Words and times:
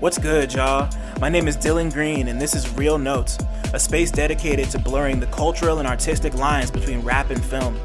What's 0.00 0.18
good, 0.18 0.52
y'all? 0.52 0.90
My 1.22 1.30
name 1.30 1.48
is 1.48 1.56
Dylan 1.56 1.90
Green, 1.90 2.28
and 2.28 2.38
this 2.38 2.54
is 2.54 2.70
Real 2.74 2.98
Notes, 2.98 3.38
a 3.72 3.80
space 3.80 4.10
dedicated 4.10 4.68
to 4.72 4.78
blurring 4.78 5.20
the 5.20 5.26
cultural 5.28 5.78
and 5.78 5.88
artistic 5.88 6.34
lines 6.34 6.70
between 6.70 7.00
rap 7.00 7.30
and 7.30 7.42
film. 7.42 7.80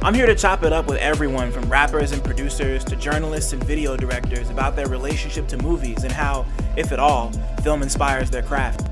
I'm 0.00 0.14
here 0.14 0.26
to 0.26 0.36
chop 0.36 0.62
it 0.62 0.72
up 0.72 0.86
with 0.86 0.98
everyone 0.98 1.50
from 1.50 1.68
rappers 1.68 2.12
and 2.12 2.22
producers 2.22 2.84
to 2.84 2.94
journalists 2.94 3.52
and 3.52 3.64
video 3.64 3.96
directors 3.96 4.50
about 4.50 4.76
their 4.76 4.86
relationship 4.86 5.48
to 5.48 5.56
movies 5.56 6.04
and 6.04 6.12
how, 6.12 6.46
if 6.76 6.92
at 6.92 7.00
all, 7.00 7.32
film 7.64 7.82
inspires 7.82 8.30
their 8.30 8.42
craft. 8.42 8.88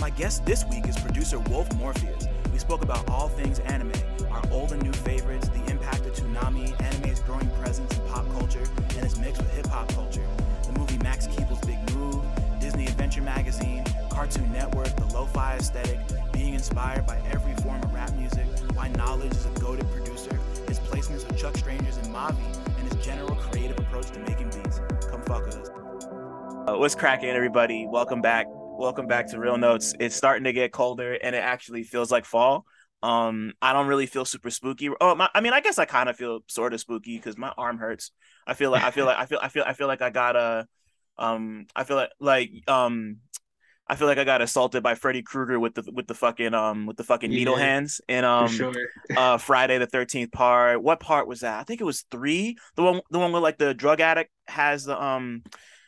My 0.00 0.10
guest 0.10 0.44
this 0.44 0.64
week 0.64 0.88
is 0.88 0.98
producer 0.98 1.38
Wolf 1.38 1.72
Morpheus. 1.76 2.26
We 2.52 2.58
spoke 2.58 2.82
about 2.82 3.08
all 3.08 3.28
things 3.28 3.60
anime, 3.60 3.92
our 4.36 4.42
old 4.52 4.72
and 4.72 4.82
new 4.82 4.92
favorites, 4.92 5.48
the 5.48 5.70
impact 5.70 6.00
of 6.00 6.12
Toonami, 6.14 6.78
anime's 6.82 7.20
growing 7.20 7.48
presence 7.52 7.96
in 7.96 8.06
pop 8.08 8.30
culture, 8.32 8.62
and 8.90 9.04
its 9.04 9.16
mix 9.16 9.38
with 9.38 9.50
hip 9.54 9.66
hop 9.66 9.88
culture 9.94 10.26
the 10.64 10.72
movie 10.78 10.98
Max 10.98 11.26
Keeble's 11.28 11.60
Big 11.64 11.78
Move, 11.94 12.22
Disney 12.60 12.86
Adventure 12.86 13.22
Magazine, 13.22 13.84
Cartoon 14.10 14.50
Network, 14.52 14.94
the 14.96 15.06
lo-fi 15.06 15.54
aesthetic, 15.54 15.98
being 16.32 16.54
inspired 16.54 17.06
by 17.06 17.18
every 17.30 17.54
form 17.62 17.80
of 17.82 17.94
rap 17.94 18.12
music, 18.14 18.44
why 18.74 18.88
Knxwledge 18.88 19.30
is 19.30 19.46
a 19.46 19.60
goaded 19.60 19.88
producer, 19.92 20.38
his 20.66 20.80
placements 20.80 21.26
with 21.26 21.38
Chuck 21.38 21.56
Strangers 21.56 21.96
and 21.98 22.08
Mavi, 22.08 22.36
and 22.78 22.92
his 22.92 23.06
general 23.06 23.36
creative 23.36 23.78
approach 23.78 24.10
to 24.10 24.18
making 24.20 24.50
beats. 24.50 24.80
Come 25.08 25.22
fuck 25.22 25.46
with 25.46 25.56
us. 25.56 25.68
Uh, 26.68 26.76
what's 26.76 26.96
cracking, 26.96 27.30
everybody? 27.30 27.86
Welcome 27.88 28.20
back. 28.20 28.46
Welcome 28.50 29.06
back 29.06 29.28
to 29.28 29.38
Real 29.38 29.56
Notes. 29.56 29.94
It's 30.00 30.16
starting 30.16 30.44
to 30.44 30.52
get 30.52 30.72
colder, 30.72 31.14
and 31.14 31.34
it 31.34 31.38
actually 31.38 31.84
feels 31.84 32.10
like 32.10 32.24
fall. 32.24 32.66
Um, 33.02 33.52
I 33.62 33.72
don't 33.72 33.86
really 33.86 34.06
feel 34.06 34.24
super 34.24 34.50
spooky. 34.50 34.90
Oh, 35.00 35.14
my, 35.14 35.28
I 35.34 35.40
mean, 35.40 35.52
I 35.52 35.60
guess 35.60 35.78
I 35.78 35.84
kind 35.84 36.08
of 36.08 36.16
feel 36.16 36.40
sort 36.48 36.74
of 36.74 36.80
spooky 36.80 37.16
because 37.16 37.36
my 37.38 37.52
arm 37.56 37.78
hurts. 37.78 38.10
I 38.46 38.54
feel 38.54 38.70
like 38.70 38.82
I 38.82 38.90
feel 38.90 39.06
like 39.06 39.18
I 39.18 39.26
feel 39.26 39.38
I 39.42 39.48
feel 39.48 39.64
I 39.66 39.72
feel 39.74 39.86
like 39.86 40.02
I 40.02 40.10
got 40.10 40.36
a, 40.36 40.66
um, 41.18 41.66
I 41.76 41.84
feel 41.84 41.96
like 41.96 42.10
like 42.20 42.50
um, 42.68 43.18
I 43.88 43.96
feel 43.96 44.08
like 44.08 44.18
I 44.18 44.24
got 44.24 44.42
assaulted 44.42 44.82
by 44.82 44.94
Freddy 44.94 45.22
Krueger 45.22 45.60
with 45.60 45.74
the 45.74 45.90
with 45.92 46.06
the 46.06 46.14
fucking 46.14 46.54
um 46.54 46.86
with 46.86 46.96
the 46.96 47.04
fucking 47.04 47.32
Yeah, 47.32 47.34
needle 47.34 47.56
hands 47.56 48.00
in 48.08 48.24
um 48.24 48.68
sure. 48.68 48.88
uh 49.14 49.38
Friday 49.38 49.78
the 49.78 49.86
Thirteenth 49.86 50.32
part. 50.32 50.82
What 50.82 51.00
part 51.00 51.28
was 51.28 51.40
that? 51.40 51.60
I 51.60 51.64
think 51.64 51.80
it 51.80 51.84
was 51.84 52.02
three. 52.10 52.56
The 52.76 52.82
one 52.82 53.00
the 53.10 53.18
one 53.18 53.32
where 53.32 53.42
like 53.42 53.58
the 53.58 53.74
drug 53.74 54.00
addict 54.00 54.30
has 54.48 54.84
the 54.84 55.00
um 55.00 55.44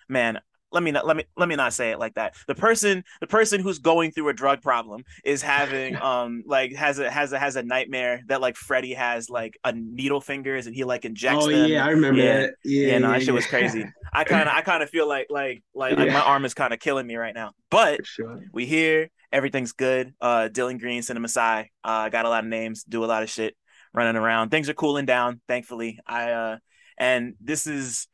man 0.08 0.40
let 0.72 0.82
me 0.82 0.90
not 0.90 1.06
let 1.06 1.16
me 1.16 1.24
let 1.36 1.48
me 1.48 1.56
not 1.56 1.72
say 1.72 1.90
it 1.92 1.98
like 1.98 2.14
that. 2.14 2.34
The 2.46 2.54
person 2.54 3.04
the 3.20 3.26
person 3.26 3.60
who's 3.60 3.78
going 3.78 4.10
through 4.12 4.28
a 4.28 4.34
drug 4.34 4.60
problem 4.62 5.04
is 5.24 5.42
having 5.42 5.96
um 6.02 6.42
like 6.46 6.74
has 6.74 6.98
a 6.98 7.10
has 7.10 7.32
a 7.32 7.38
has 7.38 7.56
a 7.56 7.62
nightmare 7.62 8.22
that 8.26 8.40
like 8.40 8.56
Freddy 8.56 8.94
has 8.94 9.30
like 9.30 9.58
a 9.64 9.72
needle 9.72 10.20
fingers 10.20 10.66
and 10.66 10.74
he 10.74 10.84
like 10.84 11.04
injects 11.04 11.44
Oh 11.44 11.50
them. 11.50 11.70
yeah, 11.70 11.84
I 11.86 11.90
remember 11.90 12.20
Yeah. 12.20 12.38
that. 12.40 12.54
Yeah, 12.64 12.86
Yeah, 12.88 12.98
no, 12.98 13.08
that 13.10 13.20
yeah, 13.20 13.24
shit 13.26 13.34
was 13.34 13.46
crazy. 13.46 13.84
I 14.12 14.24
kind 14.24 14.48
of 14.48 14.54
I 14.54 14.60
kind 14.62 14.82
of 14.82 14.90
feel 14.90 15.08
like 15.08 15.26
like 15.30 15.62
like, 15.74 15.96
like 15.96 16.08
my 16.12 16.20
arm 16.20 16.44
is 16.44 16.54
kind 16.54 16.72
of 16.72 16.80
killing 16.80 17.06
me 17.06 17.16
right 17.16 17.34
now. 17.34 17.52
But 17.70 18.06
sure. 18.06 18.42
we 18.52 18.66
here, 18.66 19.10
everything's 19.32 19.72
good. 19.72 20.12
Uh 20.20 20.48
Dylan 20.52 20.78
Green, 20.78 21.02
Cinema 21.02 21.28
Sci. 21.28 21.70
Uh 21.84 22.08
got 22.10 22.24
a 22.26 22.28
lot 22.28 22.44
of 22.44 22.50
names, 22.50 22.84
do 22.84 23.04
a 23.04 23.06
lot 23.06 23.22
of 23.22 23.30
shit 23.30 23.56
running 23.94 24.16
around. 24.16 24.50
Things 24.50 24.68
are 24.68 24.74
cooling 24.74 25.06
down, 25.06 25.40
thankfully. 25.48 25.98
I 26.06 26.30
uh 26.32 26.56
and 26.98 27.34
this 27.40 27.66
is 27.66 28.06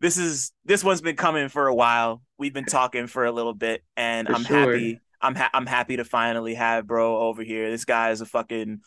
this 0.00 0.16
is 0.16 0.52
this 0.64 0.82
one's 0.82 1.00
been 1.00 1.16
coming 1.16 1.48
for 1.48 1.66
a 1.66 1.74
while. 1.74 2.22
We've 2.38 2.54
been 2.54 2.64
talking 2.64 3.06
for 3.06 3.24
a 3.24 3.32
little 3.32 3.54
bit 3.54 3.82
and 3.96 4.26
For 4.26 4.34
I'm 4.34 4.44
sure. 4.44 4.72
happy. 4.72 5.00
I'm 5.20 5.34
ha- 5.34 5.50
I'm 5.52 5.66
happy 5.66 5.98
to 5.98 6.04
finally 6.04 6.54
have 6.54 6.86
bro 6.86 7.18
over 7.18 7.42
here. 7.42 7.70
This 7.70 7.84
guy 7.84 8.10
is 8.10 8.20
a 8.20 8.26
fucking 8.26 8.80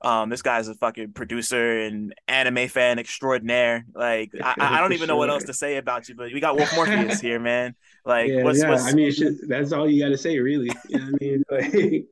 um 0.00 0.28
this 0.28 0.42
guy's 0.42 0.68
a 0.68 0.74
fucking 0.74 1.12
producer 1.12 1.80
and 1.80 2.14
anime 2.28 2.68
fan 2.68 2.98
extraordinaire. 2.98 3.86
Like 3.94 4.32
I, 4.42 4.54
I 4.58 4.80
don't 4.80 4.92
even 4.92 5.08
know 5.08 5.16
what 5.16 5.30
else 5.30 5.44
to 5.44 5.54
say 5.54 5.76
about 5.76 6.08
you, 6.08 6.14
but 6.14 6.32
we 6.32 6.40
got 6.40 6.56
Wolf 6.56 6.74
Morpheus 6.74 7.20
here, 7.20 7.40
man. 7.40 7.74
Like 8.04 8.28
yeah, 8.28 8.42
what's 8.42 8.60
yeah. 8.60 8.68
what's 8.68 8.84
I 8.84 8.92
mean, 8.92 9.12
that's 9.48 9.72
all 9.72 9.88
you 9.88 10.02
got 10.02 10.10
to 10.10 10.18
say, 10.18 10.38
really. 10.38 10.70
You 10.88 10.98
know 10.98 11.06
what 11.06 11.14
I 11.14 11.24
mean? 11.24 11.44
Like, 11.50 12.04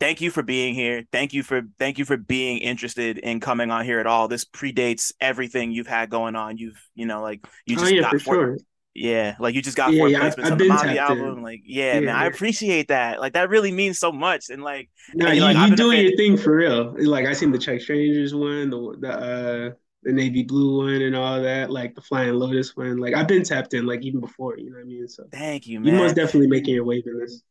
thank 0.00 0.20
you 0.20 0.30
for 0.30 0.42
being 0.42 0.74
here. 0.74 1.04
Thank 1.12 1.32
you 1.32 1.42
for 1.42 1.62
thank 1.78 1.98
you 1.98 2.04
for 2.04 2.16
being 2.16 2.58
interested 2.58 3.18
in 3.18 3.40
coming 3.40 3.70
on 3.70 3.84
here 3.84 3.98
at 4.00 4.06
all. 4.06 4.28
This 4.28 4.44
predates 4.44 5.12
everything 5.20 5.72
you've 5.72 5.86
had 5.86 6.10
going 6.10 6.36
on. 6.36 6.56
You've 6.58 6.80
you 6.94 7.06
know 7.06 7.22
like 7.22 7.46
you 7.66 7.76
oh 7.76 7.80
just 7.80 7.94
yeah, 7.94 8.00
got 8.02 8.10
for 8.10 8.18
four, 8.18 8.34
sure. 8.34 8.58
yeah, 8.94 9.36
like 9.38 9.54
you 9.54 9.62
just 9.62 9.76
got 9.76 9.92
Yeah, 9.92 9.98
four 9.98 10.08
yeah, 10.10 10.18
placements 10.20 10.44
I've 10.44 10.52
on 10.52 10.58
the 10.58 10.64
Mavi 10.64 10.96
tapped 10.96 11.10
in. 11.10 11.18
album. 11.20 11.42
Like 11.42 11.62
yeah, 11.64 11.94
Yeah, 11.94 12.00
man, 12.00 12.16
I 12.16 12.26
appreciate 12.26 12.88
that. 12.88 13.20
Like 13.20 13.34
that 13.34 13.48
really 13.50 13.72
means 13.72 13.98
so 13.98 14.12
much. 14.12 14.50
And 14.50 14.62
like 14.62 14.90
No, 15.14 15.26
and, 15.26 15.36
you 15.36 15.42
like, 15.42 15.56
you 15.56 15.76
doing 15.76 16.00
your 16.00 16.16
thing 16.16 16.36
for 16.36 16.56
real. 16.56 16.94
Like 16.98 17.26
I 17.26 17.32
seen 17.32 17.50
the 17.50 17.58
Chuck 17.58 17.80
Strangers 17.80 18.34
one, 18.34 18.70
the 18.70 18.96
the 19.00 19.10
uh 19.10 19.70
the 20.02 20.12
navy 20.12 20.42
blue 20.44 20.78
one, 20.78 21.02
and 21.02 21.16
all 21.16 21.40
that. 21.42 21.70
Like 21.70 21.94
the 21.94 22.02
Flying 22.02 22.34
Lotus 22.34 22.76
one. 22.76 22.98
Like 22.98 23.14
I've 23.14 23.28
been 23.28 23.42
tapped 23.42 23.74
in, 23.74 23.86
like 23.86 24.02
even 24.02 24.20
before. 24.20 24.58
You 24.58 24.70
know 24.70 24.76
what 24.76 24.82
I 24.82 24.86
mean? 24.86 25.08
So 25.08 25.24
thank 25.32 25.66
you, 25.66 25.80
man. 25.80 25.94
you 25.94 25.98
most 26.00 26.14
definitely 26.14 26.48
making 26.48 26.74
your 26.74 26.84
wave 26.84 27.04
in 27.06 27.18
this. 27.18 27.42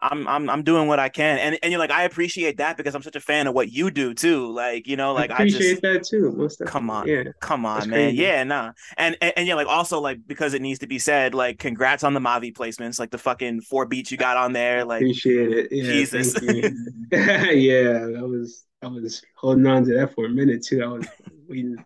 I'm 0.00 0.28
I'm 0.28 0.50
I'm 0.50 0.62
doing 0.62 0.88
what 0.88 0.98
I 0.98 1.08
can, 1.08 1.38
and 1.38 1.58
and 1.62 1.72
you're 1.72 1.78
like 1.78 1.90
I 1.90 2.02
appreciate 2.02 2.58
that 2.58 2.76
because 2.76 2.94
I'm 2.94 3.02
such 3.02 3.16
a 3.16 3.20
fan 3.20 3.46
of 3.46 3.54
what 3.54 3.72
you 3.72 3.90
do 3.90 4.12
too. 4.12 4.46
Like 4.52 4.86
you 4.86 4.96
know, 4.96 5.14
like 5.14 5.30
I 5.30 5.44
I 5.44 5.44
just 5.46 5.56
appreciate 5.56 5.82
that 5.82 6.04
too. 6.04 6.32
Most. 6.32 6.60
Come 6.66 6.90
on. 6.90 7.08
Yeah. 7.08 7.24
Come 7.40 7.64
on, 7.64 7.78
That's 7.78 7.86
man. 7.86 8.10
crazy. 8.10 8.16
Yeah, 8.22 8.44
nah. 8.44 8.72
And, 8.98 9.16
and 9.22 9.32
and 9.36 9.46
yeah, 9.48 9.54
like 9.54 9.68
also 9.68 9.98
like 10.00 10.20
because 10.26 10.52
it 10.52 10.60
needs 10.60 10.80
to 10.80 10.86
be 10.86 10.98
said, 10.98 11.34
like 11.34 11.58
congrats 11.58 12.04
on 12.04 12.12
the 12.12 12.20
Mavi 12.20 12.52
placements, 12.52 12.98
like 12.98 13.10
the 13.10 13.18
fucking 13.18 13.62
four 13.62 13.86
beats 13.86 14.10
you 14.10 14.18
got 14.18 14.36
on 14.36 14.52
there. 14.52 14.84
Like 14.84 15.00
Appreciate 15.00 15.52
it. 15.52 15.68
Yeah, 15.70 15.84
Jesus. 15.84 16.34
yeah, 17.12 18.18
I 18.18 18.22
was 18.22 18.66
I 18.82 18.88
was 18.88 19.22
holding 19.34 19.66
on 19.66 19.84
to 19.86 19.94
that 19.94 20.14
for 20.14 20.26
a 20.26 20.28
minute 20.28 20.62
too. 20.62 20.82
I 20.82 20.88
was 20.88 21.06
waiting. 21.48 21.82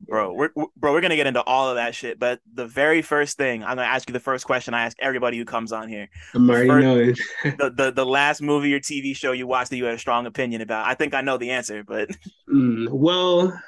Bro, 0.00 0.32
we're 0.32 0.50
bro, 0.76 0.92
we're 0.92 1.00
gonna 1.00 1.16
get 1.16 1.26
into 1.26 1.42
all 1.42 1.68
of 1.68 1.76
that 1.76 1.94
shit. 1.94 2.18
But 2.18 2.40
the 2.52 2.66
very 2.66 3.02
first 3.02 3.36
thing, 3.36 3.62
I'm 3.62 3.76
gonna 3.76 3.82
ask 3.82 4.08
you 4.08 4.12
the 4.12 4.20
first 4.20 4.44
question 4.44 4.74
I 4.74 4.82
ask 4.84 4.96
everybody 5.00 5.38
who 5.38 5.44
comes 5.44 5.72
on 5.72 5.88
here. 5.88 6.08
I'm 6.34 6.48
already 6.48 6.68
knowing. 6.68 7.16
The, 7.44 7.70
the 7.74 7.92
the 7.92 8.06
last 8.06 8.42
movie 8.42 8.74
or 8.74 8.80
TV 8.80 9.16
show 9.16 9.32
you 9.32 9.46
watched 9.46 9.70
that 9.70 9.76
you 9.76 9.84
had 9.84 9.94
a 9.94 9.98
strong 9.98 10.26
opinion 10.26 10.60
about. 10.60 10.86
I 10.86 10.94
think 10.94 11.14
I 11.14 11.20
know 11.20 11.38
the 11.38 11.50
answer, 11.50 11.82
but 11.84 12.10
Mm, 12.52 12.88
well, 12.90 13.60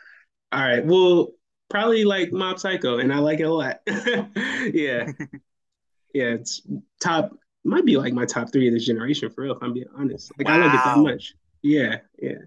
all 0.52 0.62
right. 0.62 0.84
Well, 0.84 1.28
probably 1.68 2.04
like 2.04 2.32
Mob 2.32 2.58
Psycho, 2.58 2.98
and 2.98 3.12
I 3.12 3.18
like 3.18 3.40
it 3.40 3.44
a 3.44 3.52
lot. 3.52 3.80
yeah, 3.86 5.10
yeah. 6.14 6.34
It's 6.34 6.62
top. 7.00 7.36
Might 7.64 7.84
be 7.84 7.96
like 7.96 8.12
my 8.12 8.24
top 8.24 8.52
three 8.52 8.68
of 8.68 8.74
this 8.74 8.86
generation 8.86 9.30
for 9.30 9.42
real. 9.42 9.54
If 9.54 9.62
I'm 9.62 9.74
being 9.74 9.86
honest, 9.96 10.32
like 10.38 10.48
I 10.48 10.56
love 10.56 10.72
it 10.72 10.76
that 10.84 10.98
much. 10.98 11.34
Yeah, 11.62 11.96
yeah. 12.20 12.38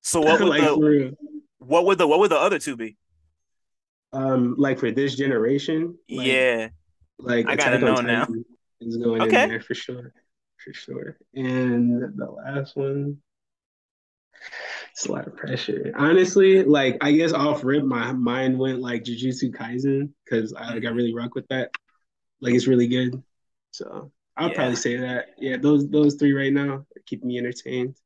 so 0.00 0.20
what 0.20 0.40
would 0.40 0.48
like 0.48 0.62
the 0.62 1.16
what 1.58 1.84
would 1.84 1.98
the 1.98 2.06
what 2.06 2.20
would 2.20 2.30
the 2.30 2.38
other 2.38 2.58
two 2.58 2.76
be? 2.76 2.96
Um, 4.16 4.54
like 4.56 4.78
for 4.78 4.90
this 4.90 5.14
generation. 5.14 5.98
Like, 6.10 6.26
yeah. 6.26 6.68
Like 7.18 7.46
I 7.48 7.56
gotta 7.56 7.78
know 7.78 8.00
now. 8.00 8.28
Is 8.80 8.96
going 8.98 9.22
Okay. 9.22 9.44
in 9.44 9.48
there 9.48 9.60
for 9.60 9.74
sure, 9.74 10.12
for 10.62 10.72
sure. 10.72 11.18
And 11.34 12.02
the 12.16 12.26
last 12.30 12.76
one, 12.76 13.16
it's 14.92 15.06
a 15.06 15.12
lot 15.12 15.26
of 15.26 15.36
pressure. 15.36 15.92
Honestly, 15.96 16.62
like 16.62 16.98
I 17.00 17.12
guess 17.12 17.32
off 17.32 17.64
rip, 17.64 17.84
my 17.84 18.12
mind 18.12 18.58
went 18.58 18.80
like 18.80 19.04
Jujutsu 19.04 19.50
Kaisen 19.50 20.10
because 20.24 20.52
I 20.52 20.74
like 20.74 20.84
I 20.84 20.90
really 20.90 21.14
rock 21.14 21.34
with 21.34 21.46
that. 21.48 21.70
Like 22.40 22.54
it's 22.54 22.66
really 22.66 22.88
good. 22.88 23.22
So 23.70 24.12
I'll 24.36 24.48
Yeah. 24.48 24.54
probably 24.54 24.76
say 24.76 24.96
that. 24.98 25.28
Yeah, 25.38 25.56
those 25.56 25.88
those 25.88 26.14
three 26.16 26.32
right 26.32 26.52
now 26.52 26.86
keep 27.06 27.24
me 27.24 27.38
entertained. 27.38 27.96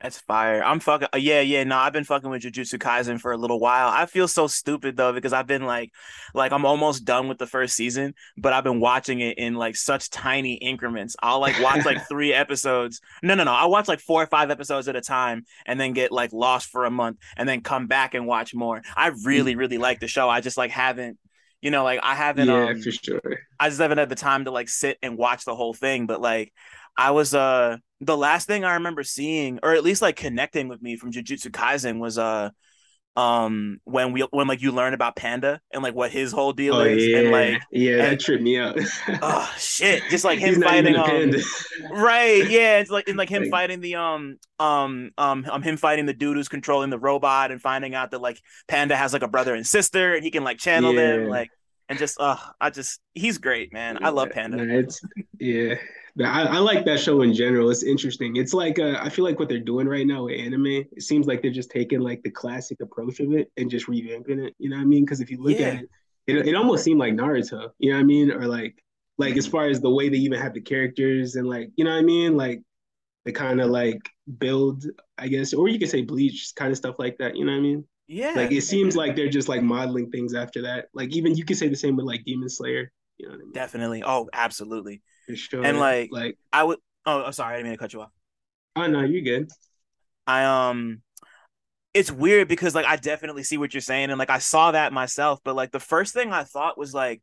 That's 0.00 0.20
fire. 0.20 0.62
I'm 0.62 0.78
fucking 0.78 1.08
uh, 1.12 1.18
yeah, 1.18 1.40
yeah. 1.40 1.64
No, 1.64 1.76
I've 1.76 1.92
been 1.92 2.04
fucking 2.04 2.30
with 2.30 2.42
Jujutsu 2.42 2.78
Kaisen 2.78 3.20
for 3.20 3.32
a 3.32 3.36
little 3.36 3.58
while. 3.58 3.88
I 3.88 4.06
feel 4.06 4.28
so 4.28 4.46
stupid 4.46 4.96
though 4.96 5.12
because 5.12 5.32
I've 5.32 5.48
been 5.48 5.66
like, 5.66 5.90
like 6.34 6.52
I'm 6.52 6.64
almost 6.64 7.04
done 7.04 7.26
with 7.26 7.38
the 7.38 7.48
first 7.48 7.74
season, 7.74 8.14
but 8.36 8.52
I've 8.52 8.62
been 8.62 8.78
watching 8.78 9.18
it 9.20 9.38
in 9.38 9.54
like 9.54 9.74
such 9.74 10.08
tiny 10.10 10.54
increments. 10.54 11.16
I'll 11.20 11.40
like 11.40 11.60
watch 11.60 11.84
like 11.84 11.98
three 12.08 12.32
episodes. 12.32 13.00
No, 13.24 13.34
no, 13.34 13.42
no. 13.42 13.52
I 13.52 13.66
watch 13.66 13.88
like 13.88 13.98
four 13.98 14.22
or 14.22 14.28
five 14.28 14.52
episodes 14.52 14.86
at 14.86 14.94
a 14.94 15.00
time, 15.00 15.44
and 15.66 15.80
then 15.80 15.94
get 15.94 16.12
like 16.12 16.32
lost 16.32 16.68
for 16.68 16.84
a 16.84 16.90
month, 16.92 17.18
and 17.36 17.48
then 17.48 17.62
come 17.62 17.88
back 17.88 18.14
and 18.14 18.24
watch 18.24 18.54
more. 18.54 18.82
I 18.96 19.08
really, 19.24 19.56
really 19.56 19.78
like 19.78 19.98
the 19.98 20.06
show. 20.06 20.28
I 20.28 20.40
just 20.40 20.56
like 20.56 20.70
haven't, 20.70 21.18
you 21.60 21.72
know, 21.72 21.82
like 21.82 21.98
I 22.04 22.14
haven't. 22.14 22.46
yeah, 22.46 22.68
um, 22.68 22.80
for 22.80 22.92
sure. 22.92 23.40
I 23.58 23.68
just 23.68 23.80
haven't 23.80 23.98
had 23.98 24.10
the 24.10 24.14
time 24.14 24.44
to 24.44 24.52
like 24.52 24.68
sit 24.68 24.96
and 25.02 25.18
watch 25.18 25.44
the 25.44 25.56
whole 25.56 25.74
thing. 25.74 26.06
But 26.06 26.20
like, 26.20 26.52
I 26.98 27.12
was 27.12 27.32
uh 27.34 27.78
the 28.00 28.16
last 28.16 28.46
thing 28.46 28.64
I 28.64 28.74
remember 28.74 29.02
seeing, 29.04 29.58
or 29.62 29.72
at 29.74 29.82
least 29.84 30.02
like 30.02 30.16
connecting 30.16 30.68
with 30.68 30.82
me 30.82 30.96
from 30.96 31.12
Jujutsu 31.12 31.50
Kaisen 31.50 31.98
was 32.00 32.18
uh 32.18 32.50
um 33.16 33.80
when 33.84 34.12
we 34.12 34.20
when 34.30 34.46
like 34.46 34.62
you 34.62 34.70
learn 34.70 34.94
about 34.94 35.16
Panda 35.16 35.60
and 35.72 35.82
like 35.82 35.94
what 35.94 36.10
his 36.12 36.30
whole 36.30 36.52
deal 36.52 36.74
Oh 36.76 36.80
is 36.82 37.04
yeah, 37.04 37.16
and 37.18 37.30
like 37.32 37.62
yeah, 37.72 37.96
that 37.96 38.12
and- 38.12 38.20
tripped 38.20 38.42
me 38.42 38.58
out. 38.58 38.78
oh 39.22 39.54
shit, 39.58 40.02
just 40.10 40.24
like 40.24 40.38
him 40.46 40.60
fighting 40.62 40.94
um 40.96 41.04
panda. 41.04 41.38
right 41.90 42.48
yeah 42.48 42.78
it's 42.78 42.90
like 42.90 43.08
and 43.08 43.16
like 43.16 43.28
him 43.28 43.42
Like- 43.44 43.50
fighting 43.50 43.80
the 43.80 43.96
um 43.96 44.36
um 44.60 45.10
um 45.18 45.46
um 45.50 45.62
him 45.62 45.76
fighting 45.76 46.06
the 46.06 46.14
dude 46.14 46.36
who's 46.36 46.48
controlling 46.48 46.90
the 46.90 46.98
robot 46.98 47.50
and 47.50 47.60
finding 47.60 47.94
out 47.94 48.10
that 48.12 48.20
like 48.20 48.40
Panda 48.68 48.96
has 48.96 49.12
like 49.12 49.22
a 49.22 49.28
brother 49.28 49.54
and 49.54 49.66
sister 49.66 50.14
and 50.14 50.22
he 50.24 50.30
can 50.30 50.44
like 50.44 50.58
channel 50.58 50.92
them 50.94 51.28
like 51.28 51.48
and 51.88 51.98
just 51.98 52.20
uh 52.20 52.36
I 52.60 52.70
just 52.70 53.00
he's 53.14 53.38
great 53.38 53.72
man 53.72 53.98
I 54.04 54.10
love 54.10 54.30
Panda. 54.30 54.64
Nah, 54.64 54.88
yeah. 55.40 55.74
I, 56.24 56.44
I, 56.44 56.58
like 56.58 56.84
that 56.84 56.98
show 56.98 57.22
in 57.22 57.32
general. 57.32 57.70
It's 57.70 57.82
interesting. 57.82 58.36
It's 58.36 58.52
like 58.52 58.78
uh, 58.78 58.98
I 59.00 59.08
feel 59.08 59.24
like 59.24 59.38
what 59.38 59.48
they're 59.48 59.60
doing 59.60 59.86
right 59.86 60.06
now 60.06 60.24
with 60.24 60.38
anime. 60.38 60.66
It 60.66 61.02
seems 61.02 61.26
like 61.26 61.42
they're 61.42 61.50
just 61.50 61.70
taking 61.70 62.00
like 62.00 62.22
the 62.22 62.30
classic 62.30 62.80
approach 62.80 63.20
of 63.20 63.32
it 63.32 63.50
and 63.56 63.70
just 63.70 63.86
revamping 63.86 64.44
it. 64.44 64.54
You 64.58 64.70
know 64.70 64.76
what 64.76 64.82
I 64.82 64.86
mean? 64.86 65.04
Because 65.04 65.20
if 65.20 65.30
you 65.30 65.40
look 65.40 65.58
yeah. 65.58 65.66
at 65.66 65.82
it, 65.82 65.88
it, 66.26 66.48
it 66.48 66.54
almost 66.54 66.84
seemed 66.84 66.98
like 66.98 67.14
Naruto. 67.14 67.70
You 67.78 67.90
know 67.90 67.96
what 67.96 68.02
I 68.02 68.04
mean? 68.04 68.32
Or 68.32 68.46
like 68.46 68.82
like 69.16 69.36
as 69.36 69.46
far 69.46 69.66
as 69.66 69.80
the 69.80 69.90
way 69.90 70.08
they 70.08 70.16
even 70.18 70.40
have 70.40 70.54
the 70.54 70.60
characters 70.60 71.36
and 71.36 71.46
like 71.46 71.70
you 71.76 71.84
know 71.84 71.92
what 71.92 71.98
I 71.98 72.02
mean? 72.02 72.36
Like 72.36 72.62
the 73.24 73.32
kind 73.32 73.60
of 73.60 73.70
like 73.70 74.00
build, 74.38 74.84
I 75.18 75.28
guess, 75.28 75.52
or 75.52 75.68
you 75.68 75.78
could 75.78 75.90
say 75.90 76.02
bleach 76.02 76.52
kind 76.56 76.70
of 76.70 76.78
stuff 76.78 76.96
like 76.98 77.18
that. 77.18 77.36
You 77.36 77.44
know 77.44 77.52
what 77.52 77.58
I 77.58 77.62
mean? 77.62 77.84
Yeah. 78.06 78.32
Like 78.34 78.52
it 78.52 78.62
seems 78.62 78.96
like 78.96 79.14
they're 79.14 79.28
just 79.28 79.48
like 79.48 79.62
modeling 79.62 80.10
things 80.10 80.34
after 80.34 80.62
that. 80.62 80.86
Like 80.94 81.14
even 81.14 81.36
you 81.36 81.44
could 81.44 81.58
say 81.58 81.68
the 81.68 81.76
same 81.76 81.94
with 81.96 82.06
like 82.06 82.24
Demon 82.24 82.48
Slayer. 82.48 82.90
You 83.18 83.26
know 83.26 83.32
what 83.32 83.40
I 83.40 83.44
mean? 83.44 83.52
Definitely. 83.52 84.02
Oh, 84.04 84.28
absolutely. 84.32 85.02
Sure. 85.34 85.64
And 85.64 85.78
like, 85.78 86.10
like 86.10 86.38
I 86.52 86.64
would. 86.64 86.78
Oh, 87.06 87.30
sorry, 87.30 87.54
I 87.54 87.56
didn't 87.58 87.70
mean 87.70 87.78
to 87.78 87.78
cut 87.78 87.92
you 87.92 88.02
off. 88.02 88.10
Oh 88.76 88.86
no, 88.86 89.02
you 89.02 89.22
good. 89.22 89.48
I 90.26 90.44
um, 90.44 91.02
it's 91.94 92.10
weird 92.10 92.48
because 92.48 92.74
like 92.74 92.86
I 92.86 92.96
definitely 92.96 93.42
see 93.42 93.58
what 93.58 93.74
you're 93.74 93.80
saying, 93.80 94.10
and 94.10 94.18
like 94.18 94.30
I 94.30 94.38
saw 94.38 94.72
that 94.72 94.92
myself. 94.92 95.40
But 95.44 95.56
like 95.56 95.72
the 95.72 95.80
first 95.80 96.14
thing 96.14 96.32
I 96.32 96.44
thought 96.44 96.78
was 96.78 96.94
like, 96.94 97.22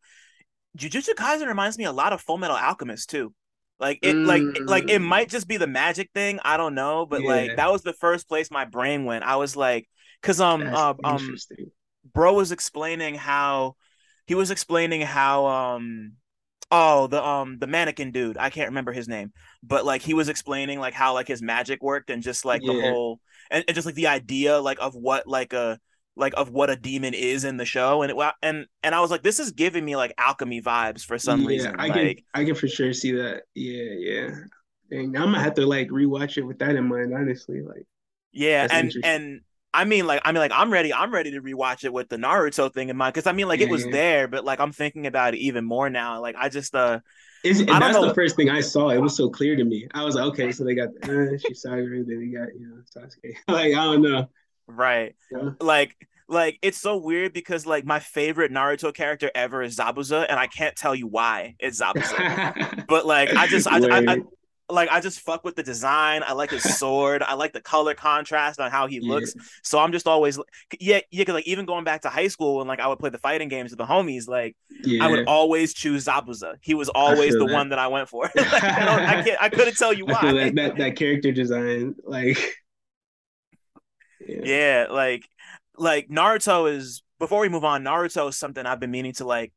Jujutsu 0.77 1.13
Kaisen 1.15 1.47
reminds 1.47 1.77
me 1.77 1.85
a 1.85 1.91
lot 1.91 2.13
of 2.13 2.21
Full 2.21 2.37
Metal 2.37 2.57
Alchemist 2.57 3.09
too. 3.09 3.33
Like 3.79 3.99
it, 4.01 4.15
mm. 4.15 4.25
like 4.25 4.41
like 4.67 4.89
it 4.89 4.99
might 4.99 5.29
just 5.29 5.47
be 5.47 5.57
the 5.57 5.67
magic 5.67 6.09
thing. 6.13 6.39
I 6.43 6.57
don't 6.57 6.75
know, 6.75 7.05
but 7.05 7.21
yeah. 7.21 7.29
like 7.29 7.55
that 7.57 7.71
was 7.71 7.83
the 7.83 7.93
first 7.93 8.27
place 8.27 8.49
my 8.49 8.65
brain 8.65 9.05
went. 9.05 9.23
I 9.23 9.35
was 9.35 9.55
like, 9.55 9.87
because 10.21 10.39
um 10.39 10.63
uh, 10.63 10.93
um, 11.03 11.35
bro 12.13 12.33
was 12.33 12.51
explaining 12.51 13.15
how 13.15 13.75
he 14.27 14.35
was 14.35 14.49
explaining 14.49 15.01
how 15.01 15.45
um 15.45 16.13
oh 16.71 17.07
the 17.07 17.23
um 17.23 17.57
the 17.59 17.67
mannequin 17.67 18.11
dude. 18.11 18.37
I 18.37 18.49
can't 18.49 18.69
remember 18.69 18.91
his 18.91 19.07
name. 19.07 19.31
But 19.63 19.85
like 19.85 20.01
he 20.01 20.13
was 20.13 20.29
explaining 20.29 20.79
like 20.79 20.93
how 20.93 21.13
like 21.13 21.27
his 21.27 21.41
magic 21.41 21.81
worked 21.81 22.09
and 22.09 22.21
just 22.21 22.45
like 22.45 22.61
yeah. 22.63 22.73
the 22.73 22.81
whole 22.81 23.19
and, 23.51 23.63
and 23.67 23.75
just 23.75 23.85
like 23.85 23.95
the 23.95 24.07
idea 24.07 24.59
like 24.59 24.77
of 24.81 24.95
what 24.95 25.27
like 25.27 25.53
a 25.53 25.79
like 26.15 26.33
of 26.37 26.49
what 26.49 26.69
a 26.69 26.75
demon 26.75 27.13
is 27.13 27.43
in 27.43 27.57
the 27.57 27.65
show. 27.65 28.01
And 28.01 28.11
it 28.11 28.33
and 28.41 28.65
and 28.83 28.95
i 28.95 28.99
was 28.99 29.11
like 29.11 29.23
this 29.23 29.39
is 29.39 29.51
giving 29.51 29.83
me 29.85 29.95
like 29.95 30.13
alchemy 30.17 30.61
vibes 30.61 31.03
for 31.03 31.17
some 31.17 31.41
yeah, 31.41 31.47
reason. 31.47 31.75
I 31.79 31.87
like, 31.87 31.93
can 31.93 32.15
i 32.33 32.45
can 32.45 32.55
for 32.55 32.67
sure 32.67 32.93
see 32.93 33.11
that. 33.13 33.43
Yeah 33.53 33.93
yeah. 33.97 34.35
Dang, 34.91 35.15
i'm 35.15 35.31
gonna 35.31 35.41
have 35.41 35.55
to 35.55 35.65
like 35.65 35.89
rewatch 35.89 36.37
it 36.37 36.43
with 36.43 36.59
that 36.59 36.75
in 36.75 36.87
mind 36.87 37.13
honestly 37.13 37.61
like 37.61 37.85
yeah 38.31 38.67
and 38.69 38.93
and 39.03 39.41
I 39.75 39.85
mean, 39.85 40.07
like, 40.07 40.21
I 40.23 40.31
mean, 40.31 40.39
like, 40.39 40.51
I'm 40.53 40.71
ready. 40.71 40.93
I'm 40.93 41.13
ready 41.13 41.31
to 41.31 41.41
rewatch 41.41 41.83
it 41.83 41.93
with 41.93 42.09
the 42.09 42.17
Naruto 42.17 42.73
thing 42.73 42.89
in 42.89 42.97
mind 42.97 43.13
because 43.13 43.27
I 43.27 43.33
mean, 43.33 43.47
like, 43.47 43.59
yeah, 43.59 43.67
it 43.67 43.71
was 43.71 43.85
yeah. 43.85 43.91
there, 43.91 44.27
but 44.27 44.45
like, 44.45 44.59
I'm 44.59 44.71
thinking 44.71 45.05
about 45.05 45.33
it 45.33 45.39
even 45.39 45.65
more 45.65 45.89
now. 45.89 46.21
Like, 46.21 46.35
I 46.37 46.49
just, 46.49 46.73
uh, 46.73 46.99
it's, 47.43 47.59
and 47.59 47.69
that's 47.69 47.93
know. 47.93 48.07
the 48.07 48.13
first 48.13 48.35
thing 48.35 48.49
I 48.49 48.61
saw. 48.61 48.89
It 48.89 48.99
was 48.99 49.15
so 49.15 49.29
clear 49.29 49.55
to 49.55 49.63
me. 49.63 49.87
I 49.93 50.03
was 50.03 50.15
like, 50.15 50.25
okay, 50.25 50.51
so 50.51 50.63
they 50.63 50.73
got 50.73 50.89
uh, 51.03 51.37
Shisagure, 51.37 52.05
then 52.07 52.19
they 52.19 52.37
got 52.37 52.47
you 52.55 52.67
know 52.67 52.81
Sasuke. 52.95 53.35
like, 53.47 53.73
I 53.73 53.83
don't 53.83 54.01
know. 54.01 54.29
Right. 54.65 55.15
Yeah. 55.31 55.51
Like, 55.59 55.95
like 56.27 56.57
it's 56.63 56.79
so 56.79 56.97
weird 56.97 57.33
because 57.33 57.67
like 57.67 57.85
my 57.85 57.99
favorite 57.99 58.51
Naruto 58.51 58.91
character 58.91 59.29
ever 59.35 59.61
is 59.61 59.77
Zabuza, 59.77 60.25
and 60.27 60.39
I 60.39 60.47
can't 60.47 60.75
tell 60.75 60.95
you 60.95 61.05
why 61.05 61.55
it's 61.59 61.81
Zabuza. 61.81 62.85
but 62.87 63.05
like, 63.05 63.29
I 63.35 63.45
just, 63.45 63.67
I, 63.67 63.77
I, 63.77 64.13
I, 64.13 64.17
like 64.69 64.89
I 64.89 64.99
just 64.99 65.19
fuck 65.19 65.43
with 65.43 65.55
the 65.55 65.63
design. 65.63 66.23
I 66.25 66.33
like 66.33 66.49
his 66.49 66.63
sword. 66.79 67.21
I 67.21 67.35
like 67.35 67.53
the 67.53 67.61
color 67.61 67.93
contrast 67.93 68.59
on 68.59 68.71
how 68.71 68.87
he 68.87 68.99
looks. 68.99 69.33
Yeah. 69.35 69.41
So 69.63 69.79
I'm 69.79 69.91
just 69.91 70.07
always 70.07 70.39
yeah 70.79 71.01
yeah. 71.11 71.23
Cause 71.23 71.35
like 71.35 71.47
even 71.47 71.65
going 71.65 71.83
back 71.83 72.01
to 72.01 72.09
high 72.09 72.27
school 72.27 72.57
when 72.57 72.67
like 72.67 72.79
I 72.79 72.87
would 72.87 72.99
play 72.99 73.09
the 73.09 73.17
fighting 73.17 73.47
games 73.47 73.71
with 73.71 73.77
the 73.77 73.85
homies, 73.85 74.27
like 74.27 74.55
yeah. 74.83 75.03
I 75.03 75.09
would 75.09 75.27
always 75.27 75.73
choose 75.73 76.05
Zabuza. 76.05 76.55
He 76.61 76.73
was 76.73 76.89
always 76.89 77.33
the 77.33 77.45
that. 77.45 77.53
one 77.53 77.69
that 77.69 77.79
I 77.79 77.87
went 77.87 78.09
for. 78.09 78.23
like, 78.35 78.63
I, 78.63 79.19
I, 79.19 79.23
can't. 79.23 79.41
I 79.41 79.49
couldn't 79.49 79.77
tell 79.77 79.93
you 79.93 80.05
why. 80.05 80.33
That, 80.33 80.55
that, 80.55 80.77
that 80.77 80.95
character 80.95 81.31
design, 81.31 81.95
like 82.03 82.37
yeah. 84.27 84.41
yeah, 84.43 84.85
like 84.89 85.27
like 85.77 86.09
Naruto 86.09 86.71
is. 86.71 87.01
Before 87.17 87.39
we 87.39 87.47
move 87.47 87.63
on, 87.63 87.81
Naruto 87.81 88.27
is 88.27 88.37
something 88.37 88.65
I've 88.65 88.81
been 88.81 88.91
meaning 88.91 89.13
to 89.13 89.25
like 89.25 89.53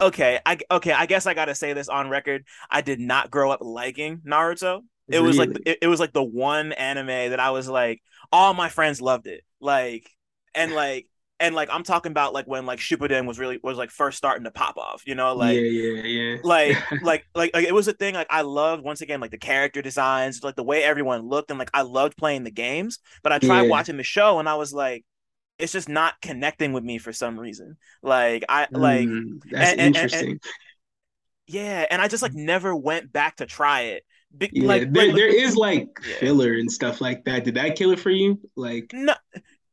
okay, 0.00 0.40
I 0.44 0.58
okay, 0.70 0.92
I 0.92 1.06
guess 1.06 1.26
I 1.26 1.34
gotta 1.34 1.54
say 1.54 1.72
this 1.72 1.88
on 1.88 2.08
record. 2.08 2.44
I 2.70 2.80
did 2.80 3.00
not 3.00 3.30
grow 3.30 3.50
up 3.50 3.60
liking 3.62 4.18
Naruto. 4.18 4.82
It 5.08 5.16
really? 5.16 5.26
was 5.26 5.38
like 5.38 5.50
it, 5.66 5.78
it 5.82 5.86
was 5.88 6.00
like 6.00 6.12
the 6.12 6.22
one 6.22 6.72
anime 6.72 7.30
that 7.30 7.40
I 7.40 7.50
was 7.50 7.68
like, 7.68 8.02
all 8.32 8.54
my 8.54 8.68
friends 8.68 9.00
loved 9.00 9.26
it. 9.26 9.44
Like 9.60 10.10
and 10.54 10.72
like 10.72 11.08
and 11.40 11.54
like 11.54 11.68
I'm 11.72 11.82
talking 11.82 12.10
about 12.10 12.34
like 12.34 12.46
when 12.46 12.66
like 12.66 12.80
Shippuden 12.80 13.26
was 13.26 13.38
really 13.38 13.58
was 13.62 13.78
like 13.78 13.90
first 13.90 14.18
starting 14.18 14.44
to 14.44 14.50
pop 14.50 14.76
off, 14.76 15.02
you 15.06 15.14
know, 15.14 15.34
like 15.34 15.54
yeah, 15.54 15.62
yeah, 15.62 16.02
yeah, 16.02 16.36
like 16.42 16.76
like 17.02 17.26
like 17.34 17.50
like 17.54 17.64
it 17.64 17.74
was 17.74 17.88
a 17.88 17.92
thing. 17.92 18.14
Like 18.14 18.26
I 18.30 18.42
loved 18.42 18.84
once 18.84 19.00
again 19.00 19.20
like 19.20 19.30
the 19.30 19.38
character 19.38 19.80
designs, 19.80 20.42
like 20.42 20.56
the 20.56 20.64
way 20.64 20.82
everyone 20.82 21.28
looked, 21.28 21.50
and 21.50 21.58
like 21.58 21.70
I 21.72 21.82
loved 21.82 22.16
playing 22.16 22.44
the 22.44 22.50
games. 22.50 22.98
But 23.22 23.32
I 23.32 23.38
tried 23.38 23.62
yeah. 23.62 23.68
watching 23.68 23.96
the 23.96 24.02
show, 24.02 24.38
and 24.38 24.48
I 24.48 24.56
was 24.56 24.72
like, 24.72 25.04
it's 25.58 25.72
just 25.72 25.88
not 25.88 26.20
connecting 26.20 26.72
with 26.72 26.84
me 26.84 26.98
for 26.98 27.12
some 27.12 27.38
reason. 27.38 27.76
Like 28.02 28.44
I 28.48 28.68
like 28.70 29.08
mm, 29.08 29.42
that's 29.50 29.72
and, 29.72 29.80
interesting. 29.80 30.20
And, 30.20 30.30
and, 30.30 30.40
yeah, 31.46 31.86
and 31.90 32.02
I 32.02 32.08
just 32.08 32.22
like 32.22 32.34
never 32.34 32.74
went 32.74 33.12
back 33.12 33.36
to 33.36 33.46
try 33.46 33.82
it. 33.82 34.04
Be- 34.36 34.50
yeah, 34.52 34.68
like, 34.68 34.92
there, 34.92 35.06
like, 35.06 35.16
there 35.16 35.34
is 35.34 35.56
like 35.56 35.88
yeah. 36.06 36.16
filler 36.16 36.52
and 36.52 36.70
stuff 36.70 37.00
like 37.00 37.24
that. 37.24 37.44
Did 37.44 37.54
that 37.54 37.76
kill 37.76 37.90
it 37.92 37.98
for 37.98 38.10
you? 38.10 38.38
Like 38.56 38.90
no, 38.92 39.14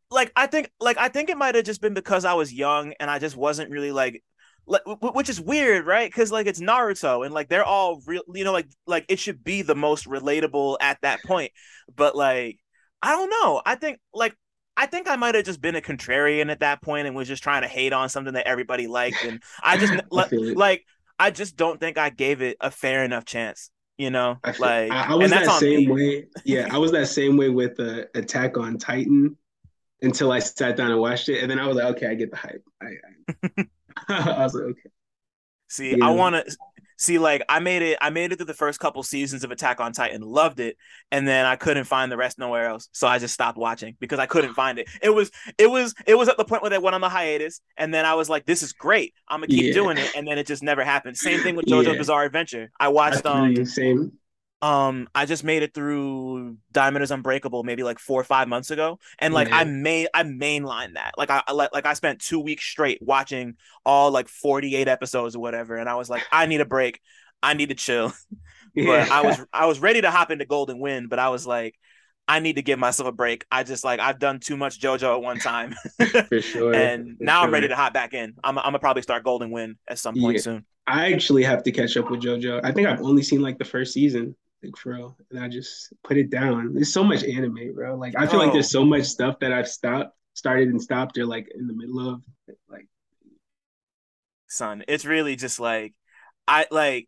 like 0.09 0.31
I 0.35 0.47
think 0.47 0.71
like 0.79 0.97
I 0.97 1.09
think 1.09 1.29
it 1.29 1.37
might 1.37 1.55
have 1.55 1.65
just 1.65 1.81
been 1.81 1.93
because 1.93 2.25
I 2.25 2.33
was 2.33 2.53
young 2.53 2.93
and 2.99 3.11
I 3.11 3.19
just 3.19 3.35
wasn't 3.35 3.71
really 3.71 3.91
like 3.91 4.23
like 4.67 4.81
which 4.85 5.29
is 5.29 5.39
weird 5.39 5.85
right 5.85 6.09
because 6.09 6.31
like 6.31 6.47
it's 6.47 6.59
naruto 6.59 7.23
and 7.23 7.33
like 7.33 7.49
they're 7.49 7.63
all 7.63 8.01
real 8.07 8.23
you 8.33 8.43
know 8.43 8.51
like 8.51 8.67
like 8.87 9.05
it 9.09 9.19
should 9.19 9.43
be 9.43 9.61
the 9.61 9.75
most 9.75 10.07
relatable 10.07 10.77
at 10.81 10.97
that 11.01 11.21
point 11.23 11.51
but 11.95 12.15
like 12.15 12.57
i 13.01 13.11
don't 13.11 13.29
know 13.29 13.61
i 13.65 13.75
think 13.75 13.99
like 14.13 14.35
I 14.77 14.86
think 14.88 15.10
I 15.10 15.16
might 15.16 15.36
have 15.36 15.45
just 15.45 15.62
been 15.62 15.75
a 15.75 15.81
contrarian 15.81 16.51
at 16.51 16.60
that 16.60 16.81
point 16.81 17.07
and 17.07 17.16
was 17.16 17.27
just 17.27 17.44
trying 17.44 17.62
to 17.62 17.68
hate 17.68 17.94
on 17.94 18.10
something 18.10 18.33
that 18.33 18.48
everybody 18.48 18.88
liked, 18.88 19.24
and 19.24 19.42
I 19.63 19.77
just 19.77 19.94
I 20.13 20.27
like 20.31 20.86
I 21.18 21.31
just 21.31 21.56
don't 21.56 21.80
think 21.80 21.98
I 21.98 22.10
gave 22.10 22.42
it 22.42 22.57
a 22.60 22.72
fair 22.72 23.04
enough 23.04 23.25
chance. 23.25 23.69
You 23.98 24.10
know, 24.10 24.39
I 24.44 24.51
feel, 24.51 24.66
like 24.66 24.92
I, 24.92 25.13
I 25.13 25.16
was 25.16 25.31
that 25.31 25.50
same 25.60 25.88
me. 25.88 25.88
way. 25.88 26.27
Yeah, 26.44 26.68
I 26.69 26.77
was 26.77 26.92
that 26.92 27.07
same 27.07 27.38
way 27.38 27.50
with 27.50 27.77
the 27.77 28.04
uh, 28.04 28.19
Attack 28.19 28.57
on 28.57 28.77
Titan 28.77 29.38
until 30.01 30.33
I 30.33 30.39
sat 30.39 30.75
down 30.75 30.92
and 30.92 31.00
watched 31.00 31.30
it, 31.30 31.42
and 31.42 31.50
then 31.50 31.60
I 31.60 31.68
was 31.68 31.78
like, 31.78 31.95
okay, 31.95 32.07
I 32.07 32.16
get 32.16 32.31
the 32.31 32.38
hype. 32.38 32.63
I, 32.81 32.88
I, 33.57 33.66
I 34.33 34.44
was 34.44 34.54
like, 34.54 34.63
okay. 34.63 34.89
See, 35.69 35.98
yeah. 35.98 36.06
I 36.06 36.10
want 36.10 36.36
to 36.36 36.57
see 36.97 37.18
like 37.18 37.44
I 37.50 37.59
made 37.59 37.81
it 37.81 37.97
I 38.01 38.09
made 38.09 38.31
it 38.31 38.38
through 38.38 38.45
the 38.45 38.53
first 38.53 38.80
couple 38.80 39.03
seasons 39.03 39.44
of 39.44 39.51
Attack 39.51 39.80
on 39.80 39.92
Titan, 39.92 40.21
loved 40.21 40.59
it, 40.59 40.77
and 41.12 41.27
then 41.27 41.45
I 41.45 41.56
couldn't 41.56 41.86
find 41.86 42.12
the 42.12 42.18
rest 42.18 42.38
nowhere 42.39 42.68
else. 42.68 42.89
So 42.92 43.07
I 43.07 43.19
just 43.19 43.33
stopped 43.33 43.57
watching 43.57 43.95
because 44.00 44.19
I 44.19 44.25
couldn't 44.25 44.53
find 44.53 44.80
it. 44.80 44.88
It 45.01 45.09
was 45.09 45.31
it 45.57 45.69
was 45.69 45.94
it 46.06 46.16
was 46.16 46.30
at 46.30 46.37
the 46.37 46.45
point 46.45 46.61
where 46.61 46.69
they 46.69 46.78
went 46.78 46.95
on 46.95 47.02
the 47.02 47.09
hiatus, 47.09 47.61
and 47.78 47.94
then 47.94 48.06
I 48.06 48.16
was 48.16 48.30
like, 48.30 48.45
this 48.45 48.64
is 48.64 48.73
great. 48.73 49.14
I'm 49.28 49.40
gonna 49.40 49.47
keep 49.47 49.66
yeah. 49.66 49.73
doing 49.73 49.97
it, 49.97 50.11
and 50.16 50.28
then 50.28 50.37
it 50.37 50.47
just 50.47 50.64
never 50.64 50.83
happened. 50.83 51.18
Same 51.18 51.40
thing 51.42 51.56
with 51.56 51.66
JoJo 51.66 51.94
yeah. 51.94 51.97
Bizarre 51.97 52.23
Adventure. 52.23 52.71
I 52.80 52.90
watched 52.90 53.25
um 53.25 53.66
same 53.66 54.14
um 54.62 55.07
i 55.14 55.26
just 55.26 55.44
made 55.44 55.64
it 55.64 55.74
through 55.74 56.57
diamond 56.71 57.04
is 57.04 57.12
unbreakable 57.12 57.64
maybe 57.64 57.83
like 57.83 58.00
four 58.00 58.19
or 58.19 58.24
five 58.24 58.47
months 58.47 58.71
ago 58.71 58.97
and 59.19 59.33
like 59.33 59.50
yeah. 59.50 59.57
i 59.57 59.64
made 59.66 60.07
i 60.14 60.24
mainline 60.24 60.94
that 60.94 61.12
like 61.18 61.30
I, 61.30 61.42
like 61.52 61.85
i 61.85 61.94
spent 61.94 62.21
two 62.21 62.40
weeks 62.40 62.64
straight 62.64 63.00
watching 63.02 63.56
all 63.85 64.12
like 64.12 64.30
48 64.30 64.88
episodes 64.88 65.35
or 65.35 65.40
whatever 65.40 65.76
and 65.76 65.90
i 65.90 65.95
was 65.95 66.09
like 66.09 66.24
i 66.31 66.45
need 66.45 66.62
a 66.62 66.66
break 66.66 67.02
i 67.44 67.54
need 67.54 67.69
to 67.69 67.76
chill 67.76 68.14
yeah. 68.74 68.85
but 69.07 69.12
i 69.12 69.21
was 69.21 69.45
i 69.52 69.66
was 69.66 69.80
ready 69.80 70.02
to 70.02 70.09
hop 70.09 70.31
into 70.31 70.45
golden 70.45 70.80
wind 70.80 71.09
but 71.09 71.19
i 71.19 71.30
was 71.30 71.45
like 71.45 71.76
I 72.28 72.40
need 72.40 72.56
to 72.56 72.64
give 72.64 72.80
myself 72.80 73.07
a 73.07 73.12
break. 73.12 73.45
I 73.52 73.62
just 73.64 73.83
like 73.83 74.00
I've 74.00 74.18
done 74.18 74.40
too 74.40 74.57
much 74.57 74.80
JoJo 74.80 75.14
at 75.14 75.21
one 75.21 75.38
time, 75.38 75.76
for 76.28 76.42
sure. 76.42 76.74
and 76.74 77.18
for 77.18 77.24
now 77.24 77.42
sure. 77.42 77.47
I'm 77.47 77.54
ready 77.54 77.68
to 77.68 77.76
hop 77.76 77.94
back 77.94 78.16
in. 78.16 78.33
I'm, 78.44 78.57
I'm 78.57 78.64
gonna 78.66 78.80
probably 78.80 79.04
start 79.04 79.24
Golden 79.24 79.52
Wind 79.52 79.76
at 79.88 80.00
some 80.00 80.16
point 80.16 80.38
yeah. 80.38 80.42
soon. 80.42 80.66
I 80.88 81.14
actually 81.14 81.44
have 81.44 81.62
to 81.64 81.71
catch 81.71 81.95
up 81.97 82.09
with 82.09 82.21
JoJo. 82.21 82.62
I 82.64 82.71
think 82.71 82.88
I've 82.88 83.02
only 83.02 83.21
seen 83.21 83.42
like 83.42 83.59
the 83.59 83.66
first 83.66 83.94
season 83.94 84.35
like 84.66 84.78
for 84.78 84.94
real. 84.94 85.18
And 85.31 85.40
I 85.40 85.48
just 85.48 85.94
put 86.04 86.18
it 86.18 86.30
down. 86.30 86.74
There's 86.74 86.94
so 86.94 87.04
much 87.04 87.24
anime, 87.24 87.74
bro. 87.74 87.95
Like 87.95 88.14
I 88.18 88.28
feel 88.28 88.40
oh. 88.40 88.44
like 88.44 88.54
there's 88.54 88.74
oh. 88.76 88.80
so 88.80 88.86
much 88.86 89.04
stuff 89.06 89.40
that 89.40 89.52
I've 89.52 89.68
stopped, 89.68 90.16
started 90.34 90.69
and 90.69 90.81
stopped, 90.81 91.18
or 91.18 91.26
like 91.26 91.48
in 91.54 91.68
the 91.68 91.74
middle 91.74 92.10
of. 92.10 92.22
Like, 92.69 92.88
son, 94.48 94.84
it's 94.88 95.06
really 95.06 95.36
just 95.36 95.60
like 95.60 95.94
I 96.48 96.68
like 96.72 97.07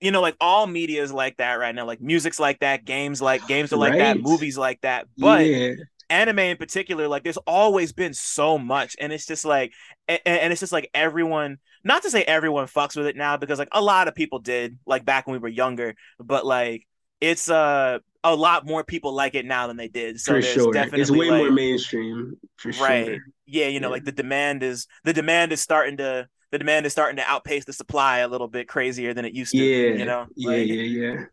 you 0.00 0.10
know, 0.10 0.20
like 0.20 0.36
all 0.40 0.66
media 0.66 1.02
is 1.02 1.12
like 1.12 1.38
that 1.38 1.54
right 1.54 1.74
now. 1.74 1.86
Like 1.86 2.00
music's 2.00 2.38
like 2.38 2.60
that, 2.60 2.84
games 2.84 3.22
like 3.22 3.46
games 3.46 3.72
are 3.72 3.76
like 3.76 3.92
right. 3.92 3.98
that, 3.98 4.20
movies 4.20 4.58
like 4.58 4.80
that. 4.82 5.06
But 5.16 5.46
yeah. 5.46 5.72
Anime 6.10 6.38
in 6.40 6.56
particular, 6.56 7.08
like 7.08 7.24
there's 7.24 7.36
always 7.38 7.92
been 7.92 8.14
so 8.14 8.58
much, 8.58 8.96
and 9.00 9.12
it's 9.12 9.26
just 9.26 9.44
like, 9.44 9.72
and, 10.08 10.20
and, 10.24 10.52
it's 10.52 10.60
just 10.60 10.72
like 10.72 10.90
everyone 10.94 11.58
not 11.84 12.02
to 12.02 12.10
say 12.10 12.22
everyone 12.24 12.66
fucks 12.66 12.96
with 12.96 13.06
it 13.06 13.16
now 13.16 13.36
because 13.36 13.58
like 13.58 13.68
a 13.72 13.82
lot 13.82 14.08
of 14.08 14.14
people 14.14 14.38
did 14.38 14.78
like 14.86 15.04
back 15.04 15.26
when 15.26 15.34
we 15.34 15.38
were 15.38 15.48
younger, 15.48 15.94
but 16.18 16.44
like 16.44 16.86
it's 17.20 17.48
uh 17.48 17.98
a 18.24 18.34
lot 18.34 18.66
more 18.66 18.82
people 18.82 19.12
like 19.12 19.34
it 19.34 19.46
now 19.46 19.68
than 19.68 19.76
they 19.76 19.88
did. 19.88 20.20
So 20.20 20.34
for 20.34 20.42
sure, 20.42 20.72
definitely 20.72 21.02
it's 21.02 21.10
way 21.10 21.30
like, 21.30 21.38
more 21.38 21.50
mainstream. 21.50 22.36
For 22.56 22.70
right. 22.72 23.18
Yeah, 23.46 23.68
you 23.68 23.78
know, 23.78 23.88
yeah. 23.88 23.92
like 23.92 24.04
the 24.04 24.12
demand 24.12 24.62
is 24.62 24.86
the 25.04 25.12
demand 25.12 25.52
is 25.52 25.60
starting 25.60 25.98
to 25.98 26.28
the 26.50 26.58
demand 26.58 26.86
is 26.86 26.92
starting 26.92 27.16
to 27.16 27.28
outpace 27.28 27.64
the 27.64 27.72
supply 27.72 28.18
a 28.18 28.28
little 28.28 28.48
bit 28.48 28.68
crazier 28.68 29.14
than 29.14 29.24
it 29.24 29.34
used 29.34 29.52
to. 29.52 29.58
Yeah, 29.58 29.96
you 29.96 30.04
know. 30.04 30.26
Yeah, 30.34 30.56
yeah, 30.56 30.82
yeah. 30.82 31.24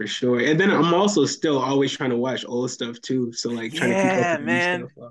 For 0.00 0.06
sure. 0.06 0.40
And 0.40 0.58
then 0.58 0.70
I'm 0.70 0.94
also 0.94 1.26
still 1.26 1.58
always 1.58 1.92
trying 1.92 2.08
to 2.08 2.16
watch 2.16 2.46
old 2.48 2.70
stuff 2.70 2.98
too. 3.02 3.34
So 3.34 3.50
like 3.50 3.74
trying 3.74 3.90
yeah, 3.90 4.02
to 4.02 4.16
keep 4.16 4.26
up 4.26 4.38
with 4.38 4.46
man. 4.46 4.88
stuff. 4.88 5.04
Uh, 5.04 5.10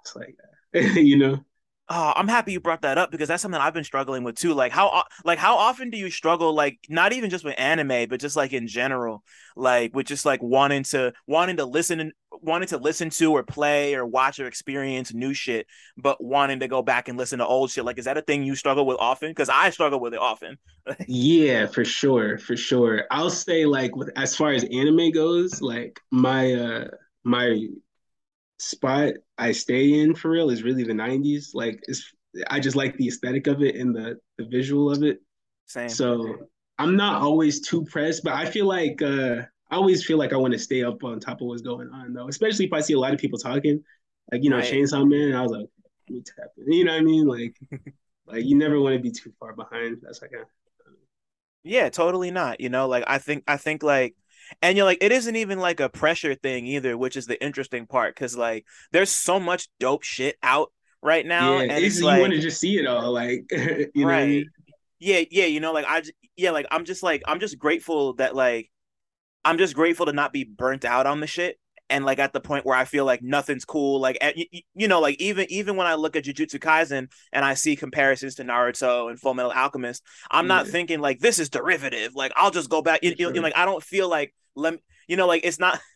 it's 0.00 0.16
like 0.16 0.36
you 0.96 1.16
know. 1.16 1.44
Oh, 1.88 2.12
I'm 2.16 2.26
happy 2.26 2.50
you 2.50 2.58
brought 2.58 2.82
that 2.82 2.98
up 2.98 3.12
because 3.12 3.28
that's 3.28 3.40
something 3.40 3.60
I've 3.60 3.72
been 3.74 3.84
struggling 3.84 4.24
with 4.24 4.34
too. 4.34 4.54
Like 4.54 4.72
how 4.72 5.04
like 5.24 5.38
how 5.38 5.56
often 5.56 5.88
do 5.90 5.96
you 5.96 6.10
struggle 6.10 6.52
like 6.52 6.78
not 6.88 7.12
even 7.12 7.30
just 7.30 7.44
with 7.44 7.54
anime 7.58 8.08
but 8.08 8.18
just 8.18 8.34
like 8.34 8.52
in 8.52 8.66
general 8.66 9.22
like 9.54 9.94
with 9.94 10.06
just 10.06 10.26
like 10.26 10.42
wanting 10.42 10.82
to 10.84 11.12
wanting 11.28 11.58
to 11.58 11.64
listen 11.64 12.10
wanting 12.42 12.68
to 12.68 12.78
listen 12.78 13.08
to 13.10 13.32
or 13.32 13.44
play 13.44 13.94
or 13.94 14.04
watch 14.04 14.40
or 14.40 14.46
experience 14.46 15.14
new 15.14 15.32
shit 15.32 15.66
but 15.96 16.22
wanting 16.22 16.58
to 16.60 16.68
go 16.68 16.82
back 16.82 17.08
and 17.08 17.16
listen 17.16 17.38
to 17.38 17.46
old 17.46 17.70
shit 17.70 17.84
like 17.84 17.98
is 17.98 18.04
that 18.06 18.18
a 18.18 18.22
thing 18.22 18.42
you 18.42 18.56
struggle 18.56 18.84
with 18.84 18.96
often 18.98 19.32
cuz 19.32 19.48
I 19.48 19.70
struggle 19.70 20.00
with 20.00 20.12
it 20.12 20.20
often. 20.20 20.58
yeah, 21.06 21.66
for 21.66 21.84
sure, 21.84 22.38
for 22.38 22.56
sure. 22.56 23.04
I'll 23.10 23.30
say 23.30 23.64
like 23.64 23.94
with 23.96 24.10
as 24.16 24.34
far 24.36 24.52
as 24.52 24.64
anime 24.64 25.10
goes, 25.12 25.60
like 25.62 26.00
my 26.10 26.52
uh 26.54 26.88
my 27.24 27.68
spot 28.58 29.14
I 29.38 29.52
stay 29.52 30.00
in 30.00 30.14
for 30.14 30.30
real 30.30 30.50
is 30.50 30.62
really 30.62 30.84
the 30.84 30.92
90s. 30.92 31.50
Like 31.54 31.80
it's 31.88 32.12
I 32.48 32.60
just 32.60 32.76
like 32.76 32.96
the 32.96 33.08
aesthetic 33.08 33.46
of 33.46 33.62
it 33.62 33.76
and 33.76 33.94
the 33.94 34.18
the 34.38 34.44
visual 34.44 34.90
of 34.90 35.02
it. 35.02 35.20
Same. 35.66 35.88
So 35.88 36.48
I'm 36.78 36.96
not 36.96 37.22
always 37.22 37.60
too 37.60 37.84
pressed, 37.84 38.24
but 38.24 38.34
I 38.34 38.46
feel 38.46 38.66
like 38.66 39.00
uh 39.02 39.42
I 39.70 39.74
always 39.74 40.04
feel 40.04 40.18
like 40.18 40.32
I 40.32 40.36
want 40.36 40.52
to 40.52 40.58
stay 40.58 40.84
up 40.84 41.02
on 41.02 41.18
top 41.18 41.40
of 41.40 41.48
what's 41.48 41.62
going 41.62 41.90
on 41.90 42.12
though, 42.12 42.28
especially 42.28 42.66
if 42.66 42.72
I 42.72 42.80
see 42.80 42.94
a 42.94 43.00
lot 43.00 43.12
of 43.12 43.20
people 43.20 43.38
talking. 43.38 43.82
Like, 44.32 44.42
you 44.42 44.50
know, 44.50 44.56
right. 44.56 44.72
Chainsaw 44.72 45.08
Man, 45.08 45.34
I 45.34 45.42
was 45.42 45.52
like, 45.52 45.66
let 46.08 46.14
me 46.14 46.22
tap 46.22 46.48
in. 46.58 46.72
You 46.72 46.84
know 46.84 46.92
what 46.92 47.00
I 47.00 47.04
mean? 47.04 47.26
Like 47.26 47.56
like 48.26 48.44
you 48.44 48.56
never 48.56 48.80
want 48.80 48.94
to 48.94 49.00
be 49.00 49.10
too 49.10 49.32
far 49.38 49.54
behind. 49.54 49.98
That's 50.02 50.22
like 50.22 50.32
a 50.32 50.44
yeah, 51.66 51.88
totally 51.88 52.30
not. 52.30 52.60
You 52.60 52.68
know, 52.68 52.86
like 52.86 53.04
I 53.08 53.18
think 53.18 53.42
I 53.48 53.56
think 53.56 53.82
like 53.82 54.14
and 54.62 54.76
you're 54.76 54.86
like, 54.86 54.98
it 55.00 55.12
isn't 55.12 55.36
even 55.36 55.58
like 55.58 55.80
a 55.80 55.88
pressure 55.88 56.34
thing 56.34 56.66
either, 56.66 56.96
which 56.96 57.16
is 57.16 57.26
the 57.26 57.42
interesting 57.42 57.86
part 57.86 58.14
because 58.14 58.36
like 58.36 58.64
there's 58.92 59.10
so 59.10 59.40
much 59.40 59.68
dope 59.80 60.02
shit 60.02 60.36
out 60.42 60.72
right 61.02 61.26
now. 61.26 61.56
Yeah, 61.56 61.74
and 61.74 61.84
it's, 61.84 62.00
like, 62.00 62.16
you 62.16 62.20
want 62.22 62.32
to 62.34 62.40
just 62.40 62.60
see 62.60 62.78
it 62.78 62.86
all, 62.86 63.12
like 63.12 63.44
you 63.94 64.06
right. 64.06 64.28
know. 64.28 64.42
Yeah, 64.98 65.24
yeah, 65.30 65.44
you 65.44 65.60
know, 65.60 65.72
like 65.72 65.84
I, 65.86 66.02
yeah, 66.36 66.52
like 66.52 66.66
I'm 66.70 66.84
just 66.84 67.02
like 67.02 67.22
I'm 67.26 67.40
just 67.40 67.58
grateful 67.58 68.14
that 68.14 68.34
like 68.34 68.70
I'm 69.44 69.58
just 69.58 69.74
grateful 69.74 70.06
to 70.06 70.12
not 70.12 70.32
be 70.32 70.44
burnt 70.44 70.84
out 70.84 71.06
on 71.06 71.20
the 71.20 71.26
shit 71.26 71.58
and 71.88 72.04
like 72.04 72.18
at 72.18 72.32
the 72.32 72.40
point 72.40 72.64
where 72.64 72.76
I 72.76 72.84
feel 72.84 73.04
like 73.04 73.22
nothing's 73.22 73.64
cool. 73.64 74.00
Like 74.00 74.18
you, 74.34 74.46
you 74.74 74.88
know, 74.88 75.00
like 75.00 75.20
even 75.20 75.46
even 75.50 75.76
when 75.76 75.86
I 75.86 75.94
look 75.94 76.16
at 76.16 76.24
Jujutsu 76.24 76.58
Kaisen 76.58 77.10
and 77.32 77.44
I 77.44 77.54
see 77.54 77.76
comparisons 77.76 78.36
to 78.36 78.44
Naruto 78.44 79.08
and 79.08 79.18
Full 79.18 79.34
Metal 79.34 79.52
Alchemist, 79.52 80.02
I'm 80.30 80.46
not 80.46 80.66
thinking 80.66 81.00
like 81.00 81.20
this 81.20 81.38
is 81.38 81.48
derivative. 81.48 82.14
Like 82.14 82.32
I'll 82.36 82.50
just 82.50 82.70
go 82.70 82.82
back. 82.82 83.00
You, 83.02 83.14
you 83.16 83.32
know, 83.32 83.40
like 83.40 83.56
I 83.56 83.64
don't 83.64 83.82
feel 83.82 84.08
like 84.08 84.34
let 84.54 84.74
me, 84.74 84.80
you 85.08 85.16
know, 85.16 85.26
like 85.26 85.44
it's 85.44 85.58
not. 85.58 85.80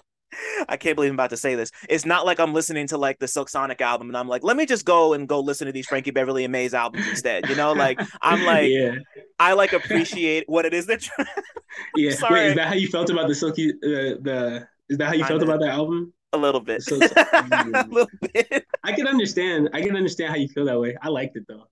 I 0.69 0.77
can't 0.77 0.95
believe 0.95 1.11
I'm 1.11 1.17
about 1.17 1.31
to 1.31 1.37
say 1.37 1.57
this. 1.57 1.73
It's 1.89 2.07
not 2.07 2.25
like 2.25 2.39
I'm 2.39 2.55
listening 2.55 2.87
to 2.89 2.99
like 2.99 3.19
the 3.19 3.27
Silk 3.27 3.49
Sonic 3.49 3.81
album 3.81 4.07
and 4.07 4.17
I'm 4.17 4.29
like, 4.29 4.45
let 4.45 4.57
me 4.57 4.65
just 4.65 4.85
go 4.85 5.13
and 5.13 5.29
go 5.29 5.41
listen 5.41 5.67
to 5.67 5.73
these 5.73 5.87
Frankie 5.89 6.13
Beverly 6.13 6.45
and 6.45 6.53
Maze 6.53 6.73
albums 6.73 7.09
instead. 7.09 7.49
You 7.49 7.57
know, 7.57 7.73
like 7.73 8.01
I'm 8.23 8.45
like, 8.47 8.71
yeah. 8.71 8.95
I 9.41 9.55
like 9.55 9.73
appreciate 9.73 10.49
what 10.49 10.67
it 10.67 10.73
is 10.73 10.87
that. 10.87 11.09
yeah. 11.97 12.13
Sorry. 12.13 12.35
Wait, 12.35 12.47
is 12.51 12.55
that 12.55 12.69
how 12.69 12.75
you 12.75 12.87
felt 12.87 13.11
about 13.11 13.27
the 13.27 13.35
Silky? 13.35 13.71
Uh, 13.71 14.23
the 14.23 14.69
is 14.91 14.99
that 14.99 15.07
how 15.07 15.15
you 15.15 15.25
felt 15.25 15.43
about 15.43 15.61
that 15.61 15.71
album? 15.71 16.13
A 16.33 16.39
little 16.39 16.61
bit. 16.61 16.83
So, 16.83 16.97
a 16.97 17.87
little 17.89 18.07
bit. 18.35 18.67
I 18.85 18.93
can 18.93 19.07
understand. 19.07 19.71
I 19.73 19.81
can 19.81 19.97
understand 19.97 20.31
how 20.31 20.37
you 20.37 20.49
feel 20.49 20.65
that 20.67 20.79
way. 20.79 20.97
I 21.01 21.09
liked 21.09 21.37
it 21.37 21.45
though. 21.49 21.67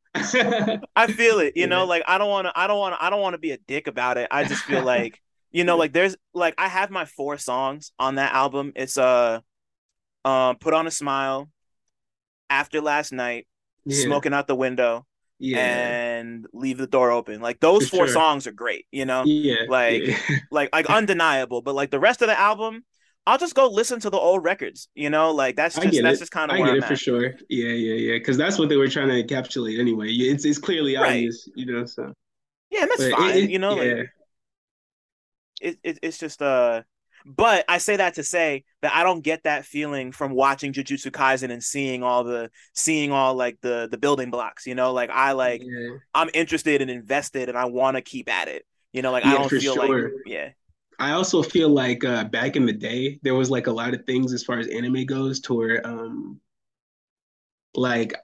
I 0.96 1.12
feel 1.12 1.40
it. 1.40 1.52
You 1.54 1.62
yeah. 1.62 1.66
know, 1.66 1.84
like 1.84 2.02
I 2.08 2.18
don't 2.18 2.30
want 2.30 2.46
to. 2.46 2.52
I 2.58 2.66
don't 2.66 2.78
want 2.78 2.94
to. 2.94 3.04
I 3.04 3.10
don't 3.10 3.20
want 3.20 3.34
to 3.34 3.38
be 3.38 3.50
a 3.50 3.58
dick 3.58 3.86
about 3.86 4.16
it. 4.18 4.28
I 4.30 4.44
just 4.44 4.64
feel 4.64 4.82
like 4.82 5.20
you 5.50 5.64
know, 5.64 5.76
like 5.76 5.92
there's 5.92 6.16
like 6.34 6.54
I 6.58 6.68
have 6.68 6.90
my 6.90 7.04
four 7.04 7.38
songs 7.38 7.92
on 7.98 8.16
that 8.16 8.32
album. 8.32 8.72
It's 8.74 8.98
uh, 8.98 9.40
uh, 10.24 10.54
put 10.54 10.74
on 10.74 10.86
a 10.86 10.90
smile, 10.90 11.48
after 12.50 12.80
last 12.80 13.12
night, 13.12 13.46
yeah. 13.84 14.02
smoking 14.02 14.34
out 14.34 14.46
the 14.46 14.56
window, 14.56 15.06
yeah. 15.38 15.58
and 15.58 16.46
leave 16.52 16.78
the 16.78 16.86
door 16.86 17.10
open. 17.10 17.40
Like 17.40 17.60
those 17.60 17.88
For 17.88 17.96
four 17.96 18.06
sure. 18.06 18.14
songs 18.14 18.46
are 18.46 18.52
great, 18.52 18.86
you 18.90 19.04
know? 19.04 19.24
Yeah. 19.24 19.64
Like 19.68 20.06
yeah. 20.06 20.18
like 20.50 20.70
like 20.72 20.86
undeniable. 20.90 21.62
But 21.62 21.74
like 21.74 21.90
the 21.90 22.00
rest 22.00 22.22
of 22.22 22.28
the 22.28 22.38
album, 22.38 22.84
I'll 23.28 23.36
just 23.36 23.54
go 23.54 23.68
listen 23.68 24.00
to 24.00 24.08
the 24.08 24.16
old 24.16 24.42
records, 24.42 24.88
you 24.94 25.10
know? 25.10 25.32
Like 25.32 25.54
that's 25.54 25.74
just 25.74 26.02
that's 26.02 26.16
it. 26.16 26.20
just 26.20 26.32
kind 26.32 26.50
of 26.50 26.54
I 26.54 26.60
get 26.60 26.68
I'm 26.68 26.76
it 26.76 26.82
at. 26.84 26.88
for 26.88 26.96
sure. 26.96 27.34
Yeah, 27.50 27.72
yeah, 27.72 28.12
yeah. 28.12 28.18
Cause 28.20 28.38
that's 28.38 28.58
what 28.58 28.70
they 28.70 28.76
were 28.76 28.88
trying 28.88 29.08
to 29.08 29.22
encapsulate 29.22 29.78
anyway. 29.78 30.08
It's 30.08 30.46
it's 30.46 30.56
clearly 30.56 30.96
obvious, 30.96 31.46
you 31.54 31.66
know, 31.66 31.84
so 31.84 32.14
yeah, 32.70 32.86
that's 32.86 33.04
but 33.04 33.12
fine. 33.12 33.36
It, 33.36 33.50
you 33.50 33.58
know, 33.58 33.78
yeah. 33.82 33.92
like 33.92 34.10
it, 35.60 35.78
it, 35.84 35.98
it's 36.02 36.16
just 36.16 36.40
uh 36.40 36.84
but 37.26 37.66
I 37.68 37.76
say 37.76 37.96
that 37.96 38.14
to 38.14 38.22
say 38.22 38.64
that 38.80 38.94
I 38.94 39.02
don't 39.02 39.22
get 39.22 39.42
that 39.42 39.66
feeling 39.66 40.10
from 40.10 40.32
watching 40.32 40.72
Jujutsu 40.72 41.10
Kaisen 41.10 41.52
and 41.52 41.62
seeing 41.62 42.02
all 42.02 42.24
the 42.24 42.50
seeing 42.72 43.12
all 43.12 43.34
like 43.34 43.58
the 43.60 43.88
the 43.90 43.98
building 43.98 44.30
blocks, 44.30 44.66
you 44.66 44.74
know, 44.74 44.94
like 44.94 45.10
I 45.10 45.32
like 45.32 45.60
yeah. 45.62 45.96
I'm 46.14 46.30
interested 46.32 46.80
and 46.80 46.90
invested 46.90 47.50
and 47.50 47.58
I 47.58 47.66
want 47.66 47.98
to 47.98 48.00
keep 48.00 48.30
at 48.30 48.48
it. 48.48 48.64
You 48.94 49.02
know, 49.02 49.12
like 49.12 49.24
yeah, 49.24 49.32
I 49.32 49.34
don't 49.34 49.50
feel 49.50 49.74
sure. 49.74 50.02
like 50.04 50.12
yeah. 50.24 50.48
I 50.98 51.12
also 51.12 51.42
feel 51.42 51.68
like 51.68 52.04
uh 52.04 52.24
back 52.24 52.56
in 52.56 52.66
the 52.66 52.72
day 52.72 53.18
there 53.22 53.34
was 53.34 53.50
like 53.50 53.66
a 53.66 53.72
lot 53.72 53.94
of 53.94 54.04
things 54.04 54.32
as 54.32 54.42
far 54.42 54.58
as 54.58 54.66
anime 54.68 55.04
goes 55.04 55.40
to 55.40 55.54
where 55.54 55.86
um 55.86 56.40
like 57.74 58.14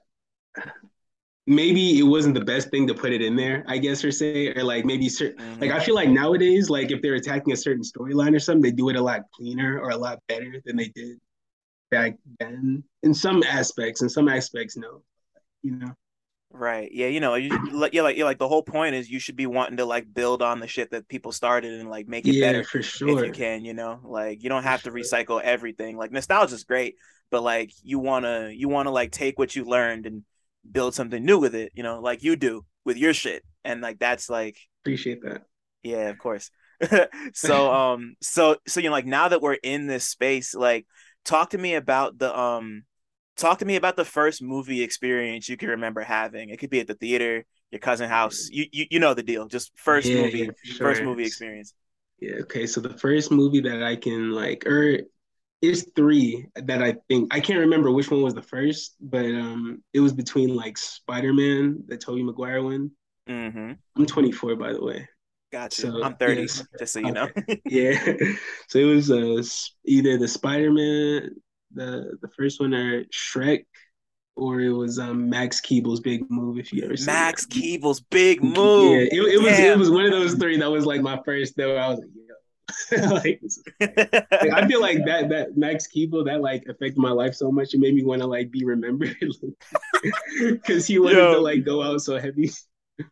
maybe 1.47 1.99
it 1.99 2.03
wasn't 2.03 2.33
the 2.33 2.43
best 2.43 2.69
thing 2.69 2.87
to 2.87 2.93
put 2.93 3.11
it 3.11 3.21
in 3.21 3.35
there, 3.35 3.63
I 3.67 3.77
guess, 3.77 4.03
or 4.03 4.11
say, 4.11 4.53
or 4.55 4.63
like 4.63 4.85
maybe 4.85 5.09
certain, 5.09 5.37
mm-hmm. 5.37 5.61
like 5.61 5.71
I 5.71 5.83
feel 5.83 5.95
like 5.95 6.09
nowadays, 6.09 6.69
like 6.69 6.91
if 6.91 7.01
they're 7.01 7.15
attacking 7.15 7.53
a 7.53 7.57
certain 7.57 7.83
storyline 7.83 8.35
or 8.35 8.39
something, 8.39 8.61
they 8.61 8.71
do 8.71 8.89
it 8.89 8.95
a 8.95 9.01
lot 9.01 9.21
cleaner 9.33 9.79
or 9.79 9.89
a 9.89 9.97
lot 9.97 10.19
better 10.27 10.61
than 10.65 10.75
they 10.75 10.87
did 10.89 11.19
back 11.91 12.17
then. 12.39 12.83
In 13.03 13.13
some 13.13 13.43
aspects, 13.43 14.01
in 14.01 14.09
some 14.09 14.27
aspects, 14.27 14.75
no, 14.75 15.03
you 15.61 15.71
know. 15.71 15.93
Right. 16.57 16.89
Yeah. 16.89 17.07
You 17.07 17.19
know, 17.19 17.35
you, 17.35 17.49
yeah, 17.91 18.01
like, 18.01 18.15
yeah, 18.15 18.23
like 18.23 18.37
the 18.37 18.47
whole 18.47 18.63
point 18.63 18.95
is 18.95 19.09
you 19.09 19.19
should 19.19 19.35
be 19.35 19.45
wanting 19.45 19.77
to 19.77 19.85
like 19.85 20.13
build 20.13 20.41
on 20.41 20.61
the 20.61 20.67
shit 20.67 20.91
that 20.91 21.07
people 21.09 21.33
started 21.33 21.73
and 21.73 21.89
like 21.89 22.07
make 22.07 22.25
it 22.25 22.35
yeah, 22.35 22.47
better 22.47 22.63
for 22.63 22.81
sure 22.81 23.19
if 23.19 23.25
you 23.25 23.33
can. 23.33 23.65
You 23.65 23.73
know, 23.73 23.99
like 24.03 24.41
you 24.41 24.47
don't 24.47 24.63
have 24.63 24.81
for 24.81 24.91
to 24.91 25.03
sure. 25.03 25.19
recycle 25.19 25.41
everything. 25.41 25.97
Like 25.97 26.11
nostalgia 26.11 26.55
is 26.55 26.63
great, 26.63 26.95
but 27.29 27.43
like 27.43 27.71
you 27.83 27.99
wanna 27.99 28.51
you 28.53 28.69
wanna 28.69 28.91
like 28.91 29.11
take 29.11 29.37
what 29.37 29.53
you 29.53 29.65
learned 29.65 30.05
and 30.05 30.23
build 30.69 30.95
something 30.95 31.23
new 31.23 31.39
with 31.39 31.55
it, 31.55 31.73
you 31.75 31.83
know, 31.83 31.99
like 31.99 32.23
you 32.23 32.37
do 32.37 32.65
with 32.85 32.97
your 32.97 33.13
shit. 33.13 33.43
And 33.65 33.81
like 33.81 33.99
that's 33.99 34.29
like 34.29 34.57
appreciate 34.83 35.23
that. 35.23 35.43
Yeah, 35.83 36.09
of 36.09 36.17
course. 36.17 36.51
so 37.33 37.73
um 37.73 38.15
so 38.21 38.57
so 38.65 38.79
you 38.79 38.87
know 38.89 38.93
like 38.93 39.05
now 39.05 39.27
that 39.27 39.41
we're 39.41 39.53
in 39.55 39.87
this 39.87 40.07
space, 40.07 40.55
like 40.55 40.85
talk 41.25 41.49
to 41.49 41.57
me 41.57 41.75
about 41.75 42.17
the 42.17 42.37
um 42.37 42.83
talk 43.35 43.59
to 43.59 43.65
me 43.65 43.75
about 43.75 43.95
the 43.95 44.05
first 44.05 44.41
movie 44.41 44.81
experience 44.81 45.49
you 45.49 45.57
can 45.57 45.69
remember 45.69 46.01
having. 46.01 46.49
It 46.49 46.57
could 46.57 46.69
be 46.69 46.79
at 46.79 46.87
the 46.87 46.95
theater, 46.95 47.45
your 47.71 47.79
cousin 47.79 48.09
house. 48.09 48.49
You 48.51 48.65
you, 48.71 48.85
you 48.91 48.99
know 48.99 49.13
the 49.13 49.23
deal. 49.23 49.47
Just 49.47 49.71
first 49.75 50.07
yeah, 50.07 50.21
movie, 50.21 50.39
yeah, 50.39 50.51
sure. 50.63 50.87
first 50.87 51.03
movie 51.03 51.25
experience. 51.25 51.73
Yeah, 52.19 52.35
okay. 52.41 52.65
So 52.65 52.81
the 52.81 52.97
first 52.97 53.31
movie 53.31 53.61
that 53.61 53.83
I 53.83 53.95
can 53.95 54.31
like 54.31 54.65
or 54.65 54.99
there's 55.61 55.89
three 55.95 56.47
that 56.55 56.81
I 56.81 56.95
think 57.07 57.33
I 57.33 57.39
can't 57.39 57.59
remember 57.59 57.91
which 57.91 58.11
one 58.11 58.21
was 58.21 58.33
the 58.33 58.41
first, 58.41 58.95
but 58.99 59.25
um, 59.25 59.83
it 59.93 59.99
was 59.99 60.13
between 60.13 60.55
like 60.55 60.77
Spider 60.77 61.33
Man, 61.33 61.83
the 61.87 61.97
Tobey 61.97 62.23
Maguire 62.23 62.63
one. 62.63 62.91
Mm-hmm. 63.27 63.71
I'm 63.97 64.05
24, 64.05 64.55
by 64.55 64.73
the 64.73 64.83
way. 64.83 65.07
Gotcha. 65.51 65.81
So, 65.81 66.03
I'm 66.03 66.15
30, 66.15 66.41
yes. 66.41 66.63
just 66.77 66.93
so 66.93 66.99
you 66.99 67.11
know. 67.11 67.29
yeah. 67.65 68.13
So 68.67 68.79
it 68.79 68.85
was 68.85 69.11
uh, 69.11 69.41
either 69.85 70.17
the 70.17 70.27
Spider 70.27 70.71
Man, 70.71 71.29
the 71.75 72.17
the 72.21 72.29
first 72.29 72.59
one, 72.59 72.73
or 72.73 73.03
Shrek, 73.05 73.65
or 74.35 74.59
it 74.59 74.71
was 74.71 74.99
um, 74.99 75.29
Max 75.29 75.61
Keeble's 75.61 75.99
Big 75.99 76.29
Move. 76.29 76.57
If 76.57 76.73
you 76.73 76.83
ever 76.83 76.97
see 76.97 77.05
Max 77.05 77.45
Keeble's 77.45 78.01
Big 78.01 78.43
Move. 78.43 78.91
Yeah, 78.91 79.07
it, 79.11 79.33
it 79.33 79.41
was 79.41 79.59
it 79.59 79.77
was 79.77 79.91
one 79.91 80.05
of 80.05 80.11
those 80.11 80.35
three 80.35 80.57
that 80.57 80.69
was 80.69 80.85
like 80.85 81.01
my 81.01 81.19
first. 81.25 81.55
Though 81.55 81.75
I 81.75 81.89
was 81.89 81.99
like, 81.99 82.09
like, 82.91 83.41
like, 83.79 84.53
I 84.53 84.67
feel 84.67 84.81
like 84.81 85.05
that 85.05 85.29
that 85.29 85.57
Max 85.57 85.87
Keeble 85.87 86.25
that 86.25 86.41
like 86.41 86.63
affected 86.67 86.97
my 86.97 87.11
life 87.11 87.35
so 87.35 87.51
much. 87.51 87.73
It 87.73 87.79
made 87.79 87.95
me 87.95 88.03
want 88.03 88.21
to 88.21 88.27
like 88.27 88.51
be 88.51 88.65
remembered 88.65 89.15
because 90.39 90.87
he 90.87 90.99
wanted 90.99 91.17
Yo. 91.17 91.33
to 91.35 91.39
like 91.39 91.63
go 91.63 91.81
out 91.81 92.01
so 92.01 92.19
heavy. 92.19 92.51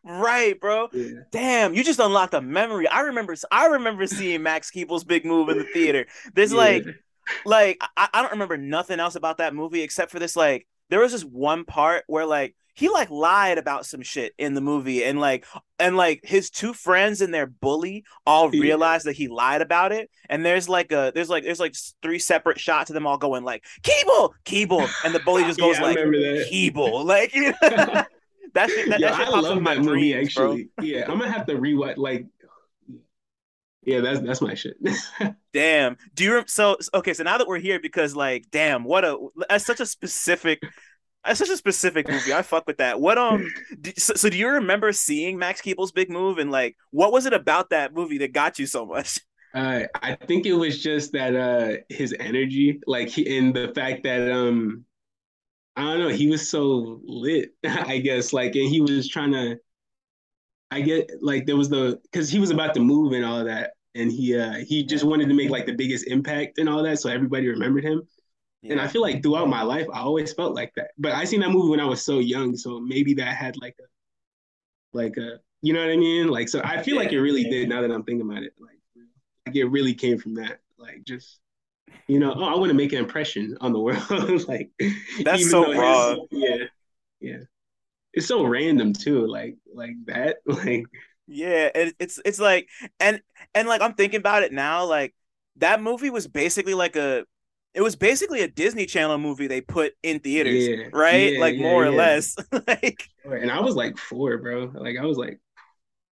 Right, 0.03 0.59
bro. 0.59 0.87
Yeah. 0.93 1.21
Damn, 1.31 1.73
you 1.73 1.83
just 1.83 1.99
unlocked 1.99 2.33
a 2.33 2.41
memory. 2.41 2.87
I 2.87 3.01
remember. 3.01 3.35
I 3.51 3.67
remember 3.67 4.07
seeing 4.07 4.41
Max 4.41 4.71
Keeble's 4.71 5.03
big 5.03 5.25
move 5.25 5.49
in 5.49 5.57
the 5.57 5.65
theater. 5.65 6.05
There's 6.33 6.51
yeah. 6.51 6.57
like, 6.57 6.85
like 7.45 7.81
I, 7.97 8.09
I 8.13 8.21
don't 8.21 8.31
remember 8.31 8.57
nothing 8.57 8.99
else 8.99 9.15
about 9.15 9.37
that 9.37 9.55
movie 9.55 9.81
except 9.81 10.11
for 10.11 10.19
this. 10.19 10.35
Like, 10.35 10.67
there 10.89 10.99
was 10.99 11.11
this 11.11 11.23
one 11.23 11.65
part 11.65 12.03
where 12.07 12.25
like 12.25 12.55
he 12.75 12.89
like 12.89 13.09
lied 13.09 13.57
about 13.57 13.85
some 13.85 14.01
shit 14.01 14.33
in 14.37 14.55
the 14.55 14.61
movie 14.61 15.03
and 15.03 15.19
like 15.19 15.45
and 15.79 15.95
like 15.95 16.21
his 16.23 16.49
two 16.49 16.73
friends 16.73 17.21
and 17.21 17.33
their 17.33 17.45
bully 17.45 18.03
all 18.25 18.53
yeah. 18.53 18.61
realize 18.61 19.03
that 19.03 19.13
he 19.13 19.27
lied 19.27 19.61
about 19.61 19.91
it 19.91 20.09
and 20.27 20.43
there's 20.43 20.67
like 20.67 20.91
a 20.91 21.11
there's 21.13 21.29
like 21.29 21.43
there's 21.43 21.59
like 21.59 21.75
three 22.01 22.17
separate 22.17 22.59
shots 22.59 22.89
of 22.89 22.95
them 22.95 23.05
all 23.05 23.17
going 23.17 23.43
like 23.43 23.63
Keeble 23.83 24.31
Keeble 24.43 24.89
and 25.05 25.13
the 25.13 25.19
bully 25.19 25.43
just 25.43 25.59
goes 25.59 25.77
yeah, 25.77 25.85
like 25.85 25.97
Keeble 25.97 27.05
like 27.05 27.31
that 28.53 28.69
shit, 28.69 28.89
that, 28.89 28.99
Yo, 28.99 29.07
that 29.07 29.17
shit 29.17 29.27
I 29.27 29.39
love 29.39 29.63
that 29.63 29.77
movie 29.79 30.11
dreams, 30.13 30.27
actually. 30.27 30.69
Yeah, 30.81 31.11
I'm 31.11 31.19
gonna 31.19 31.31
have 31.31 31.45
to 31.47 31.55
rewatch. 31.55 31.97
Like, 31.97 32.25
yeah, 33.85 34.01
that's 34.01 34.21
that's 34.21 34.41
my 34.41 34.53
shit. 34.53 34.77
Damn. 35.53 35.97
Do 36.13 36.23
you 36.23 36.43
so 36.47 36.77
okay? 36.93 37.13
So 37.13 37.23
now 37.23 37.37
that 37.37 37.47
we're 37.47 37.59
here, 37.59 37.79
because 37.79 38.15
like, 38.15 38.45
damn, 38.51 38.83
what 38.83 39.03
a 39.05 39.17
that's 39.49 39.65
such 39.65 39.79
a 39.79 39.85
specific. 39.85 40.61
That's 41.25 41.39
such 41.39 41.49
a 41.49 41.57
specific 41.57 42.09
movie. 42.09 42.33
I 42.33 42.41
fuck 42.41 42.67
with 42.67 42.77
that. 42.79 42.99
What 42.99 43.17
um? 43.17 43.47
Do, 43.79 43.93
so, 43.97 44.13
so 44.13 44.29
do 44.29 44.37
you 44.37 44.49
remember 44.49 44.91
seeing 44.91 45.37
Max 45.37 45.61
Keeble's 45.61 45.93
Big 45.93 46.09
Move 46.09 46.37
and 46.37 46.51
like 46.51 46.75
what 46.91 47.11
was 47.13 47.25
it 47.25 47.33
about 47.33 47.69
that 47.69 47.93
movie 47.93 48.17
that 48.19 48.33
got 48.33 48.59
you 48.59 48.65
so 48.65 48.85
much? 48.85 49.19
Uh, 49.55 49.83
I 50.01 50.15
think 50.15 50.47
it 50.47 50.53
was 50.53 50.81
just 50.81 51.11
that 51.11 51.35
uh 51.35 51.77
his 51.87 52.15
energy, 52.19 52.79
like 52.87 53.07
he, 53.07 53.37
and 53.37 53.53
the 53.53 53.71
fact 53.75 54.01
that 54.01 54.31
um 54.31 54.83
I 55.75 55.83
don't 55.83 55.99
know, 55.99 56.07
he 56.07 56.27
was 56.27 56.49
so 56.49 56.99
lit, 57.03 57.51
I 57.63 57.99
guess, 57.99 58.33
like 58.33 58.55
and 58.55 58.67
he 58.67 58.81
was 58.81 59.07
trying 59.07 59.31
to 59.33 59.59
I 60.73 60.81
get 60.81 61.11
like 61.21 61.45
there 61.45 61.55
was 61.55 61.69
the 61.69 61.99
because 62.03 62.29
he 62.29 62.39
was 62.39 62.49
about 62.49 62.73
to 62.73 62.79
move 62.79 63.13
and 63.13 63.23
all 63.23 63.39
of 63.39 63.45
that, 63.45 63.73
and 63.95 64.11
he 64.11 64.37
uh 64.37 64.55
he 64.55 64.83
just 64.83 65.03
wanted 65.03 65.27
to 65.29 65.35
make 65.35 65.49
like 65.49 65.65
the 65.65 65.73
biggest 65.73 66.07
impact 66.07 66.57
and 66.57 66.67
all 66.67 66.81
that, 66.83 66.99
so 66.99 67.09
everybody 67.09 67.47
remembered 67.47 67.83
him. 67.83 68.07
And 68.69 68.79
I 68.79 68.87
feel 68.87 69.01
like 69.01 69.21
throughout 69.21 69.49
my 69.49 69.61
life, 69.61 69.87
I 69.93 69.99
always 69.99 70.31
felt 70.31 70.55
like 70.55 70.71
that. 70.75 70.91
But 70.97 71.11
I 71.11 71.25
seen 71.25 71.41
that 71.41 71.51
movie 71.51 71.69
when 71.69 71.81
I 71.81 71.85
was 71.85 72.01
so 72.01 72.19
young, 72.19 72.55
so 72.55 72.79
maybe 72.79 73.13
that 73.15 73.35
had 73.35 73.57
like 73.57 73.75
a 73.79 74.97
like 74.97 75.17
a 75.17 75.39
you 75.61 75.73
know 75.73 75.81
what 75.81 75.91
I 75.91 75.97
mean? 75.97 76.29
Like 76.29 76.49
so 76.49 76.61
I 76.63 76.81
feel 76.81 76.95
like 76.95 77.11
it 77.11 77.19
really 77.19 77.43
did 77.43 77.69
now 77.69 77.81
that 77.81 77.91
I'm 77.91 78.03
thinking 78.03 78.29
about 78.29 78.43
it. 78.43 78.53
Like 78.59 78.79
like 79.45 79.55
it 79.55 79.65
really 79.65 79.93
came 79.93 80.17
from 80.17 80.35
that. 80.35 80.59
Like 80.77 81.03
just 81.05 81.39
you 82.07 82.19
know, 82.19 82.33
oh, 82.35 82.43
I 82.43 82.55
want 82.57 82.69
to 82.69 82.73
make 82.73 82.93
an 82.93 82.99
impression 82.99 83.57
on 83.61 83.73
the 83.73 83.79
world. 83.79 84.09
like 84.47 84.71
that's 85.23 85.49
so 85.49 85.73
raw. 85.73 86.15
Yeah, 86.31 86.65
yeah. 87.19 87.37
It's 88.13 88.27
so 88.27 88.45
random 88.45 88.93
too. 88.93 89.27
Like 89.27 89.55
like 89.73 89.95
that. 90.05 90.37
Like 90.45 90.85
yeah, 91.27 91.69
it, 91.73 91.95
it's 91.99 92.19
it's 92.25 92.39
like 92.39 92.67
and 92.99 93.21
and 93.55 93.67
like 93.67 93.81
I'm 93.81 93.93
thinking 93.93 94.19
about 94.19 94.43
it 94.43 94.51
now. 94.51 94.85
Like 94.85 95.15
that 95.57 95.81
movie 95.81 96.09
was 96.09 96.27
basically 96.27 96.73
like 96.73 96.95
a 96.95 97.25
it 97.73 97.81
was 97.81 97.95
basically 97.95 98.41
a 98.41 98.47
Disney 98.47 98.85
Channel 98.85 99.17
movie 99.17 99.47
they 99.47 99.61
put 99.61 99.93
in 100.03 100.19
theaters, 100.19 100.67
yeah, 100.67 100.87
right? 100.93 101.33
Yeah, 101.33 101.39
like 101.39 101.55
yeah, 101.55 101.61
more 101.61 101.85
or 101.85 101.91
less. 101.91 102.35
like 102.67 103.07
and 103.23 103.49
I 103.49 103.59
was 103.61 103.75
like 103.75 103.97
four, 103.97 104.37
bro. 104.37 104.71
Like 104.75 104.97
I 104.99 105.05
was 105.05 105.17
like 105.17 105.39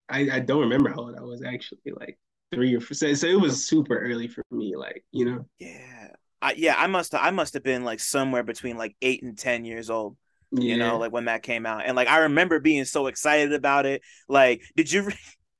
I, 0.10 0.29
I 0.31 0.39
don't 0.39 0.62
remember 0.62 0.89
how 0.89 1.00
old 1.00 1.15
I 1.17 1.22
was 1.22 1.43
actually. 1.43 1.79
Like 1.98 2.17
three 2.53 2.75
or 2.75 2.81
four. 2.81 2.96
So, 2.96 3.13
so 3.13 3.27
it 3.27 3.39
was 3.39 3.65
super 3.65 3.98
early 3.98 4.27
for 4.27 4.43
me, 4.51 4.75
like 4.75 5.03
you 5.12 5.25
know. 5.25 5.46
Yeah, 5.60 6.10
I, 6.41 6.53
yeah. 6.53 6.75
I 6.77 6.88
must 6.88 7.15
I 7.15 7.31
must 7.31 7.53
have 7.53 7.63
been 7.63 7.84
like 7.84 8.00
somewhere 8.00 8.43
between 8.43 8.77
like 8.77 8.96
eight 9.01 9.24
and 9.24 9.38
ten 9.38 9.65
years 9.65 9.89
old. 9.89 10.17
Yeah. 10.51 10.74
You 10.74 10.77
know, 10.77 10.98
like 10.98 11.12
when 11.12 11.25
that 11.25 11.43
came 11.43 11.65
out, 11.65 11.84
and 11.86 11.96
like 11.96 12.08
I 12.08 12.20
remember 12.20 12.60
being 12.60 12.86
so 12.86 13.08
excited 13.08 13.53
about 13.53 13.86
it. 13.86 14.01
Like, 14.27 14.62
did 14.75 14.91
you? 14.91 15.10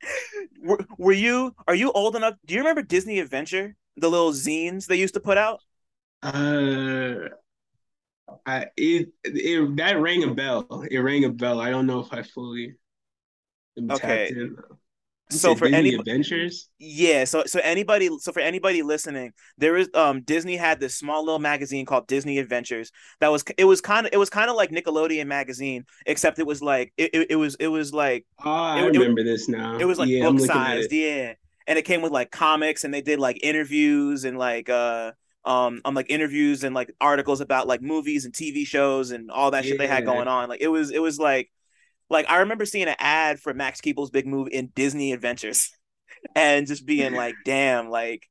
were, 0.62 0.80
were 0.98 1.14
you? 1.14 1.56
Are 1.68 1.76
you 1.76 1.92
old 1.92 2.16
enough? 2.16 2.36
Do 2.46 2.54
you 2.54 2.60
remember 2.60 2.82
Disney 2.82 3.20
Adventure? 3.20 3.76
The 3.98 4.10
little 4.10 4.32
zines 4.32 4.88
they 4.88 4.96
used 4.96 5.14
to 5.14 5.20
put 5.20 5.38
out. 5.38 5.60
Uh, 6.22 7.30
I 8.46 8.68
it, 8.78 9.10
it 9.24 9.76
that 9.78 10.00
rang 10.00 10.24
a 10.24 10.34
bell. 10.34 10.86
It 10.90 11.00
rang 11.00 11.24
a 11.26 11.30
bell. 11.30 11.60
I 11.60 11.70
don't 11.70 11.88
know 11.88 12.00
if 12.00 12.14
I 12.14 12.24
fully 12.24 12.76
okay 13.90 14.34
so 15.32 15.56
for 15.56 15.66
any 15.66 15.96
adventures? 15.96 16.70
Yeah 16.80 17.24
so 17.24 17.44
so 17.46 17.60
anybody 17.64 18.10
so 18.20 18.32
for 18.32 18.40
anybody 18.40 18.82
listening 18.82 19.34
there 19.58 19.78
is 19.78 19.90
um 19.94 20.22
disney 20.22 20.56
had 20.56 20.80
this 20.80 20.96
small 20.96 21.24
little 21.24 21.40
magazine 21.40 21.86
called 21.86 22.08
disney 22.08 22.38
adventures 22.38 22.92
that 23.20 23.32
was 23.32 23.44
it 23.58 23.66
was 23.66 23.82
kind 23.82 24.08
of 24.08 24.14
it 24.14 24.18
was 24.18 24.30
kind 24.30 24.50
of 24.50 24.56
like 24.56 24.72
nickelodeon 24.72 25.28
magazine 25.28 25.86
except 26.06 26.40
it 26.40 26.46
was 26.46 26.62
like 26.62 26.94
it, 26.98 27.10
it, 27.14 27.32
it 27.32 27.36
was 27.36 27.56
it 27.56 27.68
was 27.68 27.94
like 27.94 28.26
oh 28.46 28.52
i 28.52 28.82
it, 28.82 28.92
remember 28.92 29.24
this 29.24 29.48
now. 29.48 29.78
it 29.78 29.86
was 29.86 29.98
like 29.98 30.10
yeah, 30.10 30.30
book 30.30 30.40
sized 30.40 30.92
yeah. 30.92 31.34
And 31.68 31.78
it 31.78 31.84
came 31.84 32.02
with 32.02 32.12
like 32.12 32.32
comics 32.32 32.84
and 32.84 32.94
they 32.94 33.02
did 33.02 33.20
like 33.20 33.40
interviews 33.44 34.26
and 34.26 34.38
like 34.38 34.68
uh 34.70 35.12
um 35.46 35.82
on 35.86 35.94
like 35.94 36.08
interviews 36.10 36.64
and 36.64 36.76
like 36.76 36.94
articles 37.00 37.42
about 37.42 37.68
like 37.68 37.82
movies 37.82 38.26
and 38.26 38.34
tv 38.34 38.66
shows 38.66 39.12
and 39.12 39.32
all 39.32 39.52
that 39.52 39.64
yeah. 39.64 39.72
shit 39.72 39.80
they 39.80 39.88
had 39.88 40.06
going 40.06 40.28
on. 40.28 40.50
Like 40.50 40.62
it 40.62 40.68
was 40.68 40.92
it 40.92 41.00
was 41.00 41.20
like 41.20 41.50
like 42.12 42.30
I 42.30 42.40
remember 42.40 42.66
seeing 42.66 42.88
an 42.88 42.96
ad 43.00 43.40
for 43.40 43.54
Max 43.54 43.82
Keeble's 43.82 44.12
Big 44.12 44.28
Move 44.28 44.50
in 44.52 44.68
Disney 44.76 45.14
Adventures, 45.14 45.72
and 46.36 46.68
just 46.68 46.86
being 46.86 47.14
like, 47.14 47.36
"Damn!" 47.46 47.90
Like 47.90 48.28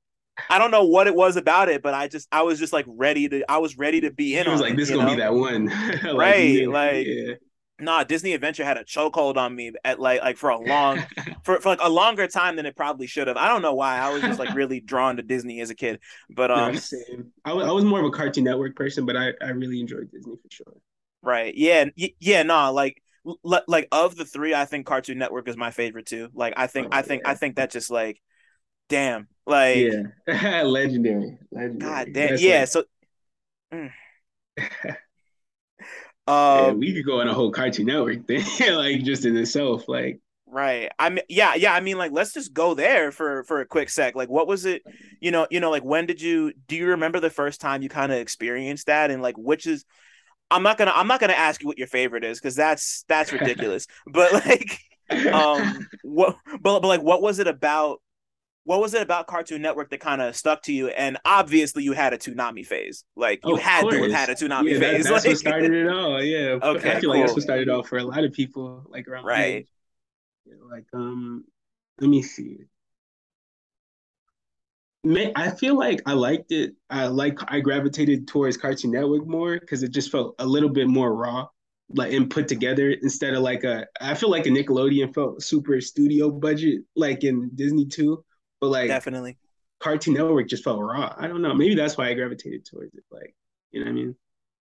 I 0.49 0.59
don't 0.59 0.71
know 0.71 0.85
what 0.85 1.07
it 1.07 1.15
was 1.15 1.37
about 1.37 1.69
it, 1.69 1.83
but 1.83 1.95
I 1.95 2.09
just 2.09 2.29
I 2.33 2.43
was 2.43 2.59
just 2.59 2.73
like 2.73 2.87
ready 2.89 3.29
to 3.29 3.51
I 3.51 3.59
was 3.59 3.77
ready 3.77 4.03
to 4.03 4.11
be 4.11 4.37
in. 4.37 4.47
I 4.47 4.53
was 4.53 4.61
like, 4.61 4.77
"This 4.77 4.91
gonna 4.91 5.05
know? 5.05 5.11
be 5.11 5.17
that 5.17 5.35
one," 5.35 5.67
like, 6.05 6.15
right? 6.15 6.37
Yeah, 6.37 6.69
like. 6.69 7.07
Yeah. 7.07 7.35
Nah, 7.83 8.05
Disney 8.05 8.35
Adventure 8.35 8.63
had 8.63 8.77
a 8.77 8.85
chokehold 8.85 9.39
on 9.39 9.57
me 9.57 9.73
at 9.87 9.99
like 9.99 10.21
like 10.21 10.37
for 10.37 10.51
a 10.51 10.59
long 10.59 11.03
for, 11.45 11.63
for 11.63 11.71
like 11.71 11.79
a 11.81 11.89
longer 11.89 12.27
time 12.27 12.57
than 12.57 12.67
it 12.67 12.77
probably 12.77 13.07
should 13.07 13.27
have. 13.27 13.39
I 13.39 13.49
don't 13.49 13.63
know 13.63 13.73
why. 13.73 13.97
I 13.97 14.13
was 14.13 14.21
just 14.21 14.39
like 14.39 14.55
really 14.55 14.81
drawn 14.81 15.17
to 15.17 15.23
Disney 15.23 15.63
as 15.63 15.71
a 15.71 15.75
kid. 15.75 15.99
But 16.29 16.51
um 16.51 16.77
same. 16.77 17.33
I, 17.43 17.55
was, 17.55 17.67
I 17.67 17.73
was 17.73 17.87
more 17.87 18.01
of 18.01 18.05
a 18.05 18.11
Cartoon 18.11 18.45
Network 18.45 18.77
person, 18.77 19.07
but 19.07 19.17
I, 19.17 19.33
I 19.41 19.49
really 19.53 19.81
enjoyed 19.81 20.11
Disney 20.13 20.37
for 20.37 20.51
sure. 20.51 20.75
Right. 21.23 21.55
Yeah. 21.55 21.87
Yeah, 21.97 22.43
nah, 22.43 22.69
like 22.69 23.03
like 23.45 23.89
of 23.93 24.17
the 24.17 24.25
three, 24.25 24.55
I 24.55 24.65
think 24.65 24.87
Cartoon 24.87 25.19
Network 25.19 25.49
is 25.49 25.57
my 25.57 25.71
favorite 25.71 26.07
too. 26.07 26.29
Like 26.35 26.55
I 26.57 26.67
think 26.67 26.89
oh, 26.93 26.97
I 26.97 27.03
think 27.03 27.23
yeah. 27.25 27.31
I 27.31 27.35
think 27.35 27.57
that 27.57 27.71
just 27.71 27.91
like 27.91 28.21
damn 28.91 29.29
like 29.47 29.77
yeah 30.27 30.63
legendary 30.63 31.39
legendary 31.51 31.79
god 31.79 32.09
damn 32.13 32.31
That's 32.31 32.43
yeah 32.43 32.61
like... 32.61 32.69
so 32.69 32.85
mm. 33.73 33.91
um 36.27 36.67
yeah, 36.67 36.73
we 36.73 36.93
could 36.93 37.07
go 37.07 37.21
on 37.21 37.29
a 37.29 37.33
whole 37.33 37.53
cartoon 37.53 37.87
network 37.87 38.27
thing 38.27 38.45
like 38.75 39.03
just 39.05 39.25
in 39.25 39.37
itself 39.37 39.89
like 39.89 40.21
right 40.47 40.91
i 40.99 41.09
mean 41.09 41.23
yeah 41.29 41.55
yeah 41.55 41.73
i 41.73 41.81
mean 41.81 41.97
like 41.97 42.11
let's 42.11 42.33
just 42.35 42.53
go 42.53 42.75
there 42.75 43.13
for 43.13 43.45
for 43.45 43.61
a 43.61 43.67
quick 43.67 43.89
sec 43.89 44.17
like 44.17 44.29
what 44.29 44.49
was 44.49 44.65
it 44.65 44.83
you 45.21 45.31
know 45.31 45.47
you 45.51 45.61
know 45.61 45.71
like 45.71 45.85
when 45.85 46.05
did 46.05 46.21
you 46.21 46.53
do 46.67 46.75
you 46.75 46.89
remember 46.89 47.21
the 47.21 47.31
first 47.31 47.61
time 47.61 47.83
you 47.83 47.89
kind 47.89 48.11
of 48.11 48.19
experienced 48.19 48.89
that 48.89 49.13
and 49.13 49.23
like 49.23 49.39
which 49.39 49.69
is 49.69 49.85
I'm 50.51 50.63
not 50.63 50.79
gonna 50.79 50.93
I'm 50.95 51.07
not 51.07 51.21
gonna 51.21 51.33
ask 51.33 51.63
you 51.63 51.69
what 51.69 51.79
your 51.79 51.87
favorite 51.87 52.25
is 52.25 52.39
because 52.41 52.55
that's 52.55 53.05
that's 53.09 53.33
ridiculous. 53.33 53.87
but 54.07 54.33
like, 54.33 54.79
um, 55.33 55.87
what 56.03 56.37
but 56.61 56.81
but 56.81 56.89
like, 56.89 57.03
what 57.03 57.23
was 57.23 57.39
it 57.39 57.47
about? 57.47 58.01
What 58.65 58.81
was 58.81 58.93
it 58.93 59.03
about 59.03 59.27
Cartoon 59.27 59.63
Network 59.63 59.91
that 59.91 60.01
kind 60.01 60.21
of 60.21 60.37
stuck 60.37 60.63
to 60.65 60.73
you? 60.73 60.89
And 60.89 61.19
obviously, 61.25 61.83
you 61.83 61.93
had 61.93 62.13
a 62.13 62.19
Toonami 62.19 62.65
phase. 62.65 63.05
Like 63.17 63.41
you 63.45 63.57
had 63.57 63.89
to 63.89 64.03
have 64.03 64.11
had 64.11 64.29
a 64.29 64.35
Toonami 64.35 64.73
yeah, 64.73 64.79
phase. 64.79 65.05
That, 65.05 65.13
that's 65.15 65.25
like, 65.25 65.33
what 65.33 65.39
started 65.39 65.73
it 65.73 65.89
all. 65.89 66.23
Yeah. 66.23 66.59
Okay. 66.63 66.91
I 66.91 67.01
feel 67.01 67.01
cool. 67.01 67.11
like 67.11 67.21
that's 67.23 67.33
what 67.33 67.43
started 67.43 67.69
it 67.69 67.71
all 67.71 67.83
for 67.83 67.99
a 67.99 68.05
lot 68.05 68.23
of 68.23 68.33
people. 68.33 68.85
Like 68.89 69.09
around 69.09 69.25
right. 69.25 69.67
Like 70.71 70.85
um, 70.93 71.45
let 72.01 72.11
me 72.11 72.23
see. 72.23 72.59
I 75.05 75.51
feel 75.51 75.79
like 75.79 76.03
I 76.07 76.13
liked 76.13 76.53
it. 76.53 76.75
I 76.91 77.07
like 77.07 77.39
I 77.49 77.61
gravitated 77.61 78.29
towards 78.29 78.57
Cartoon 78.57 78.91
Network 78.91 79.27
more 79.27 79.59
because 79.59 79.83
it 79.83 79.93
just 79.93 80.11
felt 80.11 80.35
a 80.39 80.47
little 80.47 80.69
bit 80.69 80.89
more 80.89 81.15
raw, 81.15 81.49
like 81.89 82.13
and 82.13 82.29
put 82.29 82.49
together 82.49 82.91
instead 82.91 83.35
of 83.35 83.43
like 83.43 83.65
a. 83.65 83.87
I 84.01 84.15
feel 84.15 84.31
like 84.31 84.47
a 84.47 84.51
Nickelodeon 84.51 85.15
felt 85.15 85.43
super 85.43 85.81
studio 85.81 86.31
budget, 86.31 86.83
like 86.97 87.25
in 87.25 87.51
Disney 87.55 87.87
too. 87.87 88.25
But 88.61 88.69
like 88.69 88.89
definitely, 88.89 89.39
Cartoon 89.81 90.15
Network 90.15 90.49
just 90.49 90.65
felt 90.65 90.81
raw. 90.81 91.15
I 91.17 91.29
don't 91.29 91.41
know. 91.41 91.55
Maybe 91.55 91.75
that's 91.75 91.97
why 91.97 92.09
I 92.09 92.15
gravitated 92.15 92.67
towards 92.67 92.95
it. 92.95 93.05
Like 93.11 93.35
you 93.73 93.81
know 93.81 93.87
what 93.87 93.93
I 93.93 93.95
mean? 93.95 94.15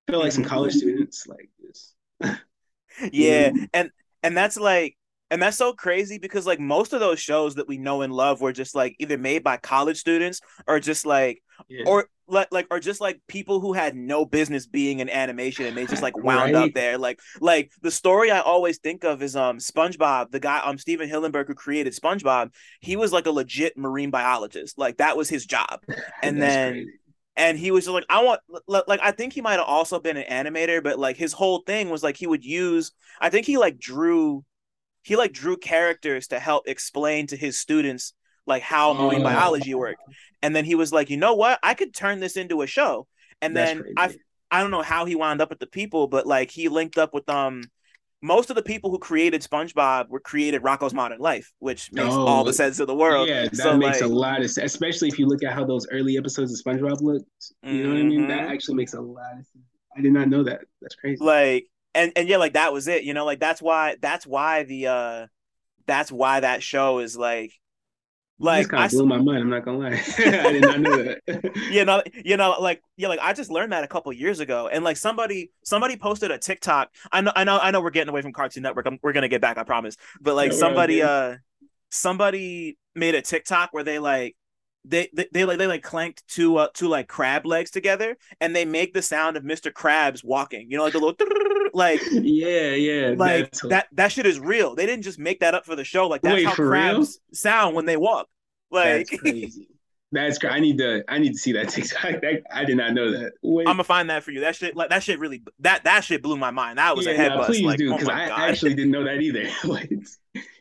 I 0.07 0.11
feel 0.11 0.21
like 0.21 0.31
some 0.31 0.45
college 0.45 0.73
students 0.75 1.27
like 1.27 1.49
this. 1.59 1.93
yeah, 3.11 3.51
and 3.73 3.91
and 4.23 4.37
that's 4.37 4.57
like 4.57 4.95
and 5.31 5.41
that's 5.41 5.57
so 5.57 5.73
crazy 5.73 6.17
because 6.17 6.45
like 6.45 6.59
most 6.59 6.93
of 6.93 6.99
those 6.99 7.19
shows 7.19 7.55
that 7.55 7.67
we 7.67 7.77
know 7.77 8.01
and 8.01 8.13
love 8.13 8.41
were 8.41 8.53
just 8.53 8.75
like 8.75 8.95
either 8.99 9.17
made 9.17 9.43
by 9.43 9.57
college 9.57 9.97
students 9.97 10.41
or 10.67 10.79
just 10.79 11.05
like 11.05 11.41
yeah. 11.67 11.83
or 11.85 12.07
like 12.27 12.47
like 12.51 12.67
or 12.71 12.79
just 12.79 13.01
like 13.01 13.19
people 13.27 13.59
who 13.59 13.73
had 13.73 13.95
no 13.95 14.25
business 14.25 14.65
being 14.65 14.99
in 14.99 15.09
animation 15.09 15.65
and 15.65 15.75
they 15.75 15.85
just 15.85 16.03
like 16.03 16.17
wound 16.23 16.53
right. 16.53 16.67
up 16.69 16.73
there 16.73 16.97
like 16.97 17.19
like 17.39 17.71
the 17.81 17.91
story 17.91 18.31
i 18.31 18.39
always 18.39 18.77
think 18.77 19.03
of 19.03 19.21
is 19.21 19.35
um 19.35 19.57
spongebob 19.57 20.31
the 20.31 20.39
guy 20.39 20.59
um 20.59 20.77
stephen 20.77 21.09
hillenburg 21.09 21.47
who 21.47 21.55
created 21.55 21.93
spongebob 21.93 22.53
he 22.79 22.95
was 22.95 23.11
like 23.11 23.25
a 23.25 23.31
legit 23.31 23.77
marine 23.77 24.11
biologist 24.11 24.77
like 24.77 24.97
that 24.97 25.17
was 25.17 25.29
his 25.29 25.45
job 25.45 25.81
and 26.23 26.41
then 26.41 26.73
crazy. 26.73 26.91
and 27.35 27.57
he 27.57 27.71
was 27.71 27.85
just 27.85 27.93
like 27.93 28.05
i 28.09 28.23
want 28.23 28.39
like 28.67 28.99
i 29.01 29.11
think 29.11 29.33
he 29.33 29.41
might 29.41 29.53
have 29.53 29.65
also 29.67 29.99
been 29.99 30.17
an 30.17 30.45
animator 30.45 30.83
but 30.83 30.99
like 30.99 31.17
his 31.17 31.33
whole 31.33 31.63
thing 31.65 31.89
was 31.89 32.03
like 32.03 32.17
he 32.17 32.27
would 32.27 32.45
use 32.45 32.91
i 33.19 33.29
think 33.29 33.45
he 33.45 33.57
like 33.57 33.79
drew 33.79 34.43
he 35.09 35.15
like 35.15 35.33
drew 35.33 35.57
characters 35.57 36.27
to 36.27 36.39
help 36.39 36.67
explain 36.67 37.25
to 37.25 37.35
his 37.35 37.57
students 37.57 38.13
like 38.45 38.61
how 38.61 38.93
marine 38.93 39.21
oh. 39.21 39.23
biology 39.23 39.73
worked. 39.73 40.03
And 40.43 40.55
then 40.55 40.65
he 40.65 40.75
was 40.75 40.93
like, 40.93 41.09
you 41.09 41.17
know 41.17 41.33
what? 41.33 41.57
I 41.63 41.73
could 41.73 41.95
turn 41.95 42.19
this 42.19 42.37
into 42.37 42.61
a 42.61 42.67
show. 42.67 43.07
And 43.41 43.57
then 43.57 43.83
I 43.97 44.15
I 44.51 44.61
don't 44.61 44.69
know 44.69 44.83
how 44.83 45.05
he 45.05 45.15
wound 45.15 45.41
up 45.41 45.49
with 45.49 45.57
the 45.57 45.65
people, 45.65 46.07
but 46.07 46.27
like 46.27 46.51
he 46.51 46.69
linked 46.69 46.99
up 46.99 47.11
with 47.11 47.27
um 47.27 47.63
most 48.21 48.51
of 48.51 48.55
the 48.55 48.61
people 48.61 48.91
who 48.91 48.99
created 48.99 49.41
SpongeBob 49.41 50.09
were 50.09 50.19
created 50.19 50.61
Rocko's 50.61 50.93
Modern 50.93 51.19
Life, 51.19 51.51
which 51.57 51.91
makes 51.91 52.13
oh, 52.13 52.27
all 52.27 52.43
the 52.43 52.53
sense 52.53 52.79
in 52.79 52.85
the 52.85 52.95
world. 52.95 53.29
Yeah, 53.29 53.45
that 53.45 53.55
so, 53.55 53.77
makes 53.77 54.01
like, 54.01 54.11
a 54.11 54.13
lot 54.13 54.41
of 54.41 54.51
sense, 54.51 54.73
especially 54.73 55.07
if 55.07 55.17
you 55.17 55.25
look 55.25 55.41
at 55.43 55.53
how 55.53 55.65
those 55.65 55.87
early 55.89 56.17
episodes 56.19 56.53
of 56.53 56.63
SpongeBob 56.63 57.01
looked. 57.01 57.25
You 57.63 57.69
mm-hmm. 57.69 57.83
know 57.83 57.89
what 57.89 57.99
I 57.99 58.03
mean? 58.03 58.27
That 58.27 58.41
mm-hmm. 58.41 58.51
actually 58.51 58.75
makes 58.75 58.93
a 58.93 59.01
lot 59.01 59.31
of 59.39 59.45
sense. 59.47 59.65
I 59.97 60.01
did 60.01 60.13
not 60.13 60.27
know 60.27 60.43
that. 60.43 60.61
That's 60.81 60.93
crazy. 60.95 61.23
Like 61.23 61.67
and 61.95 62.11
and 62.15 62.27
yeah, 62.27 62.37
like 62.37 62.53
that 62.53 62.73
was 62.73 62.87
it. 62.87 63.03
You 63.03 63.13
know, 63.13 63.25
like 63.25 63.39
that's 63.39 63.61
why 63.61 63.95
that's 64.01 64.25
why 64.25 64.63
the 64.63 64.87
uh 64.87 65.27
that's 65.85 66.11
why 66.11 66.39
that 66.39 66.61
show 66.63 66.99
is 66.99 67.17
like 67.17 67.53
like 68.39 68.69
kind 68.69 68.85
of 68.85 68.91
blew 68.91 69.05
my 69.05 69.17
mind. 69.17 69.39
I'm 69.39 69.49
not 69.49 69.65
gonna 69.65 69.79
lie, 69.79 70.01
I 70.17 70.51
did 70.51 70.61
not 70.61 70.79
know 70.79 71.03
that. 71.03 71.51
you 71.71 71.83
know, 71.83 72.01
you 72.23 72.37
know, 72.37 72.55
like 72.59 72.81
yeah, 72.95 73.09
like 73.09 73.19
I 73.21 73.33
just 73.33 73.51
learned 73.51 73.73
that 73.73 73.83
a 73.83 73.87
couple 73.87 74.13
years 74.13 74.39
ago, 74.39 74.69
and 74.71 74.83
like 74.83 74.97
somebody 74.97 75.51
somebody 75.63 75.97
posted 75.97 76.31
a 76.31 76.37
TikTok. 76.37 76.89
I 77.11 77.21
know, 77.21 77.31
I 77.35 77.43
know, 77.43 77.59
I 77.59 77.71
know. 77.71 77.81
We're 77.81 77.89
getting 77.89 78.09
away 78.09 78.21
from 78.21 78.33
Cartoon 78.33 78.63
Network. 78.63 78.85
I'm, 78.85 78.97
we're 79.01 79.13
gonna 79.13 79.27
get 79.27 79.41
back, 79.41 79.57
I 79.57 79.63
promise. 79.63 79.97
But 80.21 80.35
like 80.35 80.53
somebody, 80.53 81.01
uh, 81.01 81.35
somebody 81.89 82.77
made 82.95 83.15
a 83.15 83.21
TikTok 83.21 83.73
where 83.73 83.83
they 83.83 83.99
like 83.99 84.35
they, 84.85 85.09
they 85.13 85.27
they 85.33 85.45
like 85.45 85.57
they 85.57 85.67
like 85.67 85.83
clanked 85.83 86.25
two 86.27 86.57
uh 86.57 86.67
two 86.73 86.87
like 86.87 87.07
crab 87.07 87.45
legs 87.45 87.71
together 87.71 88.17
and 88.39 88.55
they 88.55 88.63
make 88.63 88.93
the 88.93 89.01
sound 89.01 89.35
of 89.35 89.43
Mr. 89.43 89.71
Krabs 89.71 90.23
walking. 90.23 90.71
You 90.71 90.77
know, 90.77 90.83
like 90.83 90.93
the 90.93 90.99
little 90.99 91.15
like 91.73 92.01
yeah, 92.11 92.71
yeah. 92.71 93.13
Like 93.17 93.51
that 93.69 93.87
that 93.93 94.11
shit 94.11 94.25
is 94.25 94.39
real. 94.39 94.75
They 94.75 94.85
didn't 94.85 95.03
just 95.03 95.19
make 95.19 95.39
that 95.41 95.53
up 95.53 95.65
for 95.65 95.75
the 95.75 95.83
show. 95.83 96.07
Like 96.07 96.21
that's 96.21 96.35
Wait, 96.35 96.45
how 96.45 96.53
crabs 96.53 96.97
real? 96.97 97.35
sound 97.35 97.75
when 97.75 97.85
they 97.85 97.97
walk. 97.97 98.27
Like 98.71 99.09
that's 99.09 99.21
crazy. 99.21 99.67
That's. 100.11 100.43
I 100.43 100.59
need 100.59 100.77
to. 100.79 101.03
I 101.07 101.19
need 101.19 101.33
to 101.33 101.37
see 101.37 101.51
that 101.53 101.69
TikTok. 101.69 101.99
That, 102.21 102.43
I 102.51 102.65
did 102.65 102.77
not 102.77 102.93
know 102.93 103.11
that. 103.11 103.33
Wait. 103.43 103.67
I'm 103.67 103.73
gonna 103.73 103.83
find 103.83 104.09
that 104.09 104.23
for 104.23 104.31
you. 104.31 104.41
That 104.41 104.55
shit, 104.55 104.75
like 104.75 104.89
that 104.89 105.03
shit, 105.03 105.19
really 105.19 105.43
that 105.59 105.83
that 105.83 106.03
shit 106.03 106.23
blew 106.23 106.37
my 106.37 106.51
mind. 106.51 106.79
That 106.79 106.95
was 106.95 107.05
yeah, 107.05 107.13
a 107.13 107.15
head 107.15 107.29
nah. 107.29 107.45
Please 107.45 107.63
like, 107.63 107.77
do, 107.77 107.91
because 107.91 108.09
oh 108.09 108.13
I 108.13 108.27
God. 108.29 108.39
actually 108.39 108.73
didn't 108.73 108.91
know 108.91 109.03
that 109.05 109.21
either. 109.21 109.49
like, 109.63 109.91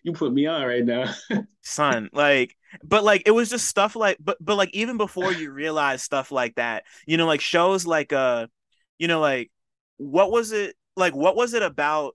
you 0.02 0.12
put 0.12 0.32
me 0.32 0.46
on 0.46 0.66
right 0.66 0.84
now, 0.84 1.14
son. 1.62 2.10
Like, 2.12 2.56
but 2.82 3.04
like 3.04 3.22
it 3.26 3.30
was 3.30 3.48
just 3.48 3.66
stuff 3.66 3.96
like, 3.96 4.18
but 4.20 4.36
but 4.40 4.56
like 4.56 4.74
even 4.74 4.98
before 4.98 5.32
you 5.32 5.50
realize 5.50 6.02
stuff 6.02 6.30
like 6.30 6.56
that, 6.56 6.84
you 7.06 7.16
know, 7.16 7.26
like 7.26 7.40
shows 7.40 7.86
like 7.86 8.12
uh, 8.12 8.46
you 8.98 9.08
know, 9.08 9.20
like 9.20 9.50
what 9.96 10.30
was 10.30 10.52
it 10.52 10.76
like? 10.98 11.14
What 11.14 11.36
was 11.36 11.54
it 11.54 11.62
about? 11.62 12.14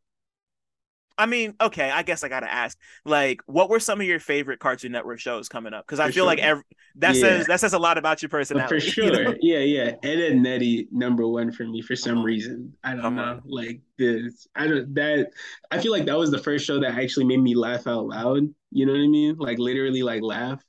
I 1.17 1.27
mean, 1.27 1.53
okay, 1.61 1.91
I 1.91 2.01
guess 2.01 2.23
I 2.23 2.29
gotta 2.29 2.51
ask, 2.51 2.77
like, 3.05 3.41
what 3.45 3.69
were 3.69 3.79
some 3.79 4.01
of 4.01 4.07
your 4.07 4.19
favorite 4.19 4.59
Cartoon 4.59 4.91
Network 4.91 5.19
shows 5.19 5.47
coming 5.47 5.73
up? 5.73 5.85
Because 5.85 5.99
I 5.99 6.05
feel 6.05 6.13
sure. 6.13 6.25
like 6.25 6.39
every 6.39 6.63
that 6.95 7.15
yeah. 7.15 7.21
says 7.21 7.47
that 7.47 7.59
says 7.59 7.73
a 7.73 7.79
lot 7.79 7.97
about 7.97 8.21
your 8.21 8.29
personality. 8.29 8.79
For 8.79 8.79
sure, 8.79 9.05
you 9.05 9.23
know? 9.23 9.35
yeah, 9.41 9.59
yeah. 9.59 9.91
Ed, 10.03 10.19
Edd 10.19 10.31
n 10.33 10.45
Eddy 10.45 10.87
number 10.91 11.27
one 11.27 11.51
for 11.51 11.65
me 11.65 11.81
for 11.81 11.95
some 11.95 12.23
reason. 12.23 12.73
I 12.83 12.93
don't 12.93 13.01
Come 13.01 13.15
know, 13.15 13.41
like 13.45 13.81
this. 13.97 14.47
I 14.55 14.67
don't 14.67 14.93
that. 14.95 15.29
I 15.71 15.79
feel 15.79 15.91
like 15.91 16.05
that 16.05 16.17
was 16.17 16.31
the 16.31 16.39
first 16.39 16.65
show 16.65 16.79
that 16.79 16.95
actually 16.95 17.25
made 17.25 17.41
me 17.41 17.55
laugh 17.55 17.87
out 17.87 18.07
loud. 18.07 18.43
You 18.71 18.85
know 18.85 18.93
what 18.93 19.01
I 19.01 19.07
mean? 19.07 19.37
Like 19.37 19.59
literally, 19.59 20.03
like 20.03 20.21
laugh, 20.21 20.63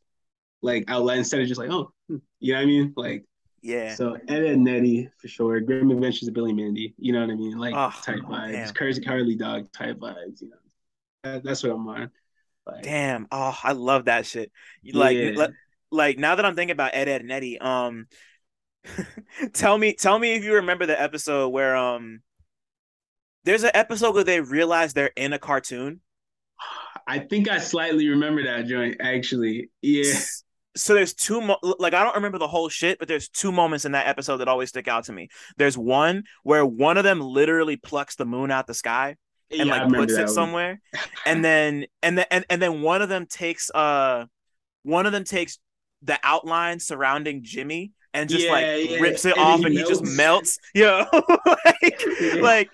like 0.63 0.85
out 0.89 1.05
loud 1.05 1.19
instead 1.19 1.41
of 1.41 1.49
just 1.49 1.61
like, 1.61 1.71
oh, 1.71 1.93
hmm. 2.09 2.17
you 2.41 2.53
know 2.53 2.59
what 2.59 2.65
I 2.65 2.67
mean? 2.67 2.95
Like 2.97 3.25
yeah. 3.65 3.95
So 3.95 4.13
Ed, 4.15 4.23
Edd 4.29 4.45
n 4.45 4.69
Eddy 4.69 5.09
for 5.17 5.27
sure. 5.27 5.59
Grim 5.61 5.91
Adventures 5.91 6.29
of 6.29 6.35
Billy 6.35 6.53
Mandy. 6.53 6.95
You 6.99 7.15
know 7.15 7.23
what 7.23 7.31
I 7.31 7.35
mean? 7.35 7.59
Like 7.59 7.75
oh, 7.75 7.91
type 8.03 8.21
vibes. 8.21 8.75
Courage 8.75 9.03
Cowardly 9.03 9.37
Dog 9.37 9.73
type 9.73 9.99
vibes. 9.99 10.43
You 10.43 10.51
know, 10.51 10.57
that, 11.23 11.43
that's 11.43 11.63
what 11.63 11.73
I'm 11.73 11.89
on. 11.89 12.11
Like, 12.67 12.83
damn. 12.83 13.27
Oh, 13.33 13.59
I 13.63 13.73
love 13.73 14.05
that 14.05 14.27
shit. 14.27 14.53
Like, 14.93 15.17
yeah. 15.17 15.31
like, 15.35 15.51
like 15.91 16.19
now 16.19 16.35
that 16.35 16.45
I'm 16.45 16.55
thinking 16.55 16.73
about 16.73 16.95
Ed, 16.95 17.09
Edd 17.09 17.23
n 17.23 17.31
Eddy, 17.31 17.59
um, 17.59 18.07
tell 19.55 19.79
me, 19.79 19.95
tell 19.95 20.19
me 20.19 20.35
if 20.35 20.45
you 20.45 20.57
remember 20.57 20.85
the 20.85 21.01
episode 21.01 21.49
where 21.49 21.75
um, 21.75 22.21
there's 23.45 23.65
an 23.65 23.71
episode 23.73 24.15
where 24.15 24.25
they 24.25 24.43
realize 24.43 24.93
they're 24.93 25.11
in 25.17 25.33
a 25.33 25.39
cartoon. 25.39 26.03
I 27.07 27.19
think 27.19 27.49
I 27.49 27.59
slightly 27.59 28.09
remember 28.11 28.45
that 28.45 28.67
joint 28.67 28.97
actually. 29.01 29.71
Yeah 29.81 30.13
so 30.77 30.95
there's 30.95 31.15
two 31.15 31.41
mo- 31.41 31.59
like 31.79 31.95
I 31.95 32.03
don't 32.03 32.17
remember 32.17 32.39
the 32.39 32.49
whole 32.49 32.69
shit, 32.69 32.99
but 32.99 33.09
there's 33.09 33.29
two 33.29 33.53
moments 33.53 33.85
in 33.85 33.93
that 33.93 34.07
episode 34.07 34.39
that 34.39 34.49
always 34.49 34.71
stick 34.71 34.89
out 34.89 35.05
to 35.05 35.13
me. 35.13 35.29
There's 35.57 35.79
one 35.79 36.25
where 36.43 36.67
one 36.67 36.97
of 36.97 37.05
them 37.05 37.21
literally 37.21 37.77
plucks 37.77 38.17
the 38.17 38.25
moon 38.25 38.51
out 38.51 38.67
the 38.67 38.75
sky 38.75 39.17
and 39.51 39.69
yeah, 39.69 39.85
like 39.85 39.93
puts 39.93 40.15
it 40.15 40.21
one. 40.21 40.29
somewhere, 40.29 40.81
and 41.27 41.45
then 41.45 41.87
and 42.03 42.19
then 42.19 42.27
and, 42.31 42.45
and 42.51 42.61
then 42.63 42.83
one 42.83 43.03
of 43.03 43.09
them 43.09 43.27
takes 43.27 43.71
uh 43.71 44.27
one 44.83 45.07
of 45.07 45.13
them 45.13 45.25
takes 45.25 45.59
the 46.03 46.19
outline 46.23 46.79
surrounding 46.81 47.43
Jimmy 47.43 47.93
and 48.13 48.29
just 48.29 48.45
yeah, 48.45 48.53
like 48.53 48.91
yeah. 48.91 48.99
rips 48.99 49.25
it 49.25 49.37
and 49.37 49.45
off 49.45 49.65
and 49.65 49.75
melts. 49.75 49.89
he 49.89 49.95
just 49.95 50.17
melts. 50.17 50.59
Yeah, 50.75 51.05
like, 51.13 52.03
like 52.41 52.71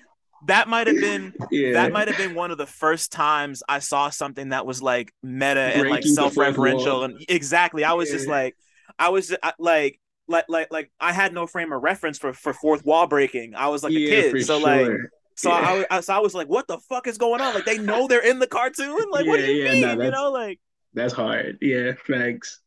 that 0.46 0.68
might 0.68 0.87
have 0.87 0.96
been 0.96 1.35
yeah. 1.50 1.72
that 1.72 1.92
might 1.92 2.09
have 2.09 2.16
been 2.16 2.35
one 2.35 2.50
of 2.50 2.59
the 2.59 2.66
first 2.66 3.12
times 3.12 3.62
I 3.68 3.81
saw 3.81 4.11
something 4.11 4.50
that 4.50 4.66
was 4.66 4.83
like 4.83 5.12
meta 5.22 5.55
Breaking 5.55 5.81
and 5.81 5.90
like 5.90 6.05
self-referential 6.05 7.05
and 7.05 7.24
exactly. 7.29 7.85
I 7.85 7.92
was 7.92 8.09
yeah. 8.09 8.16
just 8.16 8.29
like, 8.29 8.57
I 8.98 9.11
was 9.11 9.33
uh, 9.33 9.53
like, 9.59 10.00
like, 10.29 10.46
like, 10.48 10.68
like 10.70 10.90
I 11.00 11.12
had 11.12 11.33
no 11.35 11.46
frame 11.46 11.72
of 11.72 11.83
reference 11.83 12.18
for 12.18 12.33
for 12.33 12.53
fourth 12.53 12.85
wall 12.85 13.07
breaking. 13.07 13.55
I 13.55 13.68
was 13.68 13.83
like 13.83 13.92
yeah, 13.92 14.09
a 14.09 14.33
kid, 14.33 14.46
so 14.46 14.59
sure. 14.61 14.88
like. 14.88 14.98
So 15.37 15.50
I, 15.50 15.87
I, 15.90 16.00
so 16.00 16.12
I 16.12 16.18
was 16.18 16.35
like, 16.35 16.48
"What 16.48 16.68
the 16.68 16.76
fuck 16.76 17.07
is 17.07 17.16
going 17.16 17.40
on? 17.40 17.55
Like, 17.55 17.64
they 17.64 17.79
know 17.79 18.07
they're 18.07 18.29
in 18.29 18.40
the 18.40 18.46
cartoon. 18.46 19.07
Like, 19.11 19.24
what 19.24 19.38
do 19.38 19.50
you 19.50 19.64
mean? 19.64 19.98
You 19.98 20.11
know, 20.11 20.31
like 20.31 20.61
that's 20.92 21.14
hard. 21.14 21.57
Yeah, 21.62 21.92
thanks. 22.07 22.61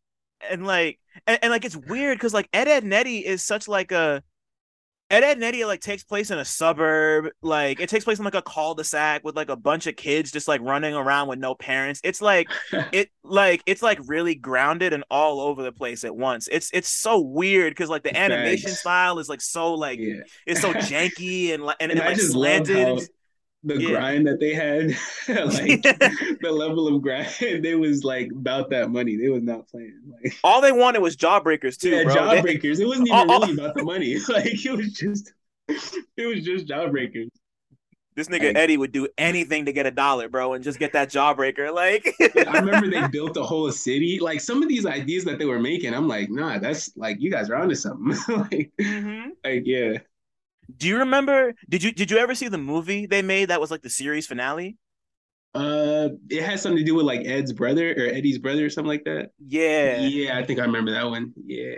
And 0.50 0.66
like, 0.66 1.00
and, 1.28 1.38
and 1.44 1.52
like, 1.52 1.66
it's 1.66 1.76
weird 1.76 2.18
because 2.18 2.34
like 2.34 2.50
Ed 2.52 2.68
Edd 2.68 2.84
n 2.84 2.94
Eddy 2.94 3.26
is 3.26 3.44
such 3.44 3.68
like 3.68 3.92
a 3.92 4.24
Ed, 5.10 5.24
Edd 5.24 5.38
n 5.38 5.44
Eddy 5.44 5.66
like 5.66 5.80
takes 5.80 6.04
place 6.04 6.32
in 6.32 6.40
a 6.40 6.46
suburb. 6.46 7.30
Like 7.42 7.80
it 7.80 7.90
takes 7.90 8.04
place 8.04 8.18
in 8.18 8.26
like 8.26 8.36
a 8.36 8.42
cul-de-sac 8.42 9.24
with 9.24 9.36
like 9.36 9.50
a 9.50 9.56
bunch 9.56 9.86
of 9.86 9.96
kids 9.96 10.32
just 10.32 10.48
like 10.48 10.62
running 10.62 10.96
around 10.96 11.28
with 11.28 11.40
no 11.40 11.54
parents. 11.56 12.02
It's 12.04 12.22
like 12.22 12.50
it 12.92 13.10
like 13.24 13.62
it's 13.66 13.82
like 13.82 14.00
really 14.06 14.36
grounded 14.36 14.94
and 14.94 15.04
all 15.12 15.40
over 15.40 15.62
the 15.62 15.72
place 15.72 16.04
at 16.04 16.16
once. 16.16 16.48
It's 16.52 16.70
it's 16.74 16.90
so 16.90 17.20
weird 17.20 17.72
because 17.72 17.90
like 17.90 18.04
the 18.04 18.18
animation 18.18 18.70
Thanks. 18.70 18.82
style 18.82 19.20
is 19.20 19.30
like 19.30 19.42
so 19.42 19.74
like 19.74 20.00
yeah. 20.00 20.22
it's 20.48 20.62
so 20.62 20.74
janky 20.74 21.54
and 21.54 21.64
like 21.64 21.78
and, 21.80 21.92
and, 21.92 22.00
and 22.00 22.10
like 22.10 22.20
slanted 22.20 23.08
the 23.64 23.82
yeah. 23.82 23.90
grind 23.90 24.28
that 24.28 24.40
they 24.40 24.54
had, 24.54 24.90
like 25.28 25.82
the 26.42 26.52
level 26.52 26.94
of 26.94 27.02
grind, 27.02 27.28
they 27.40 27.76
was 27.76 28.04
like 28.04 28.32
about 28.32 28.70
that 28.72 28.92
money. 28.92 29.16
They 29.16 29.30
was 29.30 29.44
not 29.44 29.68
playing. 29.68 30.00
Like 30.24 30.38
all 30.44 30.62
they 30.62 30.72
wanted 30.72 31.02
was 31.02 31.16
jawbreakers 31.16 31.78
too. 31.78 31.90
Yeah, 31.90 32.04
bro. 32.04 32.16
jawbreakers. 32.16 32.80
It 32.80 32.86
wasn't 32.86 33.08
even 33.08 33.28
really 33.28 33.54
about 33.54 33.76
the 33.76 33.84
money. 33.84 34.18
Like 34.34 34.66
it 34.66 34.72
was 34.72 34.94
just, 34.94 35.34
it 35.68 36.26
was 36.26 36.44
just 36.44 36.66
jawbreakers. 36.68 37.30
This 38.16 38.28
nigga 38.28 38.48
like, 38.48 38.58
Eddy 38.58 38.78
would 38.78 38.92
do 38.92 39.08
anything 39.18 39.66
to 39.66 39.74
get 39.74 39.86
a 39.86 39.92
dollar, 39.92 40.30
bro, 40.30 40.54
and 40.54 40.64
just 40.64 40.78
get 40.78 40.94
that 40.94 41.10
jawbreaker. 41.10 41.74
Like 41.74 42.14
I 42.22 42.60
remember 42.60 42.90
they 42.90 43.08
built 43.08 43.38
a 43.38 43.44
whole 43.44 43.72
city. 43.72 44.20
Like 44.20 44.40
some 44.40 44.62
of 44.62 44.70
these 44.70 44.86
ideas 44.86 45.24
that 45.26 45.40
they 45.40 45.46
were 45.46 45.60
making, 45.60 45.94
I'm 45.94 46.08
like, 46.08 46.30
nah, 46.30 46.60
that's 46.60 46.96
like 46.96 47.20
you 47.20 47.32
guys 47.32 47.50
are 47.50 47.56
onto 47.56 47.76
something. 47.76 48.10
like, 48.36 48.72
mm-hmm. 48.80 49.30
like 49.44 49.64
yeah. 49.66 49.98
Do 50.78 50.88
you 50.88 51.00
remember? 51.00 51.54
Did 51.70 51.84
you 51.84 51.92
did 51.92 52.12
you 52.12 52.18
ever 52.18 52.36
see 52.36 52.48
the 52.48 52.58
movie 52.58 53.06
they 53.06 53.22
made 53.22 53.50
that 53.50 53.62
was 53.62 53.72
like 53.72 53.82
the 53.82 53.90
series 53.90 54.28
finale? 54.28 54.78
Uh, 55.56 56.10
it 56.30 56.44
has 56.44 56.62
something 56.62 56.80
to 56.80 56.84
do 56.84 56.96
with 56.96 57.06
like 57.06 57.26
Ed's 57.26 57.54
brother 57.54 57.92
or 57.92 58.06
Eddy's 58.06 58.40
brother 58.40 58.66
or 58.66 58.70
something 58.70 58.90
like 58.90 59.04
that. 59.04 59.32
Yeah, 59.48 60.00
yeah, 60.00 60.38
I 60.38 60.44
think 60.44 60.60
I 60.60 60.64
remember 60.64 60.92
that 60.92 61.06
one. 61.06 61.34
Yeah, 61.46 61.76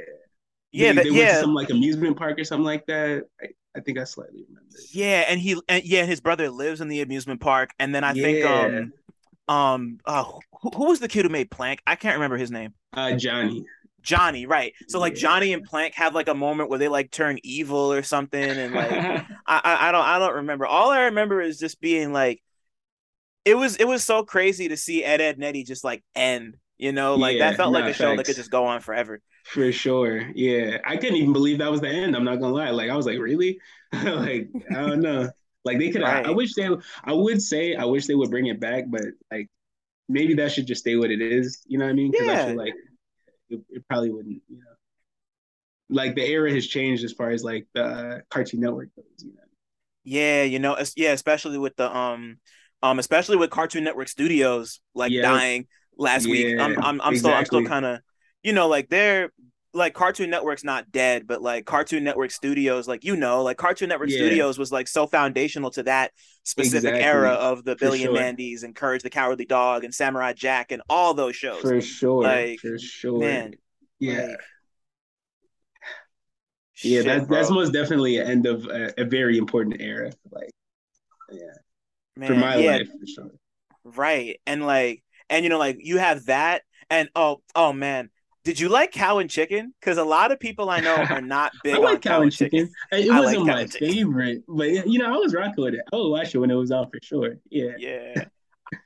yeah, 0.71 0.93
they, 0.93 1.04
they 1.04 1.12
went 1.12 1.24
yeah. 1.24 1.34
to 1.36 1.41
some 1.41 1.54
like 1.54 1.69
amusement 1.69 2.17
park 2.17 2.39
or 2.39 2.43
something 2.43 2.65
like 2.65 2.86
that. 2.86 3.24
I, 3.41 3.48
I 3.76 3.82
think 3.82 3.98
I 3.98 4.06
slightly 4.06 4.43
remember. 4.48 4.76
Yeah, 4.91 5.26
and 5.28 5.39
he 5.39 5.60
and 5.67 5.84
yeah, 5.84 6.06
his 6.06 6.21
brother 6.21 6.50
lives 6.50 6.82
in 6.82 6.88
the 6.88 7.02
amusement 7.02 7.41
park, 7.41 7.71
and 7.80 7.93
then 7.93 8.04
I 8.04 8.13
yeah. 8.13 8.24
think 8.24 8.45
um 8.45 8.93
um 9.48 10.00
uh 10.06 10.24
who, 10.62 10.69
who 10.69 10.86
was 10.88 11.00
the 11.00 11.08
kid 11.08 11.24
who 11.26 11.30
made 11.30 11.52
Plank? 11.52 11.82
I 11.86 11.95
can't 11.95 12.15
remember 12.15 12.38
his 12.38 12.52
name. 12.52 12.74
Uh, 12.93 13.13
Johnny. 13.15 13.65
Johnny, 14.06 14.46
right? 14.46 14.74
So 14.88 15.00
like 15.00 15.15
Johnny 15.15 15.52
and 15.52 15.63
Plank 15.63 15.96
have 15.96 16.13
like 16.13 16.30
a 16.30 16.36
moment 16.36 16.70
where 16.70 16.80
they 16.80 16.88
like 16.88 17.12
turn 17.12 17.39
evil 17.44 17.91
or 17.91 18.04
something, 18.04 18.41
and 18.41 18.74
like 18.74 18.91
I, 18.94 19.26
I, 19.48 19.89
I 19.89 19.91
don't 19.91 20.06
I 20.06 20.20
don't 20.20 20.36
remember. 20.36 20.65
All 20.65 20.91
I 20.91 21.06
remember 21.06 21.41
is 21.41 21.58
just 21.58 21.82
being 21.82 22.13
like, 22.13 22.41
it 23.44 23.56
was 23.56 23.76
it 23.78 23.88
was 23.88 24.04
so 24.04 24.24
crazy 24.24 24.70
to 24.70 24.78
see 24.78 25.04
Ed 25.04 25.20
Edd 25.20 25.38
n 25.38 25.44
Eddy 25.44 25.63
just 25.63 25.84
like 25.84 26.04
end. 26.15 26.58
You 26.78 26.91
know, 26.91 27.15
like 27.15 27.38
yeah, 27.38 27.52
that 27.52 27.58
felt 27.58 27.74
like 27.74 27.86
a 27.86 27.94
show 27.94 28.15
that 28.15 28.26
could 28.26 28.36
just 28.36 28.52
go 28.52 28.65
on 28.65 28.82
forever. 28.82 29.22
For 29.46 29.72
sure, 29.72 30.30
yeah. 30.36 30.80
I 30.86 30.98
couldn't 30.98 31.15
even 31.15 31.32
believe 31.32 31.60
that 31.60 31.72
was 31.72 31.80
the 31.80 31.89
end. 31.89 32.15
I'm 32.15 32.26
not 32.26 32.39
gonna 32.39 32.54
lie. 32.54 32.70
Like 32.70 32.89
I 32.89 32.96
was 32.96 33.06
like, 33.06 33.18
really? 33.18 33.60
like 33.94 34.50
I 34.72 34.74
don't 34.74 35.02
know. 35.02 35.30
Like 35.63 35.80
they 35.80 35.89
could. 35.89 36.02
Right. 36.02 36.26
I, 36.26 36.30
I 36.30 36.32
wish 36.32 36.54
they. 36.54 36.70
I 37.04 37.13
would 37.13 37.41
say 37.41 37.76
I 37.76 37.86
wish 37.86 38.08
they 38.08 38.15
would 38.15 38.30
bring 38.30 38.48
it 38.48 38.60
back, 38.60 38.86
but 38.88 39.04
like 39.32 39.50
maybe 40.10 40.34
that 40.36 40.52
should 40.52 40.68
just 40.68 40.82
stay 40.82 40.96
what 40.96 41.12
it 41.12 41.22
is. 41.22 41.63
You 41.65 41.78
know 41.78 41.86
what 41.86 41.91
I 41.91 41.96
mean? 41.96 42.12
Because 42.12 42.28
yeah. 42.28 42.44
I 42.44 42.48
feel 42.48 42.58
like 42.58 42.74
it, 43.50 43.62
it 43.70 43.88
probably 43.88 44.12
wouldn't, 44.12 44.42
you 44.50 44.58
know. 44.58 44.66
Like 45.90 46.16
the 46.16 46.26
era 46.26 46.52
has 46.52 46.66
changed 46.66 47.04
as 47.04 47.14
far 47.14 47.30
as 47.30 47.44
like 47.44 47.68
the 47.74 48.24
Cartoon 48.30 48.62
Network 48.62 48.90
goes, 48.96 49.06
you 49.20 49.34
know. 49.34 49.42
Yeah, 50.04 50.44
you 50.44 50.60
know, 50.60 50.78
yeah, 50.96 51.12
especially 51.12 51.58
with 51.58 51.76
the 51.76 51.96
um 51.96 52.38
um 52.82 53.00
especially 53.00 53.38
with 53.38 53.50
Cartoon 53.50 53.84
Network 53.84 54.08
Studios 54.08 54.80
like 54.94 55.12
yeah. 55.12 55.22
dying 55.22 55.68
last 55.98 56.26
yeah, 56.26 56.32
week. 56.32 56.60
I'm 56.60 56.78
I'm 56.78 57.02
I'm 57.02 57.14
exactly. 57.14 57.18
still 57.18 57.34
I'm 57.34 57.46
still 57.46 57.66
kind 57.66 57.86
of 57.86 58.00
you 58.44 58.54
know 58.54 58.68
like 58.68 58.90
they're 58.90 59.32
like 59.76 59.94
Cartoon 59.94 60.30
Network's 60.30 60.64
not 60.64 60.92
dead, 60.92 61.28
but 61.28 61.42
like 61.42 61.66
Cartoon 61.66 62.04
Network 62.04 62.32
Studios, 62.32 62.88
like 62.88 63.04
you 63.04 63.16
know, 63.16 63.44
like 63.44 63.58
Cartoon 63.58 63.90
Network 63.90 64.10
yeah. 64.10 64.18
Studios 64.18 64.58
was 64.58 64.72
like 64.72 64.88
so 64.88 65.06
foundational 65.06 65.70
to 65.72 65.84
that 65.84 66.12
specific 66.44 66.90
exactly. 66.90 67.04
era 67.04 67.32
of 67.32 67.64
the 67.66 67.76
Billion 67.76 68.08
sure. 68.08 68.16
and 68.16 68.26
Mandy's 68.26 68.64
and 68.64 68.76
Courage 68.76 69.04
the 69.04 69.10
Cowardly 69.10 69.46
Dog 69.46 69.84
and 69.84 69.94
Samurai 69.94 70.34
Jack 70.34 70.72
and 70.72 70.82
all 70.90 71.14
those 71.14 71.36
shows. 71.36 71.62
For 71.62 71.82
sure, 71.82 72.24
like 72.24 72.60
for 72.60 72.80
sure, 72.80 73.20
man. 73.20 73.56
Yeah, 74.00 74.14
like, 74.14 74.30
yeah. 74.30 74.36
Shit, 76.74 77.06
that's 77.06 77.26
bro. 77.26 77.38
that's 77.38 77.52
most 77.52 77.72
definitely 77.72 78.18
an 78.18 78.28
end 78.28 78.46
of 78.46 78.66
a, 78.66 78.94
a 78.98 79.06
very 79.06 79.38
important 79.38 79.82
era. 79.82 80.12
Like, 80.32 80.50
yeah, 81.32 81.40
Man, 82.18 82.28
for 82.28 82.36
my 82.36 82.56
yeah, 82.58 82.72
life 82.72 82.88
for 82.88 83.08
sure. 83.08 83.32
right. 83.84 84.40
And 84.46 84.66
like, 84.66 85.04
and 85.30 85.44
you 85.44 85.50
know, 85.50 85.60
like 85.60 85.78
you 85.80 85.98
have 85.98 86.26
that, 86.26 86.64
and 86.90 87.10
oh, 87.16 87.42
oh 87.56 87.74
man, 87.74 88.10
did 88.46 88.60
you 88.60 88.70
like 88.70 88.92
cow 88.92 89.18
and 89.18 89.30
chicken? 89.30 89.74
Because 89.80 89.98
a 89.98 90.04
lot 90.04 90.32
of 90.32 90.40
people 90.40 90.70
I 90.70 90.80
know 90.80 90.96
are 90.96 91.20
not 91.20 91.52
big 91.64 91.76
I 91.76 91.80
like 91.80 91.96
on 91.96 92.02
cow 92.02 92.22
and 92.22 92.32
chicken. 92.32 92.70
It 92.92 93.12
I 93.12 93.20
wasn't 93.20 93.46
like 93.46 93.56
my 93.56 93.66
favorite, 93.68 94.44
but 94.48 94.70
you 94.88 95.00
know, 95.00 95.14
I 95.14 95.18
was 95.18 95.34
rocking 95.34 95.64
with 95.64 95.74
it. 95.74 95.82
I 95.92 95.96
would 95.98 96.10
watch 96.10 96.34
it 96.34 96.38
when 96.38 96.52
it 96.52 96.56
was 96.56 96.72
on 96.72 96.90
for 96.90 97.00
sure. 97.04 97.38
Yeah, 97.50 97.72
Yeah. 97.78 98.26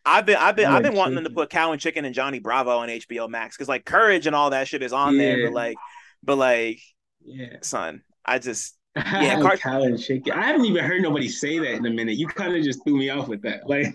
I've 0.06 0.26
been 0.26 0.38
I've 0.38 0.56
been 0.56 0.66
I've 0.66 0.84
been 0.84 0.96
wanting 0.96 1.16
them 1.16 1.24
to 1.26 1.30
put 1.30 1.50
Cow 1.50 1.72
and 1.72 1.80
Chicken 1.80 2.04
and 2.06 2.14
Johnny 2.16 2.40
Bravo 2.40 2.78
on 2.78 2.90
HBO 2.90 3.30
Max 3.30 3.56
because 3.56 3.70
like 3.70 3.86
Courage 3.86 4.28
and 4.28 4.36
all 4.36 4.50
that 4.50 4.68
shit 4.68 4.84
is 4.84 4.94
on 4.94 5.18
there, 5.18 5.46
but 5.46 5.54
like, 5.54 5.78
but 6.24 6.38
like, 6.38 6.82
yeah. 7.24 7.58
son, 7.62 8.02
I 8.26 8.40
just 8.40 8.76
Yeah, 8.96 9.42
Car- 9.42 9.58
cow 9.58 9.84
and 9.84 10.00
chicken. 10.02 10.34
I 10.34 10.48
haven't 10.48 10.66
even 10.66 10.84
heard 10.84 11.02
nobody 11.02 11.30
say 11.30 11.60
that 11.60 11.74
in 11.74 11.86
a 11.86 11.90
minute. 11.90 12.18
You 12.18 12.28
kind 12.28 12.56
of 12.56 12.64
just 12.64 12.84
threw 12.84 12.98
me 12.98 13.10
off 13.10 13.28
with 13.28 13.42
that. 13.44 13.70
Like, 13.70 13.94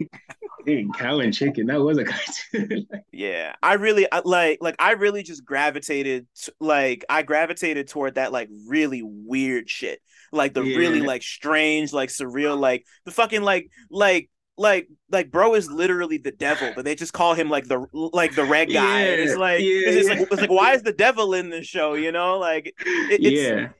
dang, 0.67 0.93
cow 0.93 1.21
and 1.21 1.33
chicken. 1.35 1.67
That 1.67 1.81
was 1.81 1.99
a 1.99 2.05
cartoon. 2.53 2.87
yeah, 3.13 3.55
I 3.63 3.75
really 3.75 4.11
I, 4.11 4.23
like 4.25 4.59
like 4.61 4.77
I 4.79 4.93
really 4.93 5.23
just 5.23 5.45
gravitated 5.45 6.27
t- 6.35 6.53
like 6.61 7.05
I 7.09 7.23
gravitated 7.23 7.89
toward 7.89 8.17
that 8.17 8.33
like 8.33 8.49
really 8.67 9.03
weird 9.05 9.69
shit, 9.69 10.01
like 10.33 10.55
the 10.55 10.63
really 10.63 11.01
like 11.01 11.23
strange, 11.23 11.93
like 11.93 12.09
surreal, 12.09 12.59
like 12.59 12.85
the 13.05 13.11
fucking 13.11 13.43
like 13.43 13.71
like. 13.91 14.31
Like, 14.57 14.87
like, 15.11 15.33
bro 15.33 15.57
is 15.57 15.69
literally 15.69 16.19
the 16.19 16.31
devil, 16.31 16.71
but 16.77 16.85
they 16.85 16.95
just 16.95 17.13
call 17.13 17.35
him 17.35 17.51
like 17.51 17.67
the 17.67 17.89
like 17.93 18.37
the 18.37 18.45
red 18.45 18.73
guy. 18.73 19.01
And 19.01 19.21
it's 19.21 19.35
like, 19.35 19.59
yeah, 19.59 19.67
it's 19.67 20.07
yeah. 20.07 20.15
like, 20.15 20.29
it's 20.31 20.41
like, 20.43 20.49
why 20.49 20.75
is 20.75 20.85
the 20.85 20.93
devil 20.93 21.35
in 21.35 21.51
this 21.51 21.67
show? 21.67 21.95
You 21.95 22.13
know, 22.13 22.39
like, 22.39 22.67
it, 22.67 22.75
it's, 23.21 23.33
yeah, 23.33 23.71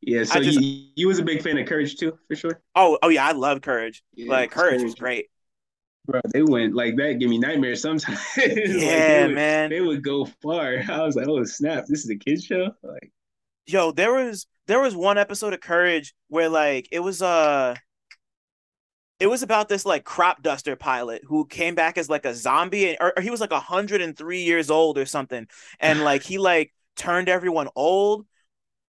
yeah. 0.00 0.24
So 0.24 0.40
just- 0.40 0.58
you, 0.58 0.86
you 0.96 1.06
was 1.06 1.18
a 1.18 1.22
big 1.22 1.42
fan 1.42 1.58
of 1.58 1.66
Courage 1.66 1.96
too, 1.96 2.18
for 2.28 2.34
sure. 2.34 2.62
Oh, 2.74 2.98
oh 3.02 3.10
yeah, 3.10 3.26
I 3.26 3.32
love 3.32 3.60
Courage. 3.60 4.02
Yeah, 4.14 4.30
like 4.30 4.50
Courage 4.50 4.82
was 4.82 4.94
great. 4.94 5.26
Bro, 6.06 6.20
they 6.32 6.42
went 6.42 6.74
like 6.74 6.96
that. 6.96 7.18
Give 7.20 7.30
me 7.30 7.38
nightmares 7.38 7.80
sometimes. 7.80 8.18
Like, 8.36 8.56
Yeah, 8.56 9.06
they 9.06 9.26
would, 9.26 9.34
man. 9.34 9.70
They 9.70 9.80
would 9.80 10.02
go 10.02 10.24
far. 10.42 10.82
I 10.88 11.02
was 11.02 11.16
like, 11.16 11.28
oh 11.28 11.44
snap, 11.44 11.86
this 11.86 12.04
is 12.04 12.10
a 12.10 12.16
kids 12.16 12.44
show. 12.44 12.70
Like, 12.82 13.12
Yo, 13.66 13.92
there 13.92 14.12
was 14.12 14.46
there 14.66 14.80
was 14.80 14.96
one 14.96 15.18
episode 15.18 15.52
of 15.52 15.60
Courage 15.60 16.14
where 16.28 16.48
like 16.48 16.88
it 16.90 17.00
was 17.00 17.22
uh 17.22 17.76
it 19.20 19.28
was 19.28 19.44
about 19.44 19.68
this 19.68 19.86
like 19.86 20.04
crop 20.04 20.42
duster 20.42 20.74
pilot 20.74 21.22
who 21.24 21.46
came 21.46 21.76
back 21.76 21.96
as 21.96 22.10
like 22.10 22.24
a 22.24 22.34
zombie 22.34 22.88
and, 22.88 22.96
or, 23.00 23.12
or 23.16 23.22
he 23.22 23.30
was 23.30 23.40
like 23.40 23.52
103 23.52 24.42
years 24.42 24.68
old 24.68 24.98
or 24.98 25.06
something 25.06 25.46
and 25.78 26.00
like 26.04 26.24
he 26.24 26.38
like 26.38 26.72
turned 26.96 27.28
everyone 27.28 27.68
old 27.76 28.26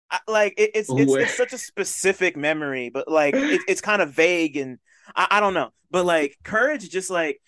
I, 0.09 0.19
like 0.27 0.55
it, 0.57 0.71
it's 0.73 0.89
it's, 0.89 1.13
it's 1.13 1.37
such 1.37 1.53
a 1.53 1.57
specific 1.57 2.35
memory 2.35 2.89
but 2.89 3.07
like 3.07 3.35
it, 3.35 3.61
it's 3.67 3.81
kind 3.81 4.01
of 4.01 4.11
vague 4.11 4.57
and 4.57 4.79
I, 5.15 5.27
I 5.31 5.39
don't 5.39 5.53
know 5.53 5.71
but 5.91 6.05
like 6.05 6.37
courage 6.43 6.89
just 6.89 7.09
like 7.09 7.39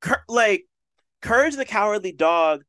Cour- 0.00 0.24
like 0.28 0.64
courage 1.22 1.56
the 1.56 1.64
cowardly 1.64 2.12
dog 2.12 2.62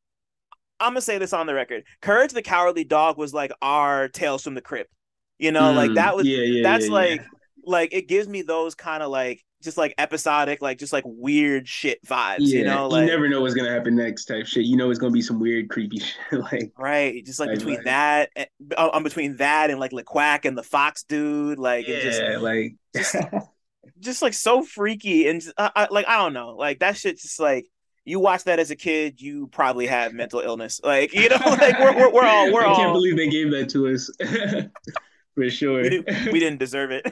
i'm 0.79 0.89
gonna 0.91 1.01
say 1.01 1.17
this 1.17 1.33
on 1.33 1.47
the 1.47 1.53
record 1.53 1.83
courage 2.01 2.31
the 2.33 2.41
cowardly 2.41 2.83
dog 2.83 3.17
was 3.17 3.33
like 3.33 3.51
our 3.61 4.07
tales 4.09 4.43
from 4.43 4.53
the 4.55 4.61
crypt 4.61 4.91
you 5.39 5.51
know 5.51 5.71
like 5.71 5.91
mm, 5.91 5.95
that 5.95 6.15
was 6.15 6.27
yeah, 6.27 6.43
yeah, 6.43 6.63
that's 6.63 6.87
yeah, 6.87 6.91
like 6.93 7.19
yeah. 7.21 7.27
like 7.65 7.93
it 7.93 8.07
gives 8.07 8.27
me 8.27 8.41
those 8.41 8.75
kind 8.75 9.01
of 9.01 9.09
like 9.09 9.41
just 9.61 9.77
like 9.77 9.93
episodic 9.97 10.61
like 10.61 10.77
just 10.79 10.91
like 10.91 11.03
weird 11.05 11.67
shit 11.67 12.03
vibes 12.05 12.37
Yeah, 12.39 12.59
you 12.59 12.65
know 12.65 12.87
like 12.87 13.01
you 13.01 13.07
never 13.11 13.29
know 13.29 13.41
what's 13.41 13.53
gonna 13.53 13.71
happen 13.71 13.95
next 13.95 14.25
type 14.25 14.47
shit. 14.47 14.65
You 14.65 14.75
know 14.75 14.89
it's 14.89 14.99
gonna 14.99 15.11
be 15.11 15.21
some 15.21 15.39
weird, 15.39 15.69
creepy 15.69 15.99
shit. 16.31 16.39
like, 16.51 16.71
right 16.77 17.23
just 17.23 17.39
like 17.39 17.49
Like, 17.49 17.59
between 17.59 17.75
like- 17.75 17.85
that 17.85 18.29
and, 18.35 18.47
uh, 18.75 18.89
um, 18.91 19.03
between 19.03 19.37
that 19.37 19.69
and 19.69 19.79
like 19.79 19.91
LeQuack 19.91 20.45
and 20.45 20.57
the 20.57 20.63
fox 20.63 21.03
dude 21.03 21.59
like 21.59 21.87
it 21.87 22.01
just 22.01 22.21
yeah, 22.21 22.37
like, 22.37 22.75
just- 22.95 23.15
just 23.99 24.21
like 24.21 24.33
so 24.33 24.61
freaky 24.63 25.27
and 25.27 25.41
just, 25.41 25.53
I, 25.57 25.71
I, 25.75 25.87
like 25.91 26.07
I 26.07 26.17
don't 26.17 26.33
know, 26.33 26.49
like 26.55 26.79
that 26.79 26.97
shit 26.97 27.19
just 27.19 27.39
like 27.39 27.65
you 28.05 28.19
watch 28.19 28.45
that 28.45 28.59
as 28.59 28.71
a 28.71 28.75
kid, 28.75 29.21
you 29.21 29.47
probably 29.47 29.85
have 29.87 30.13
mental 30.13 30.39
illness, 30.39 30.79
like 30.83 31.13
you 31.13 31.29
know, 31.29 31.35
like 31.45 31.79
we're 31.79 31.95
we're, 31.95 32.11
we're 32.13 32.25
all 32.25 32.51
we're 32.51 32.61
I 32.61 32.75
can't 32.75 32.87
all 32.87 32.93
believe 32.93 33.15
they 33.17 33.29
gave 33.29 33.51
that 33.51 33.69
to 33.69 33.87
us. 33.87 34.09
For 35.35 35.49
sure. 35.49 35.81
we, 35.81 35.89
didn't, 35.89 36.31
we 36.33 36.39
didn't 36.39 36.59
deserve 36.59 36.91
it. 36.91 37.05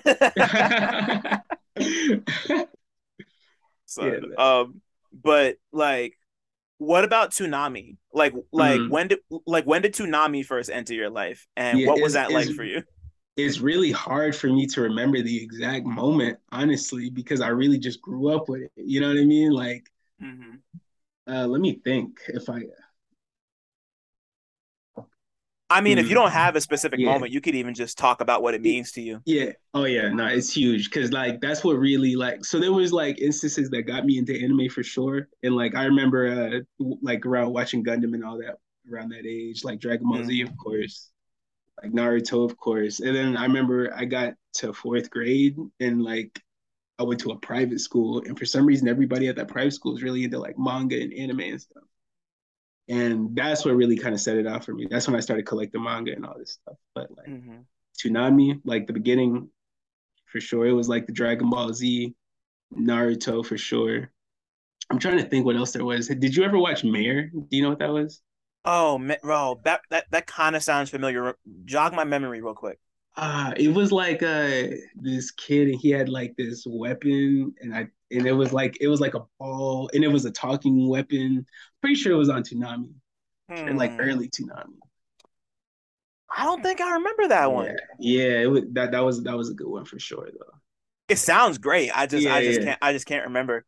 So, 3.86 4.06
Yeah, 4.06 4.20
man. 4.20 4.34
um, 4.38 4.82
but 5.12 5.58
like, 5.72 6.16
what 6.78 7.04
about 7.04 7.32
Toonami? 7.32 7.98
Like, 8.14 8.34
like 8.52 8.80
Mhm. 8.82 8.90
when 8.90 9.08
did 9.08 9.20
like 9.48 9.66
when 9.66 9.82
did 9.82 9.94
Toonami 9.96 10.46
first 10.46 10.70
enter 10.70 10.94
your 10.94 11.10
life, 11.10 11.48
and 11.58 11.80
Yeah, 11.80 11.88
what 11.88 12.00
was 12.02 12.14
that 12.14 12.32
like 12.32 12.50
for 12.54 12.64
you? 12.64 12.84
It's 13.46 13.60
really 13.60 13.92
hard 13.92 14.36
for 14.36 14.48
me 14.48 14.66
to 14.68 14.82
remember 14.82 15.22
the 15.22 15.42
exact 15.44 15.86
moment, 15.86 16.40
honestly, 16.52 17.10
because 17.10 17.42
I 17.42 17.50
really 17.50 17.80
just 17.80 18.02
grew 18.02 18.30
up 18.36 18.50
with 18.50 18.64
it. 18.64 18.72
You 18.76 19.00
know 19.02 19.10
what 19.10 19.18
I 19.18 19.26
mean? 19.26 19.52
Like, 19.52 19.90
hmm 20.20 20.62
uh, 21.28 21.46
let 21.48 21.62
me 21.62 21.80
think 21.84 22.20
if 22.30 22.50
I 22.50 22.62
I 25.70 25.82
mean, 25.82 25.98
if 25.98 26.10
you 26.10 26.16
Hmm. 26.16 26.16
don't 26.16 26.32
have 26.32 26.56
a 26.56 26.62
specific 26.62 27.00
Yeah. 27.00 27.04
moment, 27.04 27.32
you 27.32 27.42
could 27.42 27.56
even 27.56 27.74
just 27.76 27.98
talk 27.98 28.22
about 28.22 28.42
what 28.42 28.54
it 28.56 28.62
means 28.62 28.92
to 28.94 29.02
you. 29.02 29.24
Yeah. 29.26 29.52
Oh 29.74 29.84
yeah. 29.86 30.10
No, 30.10 30.26
it's 30.28 30.52
huge 30.56 30.90
because 30.90 31.12
like 31.12 31.40
that's 31.42 31.64
what 31.64 31.74
really 31.74 32.16
like. 32.16 32.44
So 32.46 32.60
there 32.60 32.74
was 32.74 32.92
like 32.92 33.20
instances 33.20 33.70
that 33.70 33.84
got 33.84 34.06
me 34.06 34.18
into 34.18 34.34
anime 34.36 34.70
for 34.70 34.82
sure, 34.84 35.28
and 35.44 35.56
like 35.56 35.76
I 35.76 35.86
remember 35.86 36.28
uh 36.80 36.86
like 37.02 37.26
around 37.26 37.54
watching 37.54 37.84
Gundam 37.84 38.14
and 38.16 38.26
all 38.26 38.40
that 38.40 38.56
around 38.92 39.10
that 39.10 39.26
age, 39.28 39.64
like 39.64 39.80
Dragon 39.80 40.08
Ball 40.10 40.24
Z, 40.24 40.42
of 40.42 40.56
course, 40.58 41.12
like 41.84 41.92
Naruto, 41.92 42.46
of 42.46 42.58
course, 42.58 43.00
and 43.00 43.16
then 43.16 43.38
I 43.38 43.44
remember 43.44 43.94
I 43.96 44.06
got 44.06 44.36
to 44.56 44.74
fourth 44.74 45.10
grade 45.10 45.58
and 45.80 46.04
like 46.04 46.42
I 47.00 47.04
went 47.04 47.22
to 47.22 47.32
a 47.32 47.40
private 47.40 47.80
school, 47.82 48.20
and 48.26 48.38
for 48.40 48.46
some 48.46 48.66
reason 48.66 48.88
everybody 48.88 49.28
at 49.30 49.38
that 49.38 49.50
private 49.50 49.74
school 49.74 49.96
is 49.98 50.04
really 50.04 50.24
into 50.26 50.40
like 50.40 50.60
manga 50.60 51.02
and 51.02 51.14
anime 51.14 51.42
and 51.42 51.62
stuff. 51.62 51.84
And 52.88 53.36
that's 53.36 53.66
what 53.66 53.76
really 53.76 53.98
kind 53.98 54.16
of 54.16 54.22
set 54.22 54.38
it 54.38 54.48
off 54.48 54.66
for 54.66 54.74
me. 54.74 54.88
That's 54.90 55.08
when 55.08 55.16
I 55.16 55.20
started 55.20 55.46
collecting 55.46 55.84
manga 55.84 56.14
and 56.14 56.26
all 56.26 56.38
this 56.38 56.54
stuff. 56.54 56.78
But 56.96 57.10
like 57.16 57.28
hmm 57.28 57.62
Toonami, 58.00 58.62
like 58.66 58.88
the 58.88 58.94
beginning, 58.94 59.50
for 60.28 60.42
sure. 60.42 60.68
It 60.68 60.74
was 60.74 60.90
like 60.90 61.08
the 61.08 61.14
Dragon 61.14 61.50
Ball 61.50 61.74
Z, 61.74 62.16
Naruto 62.76 63.46
for 63.46 63.58
sure. 63.58 64.12
I'm 64.92 65.00
trying 65.00 65.18
to 65.18 65.26
think 65.26 65.46
what 65.46 65.58
else 65.58 65.74
there 65.74 65.86
was. 65.86 66.08
Did 66.08 66.36
you 66.36 66.44
ever 66.44 66.60
watch 66.60 66.84
Mayor? 66.84 67.28
Do 67.28 67.58
you 67.58 67.64
know 67.64 67.70
what 67.70 67.80
that 67.80 67.94
was? 67.94 68.22
Oh, 68.72 68.98
man, 69.00 69.18
bro, 69.24 69.60
that 69.64 69.82
that 69.90 70.06
that 70.12 70.28
kind 70.28 70.56
of 70.56 70.64
sounds 70.64 70.90
familiar. 70.90 71.36
Jog 71.66 71.94
my 71.94 72.04
memory 72.04 72.42
real 72.42 72.54
quick. 72.54 72.80
Uh, 73.18 73.54
it 73.58 73.70
was 73.70 73.92
like 73.92 74.24
uh 74.24 74.68
this 74.96 75.32
kid 75.32 75.68
and 75.68 75.80
he 75.80 75.90
had 75.90 76.08
like 76.08 76.36
this 76.38 76.66
weapon 76.66 77.54
and 77.60 77.76
I 77.76 77.88
and 78.12 78.26
it 78.26 78.32
was 78.32 78.54
like 78.54 78.78
it 78.80 78.88
was 78.88 79.02
like 79.02 79.14
a 79.14 79.26
ball 79.40 79.90
and 79.94 80.04
it 80.04 80.08
was 80.08 80.24
a 80.26 80.32
talking 80.32 80.88
weapon. 80.88 81.46
Pretty 81.82 81.96
sure 81.96 82.14
it 82.14 82.18
was 82.18 82.30
on 82.30 82.44
Toonami 82.44 82.94
and 83.68 83.78
like 83.78 83.96
Hmm. 83.96 84.00
early 84.00 84.30
Toonami. 84.30 84.78
I 86.36 86.44
don't 86.44 86.64
think 86.64 86.82
I 86.82 86.94
remember 86.94 87.28
that 87.28 87.52
one. 87.52 87.70
Yeah, 87.70 87.86
yeah, 88.00 88.42
it 88.42 88.46
was 88.52 88.64
that 88.74 88.92
that 88.92 89.00
was 89.00 89.24
that 89.24 89.38
was 89.38 89.50
a 89.50 89.54
good 89.54 89.68
one 89.68 89.86
for 89.86 90.00
sure 90.00 90.30
though. 90.32 90.60
It 91.08 91.18
sounds 91.18 91.58
great. 91.58 91.92
I 91.98 92.06
just 92.06 92.28
I 92.28 92.42
just 92.42 92.62
yeah. 92.62 92.62
can't 92.62 92.78
I 92.82 92.94
just 92.94 93.06
can't 93.06 93.26
remember 93.26 93.66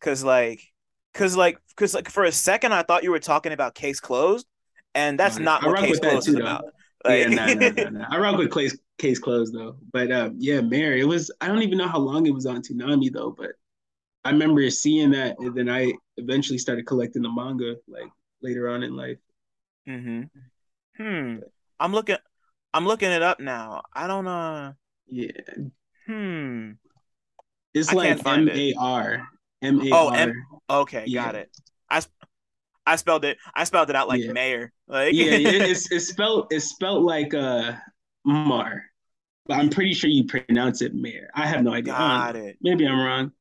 cuz 0.00 0.22
like 0.22 0.72
cuz 1.14 1.36
like 1.36 1.58
cuz 1.76 1.94
like 1.94 2.10
for 2.10 2.24
a 2.24 2.32
second 2.32 2.72
I 2.74 2.82
thought 2.82 3.02
you 3.04 3.10
were 3.10 3.18
talking 3.20 3.52
about 3.52 3.74
Case 3.74 4.00
Closed 4.00 4.46
and 4.94 5.18
that's 5.18 5.38
no. 5.38 5.44
not 5.44 5.64
I 5.64 5.68
what 5.68 5.78
Case 5.78 5.98
Closed 6.00 6.26
too, 6.26 6.32
is 6.34 6.38
about. 6.40 6.64
yeah, 7.06 7.10
Like- 7.10 7.28
no, 7.30 7.46
no, 7.54 7.68
no, 7.70 7.88
no. 7.90 8.06
I 8.10 8.18
rock 8.18 8.36
with 8.38 8.52
case 8.52 8.76
case 8.98 9.18
closed 9.18 9.54
though. 9.54 9.76
But 9.92 10.10
um, 10.12 10.36
yeah, 10.38 10.60
Mary. 10.60 11.00
It 11.00 11.04
was. 11.04 11.30
I 11.40 11.48
don't 11.48 11.62
even 11.62 11.78
know 11.78 11.88
how 11.88 11.98
long 11.98 12.26
it 12.26 12.34
was 12.34 12.46
on 12.46 12.62
Toonami 12.62 13.12
though. 13.12 13.30
But 13.36 13.52
I 14.24 14.30
remember 14.30 14.68
seeing 14.70 15.10
that, 15.10 15.36
and 15.38 15.54
then 15.54 15.68
I 15.68 15.92
eventually 16.16 16.58
started 16.58 16.86
collecting 16.86 17.22
the 17.22 17.28
manga 17.30 17.76
like 17.88 18.08
later 18.40 18.68
on 18.68 18.82
in 18.82 18.96
life. 18.96 19.18
Mm-hmm. 19.88 20.22
Hmm. 20.96 21.36
I'm 21.80 21.92
looking 21.92 22.16
I'm 22.72 22.86
looking 22.86 23.10
it 23.10 23.22
up 23.22 23.40
now. 23.40 23.82
I 23.92 24.06
don't 24.06 24.26
uh 24.26 24.72
Yeah, 25.08 25.32
hmm. 26.06 26.72
it's 27.74 27.90
I 27.90 27.94
like 27.94 28.26
M. 28.26 28.48
A 28.48 28.74
R 28.78 29.28
M 29.64 29.80
A 29.80 29.90
Oh. 29.92 30.08
M- 30.10 30.32
Okay, 30.70 31.04
Yeah. 31.06 31.24
got 31.24 31.34
it. 31.34 31.50
I 31.90 32.02
I 32.86 32.96
spelled 32.96 33.24
it 33.24 33.38
I 33.54 33.64
spelled 33.64 33.90
it 33.90 33.96
out 33.96 34.08
like 34.08 34.22
Yeah. 34.22 34.32
mayor. 34.32 34.72
Like 34.88 35.14
Yeah, 35.14 35.32
it, 35.32 35.62
it's 35.70 35.90
it's 35.90 36.08
spelled 36.08 36.48
it's 36.50 36.66
spelled 36.66 37.04
like 37.04 37.34
uh 37.34 37.74
Mar, 38.24 38.82
but 39.46 39.58
I'm 39.58 39.68
pretty 39.68 39.92
sure 39.94 40.08
you 40.08 40.24
pronounce 40.24 40.80
it 40.82 40.94
Mare. 40.94 41.28
I 41.34 41.46
have 41.46 41.62
no 41.62 41.74
idea. 41.74 41.92
Got 41.92 42.36
it. 42.36 42.56
Maybe 42.62 42.86
I'm 42.86 42.98
wrong. 42.98 43.32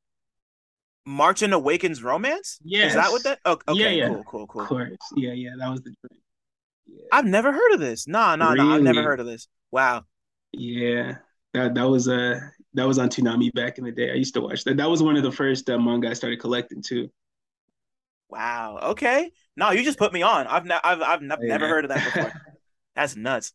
Märchen 1.07 1.53
Awakens 1.53 2.01
Romance? 2.03 2.59
Yes. 2.63 2.91
Is 2.91 2.95
that 2.95 3.11
what 3.11 3.23
that? 3.23 3.39
Oh, 3.45 3.59
okay, 3.67 3.79
Yeah, 3.79 3.89
yeah. 3.89 4.07
cool, 4.07 4.23
cool, 4.23 4.43
Of 4.43 4.49
cool. 4.49 4.65
course. 4.65 4.97
Yeah, 5.15 5.33
yeah. 5.33 5.51
That 5.57 5.69
was 5.69 5.81
the. 5.81 5.93
Yeah. 6.87 7.01
I've 7.11 7.25
never 7.25 7.51
heard 7.51 7.73
of 7.73 7.79
this. 7.79 8.07
Nah, 8.07 8.35
nah, 8.35 8.53
nah. 8.53 8.75
I've 8.75 8.81
never 8.83 9.03
heard 9.03 9.19
of 9.19 9.25
this. 9.25 9.47
Wow. 9.71 10.05
Yeah, 10.53 11.17
that 11.53 11.73
that 11.75 11.83
was 11.89 12.07
uh 12.07 12.39
that 12.73 12.87
was 12.87 12.99
on 12.99 13.09
Toonami 13.09 13.53
back 13.53 13.77
in 13.77 13.83
the 13.85 13.91
day. 13.91 14.11
I 14.11 14.15
used 14.15 14.33
to 14.35 14.41
watch 14.41 14.63
that. 14.65 14.77
That 14.77 14.89
was 14.89 15.03
one 15.03 15.15
of 15.17 15.23
the 15.23 15.31
first 15.31 15.69
uh, 15.69 15.77
manga 15.77 16.09
I 16.09 16.13
started 16.13 16.39
collecting 16.39 16.81
too. 16.81 17.09
Wow. 18.29 18.79
Okay. 18.91 19.31
No, 19.55 19.71
you 19.71 19.83
just 19.83 19.99
put 19.99 20.13
me 20.13 20.21
on. 20.23 20.47
I've 20.47 20.65
ne- 20.65 20.79
I've 20.83 21.01
I've 21.01 21.21
ne- 21.21 21.35
Yeah. 21.37 21.47
never 21.47 21.67
heard 21.67 21.85
of 21.85 21.89
that 21.89 22.03
before. 22.03 22.33
That's 22.95 23.15
nuts. 23.15 23.53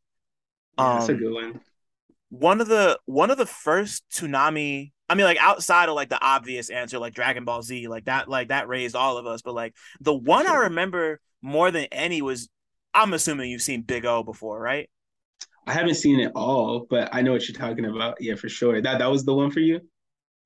Yeah, 0.77 0.89
that's 0.93 1.09
a 1.09 1.15
Um, 1.15 1.15
good 1.15 1.33
one. 1.33 1.61
one 2.31 2.61
of 2.61 2.69
the 2.69 2.99
one 3.07 3.31
of 3.31 3.39
the 3.39 3.47
first 3.47 4.05
Toonami 4.11 4.93
I 5.09 5.15
mean, 5.15 5.25
like 5.25 5.39
outside 5.41 5.89
of 5.89 5.95
like 5.95 6.11
the 6.11 6.23
obvious 6.23 6.69
answer, 6.69 6.99
like 6.99 7.15
Dragon 7.15 7.45
Ball 7.47 7.63
Z, 7.63 7.89
like 7.89 8.05
that, 8.05 8.29
like 8.29 8.49
that 8.49 8.69
raised 8.69 8.95
all 8.95 9.17
of 9.17 9.27
us. 9.27 9.41
But 9.41 9.55
like 9.55 9.75
the 10.01 10.13
one 10.15 10.47
sure. 10.47 10.55
I 10.55 10.65
remember 10.65 11.21
more 11.41 11.71
than 11.71 11.87
any 11.87 12.21
was, 12.21 12.51
I'm 12.93 13.15
assuming 13.15 13.51
you've 13.51 13.63
seen 13.63 13.83
Big 13.83 14.05
O 14.05 14.23
before, 14.23 14.61
right? 14.61 14.91
I 15.69 15.73
haven't 15.73 15.97
seen 15.97 16.19
it 16.19 16.33
all, 16.35 16.87
but 16.89 17.11
I 17.13 17.21
know 17.21 17.33
what 17.33 17.47
you're 17.47 17.59
talking 17.59 17.85
about. 17.85 18.17
Yeah, 18.21 18.37
for 18.37 18.49
sure. 18.49 18.81
That 18.81 18.99
that 18.99 19.11
was 19.11 19.25
the 19.25 19.35
one 19.35 19.51
for 19.51 19.61
you. 19.61 19.81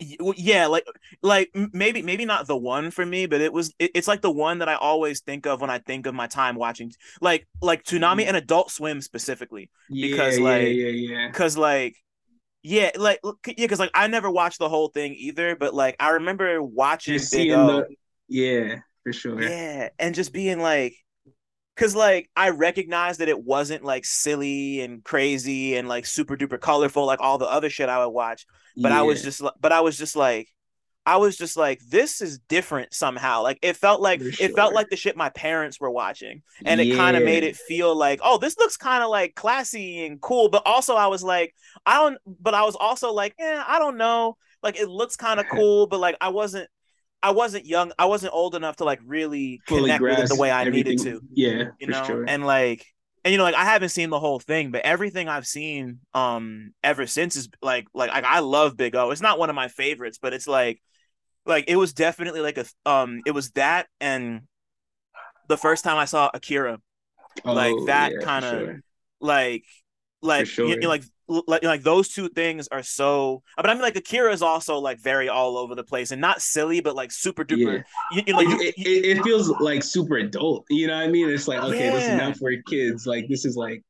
Yeah, 0.00 0.66
like 0.66 0.85
like 1.22 1.50
maybe 1.72 2.02
maybe 2.02 2.24
not 2.24 2.48
the 2.48 2.56
one 2.56 2.90
for 2.90 3.06
me, 3.06 3.26
but 3.26 3.40
it 3.40 3.52
was 3.52 3.72
it, 3.78 3.92
it's 3.94 4.08
like 4.08 4.20
the 4.20 4.32
one 4.32 4.58
that 4.58 4.68
I 4.68 4.74
always 4.74 5.20
think 5.20 5.46
of 5.46 5.61
when 5.61 5.70
I 5.70 5.78
think 5.78 6.06
of 6.06 6.14
my 6.14 6.26
time 6.26 6.56
watching 6.56 6.92
like 7.20 7.46
like 7.61 7.85
Toonami 7.85 8.24
mm. 8.24 8.28
and 8.28 8.37
Adult 8.37 8.72
Swim 8.72 9.00
specifically 9.00 9.70
because 9.88 10.38
yeah, 10.38 10.44
like 10.44 10.68
yeah, 10.68 10.88
yeah, 10.88 11.28
because 11.28 11.56
like 11.56 11.94
yeah, 12.64 12.90
like 12.96 13.20
yeah, 13.24 13.54
because 13.56 13.78
like 13.78 13.92
I 13.94 14.08
never 14.08 14.28
watched 14.28 14.58
the 14.58 14.68
whole 14.68 14.88
thing 14.88 15.14
either, 15.16 15.54
but 15.54 15.72
like 15.72 15.94
I 16.00 16.11
remember 16.11 16.61
watching 16.61 17.14
just 17.14 17.32
Big 17.32 17.52
O. 17.52 17.66
The, 17.66 17.87
yeah, 18.28 18.78
for 19.04 19.12
sure. 19.12 19.40
Yeah, 19.40 19.90
and 19.98 20.14
just 20.14 20.32
being 20.32 20.61
like, 20.61 20.96
because 21.74 21.94
like 21.94 22.28
I 22.37 22.50
recognized 22.50 23.20
that 23.20 23.28
it 23.28 23.42
wasn't 23.42 23.85
like 23.85 24.04
silly 24.04 24.80
and 24.80 25.02
crazy 25.02 25.76
and 25.76 25.88
like 25.88 26.06
super 26.06 26.37
duper 26.37 26.61
colorful 26.61 27.06
like 27.06 27.20
all 27.20 27.38
the 27.38 27.50
other 27.50 27.70
shit 27.70 27.88
I 27.88 28.04
would 28.04 28.12
watch, 28.12 28.46
but 28.76 28.92
yeah. 28.92 29.00
I 29.00 29.02
was 29.02 29.22
just 29.22 29.42
but 29.61 29.72
I 29.72 29.80
was 29.80 29.96
just 29.96 30.16
like, 30.16 30.48
I 31.04 31.16
was 31.16 31.37
just 31.37 31.56
like, 31.56 31.80
this 31.88 32.20
is 32.20 32.38
different 32.38 32.94
somehow. 32.94 33.42
Like 33.42 33.58
it 33.62 33.76
felt 33.76 34.00
like 34.00 34.20
sure. 34.20 34.32
it 34.38 34.54
felt 34.54 34.72
like 34.72 34.88
the 34.88 34.96
shit 34.96 35.16
my 35.16 35.30
parents 35.30 35.80
were 35.80 35.90
watching, 35.90 36.42
and 36.64 36.80
yeah. 36.80 36.94
it 36.94 36.96
kind 36.96 37.16
of 37.16 37.24
made 37.24 37.42
it 37.42 37.56
feel 37.56 37.96
like, 37.96 38.20
oh, 38.22 38.38
this 38.38 38.56
looks 38.58 38.76
kind 38.76 39.02
of 39.02 39.11
like 39.11 39.35
classy 39.35 40.06
and 40.06 40.20
cool. 40.20 40.48
But 40.48 40.62
also, 40.64 40.94
I 40.94 41.08
was 41.08 41.24
like, 41.24 41.54
I 41.85 41.98
don't. 41.98 42.18
But 42.26 42.54
I 42.54 42.62
was 42.62 42.76
also 42.76 43.12
like, 43.12 43.35
yeah, 43.38 43.64
I 43.66 43.78
don't 43.78 43.96
know. 43.96 44.37
Like 44.62 44.78
it 44.78 44.88
looks 44.88 45.16
kind 45.16 45.40
of 45.40 45.46
cool, 45.50 45.87
but 45.87 45.98
like 46.00 46.16
I 46.20 46.28
wasn't. 46.28 46.68
I 47.22 47.30
wasn't 47.30 47.66
young. 47.66 47.92
I 47.98 48.06
wasn't 48.06 48.35
old 48.35 48.54
enough 48.54 48.76
to 48.76 48.85
like 48.85 49.00
really 49.04 49.61
Fully 49.66 49.82
connect 49.82 50.02
with 50.02 50.18
it 50.18 50.28
the 50.28 50.37
way 50.37 50.50
I 50.50 50.64
everything. 50.64 50.96
needed 50.96 51.04
to. 51.04 51.20
Yeah, 51.32 51.64
you 51.78 51.87
know, 51.87 52.04
sure. 52.04 52.24
and 52.26 52.44
like 52.44 52.87
and 53.24 53.30
you 53.30 53.38
know 53.38 53.44
like 53.44 53.54
i 53.54 53.64
haven't 53.64 53.90
seen 53.90 54.11
the 54.11 54.18
whole 54.18 54.40
thing 54.40 54.72
but 54.72 54.80
everything 54.80 55.28
i've 55.28 55.46
seen 55.46 56.00
um 56.12 56.72
ever 56.82 57.06
since 57.06 57.37
is 57.37 57.48
like 57.62 57.87
like, 57.94 58.11
like 58.11 58.24
i 58.24 58.40
love 58.40 58.76
big 58.76 58.96
o 58.96 59.12
it's 59.12 59.20
not 59.20 59.38
one 59.38 59.48
of 59.48 59.54
my 59.54 59.68
favorites 59.68 60.18
but 60.20 60.32
it's 60.32 60.48
like 60.48 60.82
like 61.46 61.66
it 61.68 61.76
was 61.76 61.92
definitely 61.92 62.40
like 62.40 62.58
a 62.58 62.64
um 62.85 63.20
it 63.24 63.30
was 63.30 63.52
that 63.52 63.87
and 64.00 64.40
the 65.48 65.56
first 65.56 65.85
time 65.85 65.98
I 65.98 66.04
saw 66.06 66.30
Akira, 66.32 66.78
oh, 67.44 67.52
like 67.52 67.74
that 67.87 68.12
yeah, 68.12 68.24
kind 68.24 68.44
of 68.44 68.52
sure. 68.52 68.80
like 69.20 69.64
like 70.22 70.46
sure. 70.46 70.68
you, 70.68 70.76
know, 70.76 70.88
like 70.88 71.02
like 71.28 71.62
like 71.62 71.82
those 71.82 72.08
two 72.08 72.28
things 72.28 72.68
are 72.68 72.82
so 72.82 73.42
but 73.56 73.68
I 73.68 73.74
mean 73.74 73.82
like 73.82 73.96
Akira 73.96 74.32
is 74.32 74.42
also 74.42 74.78
like 74.78 75.00
very 75.00 75.28
all 75.28 75.56
over 75.56 75.74
the 75.74 75.85
place 75.85 76.11
and 76.11 76.20
not 76.20 76.42
silly 76.42 76.80
but 76.80 76.94
like 76.94 77.11
super 77.11 77.44
duper 77.44 77.85
yeah. 78.12 78.22
you, 78.26 78.35
like, 78.35 78.46
it, 78.48 78.74
it, 78.76 79.18
it, 79.18 79.22
feels 79.22 79.48
like 79.61 79.82
super 79.82 80.18
adult 80.18 80.64
you 80.68 80.87
know 80.87 80.96
what 80.96 81.04
I 81.04 81.08
mean 81.08 81.28
it's 81.28 81.48
like 81.48 81.62
okay 81.62 81.87
yeah. 81.87 81.92
this 81.92 82.04
is 82.04 82.16
not 82.16 82.37
for 82.37 82.52
kids 82.68 83.06
like 83.06 83.28
this 83.28 83.44
is 83.44 83.56
like 83.56 83.82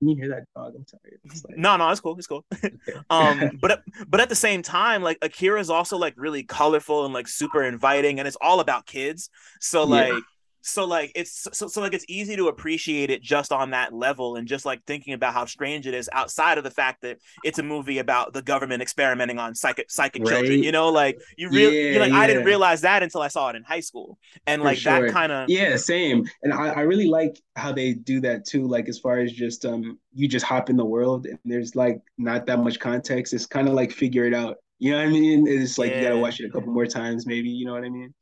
can 0.00 0.10
you 0.10 0.14
hear 0.14 0.28
that 0.28 0.44
dog? 0.54 0.74
I'm 0.76 0.86
sorry. 0.86 1.18
Like... 1.48 1.58
No, 1.58 1.76
no, 1.76 1.90
it's 1.90 2.00
cool. 2.00 2.16
It's 2.16 2.28
cool. 2.28 2.44
Um, 3.10 3.58
but 3.60 3.82
but 4.06 4.20
at 4.20 4.28
the 4.28 4.36
same 4.36 4.62
time, 4.62 5.02
like 5.02 5.18
Akira 5.22 5.58
is 5.58 5.70
also 5.70 5.96
like 5.96 6.14
really 6.16 6.44
colorful 6.44 7.04
and 7.04 7.12
like 7.12 7.26
super 7.26 7.64
inviting, 7.64 8.20
and 8.20 8.28
it's 8.28 8.36
all 8.40 8.60
about 8.60 8.86
kids. 8.86 9.28
So 9.60 9.82
like 9.82 10.12
yeah 10.12 10.20
so 10.68 10.84
like 10.84 11.12
it's 11.14 11.46
so, 11.52 11.66
so 11.66 11.80
like 11.80 11.94
it's 11.94 12.04
easy 12.08 12.36
to 12.36 12.48
appreciate 12.48 13.10
it 13.10 13.22
just 13.22 13.52
on 13.52 13.70
that 13.70 13.92
level 13.92 14.36
and 14.36 14.46
just 14.46 14.64
like 14.64 14.82
thinking 14.86 15.14
about 15.14 15.34
how 15.34 15.44
strange 15.44 15.86
it 15.86 15.94
is 15.94 16.08
outside 16.12 16.58
of 16.58 16.64
the 16.64 16.70
fact 16.70 17.02
that 17.02 17.18
it's 17.44 17.58
a 17.58 17.62
movie 17.62 17.98
about 17.98 18.32
the 18.32 18.42
government 18.42 18.82
experimenting 18.82 19.38
on 19.38 19.54
psychic 19.54 19.90
psychic 19.90 20.22
right. 20.22 20.30
children 20.30 20.62
you 20.62 20.72
know 20.72 20.88
like 20.88 21.18
you 21.36 21.48
really 21.50 21.92
yeah, 21.92 22.00
like 22.00 22.12
yeah. 22.12 22.18
i 22.18 22.26
didn't 22.26 22.44
realize 22.44 22.80
that 22.80 23.02
until 23.02 23.20
i 23.20 23.28
saw 23.28 23.48
it 23.48 23.56
in 23.56 23.62
high 23.62 23.80
school 23.80 24.18
and 24.46 24.62
like 24.62 24.78
sure. 24.78 25.06
that 25.06 25.12
kind 25.12 25.32
of 25.32 25.48
yeah 25.48 25.76
same 25.76 26.26
and 26.42 26.52
I, 26.52 26.68
I 26.68 26.80
really 26.80 27.08
like 27.08 27.40
how 27.56 27.72
they 27.72 27.94
do 27.94 28.20
that 28.20 28.44
too 28.44 28.66
like 28.66 28.88
as 28.88 28.98
far 28.98 29.18
as 29.18 29.32
just 29.32 29.64
um 29.64 29.98
you 30.12 30.28
just 30.28 30.44
hop 30.44 30.70
in 30.70 30.76
the 30.76 30.84
world 30.84 31.26
and 31.26 31.38
there's 31.44 31.74
like 31.76 32.00
not 32.16 32.46
that 32.46 32.58
much 32.58 32.78
context 32.78 33.32
it's 33.32 33.46
kind 33.46 33.68
of 33.68 33.74
like 33.74 33.92
figure 33.92 34.26
it 34.26 34.34
out 34.34 34.56
you 34.78 34.92
know 34.92 34.98
what 34.98 35.06
i 35.06 35.10
mean 35.10 35.46
it's 35.46 35.78
like 35.78 35.90
yeah. 35.90 35.96
you 35.96 36.02
gotta 36.08 36.18
watch 36.18 36.40
it 36.40 36.46
a 36.46 36.50
couple 36.50 36.72
more 36.72 36.86
times 36.86 37.26
maybe 37.26 37.48
you 37.48 37.66
know 37.66 37.72
what 37.72 37.84
i 37.84 37.88
mean 37.88 38.12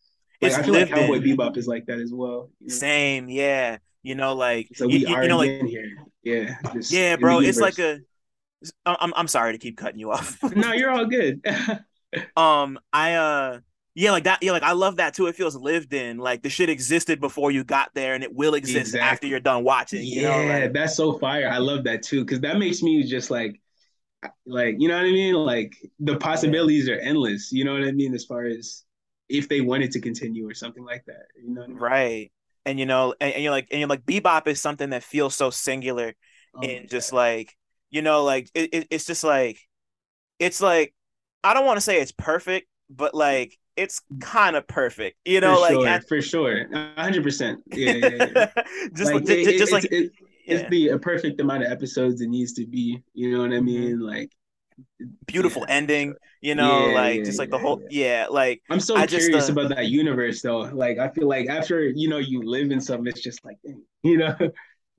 like, 0.43 0.53
I 0.53 0.63
feel 0.63 0.75
like 0.75 0.89
Cowboy 0.89 1.15
in. 1.15 1.23
Bebop 1.23 1.57
is 1.57 1.67
like 1.67 1.87
that 1.87 1.99
as 1.99 2.13
well. 2.13 2.51
You 2.61 2.69
know? 2.69 2.75
Same, 2.75 3.29
yeah. 3.29 3.79
You 4.03 4.15
know, 4.15 4.35
like 4.35 4.69
so 4.75 4.87
we 4.87 4.99
you, 4.99 5.15
are 5.15 5.23
you 5.23 5.29
know, 5.29 5.39
like, 5.39 5.63
here. 5.63 5.91
Yeah, 6.23 6.57
yeah, 6.91 7.17
bro. 7.17 7.41
It's 7.41 7.59
like 7.59 7.79
a. 7.79 7.99
I'm 8.85 9.13
I'm 9.17 9.29
sorry 9.29 9.53
to 9.53 9.59
keep 9.59 9.77
cutting 9.77 9.99
you 9.99 10.13
off. 10.13 10.39
no, 10.57 10.73
you're 10.73 10.91
all 10.91 11.07
good. 11.07 11.45
um, 12.37 12.79
I 12.93 13.15
uh, 13.15 13.61
yeah, 13.97 14.13
like 14.13 14.25
that. 14.25 14.43
Yeah, 14.43 14.53
like 14.53 14.63
I 14.63 14.73
love 14.73 14.97
that 14.97 15.15
too. 15.15 15.27
It 15.27 15.35
feels 15.35 15.57
lived 15.57 15.93
in. 15.93 16.19
Like 16.19 16.43
the 16.43 16.51
shit 16.51 16.69
existed 16.69 17.21
before 17.21 17.51
you 17.51 17.65
got 17.65 17.91
there, 17.95 18.15
and 18.15 18.23
it 18.23 18.33
will 18.33 18.55
exist 18.55 18.95
exactly. 18.95 19.01
after 19.01 19.27
you're 19.27 19.41
done 19.41 19.65
watching. 19.65 20.03
Yeah, 20.05 20.43
know? 20.43 20.61
like, 20.61 20.73
that's 20.73 20.97
so 20.97 21.19
fire. 21.19 21.49
I 21.49 21.59
love 21.59 21.83
that 21.85 22.03
too 22.03 22.25
because 22.25 22.41
that 22.41 22.59
makes 22.59 22.83
me 22.83 23.03
just 23.03 23.31
like 23.31 23.61
like 24.47 24.77
you 24.79 24.87
know 24.87 24.97
what 24.97 25.07
I 25.07 25.11
mean. 25.11 25.35
Like 25.35 25.75
the 25.99 26.17
possibilities 26.17 26.89
are 26.89 26.99
endless. 26.99 27.51
You 27.51 27.65
know 27.65 27.73
what 27.73 27.83
I 27.83 27.91
mean 27.91 28.15
as 28.15 28.25
far 28.25 28.45
as 28.45 28.85
if 29.29 29.49
they 29.49 29.61
wanted 29.61 29.93
to 29.93 30.01
continue 30.01 30.49
or 30.49 30.55
something 30.55 30.85
like 30.85 31.05
that. 31.07 31.27
You 31.43 31.55
know, 31.55 31.65
I 31.65 31.67
mean? 31.67 31.77
right? 31.77 32.33
And 32.65 32.79
you 32.79 32.87
know, 32.87 33.15
and, 33.21 33.35
and, 33.35 33.43
you're 33.43 33.53
like, 33.53 33.69
and 33.71 33.81
you're 33.81 33.89
like, 33.89 34.05
bebop 34.05 34.47
is 34.47 34.61
something 34.61 34.91
that 34.91 35.03
feels 35.03 35.37
so 35.37 35.51
singular, 35.51 36.15
oh, 36.55 36.63
and 36.63 36.89
just 36.89 37.13
like, 37.13 37.55
you 37.91 38.03
know, 38.03 38.25
like 38.25 38.51
it, 38.55 38.71
it, 38.73 38.89
it's 38.91 39.07
just 39.07 39.23
like, 39.23 39.59
it's 40.39 40.61
like, 40.61 40.93
I 41.45 41.55
don't 41.55 41.67
want 41.67 41.77
to 41.77 41.83
say 41.83 42.01
it's 42.01 42.13
perfect, 42.13 42.67
but 42.91 43.15
like 43.15 43.57
it's 43.77 44.01
kind 44.21 44.57
of 44.57 44.67
perfect, 44.67 45.17
you 45.25 45.41
know, 45.41 45.55
for 45.55 45.61
like 45.61 45.73
sure, 45.73 45.87
at... 45.87 46.09
for 46.09 46.23
sure, 46.23 46.95
hundred 46.97 47.23
percent, 47.23 47.61
yeah, 47.73 47.93
yeah, 47.93 48.09
yeah. 48.35 48.63
just 48.95 49.13
like, 49.13 49.29
it, 49.29 49.59
just 49.59 49.73
like. 49.73 49.85
It, 49.85 50.11
it's 50.47 50.63
yeah. 50.63 50.69
the 50.69 50.89
a 50.91 50.99
perfect 50.99 51.41
amount 51.41 51.65
of 51.65 51.73
episodes 51.73 52.21
it 52.21 52.29
needs 52.29 52.53
to 52.53 52.67
be. 52.67 53.03
You 53.15 53.33
know 53.33 53.41
what 53.41 53.51
I 53.51 53.57
mm-hmm. 53.57 53.65
mean? 53.65 54.01
Like 54.01 54.31
beautiful 55.27 55.65
yeah. 55.69 55.75
ending 55.75 56.15
you 56.47 56.55
know 56.55 56.87
yeah, 56.87 56.95
like 56.95 57.17
yeah, 57.17 57.25
just 57.25 57.41
like 57.41 57.51
the 57.51 57.59
whole 57.59 57.83
yeah 57.91 58.27
like 58.31 58.63
i'm 58.71 58.79
so 58.79 58.95
I 58.95 59.09
curious 59.09 59.29
just, 59.29 59.51
uh, 59.51 59.53
about 59.55 59.71
that 59.75 59.89
universe 59.89 60.43
though 60.43 60.61
like 60.61 60.97
i 60.99 61.09
feel 61.09 61.29
like 61.29 61.49
after 61.49 61.83
you 61.83 62.09
know 62.09 62.19
you 62.19 62.41
live 62.45 62.71
in 62.71 62.81
something 62.81 63.09
it's 63.09 63.21
just 63.21 63.45
like 63.45 63.59
you 64.05 64.17
know 64.17 64.37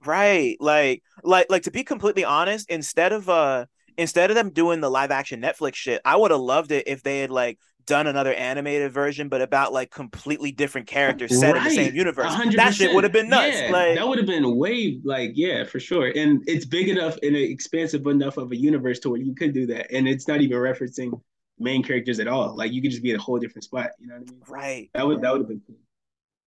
right 0.05 0.57
like 0.59 1.03
like 1.23 1.47
like 1.49 1.63
to 1.63 1.71
be 1.71 1.85
completely 1.85 2.25
honest 2.25 2.69
instead 2.69 3.13
of 3.13 3.29
uh 3.29 3.65
instead 3.97 4.29
of 4.29 4.35
them 4.35 4.49
doing 4.49 4.81
the 4.81 4.91
live 4.91 5.09
action 5.09 5.41
netflix 5.41 5.75
shit 5.75 6.01
i 6.03 6.17
would 6.17 6.31
have 6.31 6.41
loved 6.41 6.71
it 6.73 6.85
if 6.85 7.01
they 7.01 7.21
had 7.21 7.31
like 7.31 7.57
done 7.87 8.05
another 8.05 8.33
animated 8.33 8.91
version, 8.91 9.29
but 9.29 9.41
about 9.41 9.73
like 9.73 9.89
completely 9.89 10.51
different 10.51 10.87
characters 10.87 11.39
set 11.39 11.53
right. 11.53 11.61
in 11.61 11.63
the 11.63 11.75
same 11.75 11.95
universe. 11.95 12.27
100%. 12.27 12.55
That 12.55 12.75
shit 12.75 12.93
would 12.93 13.03
have 13.03 13.13
been 13.13 13.29
nuts. 13.29 13.61
Yeah, 13.61 13.71
like 13.71 13.95
that 13.95 14.07
would 14.07 14.17
have 14.19 14.27
been 14.27 14.55
way 14.57 14.99
like 15.03 15.31
yeah, 15.33 15.63
for 15.63 15.79
sure. 15.79 16.11
And 16.15 16.43
it's 16.47 16.65
big 16.65 16.89
enough 16.89 17.17
and 17.23 17.35
expansive 17.35 18.05
enough 18.05 18.37
of 18.37 18.51
a 18.51 18.55
universe 18.55 18.99
to 18.99 19.09
where 19.09 19.21
you 19.21 19.33
could 19.33 19.53
do 19.53 19.65
that, 19.67 19.91
and 19.91 20.07
it's 20.07 20.27
not 20.27 20.41
even 20.41 20.57
referencing 20.57 21.19
main 21.59 21.83
characters 21.83 22.19
at 22.19 22.27
all. 22.27 22.55
Like 22.55 22.71
you 22.71 22.81
could 22.81 22.91
just 22.91 23.03
be 23.03 23.11
at 23.11 23.17
a 23.17 23.21
whole 23.21 23.39
different 23.39 23.63
spot. 23.63 23.91
You 23.99 24.07
know 24.07 24.15
what 24.15 24.29
I 24.29 24.31
mean? 24.31 24.41
Right. 24.47 24.89
That 24.93 25.07
would 25.07 25.21
that 25.21 25.31
would 25.31 25.41
have 25.41 25.47
been 25.47 25.61
cool. 25.65 25.77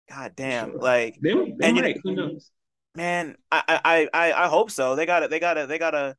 God 0.09 0.33
damn! 0.37 0.71
Sure. 0.71 0.79
Like 0.79 1.19
they, 1.21 1.33
they 1.33 1.39
and 1.39 1.75
might, 1.75 1.75
you 1.75 1.81
know, 1.81 1.99
who 2.03 2.15
knows? 2.15 2.51
Man, 2.95 3.35
I 3.51 3.63
I 3.67 4.09
I 4.13 4.33
I 4.45 4.47
hope 4.47 4.71
so. 4.71 4.95
They 4.95 5.05
got 5.05 5.23
it. 5.23 5.29
They 5.29 5.39
got 5.39 5.57
it. 5.57 5.67
They 5.67 5.77
got 5.77 5.91
to. 5.91 6.15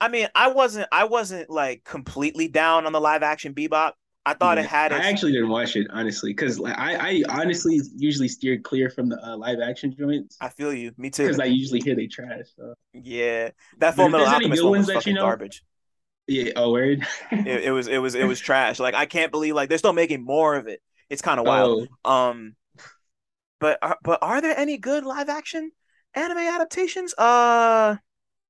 I 0.00 0.08
mean, 0.08 0.28
I 0.34 0.48
wasn't 0.48 0.88
I 0.92 1.04
wasn't 1.04 1.50
like 1.50 1.82
completely 1.84 2.48
down 2.48 2.86
on 2.86 2.92
the 2.92 3.00
live 3.00 3.22
action 3.22 3.54
Bebop 3.54 3.92
I 4.24 4.34
thought 4.34 4.56
yeah, 4.56 4.64
it 4.64 4.68
had. 4.68 4.92
Its... 4.92 5.04
I 5.04 5.08
actually 5.08 5.32
didn't 5.32 5.48
watch 5.48 5.74
it 5.74 5.88
honestly 5.90 6.30
because 6.30 6.58
like 6.58 6.78
I, 6.78 7.22
I 7.28 7.40
honestly 7.40 7.80
usually 7.96 8.28
steer 8.28 8.58
clear 8.58 8.88
from 8.88 9.08
the 9.08 9.20
uh, 9.24 9.36
live 9.36 9.58
action 9.60 9.94
joints. 9.98 10.36
I 10.40 10.48
feel 10.48 10.72
you. 10.72 10.92
Me 10.96 11.10
too. 11.10 11.24
Because 11.24 11.40
I 11.40 11.46
usually 11.46 11.80
hear 11.80 11.96
they 11.96 12.06
trash. 12.06 12.46
So. 12.56 12.74
Yeah, 12.92 13.50
that 13.78 13.96
Full 13.96 14.08
Metal 14.08 14.26
Alchemist 14.26 14.62
one 14.62 14.78
was 14.78 14.92
fucking 14.92 15.10
you 15.10 15.14
know? 15.16 15.22
garbage. 15.22 15.64
Yeah. 16.26 16.52
Oh, 16.56 16.72
word. 16.72 17.06
it, 17.30 17.64
it, 17.64 17.70
was. 17.72 17.88
It 17.88 17.98
was. 17.98 18.14
It 18.14 18.24
was 18.24 18.40
trash. 18.40 18.78
Like 18.78 18.94
I 18.94 19.06
can't 19.06 19.32
believe 19.32 19.54
like 19.54 19.68
they're 19.68 19.78
still 19.78 19.92
making 19.92 20.24
more 20.24 20.54
of 20.54 20.66
it. 20.66 20.80
It's 21.10 21.22
kind 21.22 21.38
of 21.38 21.46
wild. 21.46 21.88
Oh. 22.04 22.10
Um, 22.10 22.56
but 23.60 23.78
are, 23.82 23.98
but 24.02 24.18
are 24.22 24.40
there 24.40 24.56
any 24.56 24.78
good 24.78 25.04
live 25.04 25.28
action 25.28 25.72
anime 26.14 26.38
adaptations? 26.38 27.14
Uh. 27.16 27.96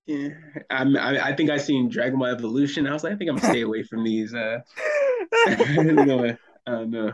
Yeah, 0.04 0.30
I'm, 0.68 0.96
I, 0.96 1.28
I 1.28 1.36
think 1.36 1.48
I 1.48 1.58
seen 1.58 1.88
Dragon 1.88 2.18
Ball 2.18 2.28
Evolution. 2.28 2.88
I 2.88 2.92
was 2.92 3.04
like, 3.04 3.12
I 3.12 3.16
think 3.16 3.30
I'm 3.30 3.36
gonna 3.36 3.52
stay 3.52 3.60
away 3.60 3.84
from 3.84 4.02
these. 4.02 4.34
Uh, 4.34 4.58
I 5.46 6.36
don't 6.66 6.90
know. 6.90 7.12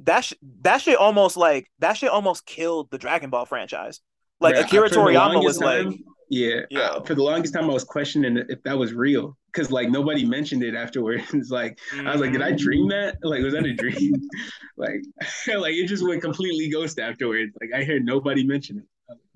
That 0.00 0.24
sh- 0.24 0.34
that 0.62 0.78
shit 0.78 0.98
almost 0.98 1.36
like 1.36 1.70
that 1.78 1.96
shit 1.96 2.10
almost 2.10 2.44
killed 2.44 2.90
the 2.90 2.98
Dragon 2.98 3.30
Ball 3.30 3.46
franchise. 3.46 4.00
Like 4.40 4.56
Akira 4.56 4.90
Toriyama 4.90 5.44
was 5.44 5.58
time, 5.58 5.90
like, 5.90 5.98
yeah, 6.28 6.60
yeah. 6.70 6.80
Uh, 6.80 7.02
for 7.02 7.14
the 7.14 7.22
longest 7.22 7.54
time, 7.54 7.64
I 7.64 7.72
was 7.72 7.84
questioning 7.84 8.42
if 8.48 8.62
that 8.64 8.76
was 8.76 8.92
real 8.92 9.36
because 9.52 9.70
like 9.70 9.90
nobody 9.90 10.24
mentioned 10.24 10.62
it 10.62 10.74
afterwards. 10.74 11.24
like 11.50 11.78
mm-hmm. 11.92 12.06
I 12.06 12.12
was 12.12 12.20
like, 12.20 12.32
did 12.32 12.42
I 12.42 12.48
mm-hmm. 12.48 12.56
dream 12.56 12.88
that? 12.88 13.18
Like 13.22 13.42
was 13.42 13.54
that 13.54 13.64
a 13.64 13.74
dream? 13.74 14.14
like 14.76 15.02
like 15.48 15.74
it 15.74 15.86
just 15.86 16.06
went 16.06 16.22
completely 16.22 16.68
ghost 16.70 16.98
afterwards. 16.98 17.52
Like 17.60 17.70
I 17.74 17.84
heard 17.84 18.04
nobody 18.04 18.44
mention 18.44 18.78
it. 18.78 18.84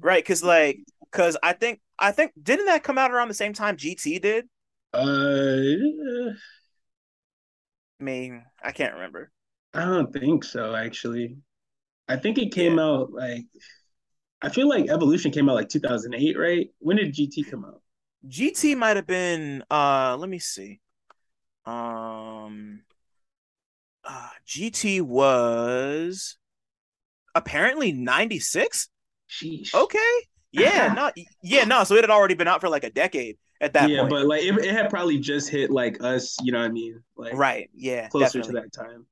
Right, 0.01 0.23
because 0.23 0.43
like 0.43 0.81
because 1.11 1.37
I 1.43 1.53
think 1.53 1.81
I 1.99 2.13
think 2.13 2.33
didn't 2.43 2.67
that 2.67 2.83
come 2.83 2.99
out 2.99 3.11
around 3.11 3.29
the 3.29 3.35
same 3.35 3.53
time 3.53 3.77
GT 3.77 4.21
did? 4.21 4.47
Uh, 4.93 6.33
I 8.01 8.05
mean, 8.05 8.45
I 8.63 8.73
can't 8.73 8.95
remember. 8.95 9.31
I 9.75 9.85
don't 9.85 10.13
think 10.13 10.45
so, 10.45 10.75
actually. 10.75 11.37
I 12.09 12.17
think 12.17 12.39
it 12.39 12.53
came 12.53 12.79
Yeah. 12.79 12.85
out 12.85 13.13
like 13.13 13.45
I 14.41 14.49
feel 14.49 14.69
like 14.69 14.89
Evolution 14.89 15.31
came 15.31 15.49
out 15.49 15.57
like 15.57 15.69
2008, 15.69 16.39
right? 16.39 16.71
When 16.79 16.97
did 16.97 17.15
GT 17.15 17.51
come 17.51 17.65
out? 17.65 17.83
GT 18.27 18.77
might 18.77 18.97
have 18.97 19.07
been 19.07 19.65
uh 19.71 20.17
let 20.19 20.29
me 20.29 20.39
see. 20.39 20.81
Um 21.67 22.83
uh, 24.05 24.31
GT 24.47 25.03
was 25.03 26.39
apparently 27.35 27.93
96. 27.93 28.89
Sheesh. 29.29 29.75
Okay. 29.75 29.99
Yeah, 30.51 30.93
no 30.97 31.13
yeah, 31.43 31.65
no, 31.65 31.85
so 31.85 31.95
it 31.95 32.03
had 32.03 32.11
already 32.11 32.35
been 32.35 32.49
out 32.49 32.61
for 32.61 32.69
like 32.69 32.85
a 32.85 32.91
decade 32.91 33.37
at 33.61 33.75
that 33.75 33.91
yeah, 33.91 34.01
point. 34.01 34.11
but 34.11 34.27
like 34.27 34.43
it, 34.43 34.57
it 34.65 34.73
had 34.73 34.89
probably 34.89 35.19
just 35.19 35.51
hit 35.51 35.71
like 35.71 36.03
us, 36.03 36.37
you 36.43 36.53
know 36.53 36.59
what 36.59 36.67
I 36.67 36.73
mean? 36.73 37.03
Like 37.17 37.35
right. 37.35 37.69
Yeah, 37.75 38.09
closer 38.09 38.39
definitely. 38.39 38.55
to 38.55 38.61
that 38.61 38.73
time. 38.73 39.07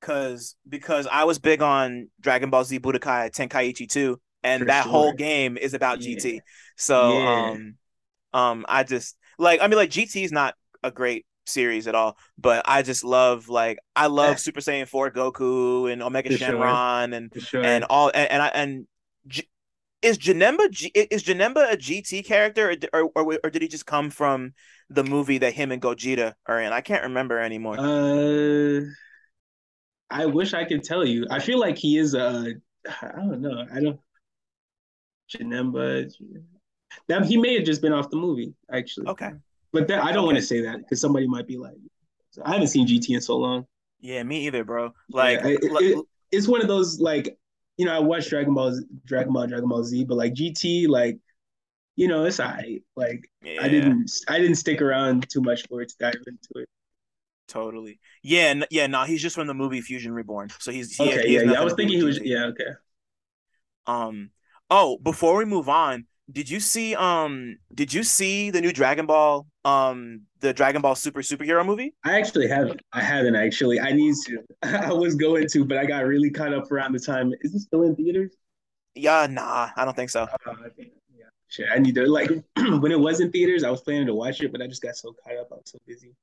Cause 0.00 0.54
because 0.68 1.08
I 1.10 1.24
was 1.24 1.38
big 1.40 1.60
on 1.60 2.08
Dragon 2.20 2.50
Ball 2.50 2.62
Z 2.64 2.78
Budokai 2.78 3.30
Tenkaichi 3.32 3.88
2 3.88 4.20
and 4.44 4.62
For 4.62 4.68
that 4.68 4.82
sure. 4.84 4.92
whole 4.92 5.12
game 5.12 5.56
is 5.56 5.74
about 5.74 6.00
Yeah. 6.00 6.14
GT. 6.14 6.40
So 6.76 7.18
Yeah. 7.18 7.26
um 7.26 7.74
um 8.32 8.66
I 8.68 8.84
just 8.84 9.16
like 9.38 9.60
I 9.62 9.66
mean 9.68 9.76
like 9.76 9.90
GT 9.90 10.24
is 10.24 10.32
not 10.32 10.54
a 10.82 10.90
great 10.90 11.26
series 11.46 11.86
at 11.88 11.94
all, 11.94 12.16
but 12.38 12.62
I 12.66 12.82
just 12.82 13.04
love 13.04 13.48
like 13.48 13.78
I 13.96 14.06
love 14.06 14.38
Super 14.40 14.60
Saiyan 14.60 14.88
4 14.88 15.10
Goku 15.10 15.92
and 15.92 16.02
Omega 16.02 16.30
For 16.30 16.36
sure. 16.36 16.56
Shenron 16.56 17.16
and 17.16 17.32
sure. 17.36 17.62
and 17.64 17.84
all 17.90 18.10
and, 18.14 18.30
and 18.30 18.42
I 18.42 18.48
and 18.48 18.86
G- 19.26 19.48
is 20.02 20.18
Janemba 20.18 20.70
G- 20.70 20.92
is 20.94 21.24
Janemba 21.24 21.72
a 21.72 21.76
GT 21.76 22.22
character 22.22 22.76
or, 22.92 23.02
or 23.04 23.12
or 23.14 23.40
or 23.44 23.50
did 23.50 23.62
he 23.62 23.68
just 23.68 23.86
come 23.86 24.10
from 24.10 24.54
the 24.90 25.04
movie 25.04 25.38
that 25.38 25.54
him 25.54 25.72
and 25.72 25.82
Gogeta 25.82 26.34
are 26.46 26.60
in? 26.60 26.72
I 26.72 26.80
can't 26.82 27.04
remember 27.04 27.38
anymore. 27.40 27.76
Uh, 27.78 28.80
I 30.10 30.26
wish 30.26 30.54
I 30.54 30.64
could 30.64 30.82
tell 30.84 31.04
you. 31.04 31.26
I 31.30 31.38
feel 31.38 31.58
like 31.60 31.76
he 31.78 31.98
is 31.98 32.14
a. 32.14 32.54
I 33.02 33.12
don't 33.16 33.40
know. 33.40 33.66
I 33.72 33.80
don't. 33.80 34.00
Janemba. 35.30 36.10
That 37.08 37.26
he 37.26 37.36
may 37.36 37.54
have 37.54 37.64
just 37.64 37.82
been 37.82 37.92
off 37.92 38.10
the 38.10 38.16
movie, 38.16 38.54
actually. 38.72 39.06
Okay. 39.08 39.30
But 39.72 39.86
that, 39.88 40.02
I 40.02 40.12
don't 40.12 40.24
want 40.24 40.36
to 40.38 40.42
say 40.42 40.62
that 40.62 40.78
because 40.78 41.00
somebody 41.00 41.26
might 41.26 41.46
be 41.46 41.58
like, 41.58 41.76
I 42.44 42.52
haven't 42.52 42.68
seen 42.68 42.86
GT 42.86 43.10
in 43.14 43.20
so 43.20 43.36
long. 43.36 43.66
Yeah, 44.00 44.22
me 44.22 44.46
either, 44.46 44.64
bro. 44.64 44.92
Like, 45.10 45.40
Yeah, 45.40 45.48
it- 45.48 45.58
it- 45.62 46.04
it's 46.30 46.48
one 46.48 46.60
of 46.62 46.68
those 46.68 47.00
like, 47.00 47.38
you 47.76 47.84
know, 47.86 47.94
I 47.94 47.98
watched 47.98 48.30
Dragon 48.30 48.54
Ball, 48.54 48.78
Dragon 49.06 49.32
Ball, 49.32 49.46
Dragon 49.46 49.68
Ball 49.68 49.82
Z, 49.84 50.04
but 50.04 50.16
like 50.16 50.34
GT, 50.34 50.88
like, 50.88 51.18
you 51.96 52.06
know, 52.08 52.24
it's 52.24 52.38
alright. 52.40 52.82
Like, 52.96 53.28
yeah, 53.42 53.60
I 53.62 53.68
didn't, 53.68 54.10
I 54.28 54.38
didn't 54.38 54.56
stick 54.56 54.80
around 54.82 55.28
too 55.30 55.40
much 55.40 55.66
for 55.68 55.80
it 55.82 55.88
to 55.90 55.94
dive 55.98 56.14
into 56.26 56.48
it. 56.56 56.68
Totally. 57.48 57.98
Yeah, 58.22 58.46
n- 58.46 58.64
yeah, 58.70 58.86
no, 58.86 59.04
he's 59.04 59.22
just 59.22 59.34
from 59.34 59.46
the 59.46 59.54
movie 59.54 59.80
Fusion 59.80 60.12
Reborn. 60.12 60.50
So 60.58 60.70
he's 60.70 60.96
he, 60.96 61.08
Okay, 61.08 61.28
he 61.28 61.34
yeah, 61.34 61.42
yeah. 61.42 61.60
I 61.60 61.64
was 61.64 61.74
thinking 61.74 61.98
he 61.98 62.04
was, 62.04 62.20
yeah, 62.20 62.44
okay. 62.46 62.70
Um, 63.86 64.30
oh, 64.70 64.98
before 64.98 65.36
we 65.36 65.44
move 65.44 65.68
on, 65.68 66.06
did 66.30 66.50
you 66.50 66.60
see 66.60 66.94
um 66.94 67.56
did 67.74 67.92
you 67.92 68.02
see 68.02 68.50
the 68.50 68.60
new 68.60 68.72
Dragon 68.72 69.06
Ball 69.06 69.46
um 69.64 70.22
the 70.40 70.52
Dragon 70.52 70.82
Ball 70.82 70.94
Super 70.94 71.20
superhero 71.20 71.64
movie? 71.64 71.94
I 72.04 72.18
actually 72.18 72.48
haven't. 72.48 72.80
I 72.92 73.00
haven't 73.00 73.34
actually. 73.34 73.80
I 73.80 73.92
need 73.92 74.14
to. 74.26 74.42
I 74.62 74.92
was 74.92 75.14
going 75.14 75.48
to, 75.48 75.64
but 75.64 75.78
I 75.78 75.86
got 75.86 76.04
really 76.04 76.30
caught 76.30 76.52
up 76.52 76.70
around 76.70 76.92
the 76.92 77.00
time. 77.00 77.32
Is 77.40 77.54
it 77.54 77.60
still 77.60 77.82
in 77.82 77.96
theaters? 77.96 78.36
Yeah, 78.94 79.26
nah, 79.30 79.70
I 79.76 79.84
don't 79.84 79.96
think 79.96 80.10
so. 80.10 80.22
Uh, 80.22 80.54
yeah. 80.76 81.26
Shit, 81.48 81.68
I 81.72 81.78
need 81.78 81.94
to 81.94 82.06
like 82.06 82.30
when 82.56 82.92
it 82.92 83.00
was 83.00 83.20
in 83.20 83.30
theaters. 83.32 83.64
I 83.64 83.70
was 83.70 83.80
planning 83.80 84.06
to 84.06 84.14
watch 84.14 84.42
it, 84.42 84.52
but 84.52 84.60
I 84.60 84.66
just 84.66 84.82
got 84.82 84.96
so 84.96 85.14
caught 85.24 85.36
up. 85.36 85.48
I 85.50 85.54
was 85.54 85.64
so 85.66 85.78
busy. 85.86 86.14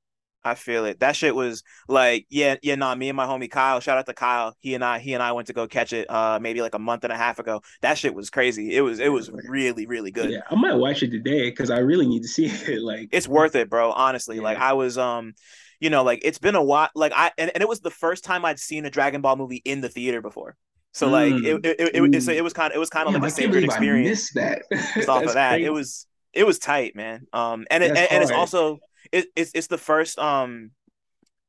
I 0.45 0.55
feel 0.55 0.85
it. 0.85 0.99
That 0.99 1.15
shit 1.15 1.35
was 1.35 1.63
like, 1.87 2.25
yeah, 2.29 2.55
yeah, 2.61 2.75
nah, 2.75 2.93
me 2.95 3.09
and 3.09 3.17
my 3.17 3.25
homie 3.25 3.49
Kyle, 3.49 3.79
shout 3.79 3.97
out 3.97 4.05
to 4.05 4.13
Kyle. 4.13 4.55
He 4.59 4.75
and 4.75 4.83
I, 4.85 4.99
he 4.99 5.13
and 5.13 5.23
I 5.23 5.31
went 5.33 5.47
to 5.47 5.53
go 5.53 5.67
catch 5.67 5.91
it 5.91 6.09
uh 6.09 6.39
maybe 6.41 6.61
like 6.61 6.75
a 6.75 6.79
month 6.79 7.03
and 7.03 7.11
a 7.11 7.17
half 7.17 7.39
ago. 7.39 7.61
That 7.81 7.97
shit 7.97 8.13
was 8.13 8.29
crazy. 8.29 8.75
It 8.75 8.81
was 8.81 8.99
it 8.99 9.09
was 9.09 9.29
really, 9.31 9.85
really 9.87 10.11
good. 10.11 10.31
Yeah, 10.31 10.41
I 10.49 10.55
might 10.55 10.75
watch 10.75 11.03
it 11.03 11.09
today 11.11 11.49
because 11.49 11.69
I 11.71 11.79
really 11.79 12.07
need 12.07 12.21
to 12.21 12.27
see 12.29 12.45
it. 12.73 12.81
Like, 12.81 13.09
It's 13.11 13.27
worth 13.27 13.55
it, 13.55 13.69
bro. 13.69 13.91
Honestly. 13.91 14.39
Like 14.39 14.57
I 14.59 14.73
was 14.73 14.97
um 14.97 15.33
you 15.79 15.89
know, 15.89 16.03
like 16.03 16.21
it's 16.23 16.37
been 16.37 16.55
a 16.55 16.63
while 16.63 16.89
like 16.95 17.11
I 17.15 17.31
and, 17.37 17.51
and 17.53 17.61
it 17.61 17.67
was 17.67 17.81
the 17.81 17.91
first 17.91 18.23
time 18.23 18.45
I'd 18.45 18.59
seen 18.59 18.85
a 18.85 18.89
Dragon 18.89 19.21
Ball 19.21 19.35
movie 19.35 19.61
in 19.65 19.81
the 19.81 19.89
theater 19.89 20.21
before. 20.21 20.55
So 20.93 21.09
like 21.09 21.33
Mm. 21.33 21.45
it 21.45 21.65
it, 21.65 21.95
it, 21.95 22.15
it, 22.15 22.21
so 22.23 22.31
it 22.31 22.43
was 22.43 22.53
kind 22.53 22.71
of 22.71 22.75
it 22.77 22.79
was 22.79 22.89
kind 22.89 23.07
of 23.07 23.13
damn, 23.13 23.21
like 23.21 23.29
I 23.29 23.31
a 23.31 23.35
sacred 23.35 23.51
believe 23.55 23.69
I 23.69 23.73
experience 23.73 24.09
missed 24.09 24.33
that. 24.35 24.61
off 25.09 25.23
of 25.25 25.33
that. 25.33 25.49
crazy. 25.51 25.65
It 25.65 25.69
was 25.71 26.07
it 26.33 26.45
was 26.45 26.59
tight, 26.59 26.95
man. 26.95 27.27
Um 27.33 27.65
and 27.69 27.83
it, 27.83 27.89
and, 27.89 27.97
and 27.97 28.23
it's 28.23 28.31
also 28.31 28.79
it, 29.11 29.27
it's 29.35 29.51
it's 29.53 29.67
the 29.67 29.77
first 29.77 30.17
um 30.19 30.71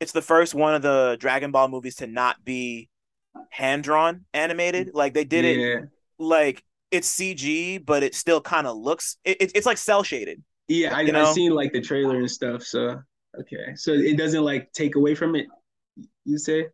it's 0.00 0.12
the 0.12 0.22
first 0.22 0.54
one 0.54 0.74
of 0.74 0.82
the 0.82 1.16
Dragon 1.18 1.50
Ball 1.50 1.68
movies 1.68 1.96
to 1.96 2.07
not 2.07 2.44
be 2.44 2.88
hand 3.50 3.82
drawn 3.82 4.24
animated. 4.34 4.90
Like 4.94 5.14
they 5.14 5.24
did 5.24 5.44
it 5.44 5.88
like 6.18 6.62
it's 6.90 7.14
CG, 7.18 7.84
but 7.84 8.02
it 8.02 8.14
still 8.14 8.40
kind 8.40 8.66
of 8.66 8.76
looks 8.76 9.16
it, 9.24 9.40
it, 9.40 9.52
it's 9.54 9.66
like 9.66 9.78
cel 9.78 10.02
shaded. 10.02 10.42
Yeah, 10.68 10.94
I, 10.94 11.00
I've 11.00 11.34
seen 11.34 11.52
like 11.52 11.72
the 11.72 11.80
trailer 11.80 12.16
and 12.16 12.30
stuff. 12.30 12.62
So 12.62 13.00
okay, 13.40 13.74
so 13.74 13.92
it 13.92 14.16
doesn't 14.16 14.42
like 14.42 14.72
take 14.72 14.96
away 14.96 15.14
from 15.14 15.36
it. 15.36 15.46
You 16.24 16.38
say? 16.38 16.68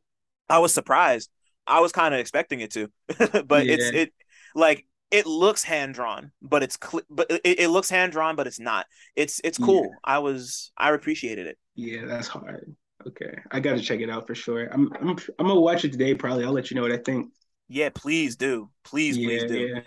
I 0.48 0.58
was 0.58 0.72
surprised. 0.74 1.30
I 1.66 1.80
was 1.80 1.92
kind 1.92 2.12
of 2.12 2.20
expecting 2.20 2.60
it 2.60 2.72
to, 2.72 2.90
but 3.46 3.66
it's 3.66 3.90
it 3.90 4.12
like 4.54 4.86
it 5.12 5.26
looks 5.26 5.62
hand 5.62 5.94
drawn, 5.94 6.32
but 6.40 6.62
it's 6.62 6.78
cl- 6.82 7.04
but 7.10 7.30
it, 7.30 7.60
it 7.60 7.68
looks 7.68 7.90
hand 7.90 8.12
drawn, 8.12 8.34
but 8.34 8.46
it's 8.46 8.58
not. 8.58 8.86
It's 9.14 9.40
it's 9.44 9.58
cool. 9.58 9.94
I 10.02 10.18
was 10.18 10.72
I 10.76 10.90
appreciated 10.92 11.46
it. 11.46 11.58
Yeah, 11.74 12.06
that's 12.06 12.26
hard. 12.26 12.74
Okay, 13.06 13.36
I 13.50 13.60
got 13.60 13.76
to 13.76 13.82
check 13.82 14.00
it 14.00 14.10
out 14.10 14.26
for 14.26 14.34
sure. 14.34 14.68
I'm 14.72 14.90
I'm 14.94 15.10
I'm 15.38 15.46
gonna 15.46 15.60
watch 15.60 15.84
it 15.84 15.92
today. 15.92 16.14
Probably. 16.14 16.44
I'll 16.44 16.52
let 16.52 16.70
you 16.70 16.76
know 16.76 16.82
what 16.82 16.92
I 16.92 16.96
think. 16.96 17.30
Yeah, 17.68 17.90
please 17.94 18.36
do, 18.36 18.70
please 18.84 19.16
yeah, 19.18 19.28
please 19.28 19.44
do. 19.44 19.58
yeah. 19.60 19.80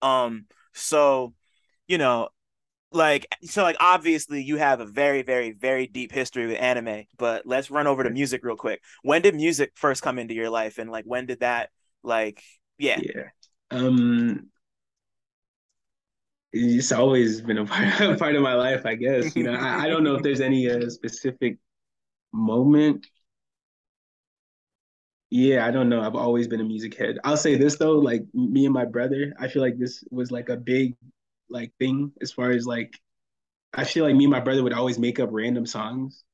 Um, 0.00 0.46
so 0.72 1.34
you 1.86 1.98
know, 1.98 2.30
like 2.92 3.26
so 3.42 3.62
like 3.62 3.76
obviously 3.80 4.42
you 4.42 4.56
have 4.56 4.80
a 4.80 4.86
very 4.86 5.22
very 5.22 5.52
very 5.52 5.86
deep 5.86 6.12
history 6.12 6.46
with 6.46 6.60
anime, 6.60 7.04
but 7.18 7.46
let's 7.46 7.70
run 7.70 7.86
over 7.86 8.04
to 8.04 8.10
music 8.10 8.42
real 8.44 8.56
quick. 8.56 8.80
When 9.02 9.22
did 9.22 9.34
music 9.34 9.72
first 9.74 10.02
come 10.02 10.18
into 10.18 10.34
your 10.34 10.50
life, 10.50 10.78
and 10.78 10.90
like 10.90 11.04
when 11.04 11.26
did 11.26 11.40
that 11.40 11.70
like 12.02 12.42
yeah 12.78 13.00
Yeah. 13.02 13.24
Um, 13.70 14.50
it's 16.52 16.92
always 16.92 17.40
been 17.40 17.58
a 17.58 17.64
part, 17.66 18.00
a 18.00 18.16
part 18.16 18.34
of 18.36 18.42
my 18.42 18.54
life, 18.54 18.86
I 18.86 18.94
guess. 18.94 19.36
You 19.36 19.44
know, 19.44 19.54
I, 19.54 19.84
I 19.84 19.88
don't 19.88 20.04
know 20.04 20.14
if 20.14 20.22
there's 20.22 20.40
any 20.40 20.70
uh, 20.70 20.88
specific 20.90 21.58
moment. 22.32 23.06
Yeah, 25.30 25.66
I 25.66 25.70
don't 25.70 25.88
know. 25.88 26.02
I've 26.02 26.14
always 26.14 26.46
been 26.46 26.60
a 26.60 26.64
music 26.64 26.94
head. 26.96 27.18
I'll 27.24 27.36
say 27.38 27.56
this 27.56 27.76
though, 27.76 27.98
like 27.98 28.22
me 28.34 28.66
and 28.66 28.74
my 28.74 28.84
brother, 28.84 29.32
I 29.38 29.48
feel 29.48 29.62
like 29.62 29.78
this 29.78 30.04
was 30.10 30.30
like 30.30 30.50
a 30.50 30.56
big 30.56 30.94
like 31.48 31.72
thing 31.78 32.12
as 32.20 32.32
far 32.32 32.50
as 32.50 32.66
like 32.66 32.98
I 33.74 33.84
feel 33.84 34.04
like 34.06 34.16
me 34.16 34.24
and 34.24 34.32
my 34.32 34.40
brother 34.40 34.62
would 34.64 34.72
always 34.74 34.98
make 34.98 35.20
up 35.20 35.30
random 35.32 35.66
songs, 35.66 36.24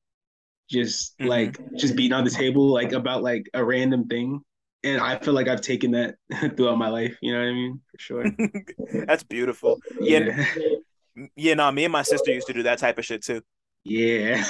just 0.69 1.17
Mhm. 1.19 1.27
like 1.29 1.59
just 1.75 1.95
beating 1.95 2.13
on 2.13 2.25
the 2.25 2.31
table 2.31 2.71
like 2.73 2.93
about 2.93 3.23
like 3.23 3.49
a 3.53 3.63
random 3.65 4.07
thing. 4.07 4.43
And 4.83 5.01
I 5.01 5.17
feel 5.19 5.33
like 5.33 5.47
I've 5.47 5.61
taken 5.61 5.91
that 5.91 6.15
throughout 6.55 6.77
my 6.77 6.87
life, 6.89 7.17
you 7.21 7.33
know 7.33 7.39
what 7.39 7.47
I 7.49 7.53
mean? 7.53 7.81
For 7.91 7.99
sure. 7.99 8.25
that's 9.05 9.23
beautiful. 9.23 9.79
Yeah, 9.99 10.45
Yeah. 10.55 11.27
yeah, 11.35 11.53
no, 11.53 11.71
me 11.71 11.83
and 11.85 11.91
my 11.91 12.01
sister 12.03 12.31
used 12.31 12.47
to 12.47 12.53
do 12.53 12.63
that 12.63 12.79
type 12.79 12.97
of 12.97 13.05
shit 13.05 13.23
too. 13.23 13.41
Yeah. 13.83 14.43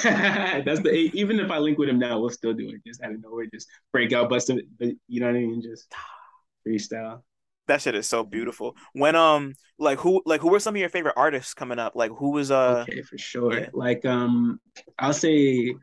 That's 0.64 0.80
the 0.80 0.90
even 1.14 1.40
if 1.40 1.50
I 1.50 1.58
link 1.58 1.78
with 1.78 1.88
him 1.88 1.98
now, 1.98 2.20
we'll 2.20 2.30
still 2.30 2.52
do 2.52 2.68
it. 2.68 2.80
Just 2.86 3.02
out 3.02 3.12
of 3.12 3.20
nowhere, 3.22 3.46
just 3.52 3.68
break 3.92 4.12
out, 4.12 4.28
bust 4.28 4.50
him, 4.50 4.60
but 4.78 4.88
you 5.08 5.20
know 5.20 5.26
what 5.26 5.36
I 5.36 5.40
mean? 5.40 5.62
Just 5.62 5.92
freestyle. 6.66 7.22
That 7.68 7.80
shit 7.80 7.94
is 7.94 8.08
so 8.08 8.24
beautiful. 8.24 8.76
When 8.92 9.14
um 9.14 9.54
like 9.78 9.98
who 10.00 10.22
like 10.26 10.40
who 10.40 10.50
were 10.50 10.58
some 10.58 10.74
of 10.74 10.80
your 10.80 10.88
favorite 10.88 11.14
artists 11.16 11.54
coming 11.54 11.78
up? 11.78 11.94
Like 11.94 12.10
who 12.10 12.30
was 12.30 12.50
uh 12.50 12.84
Okay, 12.88 13.02
for 13.02 13.16
sure. 13.18 13.56
yeah. 13.58 13.68
Like 13.72 14.04
um 14.04 14.60
I'll 14.98 15.12
say 15.12 15.74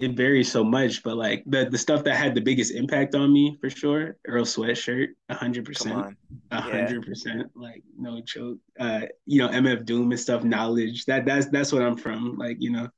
it 0.00 0.16
varies 0.16 0.50
so 0.50 0.64
much, 0.64 1.02
but 1.02 1.16
like 1.16 1.44
the 1.46 1.68
the 1.70 1.78
stuff 1.78 2.02
that 2.04 2.16
had 2.16 2.34
the 2.34 2.40
biggest 2.40 2.72
impact 2.72 3.14
on 3.14 3.32
me 3.32 3.58
for 3.60 3.68
sure, 3.68 4.16
Earl 4.26 4.44
Sweatshirt, 4.44 5.08
a 5.28 5.34
hundred 5.34 5.66
percent. 5.66 6.16
A 6.50 6.60
hundred 6.60 7.04
percent, 7.06 7.50
like 7.54 7.82
no 7.98 8.20
joke. 8.22 8.58
Uh, 8.78 9.02
you 9.26 9.40
know, 9.40 9.48
MF 9.48 9.84
Doom 9.84 10.10
and 10.10 10.18
stuff, 10.18 10.42
Knxwledge. 10.42 11.04
That 11.04 11.26
that's 11.26 11.46
that's 11.50 11.70
what 11.70 11.82
I'm 11.82 11.96
from. 11.96 12.36
Like, 12.38 12.56
you 12.60 12.70
know, 12.70 12.88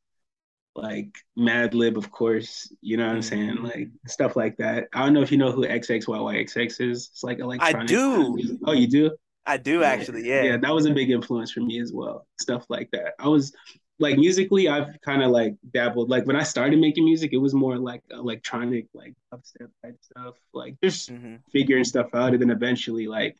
like 0.76 1.14
Madlib, 1.36 1.96
of 1.96 2.10
course. 2.12 2.72
You 2.80 2.96
know 2.96 3.08
what 3.08 3.16
I'm 3.16 3.22
saying? 3.22 3.56
Mhm. 3.56 3.64
Like 3.64 3.88
stuff 4.06 4.36
like 4.36 4.56
that. 4.58 4.84
I 4.94 5.04
don't 5.04 5.12
know 5.12 5.22
if 5.22 5.32
you 5.32 5.38
know 5.38 5.50
who 5.50 5.66
XXYYXX 5.66 6.80
is. 6.80 7.10
It's 7.12 7.24
like 7.24 7.40
electronic. 7.40 7.82
I 7.82 7.84
do. 7.84 8.38
Oh, 8.64 8.72
you 8.72 8.86
do? 8.86 9.10
I 9.44 9.56
do 9.56 9.82
actually, 9.82 10.28
yeah. 10.28 10.42
Yeah, 10.42 10.56
that 10.58 10.72
was 10.72 10.86
a 10.86 10.92
big 10.92 11.10
influence 11.10 11.50
for 11.50 11.60
me 11.60 11.80
as 11.80 11.92
well. 11.92 12.28
Stuff 12.40 12.64
like 12.68 12.90
that. 12.92 13.14
I 13.18 13.26
was 13.26 13.52
like 13.98 14.18
musically, 14.18 14.68
I've 14.68 15.00
kind 15.02 15.22
of 15.22 15.30
like 15.30 15.54
dabbled. 15.72 16.10
Like 16.10 16.26
when 16.26 16.36
I 16.36 16.42
started 16.42 16.78
making 16.78 17.04
music, 17.04 17.32
it 17.32 17.38
was 17.38 17.54
more 17.54 17.76
like 17.78 18.02
electronic, 18.10 18.86
like 18.94 19.14
upstep 19.32 19.70
type 19.84 19.98
stuff, 20.02 20.36
like 20.52 20.76
just 20.82 21.10
Mhm. 21.10 21.40
figuring 21.50 21.84
stuff 21.84 22.14
out. 22.14 22.32
And 22.32 22.42
then 22.42 22.50
eventually, 22.50 23.06
like 23.06 23.36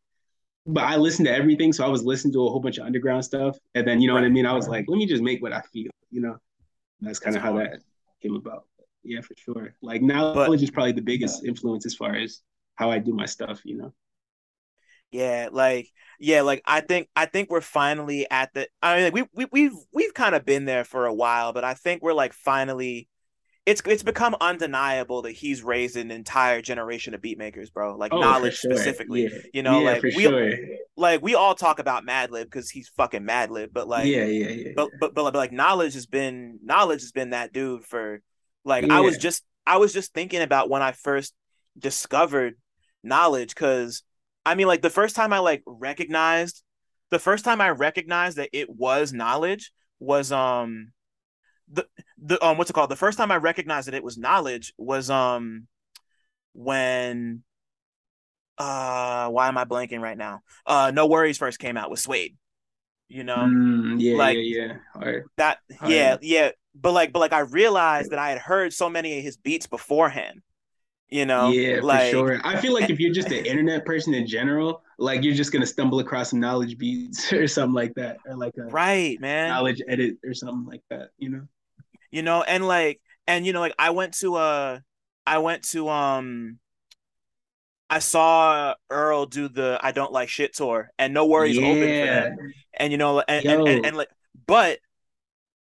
but 0.67 0.85
I 0.85 0.97
listened 0.97 1.27
to 1.27 1.35
everything, 1.35 1.73
so 1.73 1.85
I 1.85 1.89
was 1.89 2.05
listening 2.05 2.33
to 2.35 2.47
a 2.47 2.51
whole 2.51 2.61
bunch 2.61 2.79
of 2.79 2.87
underground 2.87 3.25
stuff, 3.25 3.59
and 3.75 3.87
then 3.87 4.01
you 4.01 4.07
know 4.07 4.15
right. 4.15 4.21
what 4.21 4.27
I 4.27 4.31
mean. 4.31 4.47
I 4.47 4.53
was 4.53 4.69
like, 4.69 4.85
let 4.89 4.97
me 4.97 5.07
just 5.07 5.23
make 5.23 5.43
what 5.43 5.53
I 5.53 5.61
feel, 5.61 5.91
you 6.11 6.21
know. 6.21 6.39
That's 7.01 7.19
kind 7.19 7.37
of 7.37 7.43
how 7.43 7.55
that 7.59 7.81
came 8.23 8.37
about. 8.37 8.67
But 8.77 8.87
yeah, 9.03 9.21
for 9.23 9.35
sure. 9.37 9.75
Like 9.83 10.03
Knxwledge 10.03 10.47
but, 10.47 10.63
is 10.63 10.71
probably 10.71 10.93
the 10.93 11.03
biggest 11.03 11.45
influence 11.45 11.85
as 11.85 11.95
far 11.95 12.15
as 12.15 12.43
how 12.77 12.91
I 12.91 12.99
do 13.01 13.13
my 13.13 13.27
stuff, 13.27 13.61
you 13.65 13.77
know. 13.77 13.93
Yeah, 15.13 15.51
like 15.53 15.91
yeah, 16.19 16.43
like 16.43 16.63
I 16.67 16.81
think 16.81 17.09
I 17.15 17.27
think 17.27 17.51
we're 17.51 17.61
finally 17.61 18.27
at 18.31 18.53
the. 18.55 18.69
I 18.83 18.97
mean, 18.97 19.05
like, 19.05 19.15
we 19.15 19.25
we 19.35 19.47
we've 19.53 19.77
we've 19.93 20.15
kind 20.15 20.35
of 20.35 20.45
been 20.45 20.65
there 20.65 20.85
for 20.85 21.07
a 21.07 21.15
while, 21.15 21.53
but 21.53 21.65
I 21.65 21.75
think 21.75 22.03
we're 22.03 22.15
like 22.15 22.33
finally 22.33 23.09
it's 23.65 23.81
it's 23.87 24.03
become 24.03 24.35
undeniable 24.41 25.23
that 25.23 25.33
he's 25.33 25.63
raised 25.63 25.97
an 25.97 26.11
entire 26.11 26.61
generation 26.63 27.15
of 27.15 27.21
beatmakers, 27.21 27.73
bro. 27.73 27.97
Like 27.97 28.13
oh, 28.13 28.21
Knxwledge 28.21 28.55
sure. 28.55 28.73
specifically. 28.73 29.25
Yeah. 29.25 29.39
You 29.55 29.63
know, 29.63 29.81
yeah, 29.81 29.91
like 29.93 30.03
we 30.03 30.23
sure. 30.23 30.53
like 30.97 31.23
we 31.23 31.37
all 31.37 31.55
talk 31.55 31.79
about 31.79 32.05
Madlib 32.05 32.45
because 32.45 32.71
he's 32.71 32.89
fucking 32.89 33.23
Madlib, 33.23 33.69
but 33.73 33.87
like 33.87 34.07
yeah, 34.07 34.25
yeah, 34.25 34.49
yeah. 34.49 34.73
But, 34.75 34.91
but 34.99 35.15
but 35.15 35.25
but 35.25 35.35
like 35.35 35.53
Knxwledge 35.53 35.95
has 35.95 36.07
been 36.07 36.59
Knxwledge 36.67 37.03
has 37.03 37.13
been 37.13 37.31
that 37.31 37.53
dude 37.53 37.85
for 37.85 38.21
like 38.65 38.85
yeah. 38.87 38.97
I 38.97 39.01
was 39.01 39.17
just 39.17 39.45
I 39.65 39.77
was 39.77 39.93
just 39.93 40.13
thinking 40.13 40.43
about 40.43 40.69
when 40.69 40.83
I 40.83 40.91
first 40.91 41.33
discovered 41.79 42.57
Knxwledge 43.07 43.51
because 43.51 44.03
I 44.45 44.55
mean 44.55 44.67
like 44.67 44.83
the 44.83 44.91
first 44.91 45.17
time 45.17 45.33
I 45.33 45.39
like 45.39 45.63
recognized 45.67 46.63
the 47.11 47.19
first 47.19 47.45
time 47.45 47.61
I 47.61 47.71
recognized 47.71 48.39
that 48.39 48.49
it 48.53 48.71
was 48.71 49.13
Knxwledge 49.13 49.67
was 50.01 50.33
um 50.33 50.93
the 51.71 51.87
the 52.19 52.45
um 52.45 52.59
what's 52.59 52.71
it 52.71 52.73
called? 52.73 52.91
The 52.91 52.97
first 52.97 53.19
time 53.19 53.31
I 53.31 53.37
recognized 53.37 53.87
that 53.87 53.95
it 53.95 54.03
was 54.03 54.19
Knxwledge 54.19 54.73
was 54.79 55.11
um 55.11 55.69
when 56.55 57.43
uh 58.59 59.29
why 59.29 59.49
am 59.49 59.59
I 59.59 59.65
blanking 59.65 60.01
right 60.01 60.19
now? 60.19 60.41
Uh 60.67 60.91
NxWorries 60.91 61.39
first 61.39 61.59
came 61.59 61.77
out 61.77 61.91
with 61.91 62.01
Suede. 62.01 62.37
You 63.09 63.25
know? 63.25 63.47
Mm, 63.47 63.97
yeah, 63.99 64.17
like 64.17 64.39
yeah, 64.41 64.75
yeah. 65.05 65.21
That 65.37 65.59
yeah, 65.87 66.17
yeah. 66.23 66.51
But 66.75 66.93
like 66.93 67.13
but 67.13 67.19
like 67.19 67.35
I 67.35 67.41
realized 67.41 68.11
that 68.11 68.19
I 68.19 68.31
had 68.31 68.39
heard 68.39 68.73
so 68.73 68.89
many 68.89 69.19
of 69.19 69.25
his 69.25 69.37
beats 69.37 69.67
beforehand. 69.67 70.41
You 71.13 71.27
know? 71.27 71.51
Yeah, 71.51 71.81
like, 71.83 72.05
for 72.05 72.11
sure. 72.11 72.41
I 72.43 72.57
feel 72.57 72.73
like 72.73 72.89
if 72.89 72.99
you're 72.99 73.13
just 73.13 73.29
an 73.29 73.45
internet 73.45 73.85
person 73.85 74.15
in 74.15 74.27
general, 74.27 74.83
like 74.99 75.23
you're 75.23 75.35
just 75.35 75.53
gonna 75.53 75.67
stumble 75.67 75.99
across 75.99 76.31
some 76.31 76.41
Knxwledge 76.41 76.79
beats 76.79 77.33
or 77.35 77.47
something 77.47 77.75
like 77.75 77.95
that. 77.97 78.17
Or 78.27 78.35
like 78.35 78.55
a 78.57 78.63
right, 78.65 79.21
man. 79.21 79.51
Knxwledge 79.51 79.81
edit 79.89 80.17
or 80.25 80.33
something 80.33 80.65
like 80.65 80.83
that, 80.89 81.11
you 81.19 81.29
know? 81.29 81.47
you 82.13 82.23
know, 82.23 82.43
and 82.43 82.69
like, 82.69 83.01
and 83.27 83.45
you 83.45 83.53
know, 83.53 83.61
like 83.61 83.75
I 83.79 83.91
went 83.91 84.15
to 84.19 84.37
uh 84.37 84.79
I 85.27 85.39
went 85.39 85.65
to 85.71 85.89
um 85.89 86.59
I 87.91 87.99
saw 87.99 88.75
Earl 88.89 89.27
do 89.27 89.49
the 89.49 89.81
I 89.83 89.93
don't 89.93 90.13
like 90.13 90.29
shit 90.29 90.55
tour 90.55 90.91
and 90.99 91.17
NxWorries 91.17 91.55
yeah. 91.55 91.67
open 91.67 91.81
for 91.81 92.07
that. 92.07 92.33
And 92.75 92.93
you 92.93 92.99
know, 92.99 93.21
and, 93.21 93.45
and, 93.45 93.69
and, 93.69 93.87
and 93.87 93.97
like 93.97 94.11
but 94.47 94.79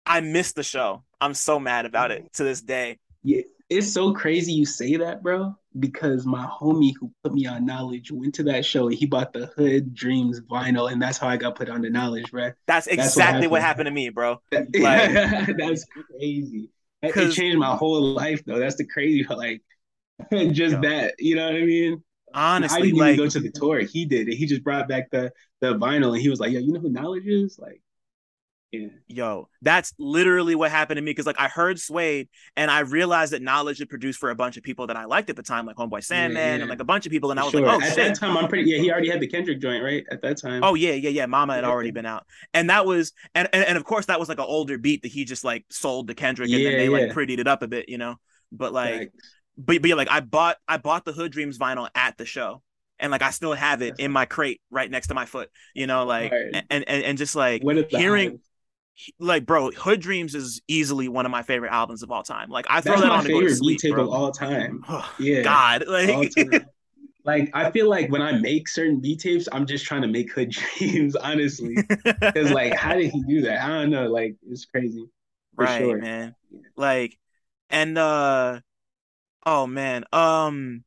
I 0.04 0.20
missed 0.20 0.56
the 0.56 0.62
show. 0.62 1.02
I'm 1.20 1.34
so 1.34 1.58
mad 1.58 1.86
about 1.86 2.10
it 2.10 2.30
to 2.34 2.44
this 2.44 2.60
day. 2.60 2.98
Yeah, 3.22 3.42
it's 3.68 3.92
so 3.92 4.12
crazy 4.12 4.52
you 4.52 4.66
say 4.66 4.96
that, 4.96 5.22
bro. 5.22 5.56
Because 5.78 6.24
my 6.24 6.46
homie 6.46 6.92
who 7.00 7.10
put 7.22 7.34
me 7.34 7.46
on 7.46 7.66
Knxwledge 7.66 8.10
went 8.12 8.34
to 8.36 8.44
that 8.44 8.64
show 8.64 8.86
and 8.88 8.96
he 8.96 9.06
bought 9.06 9.32
the 9.32 9.50
Hud 9.56 9.94
Dreams 9.94 10.40
vinyl, 10.40 10.90
and 10.92 11.02
that's 11.02 11.18
how 11.18 11.28
I 11.28 11.36
got 11.36 11.56
put 11.56 11.68
on 11.68 11.80
the 11.80 11.88
Knxwledge, 11.88 12.30
bro. 12.30 12.52
That's 12.66 12.86
exactly 12.86 12.96
that's 12.96 13.16
what, 13.16 13.24
happened. 13.24 13.50
what, 13.50 13.62
happened. 13.62 13.86
to 13.86 13.90
me, 13.90 14.08
bro. 14.10 14.40
Like, 14.52 15.56
that's 15.56 15.84
crazy. 16.10 16.70
That, 17.02 17.16
It 17.16 17.32
changed 17.32 17.58
my 17.58 17.74
whole 17.74 18.00
life, 18.14 18.44
though. 18.44 18.58
That's 18.58 18.76
the 18.76 18.86
crazy, 18.86 19.26
like, 19.28 19.62
just 20.52 20.76
yo, 20.76 20.80
that. 20.82 21.14
You 21.18 21.36
know 21.36 21.46
what 21.46 21.56
I 21.56 21.64
mean? 21.64 22.02
Honestly, 22.32 22.78
I 22.78 22.82
didn't 22.82 22.98
like, 22.98 23.14
even 23.14 23.24
go 23.24 23.30
to 23.30 23.40
the 23.40 23.50
tour. 23.50 23.80
He 23.80 24.04
did 24.04 24.28
it. 24.28 24.36
He 24.36 24.46
just 24.46 24.64
brought 24.64 24.88
back 24.88 25.10
the 25.10 25.32
the 25.60 25.74
vinyl, 25.74 26.12
and 26.12 26.20
he 26.20 26.28
was 26.28 26.40
like, 26.40 26.52
"Yo, 26.52 26.60
you 26.60 26.72
know 26.72 26.80
who 26.80 26.90
Knxwledge 26.90 27.26
is?" 27.26 27.58
Like, 27.58 27.80
yeah. 28.80 28.88
Yo, 29.08 29.48
that's 29.62 29.94
literally 29.98 30.54
what 30.54 30.70
happened 30.70 30.98
to 30.98 31.02
me 31.02 31.10
because 31.10 31.26
like 31.26 31.40
I 31.40 31.48
heard 31.48 31.78
Suede 31.78 32.28
and 32.56 32.70
I 32.70 32.80
realized 32.80 33.32
that 33.32 33.42
Knxwledge 33.42 33.78
had 33.78 33.88
produced 33.88 34.18
for 34.18 34.30
a 34.30 34.34
bunch 34.34 34.56
of 34.56 34.62
people 34.62 34.86
that 34.88 34.96
I 34.96 35.04
liked 35.04 35.30
at 35.30 35.36
the 35.36 35.42
time, 35.42 35.66
like 35.66 35.76
Homeboy 35.76 36.04
Sandman 36.04 36.42
yeah, 36.42 36.54
yeah. 36.56 36.60
and 36.60 36.70
like 36.70 36.80
a 36.80 36.84
bunch 36.84 37.06
of 37.06 37.12
people, 37.12 37.30
and 37.30 37.40
I 37.40 37.44
was 37.44 37.52
sure. 37.52 37.62
like, 37.62 37.80
oh 37.80 37.80
at 37.80 37.88
shit. 37.88 37.96
that 37.96 38.18
time, 38.18 38.36
I'm 38.36 38.48
pretty 38.48 38.70
yeah. 38.70 38.78
He 38.78 38.90
already 38.90 39.10
had 39.10 39.20
the 39.20 39.26
Kendrick 39.26 39.60
joint 39.60 39.82
right 39.82 40.04
at 40.10 40.22
that 40.22 40.36
time. 40.38 40.62
Oh 40.64 40.74
yeah, 40.74 40.92
yeah, 40.92 41.10
yeah. 41.10 41.26
Momma 41.26 41.54
had 41.54 41.64
already 41.64 41.90
been 41.90 42.06
out, 42.06 42.24
and 42.52 42.70
that 42.70 42.86
was 42.86 43.12
and 43.34 43.48
and, 43.52 43.64
and 43.64 43.76
of 43.76 43.84
course 43.84 44.06
that 44.06 44.18
was 44.20 44.28
like 44.28 44.38
an 44.38 44.46
older 44.46 44.78
beat 44.78 45.02
that 45.02 45.12
he 45.12 45.24
just 45.24 45.44
like 45.44 45.64
sold 45.70 46.08
to 46.08 46.14
Kendrick 46.14 46.50
and 46.50 46.64
then 46.64 46.78
they 46.78 46.88
like 46.88 47.10
prettied 47.10 47.38
it 47.38 47.46
up 47.46 47.62
a 47.62 47.68
bit, 47.68 47.88
you 47.88 47.98
know. 47.98 48.16
But 48.52 48.72
like, 48.72 48.94
right. 48.94 49.10
but 49.56 49.82
but 49.82 49.88
yeah, 49.88 49.94
like 49.94 50.10
I 50.10 50.20
bought 50.20 50.56
I 50.68 50.76
bought 50.76 51.04
the 51.04 51.12
Hud 51.12 51.32
Dreams 51.32 51.58
vinyl 51.58 51.88
at 51.94 52.16
the 52.18 52.24
show 52.24 52.62
and 52.98 53.10
like 53.10 53.22
I 53.22 53.30
still 53.30 53.52
have 53.52 53.82
it 53.82 53.94
in 53.98 54.12
my 54.12 54.24
crate 54.24 54.60
right 54.70 54.90
next 54.90 55.08
to 55.08 55.14
my 55.14 55.26
foot, 55.26 55.50
you 55.74 55.86
know, 55.86 56.04
like 56.04 56.32
right. 56.32 56.64
and, 56.70 56.88
and 56.88 57.04
and 57.04 57.18
just 57.18 57.34
like 57.34 57.62
hearing 57.90 58.40
like 59.18 59.46
bro, 59.46 59.70
Hud 59.72 60.00
Dreams 60.00 60.34
is 60.34 60.60
easily 60.68 61.08
one 61.08 61.26
of 61.26 61.32
my 61.32 61.42
favorite 61.42 61.72
albums 61.72 62.02
of 62.02 62.10
all 62.10 62.22
time. 62.22 62.50
Like 62.50 62.66
I 62.68 62.80
throw 62.80 62.92
That's 62.92 63.02
that 63.02 63.10
on 63.10 63.24
to 63.24 63.32
go 63.32 63.40
to 63.40 63.54
sleep, 63.54 63.82
of 63.84 64.08
all 64.08 64.30
time. 64.30 64.84
yeah, 65.18 65.42
God, 65.42 65.84
like. 65.88 66.32
like 67.24 67.50
I 67.54 67.70
feel 67.70 67.88
like 67.88 68.10
when 68.10 68.20
I 68.20 68.32
make 68.32 68.68
certain 68.68 69.00
beat 69.00 69.20
tapes, 69.20 69.48
I'm 69.50 69.66
just 69.66 69.86
trying 69.86 70.02
to 70.02 70.08
make 70.08 70.34
Hud 70.34 70.50
Dreams, 70.78 71.16
honestly. 71.16 71.76
Because 72.04 72.50
like, 72.50 72.74
how 72.74 72.94
did 72.94 73.10
he 73.10 73.22
do 73.22 73.42
that? 73.42 73.62
I 73.62 73.68
don't 73.68 73.90
know. 73.90 74.08
Like, 74.08 74.36
it's 74.48 74.66
crazy. 74.66 75.06
right, 75.56 75.80
sure. 75.80 75.98
man. 75.98 76.34
Like, 76.76 77.18
and 77.70 77.96
uh, 77.96 78.60
oh 79.46 79.66
man, 79.66 80.04
um, 80.12 80.84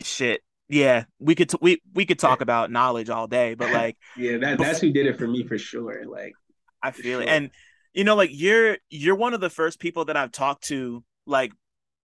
shit 0.00 0.42
yeah, 0.72 1.04
we 1.18 1.34
could 1.34 1.50
t- 1.50 1.58
we 1.60 1.82
we 1.92 2.06
could 2.06 2.18
talk 2.18 2.40
about 2.40 2.70
Knxwledge 2.70 3.14
all 3.14 3.26
day, 3.26 3.52
but 3.52 3.70
like 3.70 3.98
yeah, 4.16 4.38
that 4.38 4.58
that's 4.58 4.80
who 4.80 4.90
did 4.90 5.04
it 5.04 5.18
for 5.18 5.28
me 5.28 5.46
for 5.46 5.58
sure. 5.58 6.06
Like 6.06 6.32
I 6.82 6.90
feel 6.90 7.20
sure. 7.20 7.22
it. 7.22 7.28
And 7.28 7.50
you 7.92 8.04
know, 8.04 8.16
like 8.16 8.30
you're 8.32 8.78
you're 8.90 9.14
one 9.14 9.34
of 9.34 9.40
the 9.40 9.50
first 9.50 9.78
people 9.78 10.06
that 10.06 10.16
I've 10.16 10.32
talked 10.32 10.64
to, 10.64 11.04
like 11.26 11.52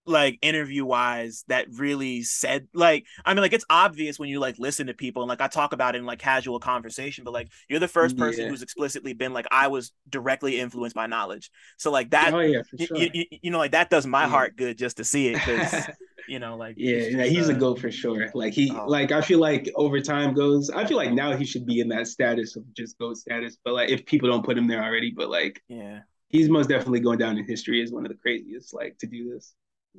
like 0.08 0.38
interview 0.40 0.84
wise 0.84 1.44
that 1.48 1.66
really 1.74 2.22
said 2.22 2.66
like 2.72 3.04
I 3.24 3.34
mean 3.34 3.42
like 3.42 3.52
it's 3.52 3.64
obvious 3.68 4.18
when 4.18 4.30
you 4.30 4.40
like 4.40 4.58
listen 4.58 4.86
to 4.86 4.94
people 4.94 5.22
and 5.22 5.28
like 5.28 5.42
I 5.42 5.48
talk 5.48 5.74
about 5.74 5.94
it 5.94 5.98
in 5.98 6.06
like 6.06 6.18
casual 6.18 6.58
conversation 6.58 7.24
but 7.24 7.34
like 7.34 7.48
you're 7.68 7.78
the 7.78 7.88
first 7.88 8.16
person 8.16 8.44
yeah. 8.44 8.50
who's 8.50 8.62
explicitly 8.62 9.12
been 9.12 9.34
like 9.34 9.46
I 9.50 9.68
was 9.68 9.92
directly 10.08 10.58
influenced 10.58 10.96
by 10.96 11.06
Knxwledge 11.06 11.50
so 11.76 11.90
like 11.90 12.10
that 12.10 12.32
oh 12.32 12.40
yeah 12.40 12.62
sure. 12.78 12.96
you, 12.96 13.10
you, 13.12 13.24
you 13.42 13.50
know 13.50 13.58
like 13.58 13.72
that 13.72 13.90
does 13.90 14.06
my 14.06 14.22
yeah. 14.22 14.28
heart 14.30 14.56
good 14.56 14.78
just 14.78 14.96
to 14.96 15.04
see 15.04 15.28
it 15.28 15.34
because 15.34 15.90
you 16.28 16.38
know, 16.38 16.56
like 16.56 16.74
yeah, 16.76 16.98
yeah, 17.08 17.24
he's 17.24 17.48
uh, 17.48 17.54
a 17.54 17.56
goat 17.56 17.80
for 17.80 17.90
sure. 17.90 18.30
Like 18.34 18.52
he, 18.52 18.70
oh. 18.70 18.86
like 18.86 19.12
I 19.12 19.20
feel 19.20 19.38
like 19.38 19.70
over 19.74 20.00
time 20.00 20.34
goes, 20.34 20.70
I 20.70 20.84
feel 20.84 20.96
like 20.96 21.12
now 21.12 21.34
he 21.34 21.44
should 21.44 21.66
be 21.66 21.80
in 21.80 21.88
that 21.88 22.06
status 22.06 22.54
of 22.56 22.62
just 22.74 22.98
goat 22.98 23.16
status. 23.16 23.56
But 23.64 23.74
like 23.74 23.88
if 23.88 24.04
people 24.04 24.28
don't 24.28 24.44
put 24.44 24.58
him 24.58 24.66
there 24.66 24.82
already, 24.82 25.10
but 25.10 25.30
like 25.30 25.62
yeah, 25.68 26.00
he's 26.28 26.48
most 26.48 26.68
definitely 26.68 27.00
going 27.00 27.18
down 27.18 27.38
in 27.38 27.46
history 27.46 27.82
as 27.82 27.90
one 27.90 28.04
of 28.04 28.12
the 28.12 28.18
craziest 28.18 28.74
like 28.74 28.98
to 28.98 29.06
do 29.06 29.32
this. 29.32 29.54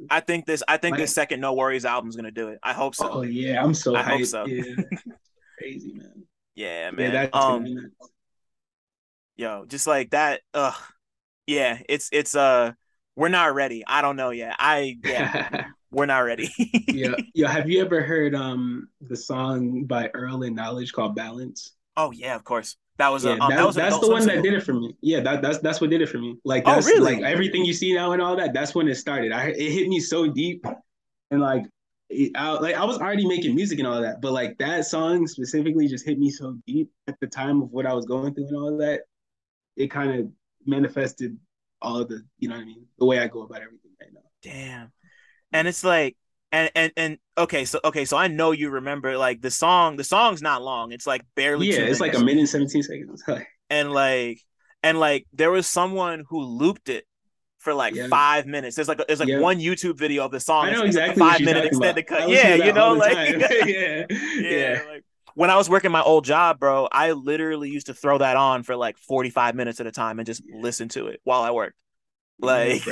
I 0.09 0.19
think 0.19 0.45
this, 0.45 0.63
I 0.67 0.77
think 0.77 0.93
like, 0.93 1.01
this 1.01 1.13
second 1.13 1.41
NxWorries 1.41 1.83
album 1.83 2.09
is 2.09 2.15
gonna 2.15 2.31
do 2.31 2.49
it. 2.49 2.59
I 2.63 2.73
hope 2.73 2.95
so. 2.95 3.09
Oh 3.09 3.21
yeah, 3.23 3.61
I'm 3.61 3.73
so. 3.73 3.95
I 3.95 4.03
hyped. 4.03 4.09
hope 4.09 4.25
so. 4.25 4.45
Yeah. 4.45 4.63
crazy 5.57 5.93
man. 5.93 6.23
Yeah, 6.55 6.91
man. 6.91 7.13
Yeah, 7.13 7.27
um, 7.33 7.65
yo, 9.35 9.65
just 9.65 9.87
like 9.87 10.11
that. 10.11 10.41
Ugh. 10.53 10.75
Yeah, 11.47 11.79
it's 11.89 12.09
it's 12.11 12.35
uh, 12.35 12.73
we're 13.15 13.29
not 13.29 13.55
ready. 13.55 13.83
I 13.85 14.01
don't 14.01 14.15
know 14.15 14.29
yet. 14.29 14.55
I 14.59 14.97
yeah. 15.03 15.65
we're 15.91 16.05
not 16.05 16.19
ready. 16.19 16.49
yeah, 16.87 17.15
yeah. 17.33 17.51
Have 17.51 17.69
you 17.69 17.81
ever 17.81 18.01
heard 18.01 18.35
um 18.35 18.87
the 19.01 19.15
song 19.15 19.85
by 19.85 20.09
Earl 20.13 20.43
and 20.43 20.57
Knxwledge 20.57 20.93
called 20.93 21.15
Balance? 21.15 21.73
Oh 21.97 22.11
yeah, 22.11 22.35
of 22.35 22.43
course. 22.43 22.77
That 22.97 23.09
was 23.09 23.23
yeah, 23.23 23.31
a, 23.31 23.39
um, 23.39 23.49
that, 23.49 23.57
that 23.57 23.65
was 23.65 23.75
that's 23.75 23.99
the 23.99 24.09
one 24.09 24.25
that 24.27 24.43
did 24.43 24.53
it 24.53 24.61
for 24.61 24.73
me. 24.73 24.95
Yeah, 25.01 25.21
that, 25.21 25.41
that's 25.41 25.59
that's 25.59 25.79
what 25.81 25.89
did 25.89 26.01
it 26.01 26.09
for 26.09 26.17
me. 26.17 26.37
Like 26.43 26.63
oh, 26.65 26.75
that's 26.75 26.87
oh, 26.87 26.91
really? 26.91 27.15
like 27.15 27.23
everything 27.23 27.63
you 27.63 27.73
see 27.73 27.93
now 27.93 28.11
and 28.11 28.21
all 28.21 28.35
that. 28.35 28.53
That's 28.53 28.75
when 28.75 28.87
it 28.87 28.95
started. 28.95 29.31
I 29.31 29.47
it 29.47 29.71
hit 29.71 29.87
me 29.87 29.99
so 29.99 30.27
deep, 30.27 30.65
and 31.31 31.41
like 31.41 31.63
it, 32.09 32.31
I, 32.35 32.51
like 32.51 32.75
I 32.75 32.83
was 32.83 32.97
already 32.97 33.25
making 33.25 33.55
music 33.55 33.79
and 33.79 33.87
all 33.87 34.01
that, 34.01 34.21
but 34.21 34.33
like 34.33 34.57
that 34.57 34.85
song 34.85 35.27
specifically 35.27 35.87
just 35.87 36.05
hit 36.05 36.19
me 36.19 36.29
so 36.29 36.57
deep 36.67 36.91
at 37.07 37.15
the 37.21 37.27
time 37.27 37.61
of 37.61 37.71
what 37.71 37.85
I 37.85 37.93
was 37.93 38.05
going 38.05 38.33
through 38.33 38.47
and 38.47 38.57
all 38.57 38.77
that. 38.77 39.03
It 39.77 39.89
kind 39.89 40.19
of 40.19 40.27
manifested 40.65 41.37
all 41.81 42.03
the 42.03 42.21
you 42.37 42.49
know 42.49 42.55
what 42.55 42.61
I 42.61 42.65
mean 42.65 42.85
the 42.99 43.05
way 43.05 43.19
I 43.19 43.27
go 43.27 43.43
about 43.43 43.61
everything 43.61 43.91
right 44.01 44.11
now. 44.13 44.19
Damn 44.43 44.91
and 45.51 45.67
it's 45.67 45.83
like 45.83 46.15
and 46.51 46.71
and 46.75 46.91
and 46.97 47.17
okay 47.37 47.65
so 47.65 47.79
okay 47.83 48.05
so 48.05 48.17
i 48.17 48.27
know 48.27 48.51
you 48.51 48.69
remember 48.69 49.17
like 49.17 49.41
the 49.41 49.51
song 49.51 49.97
the 49.97 50.03
song's 50.03 50.41
not 50.41 50.61
long 50.61 50.91
it's 50.91 51.05
like 51.05 51.21
barely 51.35 51.67
yeah 51.67 51.81
it's 51.81 51.99
like 51.99 52.15
a 52.15 52.19
minute 52.19 52.39
and 52.39 52.49
17 52.49 52.83
seconds 52.83 53.23
and 53.69 53.91
like 53.91 54.39
and 54.83 54.99
like 54.99 55.27
there 55.33 55.51
was 55.51 55.67
someone 55.67 56.23
who 56.29 56.41
looped 56.41 56.89
it 56.89 57.05
for 57.59 57.73
like 57.73 57.93
yeah. 57.93 58.07
five 58.07 58.45
minutes. 58.45 58.75
There's 58.75 58.87
like 58.87 58.99
a, 58.99 59.05
there's 59.07 59.19
like 59.19 59.29
yeah. 59.29 59.39
one 59.39 59.59
YouTube 59.59 59.97
video 59.97 60.25
of 60.25 60.31
the 60.31 60.39
song. 60.39 60.65
I 60.65 60.71
know 60.71 60.83
exactly 60.83 61.21
like 61.21 61.37
five 61.37 61.45
minute 61.45 61.65
extended 61.65 62.07
cut. 62.07 62.29
Yeah, 62.29 62.55
you 62.55 62.73
know, 62.73 62.93
like 62.93 63.15
yeah, 63.67 64.05
yeah, 64.09 64.15
yeah. 64.39 64.81
Like, 64.89 65.03
when 65.35 65.49
I 65.49 65.57
was 65.57 65.69
working 65.69 65.91
my 65.91 66.01
old 66.01 66.25
job, 66.25 66.59
bro, 66.59 66.87
I 66.91 67.11
literally 67.11 67.69
used 67.69 67.87
to 67.87 67.93
throw 67.93 68.17
that 68.17 68.35
on 68.35 68.63
for 68.63 68.75
like 68.75 68.97
45 68.97 69.55
minutes 69.55 69.79
at 69.79 69.87
a 69.87 69.91
time 69.91 70.19
and 70.19 70.25
just 70.25 70.41
listen 70.51 70.89
to 70.89 71.07
it 71.07 71.21
while 71.23 71.41
I 71.41 71.51
worked. 71.51 71.75
Like, 72.41 72.83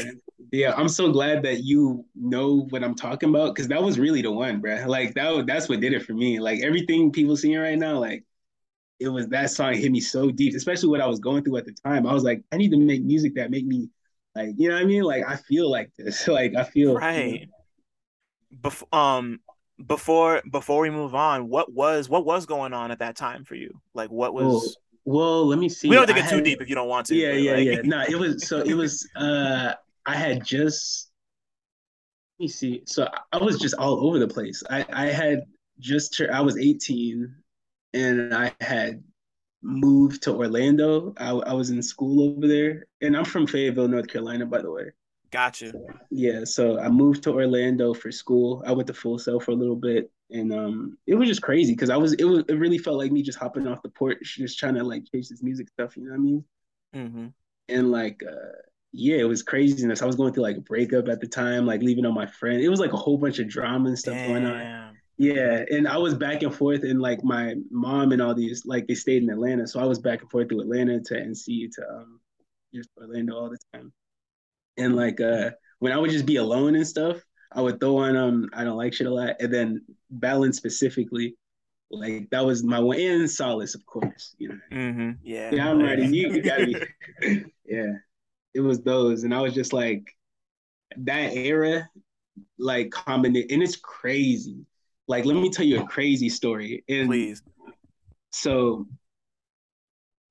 yeah, 0.52 0.74
I'm 0.76 0.90
so 0.90 1.12
glad 1.12 1.44
that 1.44 1.64
you 1.64 2.06
know 2.16 2.68
what 2.70 2.84
I'm 2.84 2.96
talking 2.96 3.30
about 3.30 3.56
because 3.56 3.68
that 3.70 3.82
was 3.82 4.00
really 4.00 4.22
the 4.22 4.32
one, 4.32 4.60
bro. 4.60 4.86
Like 4.86 5.14
that, 5.16 5.46
that's 5.48 5.70
what 5.70 5.80
did 5.80 5.94
it 5.94 6.04
for 6.04 6.14
me. 6.14 6.40
Like 6.40 6.62
everything 6.64 7.12
people 7.12 7.38
seeing 7.38 7.58
right 7.58 7.78
now, 7.78 7.98
like 8.00 8.24
it 9.00 9.10
was 9.10 9.28
that 9.30 9.52
song 9.52 9.74
hit 9.74 9.92
me 9.92 10.00
so 10.00 10.32
deep, 10.32 10.56
especially 10.56 10.90
what 10.90 11.02
I 11.02 11.08
was 11.08 11.20
going 11.20 11.44
through 11.44 11.58
at 11.58 11.66
the 11.66 11.76
time. 11.86 12.08
I 12.08 12.14
was 12.14 12.24
like, 12.24 12.44
I 12.52 12.58
need 12.58 12.72
to 12.72 12.78
make 12.78 13.04
music 13.04 13.36
that 13.36 13.52
make 13.52 13.66
me 13.66 13.90
like, 14.36 14.54
you 14.58 14.70
know 14.70 14.76
what 14.76 14.84
I 14.84 14.86
mean? 14.86 15.04
Like 15.04 15.24
I 15.28 15.36
feel 15.36 15.70
like 15.70 15.92
this. 15.98 16.28
like 16.28 16.56
I 16.56 16.64
feel 16.64 16.96
right. 16.96 17.42
You 17.42 17.48
know, 17.48 17.54
Bef- 18.62 18.98
um 18.98 19.40
before 19.86 20.42
before 20.50 20.82
we 20.82 20.90
move 20.90 21.16
on, 21.16 21.50
what 21.50 21.72
was 21.72 22.10
what 22.10 22.26
was 22.26 22.46
going 22.46 22.74
on 22.74 22.92
at 22.92 23.00
that 23.00 23.16
time 23.16 23.44
for 23.44 23.56
you? 23.56 23.82
Like 23.94 24.10
what 24.10 24.34
was 24.34 24.46
oh, 24.78 24.82
well, 25.08 25.46
let 25.46 25.58
me 25.58 25.70
see. 25.70 25.88
We 25.88 25.96
don't 25.96 26.06
have 26.06 26.18
to 26.18 26.22
get 26.22 26.30
too 26.30 26.42
deep 26.42 26.62
if 26.62 26.68
you 26.68 26.76
don't 26.76 26.90
want 26.90 27.08
to. 27.08 27.16
Yeah, 27.16 27.32
yeah, 27.32 27.54
like... 27.54 27.66
yeah. 27.66 27.82
No, 27.86 28.04
it 28.04 28.20
was 28.20 28.46
so 28.46 28.60
it 28.60 28.74
was 28.74 29.08
uh 29.16 29.74
I 30.06 30.16
had 30.16 30.44
just 30.44 31.10
let 32.38 32.44
me 32.44 32.48
see. 32.50 32.84
So 32.86 33.08
I 33.32 33.38
was 33.38 33.58
just 33.58 33.74
all 33.76 34.06
over 34.06 34.20
the 34.20 34.28
place. 34.28 34.64
I 34.70 34.86
I 34.92 35.06
had 35.06 35.44
just 35.80 36.22
I 36.22 36.42
was 36.42 36.58
18 36.58 37.34
and 37.94 38.34
I 38.34 38.52
had 38.60 39.02
moved 39.62 40.24
to 40.24 40.36
Orlando. 40.36 41.14
I, 41.18 41.30
I 41.30 41.54
was 41.54 41.70
in 41.70 41.82
school 41.82 42.30
over 42.30 42.46
there, 42.46 42.88
and 43.02 43.16
I'm 43.16 43.26
from 43.26 43.48
Fayetteville, 43.48 43.88
North 43.88 44.08
Carolina, 44.08 44.46
by 44.46 44.62
the 44.62 44.72
way. 44.72 44.92
Gotcha. 45.32 45.72
Yeah, 46.12 46.44
so 46.44 46.80
I 46.80 46.90
moved 46.90 47.24
to 47.24 47.32
Orlando 47.32 47.94
for 47.94 48.12
school. 48.12 48.62
I 48.68 48.74
went 48.74 48.88
to 48.88 48.94
Full 48.94 49.20
Sail 49.20 49.40
for 49.40 49.52
a 49.52 49.56
little 49.56 49.76
bit, 49.78 50.12
and 50.30 50.54
um, 50.54 50.98
it 51.08 51.16
was 51.16 51.28
just 51.28 51.42
crazy 51.42 51.74
because 51.74 51.90
I 51.90 51.98
was 51.98 52.14
it 52.14 52.24
was 52.24 52.44
it 52.48 52.56
really 52.56 52.78
felt 52.78 52.98
like 52.98 53.12
me 53.12 53.22
just 53.22 53.40
hopping 53.40 53.68
off 53.68 53.82
the 53.82 53.90
porch, 53.90 54.36
just 54.38 54.60
trying 54.60 54.76
to 54.76 54.84
like 54.84 55.04
chase 55.12 55.30
this 55.30 55.44
music 55.44 55.70
stuff. 55.70 55.96
You 55.98 56.04
know 56.04 56.12
what 56.12 56.18
I 56.18 56.20
mean? 56.20 56.44
Mm-hmm. 56.96 57.28
And 57.70 57.92
like, 57.92 58.24
uh, 58.28 58.58
yeah, 58.92 59.18
it 59.18 59.28
was 59.28 59.44
craziness. 59.44 60.02
I 60.02 60.06
was 60.06 60.16
going 60.16 60.34
through 60.34 60.44
like 60.44 60.58
a 60.58 60.62
breakup 60.62 61.08
at 61.08 61.22
the 61.22 61.28
time, 61.28 61.66
like 61.66 61.82
leaving 61.82 62.06
on 62.06 62.14
my 62.14 62.26
friend. 62.26 62.62
It 62.62 62.70
was 62.70 62.80
like 62.80 62.94
a 62.94 62.98
whole 62.98 63.18
bunch 63.18 63.40
of 63.40 63.50
drama 63.50 63.90
and 63.90 64.00
stuff 64.00 64.16
Damn. 64.16 64.30
going 64.30 64.46
on. 64.46 64.98
Yeah, 65.20 65.66
and 65.72 65.88
I 65.88 65.98
was 65.98 66.14
back 66.14 66.44
and 66.44 66.54
forth, 66.54 66.84
and 66.84 67.02
like 67.02 67.24
my 67.24 67.56
mom 67.72 68.12
and 68.12 68.22
all 68.22 68.36
these, 68.36 68.68
like 68.68 68.86
they 68.86 68.94
stayed 68.94 69.24
in 69.24 69.32
Atlanta, 69.32 69.66
so 69.66 69.80
I 69.80 69.86
was 69.86 69.98
back 69.98 70.22
and 70.22 70.30
forth 70.30 70.50
to 70.50 70.60
Atlanta 70.60 71.00
to 71.00 71.14
NC 71.16 71.72
to 71.72 71.90
um, 71.90 72.20
just 72.72 72.90
Orlando 73.02 73.36
all 73.36 73.50
the 73.50 73.58
time 73.74 73.92
and 74.78 74.96
like 74.96 75.20
uh 75.20 75.52
when 75.80 75.92
I 75.92 75.98
would 75.98 76.10
just 76.10 76.26
be 76.26 76.38
alone 76.38 76.76
and 76.76 76.88
stuff, 76.88 77.18
I 77.52 77.62
would 77.62 77.80
throw 77.80 77.98
on 77.98 78.16
um 78.16 78.50
I 78.54 78.64
don't 78.64 78.78
like 78.78 78.94
shit 78.94 79.08
a 79.08 79.14
lot, 79.14 79.36
and 79.40 79.54
then 79.54 79.82
balance 80.10 80.58
specifically, 80.58 81.36
like 81.92 82.30
that 82.32 82.46
was 82.46 82.64
my 82.64 82.80
one 82.80 83.00
and 83.00 83.30
solace, 83.30 83.76
of 83.76 83.86
course, 83.86 84.36
you 84.38 84.50
know. 84.50 84.60
Mm-hmm. 84.72 85.12
Yeah, 85.24 85.54
yeah, 85.54 85.70
I'm 85.70 85.82
ready. 85.82 86.08
You, 86.08 86.34
you 86.34 86.42
gotta 86.42 86.66
be. 86.66 86.76
yeah, 87.66 87.94
it 88.54 88.62
was 88.62 88.82
those, 88.82 89.24
and 89.24 89.34
I 89.34 89.42
was 89.42 89.54
just 89.54 89.74
like 89.74 90.16
that 90.98 91.34
era, 91.36 91.90
like 92.58 92.92
combination, 92.92 93.52
and 93.52 93.64
it's 93.64 93.78
crazy. 93.78 94.66
Like, 95.08 95.26
let 95.26 95.38
me 95.38 95.50
tell 95.50 95.66
you 95.66 95.82
a 95.82 95.88
crazy 95.88 96.28
story. 96.28 96.84
And 96.90 97.08
Please. 97.08 97.42
So 98.32 98.86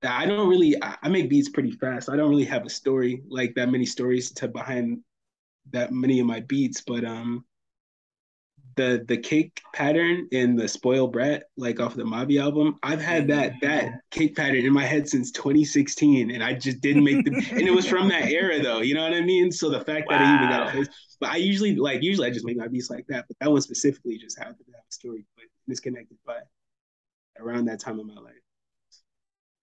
I 0.03 0.27
don't 0.27 0.49
really 0.49 0.77
I 0.83 1.09
make 1.09 1.31
beats 1.31 1.49
pretty 1.49 1.73
fast. 1.73 2.09
I 2.09 2.17
don't 2.17 2.31
really 2.31 2.45
have 2.45 2.65
a 2.67 2.71
story 2.71 3.23
like 3.29 3.55
that 3.55 3.71
many 3.71 3.87
stories 3.87 4.31
to 4.33 4.49
behind 4.49 5.01
that 5.73 5.93
many 5.93 6.21
of 6.21 6.27
my 6.27 6.41
beats, 6.41 6.83
but 6.87 7.05
um 7.05 7.45
the 8.77 9.05
the 9.09 9.17
kick 9.17 9.63
pattern 9.75 10.29
in 10.33 10.55
the 10.55 10.69
Spoil 10.69 11.09
brat 11.09 11.45
like 11.57 11.81
off 11.81 11.95
the 11.95 12.05
Mavi 12.05 12.41
album 12.41 12.77
i've 12.83 13.01
had 13.01 13.27
that 13.29 13.55
that 13.63 14.01
kick 14.11 14.37
pattern 14.37 14.65
in 14.65 14.73
my 14.73 14.85
head 14.85 15.09
since 15.09 15.33
2016 15.33 16.31
and 16.31 16.45
i 16.45 16.53
just 16.53 16.81
didn't 16.81 17.03
make 17.03 17.25
the 17.25 17.31
and 17.53 17.63
it 17.63 17.75
was 17.75 17.87
from 17.87 18.09
that 18.09 18.31
era 18.31 18.63
though 18.63 18.81
you 18.81 18.95
know 18.95 19.03
what 19.03 19.15
i 19.15 19.21
mean? 19.21 19.51
So 19.51 19.71
the 19.71 19.81
fact 19.81 20.09
wow. 20.09 20.19
that 20.19 20.25
i 20.25 20.35
even 20.35 20.49
got 20.51 20.69
a 20.69 20.73
face 20.73 20.95
but 21.21 21.31
i 21.31 21.37
usually 21.37 21.75
like 21.75 22.03
usually 22.03 22.29
i 22.29 22.31
just 22.31 22.45
make 22.45 22.57
my 22.57 22.69
beats 22.69 22.91
like 22.91 23.07
that 23.09 23.25
but 23.27 23.37
that 23.41 23.51
one 23.51 23.63
specifically 23.63 24.19
just 24.19 24.39
happened 24.39 24.59
to 24.67 24.73
have 24.73 24.85
a 24.89 24.93
story 24.93 25.25
but 25.37 25.47
disconnected 25.69 26.19
by 26.27 26.39
around 27.41 27.65
that 27.65 27.81
time 27.81 27.99
in 27.99 28.07
my 28.07 28.21
life 28.21 28.35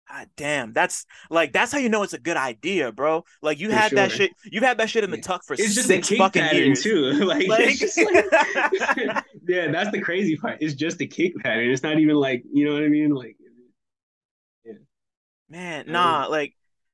God 0.09 0.29
damn, 0.37 0.73
that's 0.73 1.05
like 1.29 1.51
that's 1.51 1.71
how 1.71 1.79
you 1.79 1.89
know 1.89 2.03
it's 2.03 2.13
a 2.13 2.19
good 2.19 2.37
idea, 2.37 2.91
bro. 2.91 3.25
Like 3.41 3.59
you 3.59 3.69
for 3.69 3.75
had 3.75 3.89
sure. 3.89 3.95
that 3.97 4.11
shit, 4.11 4.31
you've 4.45 4.63
had 4.63 4.77
that 4.77 4.89
shit 4.89 5.03
in 5.03 5.11
the 5.11 5.17
tuck 5.17 5.43
for 5.43 5.53
it's 5.53 5.75
just 5.75 5.87
six 5.87 6.09
fucking 6.09 6.45
years 6.53 6.81
too. 6.81 7.11
like, 7.25 7.47
like... 7.47 7.81
like 7.97 9.25
yeah, 9.47 9.69
that's 9.69 9.91
the 9.91 9.99
crazy 10.01 10.37
part. 10.37 10.59
It's 10.61 10.75
just 10.75 11.01
a 11.01 11.07
kick 11.07 11.35
pattern. 11.37 11.69
It's 11.69 11.83
not 11.83 11.99
even 11.99 12.15
like 12.15 12.43
you 12.51 12.65
know 12.65 12.73
what 12.73 12.83
I 12.83 12.87
mean. 12.87 13.09
Like, 13.09 13.35
yeah, 14.63 14.73
man, 15.49 15.85
nah, 15.87 16.27
like, 16.27 16.53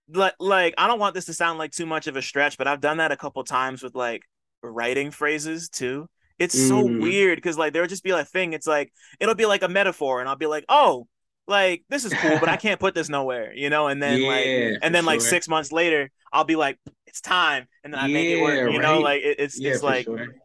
like, 0.09 0.33
like 0.39 0.73
I 0.79 0.87
don't 0.87 0.99
want 0.99 1.13
this 1.13 1.25
to 1.25 1.33
sound 1.33 1.59
like 1.59 1.71
too 1.71 1.85
much 1.85 2.07
of 2.07 2.15
a 2.15 2.21
stretch, 2.21 2.57
but 2.57 2.67
I've 2.67 2.81
done 2.81 2.97
that 2.97 3.11
a 3.11 3.17
couple 3.17 3.43
times 3.43 3.83
with 3.83 3.93
like 3.93 4.23
writing 4.63 5.11
phrases 5.11 5.69
too. 5.69 6.07
It's 6.39 6.59
mm. 6.59 6.67
so 6.67 6.83
weird 6.83 7.37
because 7.37 7.59
like 7.59 7.73
there'll 7.73 7.87
just 7.87 8.03
be 8.03 8.09
a 8.09 8.25
thing. 8.25 8.53
It's 8.53 8.65
like 8.65 8.91
it'll 9.19 9.35
be 9.35 9.45
like 9.45 9.61
a 9.61 9.69
metaphor, 9.69 10.19
and 10.19 10.27
I'll 10.27 10.35
be 10.35 10.47
like, 10.47 10.65
oh 10.67 11.05
like 11.47 11.83
this 11.89 12.05
is 12.05 12.13
cool, 12.13 12.39
but 12.39 12.49
I 12.49 12.57
can't 12.57 12.79
put 12.79 12.95
this 12.95 13.09
nowhere, 13.09 13.53
you 13.53 13.69
know. 13.69 13.87
And 13.87 14.01
then 14.01 14.21
yeah, 14.21 14.27
like, 14.27 14.79
and 14.81 14.95
then 14.95 15.05
like 15.05 15.21
sure. 15.21 15.29
six 15.29 15.47
months 15.47 15.71
later, 15.71 16.09
I'll 16.31 16.43
be 16.43 16.55
like, 16.55 16.79
it's 17.07 17.21
time, 17.21 17.67
and 17.83 17.93
then 17.93 17.99
I 17.99 18.07
yeah, 18.07 18.13
make 18.13 18.29
it 18.29 18.41
work, 18.41 18.71
you 18.71 18.79
right? 18.79 18.81
know. 18.81 18.99
Like 18.99 19.21
it, 19.21 19.39
it's 19.39 19.59
yeah, 19.59 19.71
it's 19.71 19.83
like 19.83 20.05
sure. 20.05 20.35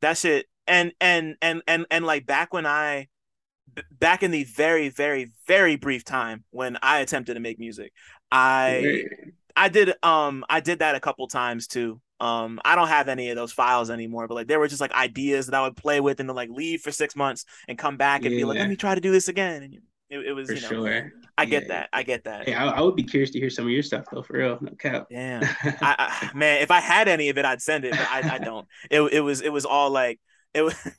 that 0.00 0.18
shit. 0.18 0.46
And 0.66 0.92
and 1.00 1.36
and 1.40 1.62
and 1.66 1.86
and 1.90 2.04
like 2.04 2.26
back 2.26 2.52
when 2.52 2.66
I, 2.66 3.08
back 3.90 4.22
in 4.22 4.30
the 4.30 4.44
very 4.44 4.90
very 4.90 5.32
very 5.46 5.76
brief 5.76 6.04
time 6.04 6.44
when 6.50 6.76
I 6.82 6.98
attempted 6.98 7.34
to 7.34 7.40
make 7.40 7.58
music, 7.58 7.92
I 8.30 9.04
I 9.56 9.68
did 9.68 9.94
um 10.02 10.44
I 10.50 10.60
did 10.60 10.80
that 10.80 10.94
a 10.94 11.00
couple 11.00 11.26
times 11.26 11.66
too. 11.66 12.00
Um, 12.20 12.60
I 12.64 12.74
don't 12.74 12.88
have 12.88 13.08
any 13.08 13.30
of 13.30 13.36
those 13.36 13.52
files 13.52 13.90
anymore, 13.90 14.26
but 14.26 14.34
like 14.34 14.48
there 14.48 14.58
were 14.58 14.66
just 14.66 14.80
like 14.80 14.92
ideas 14.92 15.46
that 15.46 15.54
I 15.54 15.62
would 15.62 15.76
play 15.76 16.00
with 16.00 16.18
and 16.18 16.28
then 16.28 16.34
like 16.34 16.50
leave 16.50 16.80
for 16.80 16.90
six 16.90 17.14
months 17.14 17.44
and 17.68 17.78
come 17.78 17.96
back 17.96 18.24
and 18.24 18.34
be 18.34 18.44
like, 18.44 18.58
let 18.58 18.68
me 18.68 18.74
try 18.74 18.94
to 18.94 19.00
do 19.00 19.12
this 19.12 19.28
again. 19.28 19.62
And 19.62 19.78
it, 20.10 20.18
it 20.20 20.32
was, 20.32 20.48
for 20.48 20.54
you 20.54 20.60
know, 20.62 20.68
sure. 20.68 21.12
I 21.36 21.44
get 21.44 21.68
that. 21.68 21.88
I 21.92 22.02
get 22.02 22.24
that. 22.24 22.46
Hey, 22.46 22.54
I, 22.54 22.68
I, 22.68 22.80
would 22.80 22.96
be 22.96 23.02
curious 23.02 23.30
to 23.30 23.38
hear 23.38 23.50
some 23.50 23.66
of 23.66 23.70
your 23.70 23.82
stuff 23.82 24.06
though, 24.10 24.22
for 24.22 24.38
real. 24.38 24.58
No 24.60 24.72
cap. 24.72 25.06
Damn, 25.10 25.42
I, 25.62 26.30
I, 26.30 26.30
man, 26.34 26.62
if 26.62 26.70
I 26.70 26.80
had 26.80 27.08
any 27.08 27.28
of 27.28 27.36
it, 27.36 27.44
I'd 27.44 27.60
send 27.60 27.84
it, 27.84 27.92
but 27.92 28.08
I, 28.10 28.36
I 28.36 28.38
don't. 28.38 28.66
It, 28.90 29.00
it 29.00 29.20
was, 29.20 29.42
it 29.42 29.52
was 29.52 29.66
all 29.66 29.90
like, 29.90 30.18
it 30.54 30.62
was, 30.62 30.74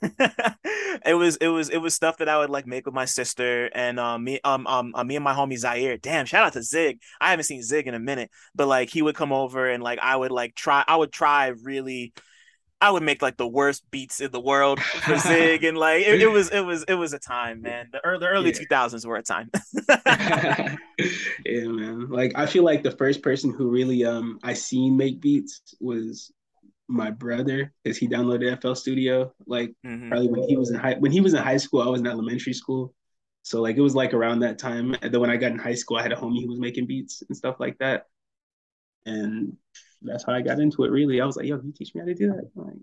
it 1.04 1.14
was, 1.14 1.36
it 1.36 1.48
was, 1.48 1.70
it 1.70 1.78
was 1.78 1.94
stuff 1.94 2.18
that 2.18 2.28
I 2.28 2.38
would 2.38 2.50
like 2.50 2.66
make 2.66 2.86
with 2.86 2.94
my 2.94 3.04
sister 3.04 3.68
and 3.74 3.98
um 3.98 4.22
me, 4.22 4.38
um, 4.44 4.66
um, 4.68 4.92
uh, 4.94 5.02
me 5.02 5.16
and 5.16 5.24
my 5.24 5.34
homie 5.34 5.58
Zaire. 5.58 5.98
Damn, 5.98 6.26
shout 6.26 6.46
out 6.46 6.52
to 6.52 6.62
Zig. 6.62 7.00
I 7.20 7.30
haven't 7.30 7.44
seen 7.44 7.62
Zig 7.62 7.88
in 7.88 7.94
a 7.94 8.00
minute, 8.00 8.30
but 8.54 8.68
like 8.68 8.90
he 8.90 9.02
would 9.02 9.16
come 9.16 9.32
over 9.32 9.68
and 9.68 9.82
like 9.82 9.98
I 9.98 10.16
would 10.16 10.30
like 10.30 10.54
try, 10.54 10.84
I 10.86 10.96
would 10.96 11.12
try 11.12 11.48
really 11.64 12.12
I 12.80 12.90
would 12.90 13.02
make 13.02 13.20
like 13.20 13.36
the 13.36 13.46
worst 13.46 13.90
beats 13.90 14.20
in 14.20 14.30
the 14.30 14.40
world 14.40 14.80
for 14.80 15.16
Zig, 15.18 15.64
and 15.64 15.76
like 15.76 16.02
it, 16.02 16.22
it, 16.22 16.26
was 16.26 16.50
it 16.50 16.60
was 16.60 16.84
it 16.84 16.94
was 16.94 17.12
a 17.12 17.18
time, 17.18 17.60
man. 17.60 17.88
The 17.92 18.04
early 18.04 18.26
early 18.26 18.52
two 18.52 18.64
thousands 18.66 19.06
were 19.06 19.16
a 19.16 19.22
time. 19.22 19.50
yeah, 19.88 20.78
man. 21.66 22.08
Like 22.08 22.32
I 22.36 22.46
feel 22.46 22.64
like 22.64 22.82
the 22.82 22.92
first 22.92 23.22
person 23.22 23.52
who 23.52 23.70
really 23.70 24.04
um 24.04 24.38
I 24.42 24.54
seen 24.54 24.96
make 24.96 25.20
beats 25.20 25.74
was 25.80 26.32
my 26.88 27.10
brother 27.10 27.72
because 27.84 27.98
he 27.98 28.08
downloaded 28.08 28.60
FL 28.60 28.74
Studio. 28.74 29.32
Like 29.46 29.72
mm-hmm. 29.86 30.08
probably 30.08 30.28
when 30.28 30.48
he 30.48 30.56
was 30.56 30.70
in 30.70 30.78
high 30.78 30.94
when 30.94 31.12
he 31.12 31.20
was 31.20 31.34
in 31.34 31.42
high 31.42 31.58
school, 31.58 31.82
I 31.82 31.88
was 31.88 32.00
in 32.00 32.06
elementary 32.06 32.54
school. 32.54 32.94
So 33.42 33.60
like 33.60 33.76
it 33.76 33.82
was 33.82 33.94
like 33.94 34.14
around 34.14 34.40
that 34.40 34.58
time. 34.58 34.94
And 35.02 35.12
then 35.12 35.20
when 35.20 35.30
I 35.30 35.36
got 35.36 35.52
in 35.52 35.58
high 35.58 35.74
school, 35.74 35.96
I 35.96 36.02
had 36.02 36.12
a 36.12 36.16
homie 36.16 36.42
who 36.42 36.48
was 36.48 36.60
making 36.60 36.86
beats 36.86 37.22
and 37.26 37.36
stuff 37.36 37.56
like 37.58 37.78
that. 37.78 38.06
And 39.06 39.56
that's 40.02 40.24
how 40.24 40.32
I 40.32 40.42
got 40.42 40.60
into 40.60 40.84
it. 40.84 40.90
Really, 40.90 41.20
I 41.20 41.26
was 41.26 41.36
like, 41.36 41.46
"Yo, 41.46 41.58
can 41.58 41.68
you 41.68 41.72
teach 41.72 41.94
me 41.94 42.00
how 42.00 42.06
to 42.06 42.14
do 42.14 42.28
that?" 42.28 42.50
Like, 42.54 42.76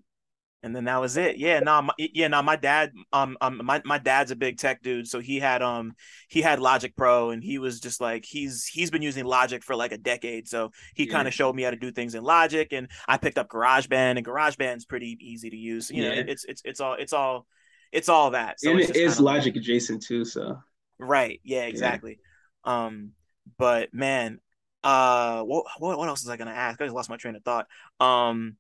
and 0.64 0.76
then 0.76 0.86
that 0.86 1.00
was 1.00 1.18
it. 1.18 1.38
Yeah, 1.38 1.60
no, 1.60 1.84
my, 1.84 1.94
yeah, 1.98 2.28
no. 2.28 2.42
My 2.42 2.56
dad, 2.56 2.92
um, 3.14 3.38
um, 3.42 3.62
my 3.64 3.82
my 3.86 4.00
dad's 4.00 4.32
a 4.32 4.36
big 4.36 4.58
tech 4.58 4.82
dude, 4.82 5.08
so 5.08 5.20
he 5.20 5.40
had 5.40 5.62
um 5.62 5.94
he 6.30 6.42
had 6.42 6.60
Logic 6.60 6.96
Pro, 6.96 7.30
and 7.30 7.44
he 7.44 7.60
was 7.60 7.80
just 7.80 8.02
like 8.02 8.26
he's 8.26 8.66
he's 8.66 8.90
been 8.90 9.04
using 9.04 9.26
Logic 9.26 9.64
for 9.64 9.76
like 9.76 9.92
a 9.92 9.98
decade, 9.98 10.48
so 10.48 10.72
he 10.96 11.06
yeah. 11.06 11.14
kind 11.14 11.28
of 11.28 11.34
showed 11.34 11.56
me 11.56 11.64
how 11.64 11.70
to 11.70 11.78
do 11.78 11.92
things 11.92 12.16
in 12.16 12.24
Logic, 12.24 12.68
and 12.74 12.90
I 13.08 13.18
picked 13.18 13.38
up 13.38 13.50
GarageBand, 13.50 14.18
and 14.18 14.26
GarageBand's 14.26 14.86
pretty 14.86 15.18
easy 15.22 15.50
to 15.50 15.58
use. 15.58 15.92
You 15.92 16.04
yeah. 16.04 16.10
know, 16.10 16.24
it's 16.28 16.44
it's 16.46 16.62
it's 16.66 16.82
all 16.82 16.96
it's 16.96 17.14
all 17.14 17.46
it's 17.92 18.10
all 18.10 18.32
that. 18.32 18.60
So 18.60 18.72
and 18.72 18.80
it 18.80 18.96
is 18.96 19.20
Logic 19.20 19.54
like, 19.54 19.62
adjacent 19.62 20.04
too, 20.04 20.26
so 20.26 20.58
right. 20.98 21.40
Yeah, 21.44 21.64
exactly. 21.64 22.20
Yeah. 22.66 22.86
Um, 22.86 23.12
but 23.58 23.94
man, 23.94 24.40
uh 24.84 25.42
what, 25.44 25.66
what 25.80 26.08
else 26.08 26.24
was 26.24 26.30
I 26.30 26.38
gonna 26.38 26.52
ask? 26.52 26.80
I 26.82 26.86
just 26.86 26.96
lost 26.96 27.10
my 27.10 27.18
train 27.18 27.36
of 27.36 27.44
thought. 27.44 27.68
Um 28.00 28.58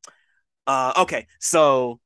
uh 0.65 0.93
okay, 0.97 1.28
so 1.39 1.99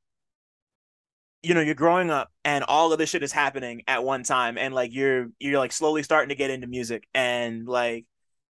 you 1.42 1.54
know, 1.54 1.60
you're 1.60 1.74
growing 1.74 2.10
up 2.10 2.30
and 2.44 2.62
all 2.64 2.92
of 2.92 2.98
this 2.98 3.10
shit 3.10 3.22
is 3.22 3.32
happening 3.32 3.82
at 3.88 4.04
one 4.04 4.22
time 4.22 4.56
and 4.56 4.74
like 4.74 4.94
you're 4.94 5.28
you're 5.40 5.58
like 5.58 5.72
slowly 5.72 6.02
starting 6.02 6.28
to 6.28 6.34
get 6.34 6.50
into 6.50 6.66
music 6.66 7.08
and 7.14 7.66
like 7.66 8.06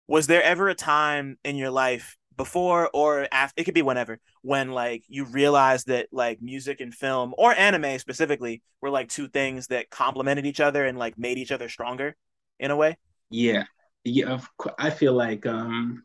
was 0.08 0.28
there 0.28 0.44
ever 0.44 0.68
a 0.68 0.76
time 0.76 1.38
in 1.46 1.56
your 1.56 1.72
life 1.72 2.18
before 2.36 2.90
or 2.94 3.28
after 3.32 3.54
it 3.62 3.64
could 3.64 3.74
be 3.74 3.82
whenever 3.82 4.20
when 4.42 4.72
like 4.72 5.04
you 5.08 5.26
realized 5.26 5.88
that 5.88 6.08
like 6.12 6.42
music 6.42 6.82
and 6.82 6.94
film 6.94 7.34
or 7.38 7.54
anime 7.54 8.00
specifically 8.00 8.62
were 8.82 8.90
like 8.90 9.10
two 9.10 9.28
things 9.28 9.68
that 9.68 9.90
complemented 9.90 10.46
each 10.46 10.60
other 10.60 10.86
and 10.86 10.98
like 10.98 11.18
made 11.18 11.38
each 11.38 11.52
other 11.52 11.70
stronger 11.70 12.16
in 12.60 12.72
a 12.72 12.76
way 12.76 12.98
yeah 13.30 13.64
yeah, 14.04 14.40
I 14.80 14.90
feel 14.90 15.14
like 15.14 15.46
um, 15.46 16.04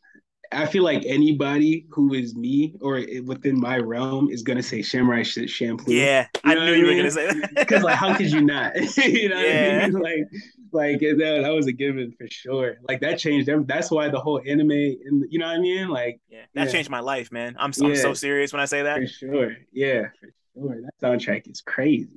I 0.52 0.66
feel 0.66 0.84
like 0.84 1.04
anybody 1.06 1.86
who 1.90 2.14
is 2.14 2.34
me 2.34 2.74
or 2.80 3.02
within 3.24 3.58
my 3.58 3.78
realm 3.78 4.28
is 4.30 4.42
gonna 4.42 4.62
say 4.62 4.82
Samurai 4.82 5.22
Champloo. 5.22 5.84
Yeah, 5.88 6.26
you 6.44 6.54
know 6.54 6.60
I 6.60 6.64
knew 6.66 6.72
you 6.72 6.86
mean? 6.86 6.96
were 6.96 7.02
gonna 7.02 7.10
say 7.10 7.26
that. 7.26 7.50
Because 7.54 7.82
like, 7.82 7.96
how 7.96 8.14
could 8.14 8.30
you 8.30 8.42
not? 8.42 8.76
you 8.96 9.28
know, 9.28 9.40
yeah. 9.40 9.80
I 9.82 9.88
mean? 9.88 9.92
like, 10.02 10.24
like 10.72 11.00
that, 11.00 11.40
that 11.42 11.50
was 11.50 11.66
a 11.66 11.72
given 11.72 12.12
for 12.12 12.26
sure. 12.28 12.76
Like 12.88 13.00
that 13.00 13.18
changed 13.18 13.48
them. 13.48 13.64
That's 13.66 13.90
why 13.90 14.08
the 14.08 14.20
whole 14.20 14.40
anime, 14.46 14.70
and 14.70 15.24
you 15.30 15.38
know 15.38 15.46
what 15.46 15.56
I 15.56 15.60
mean? 15.60 15.88
Like, 15.88 16.20
yeah, 16.28 16.42
that 16.54 16.66
yeah. 16.66 16.72
changed 16.72 16.90
my 16.90 17.00
life, 17.00 17.32
man. 17.32 17.56
I'm, 17.58 17.72
I'm 17.82 17.96
so 17.96 18.14
serious 18.14 18.52
when 18.52 18.60
I 18.60 18.66
say 18.66 18.82
that. 18.82 19.00
For 19.00 19.06
sure, 19.06 19.56
yeah, 19.72 20.08
for 20.20 20.28
sure. 20.54 20.80
That 20.82 20.92
soundtrack 21.02 21.50
is 21.50 21.60
crazy. 21.60 22.08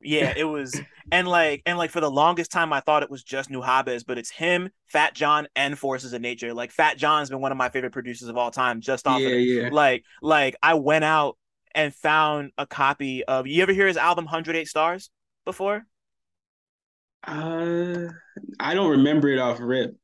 Yeah, 0.00 0.32
it 0.36 0.44
was, 0.44 0.80
and 1.10 1.26
like, 1.26 1.62
and 1.66 1.76
like 1.76 1.90
for 1.90 2.00
the 2.00 2.10
longest 2.10 2.52
time, 2.52 2.72
I 2.72 2.80
thought 2.80 3.02
it 3.02 3.10
was 3.10 3.24
just 3.24 3.50
Nujabes, 3.50 4.04
but 4.06 4.16
it's 4.16 4.30
him, 4.30 4.70
Fat 4.86 5.14
Jon, 5.14 5.48
and 5.56 5.78
Forces 5.78 6.12
of 6.12 6.20
Nature. 6.20 6.54
Like 6.54 6.70
Fat 6.70 6.96
Jon's 6.96 7.30
been 7.30 7.40
one 7.40 7.50
of 7.50 7.58
my 7.58 7.68
favorite 7.68 7.92
producers 7.92 8.28
of 8.28 8.36
all 8.36 8.50
time, 8.50 8.80
just 8.80 9.06
off 9.06 9.20
yeah, 9.20 9.28
of 9.28 9.40
yeah. 9.40 9.68
like, 9.72 10.04
like 10.22 10.56
I 10.62 10.74
went 10.74 11.04
out 11.04 11.36
and 11.74 11.94
found 11.94 12.52
a 12.58 12.66
copy 12.66 13.24
of. 13.24 13.46
You 13.46 13.62
ever 13.62 13.72
hear 13.72 13.86
his 13.86 13.96
album 13.96 14.26
Hundred 14.26 14.56
Eight 14.56 14.68
Stars 14.68 15.10
before? 15.44 15.84
Uh, 17.26 18.08
I 18.60 18.74
don't 18.74 18.90
remember 18.90 19.28
it 19.28 19.38
off 19.38 19.58
rip, 19.60 19.96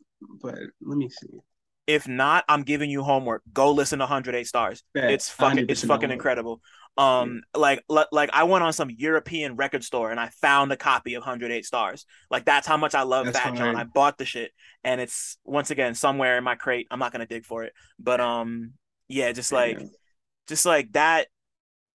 but 0.43 0.59
let 0.83 0.99
me 0.99 1.09
see. 1.09 1.39
If 1.87 2.09
not, 2.09 2.45
I'm 2.49 2.63
giving 2.63 2.91
you 2.91 3.03
homework. 3.03 3.43
Go 3.53 3.73
listen 3.73 3.99
to 3.99 4.05
108 4.05 4.47
Stars. 4.47 4.83
Bet. 4.95 5.11
It's 5.11 5.29
fucking 5.29 5.67
it's 5.69 5.85
fucking 5.85 6.11
incredible. 6.11 6.61
Um, 6.97 7.43
like 7.57 7.83
like 7.89 8.31
I 8.33 8.45
went 8.45 8.63
on 8.63 8.73
some 8.73 8.89
European 8.91 9.57
record 9.57 9.83
store 9.83 10.11
and 10.11 10.21
I 10.21 10.29
found 10.41 10.71
a 10.71 10.77
copy 10.77 11.15
of 11.15 11.23
108 11.23 11.65
Stars. 11.65 12.07
Like 12.31 12.45
that's 12.45 12.67
how 12.67 12.77
much 12.77 12.95
I 12.95 13.03
love 13.03 13.27
that's 13.27 13.39
Fat. 13.39 13.55
Jon. 13.57 13.75
I 13.75 13.85
bought 13.85 14.17
the 14.17 14.25
shit, 14.25 14.53
and 14.85 15.01
it's 15.01 15.37
once 15.45 15.71
again 15.71 15.95
somewhere 15.95 16.39
in 16.39 16.45
my 16.45 16.55
crate. 16.55 16.87
I'm 16.91 17.01
not 17.01 17.13
gonna 17.13 17.27
dig 17.27 17.45
for 17.45 17.65
it, 17.65 17.73
but 17.99 18.21
um, 18.21 18.75
yeah, 19.09 19.33
just 19.33 19.51
like, 19.53 19.81
yeah. 19.81 19.87
just 20.47 20.67
like 20.67 20.93
that 20.93 21.27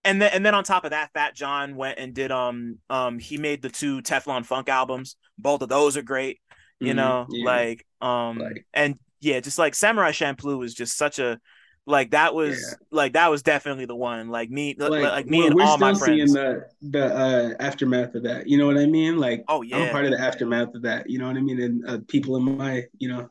and 0.04 0.22
then 0.22 0.32
and 0.34 0.46
then 0.46 0.56
on 0.56 0.64
top 0.64 0.86
of 0.86 0.92
that, 0.92 1.12
Fat 1.14 1.36
Jon 1.36 1.76
went 1.76 2.00
and 2.00 2.14
did 2.14 2.32
um 2.32 2.78
um 2.90 3.20
he 3.20 3.38
made 3.38 3.62
the 3.62 3.70
two 3.70 4.02
Teflon 4.02 4.46
Funk 4.46 4.70
albums. 4.70 5.16
Both 5.38 5.62
of 5.62 5.70
those 5.70 5.98
are 5.98 6.02
great. 6.02 6.40
You 6.80 6.88
mm-hmm, 6.88 6.98
know, 6.98 7.28
yeah. 7.30 7.46
like 7.46 7.86
um 8.02 8.38
like, 8.38 8.66
and 8.74 8.98
yeah, 9.20 9.40
just 9.42 9.60
like 9.60 9.76
Samurai 9.76 10.12
Champloo 10.12 10.58
was 10.58 10.74
just 10.74 10.98
such 10.98 11.20
a 11.20 11.40
like 11.90 12.12
that 12.12 12.36
was 12.36 12.60
yeah. 12.60 12.88
like 12.92 13.14
that 13.14 13.32
was 13.32 13.42
definitely 13.42 13.86
the 13.86 13.96
one. 13.96 14.30
Like 14.30 14.50
me, 14.50 14.76
like, 14.78 15.02
like 15.02 15.26
me 15.26 15.48
and 15.48 15.60
all 15.60 15.78
my 15.78 15.94
friends. 15.96 16.06
Seeing 16.06 16.34
the 16.34 16.66
the 16.82 17.06
uh, 17.06 17.54
aftermath 17.60 18.14
of 18.14 18.24
that, 18.24 18.48
you 18.48 18.58
know 18.58 18.68
what 18.68 18.78
I 18.78 18.86
mean? 18.86 19.18
Like, 19.18 19.44
oh 19.48 19.64
yeah, 19.64 19.78
I'm 19.78 19.92
part 19.92 20.06
of 20.06 20.12
the 20.12 20.22
aftermath 20.22 20.76
of 20.76 20.84
that. 20.84 21.10
You 21.10 21.18
know 21.18 21.28
what 21.28 21.36
I 21.36 21.42
mean? 21.42 21.60
And 21.60 21.90
uh, 21.90 21.98
people 22.08 22.36
in 22.38 22.58
my, 22.58 22.84
you 23.00 23.10
know, 23.10 23.30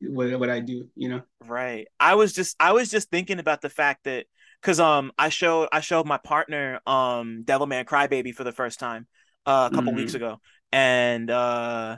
what 0.00 0.38
what 0.38 0.50
I 0.50 0.60
do. 0.60 0.88
You 0.96 1.08
know, 1.08 1.22
right? 1.46 1.86
I 1.98 2.14
was 2.14 2.34
just 2.34 2.56
I 2.60 2.72
was 2.72 2.90
just 2.90 3.10
thinking 3.10 3.38
about 3.38 3.62
the 3.62 3.70
fact 3.70 4.04
that 4.04 4.26
because 4.60 4.80
um 4.80 5.10
I 5.18 5.30
showed 5.30 5.68
I 5.72 5.80
showed 5.80 6.06
my 6.06 6.18
partner 6.18 6.80
um 6.86 7.44
Devilman 7.44 7.86
Crybaby 7.86 8.34
for 8.34 8.44
the 8.44 8.52
first 8.52 8.78
time 8.78 9.06
uh, 9.46 9.70
a 9.72 9.74
couple 9.74 9.92
mm-hmm. 9.92 10.00
weeks 10.00 10.14
ago, 10.14 10.40
and 10.72 11.30
uh 11.30 11.96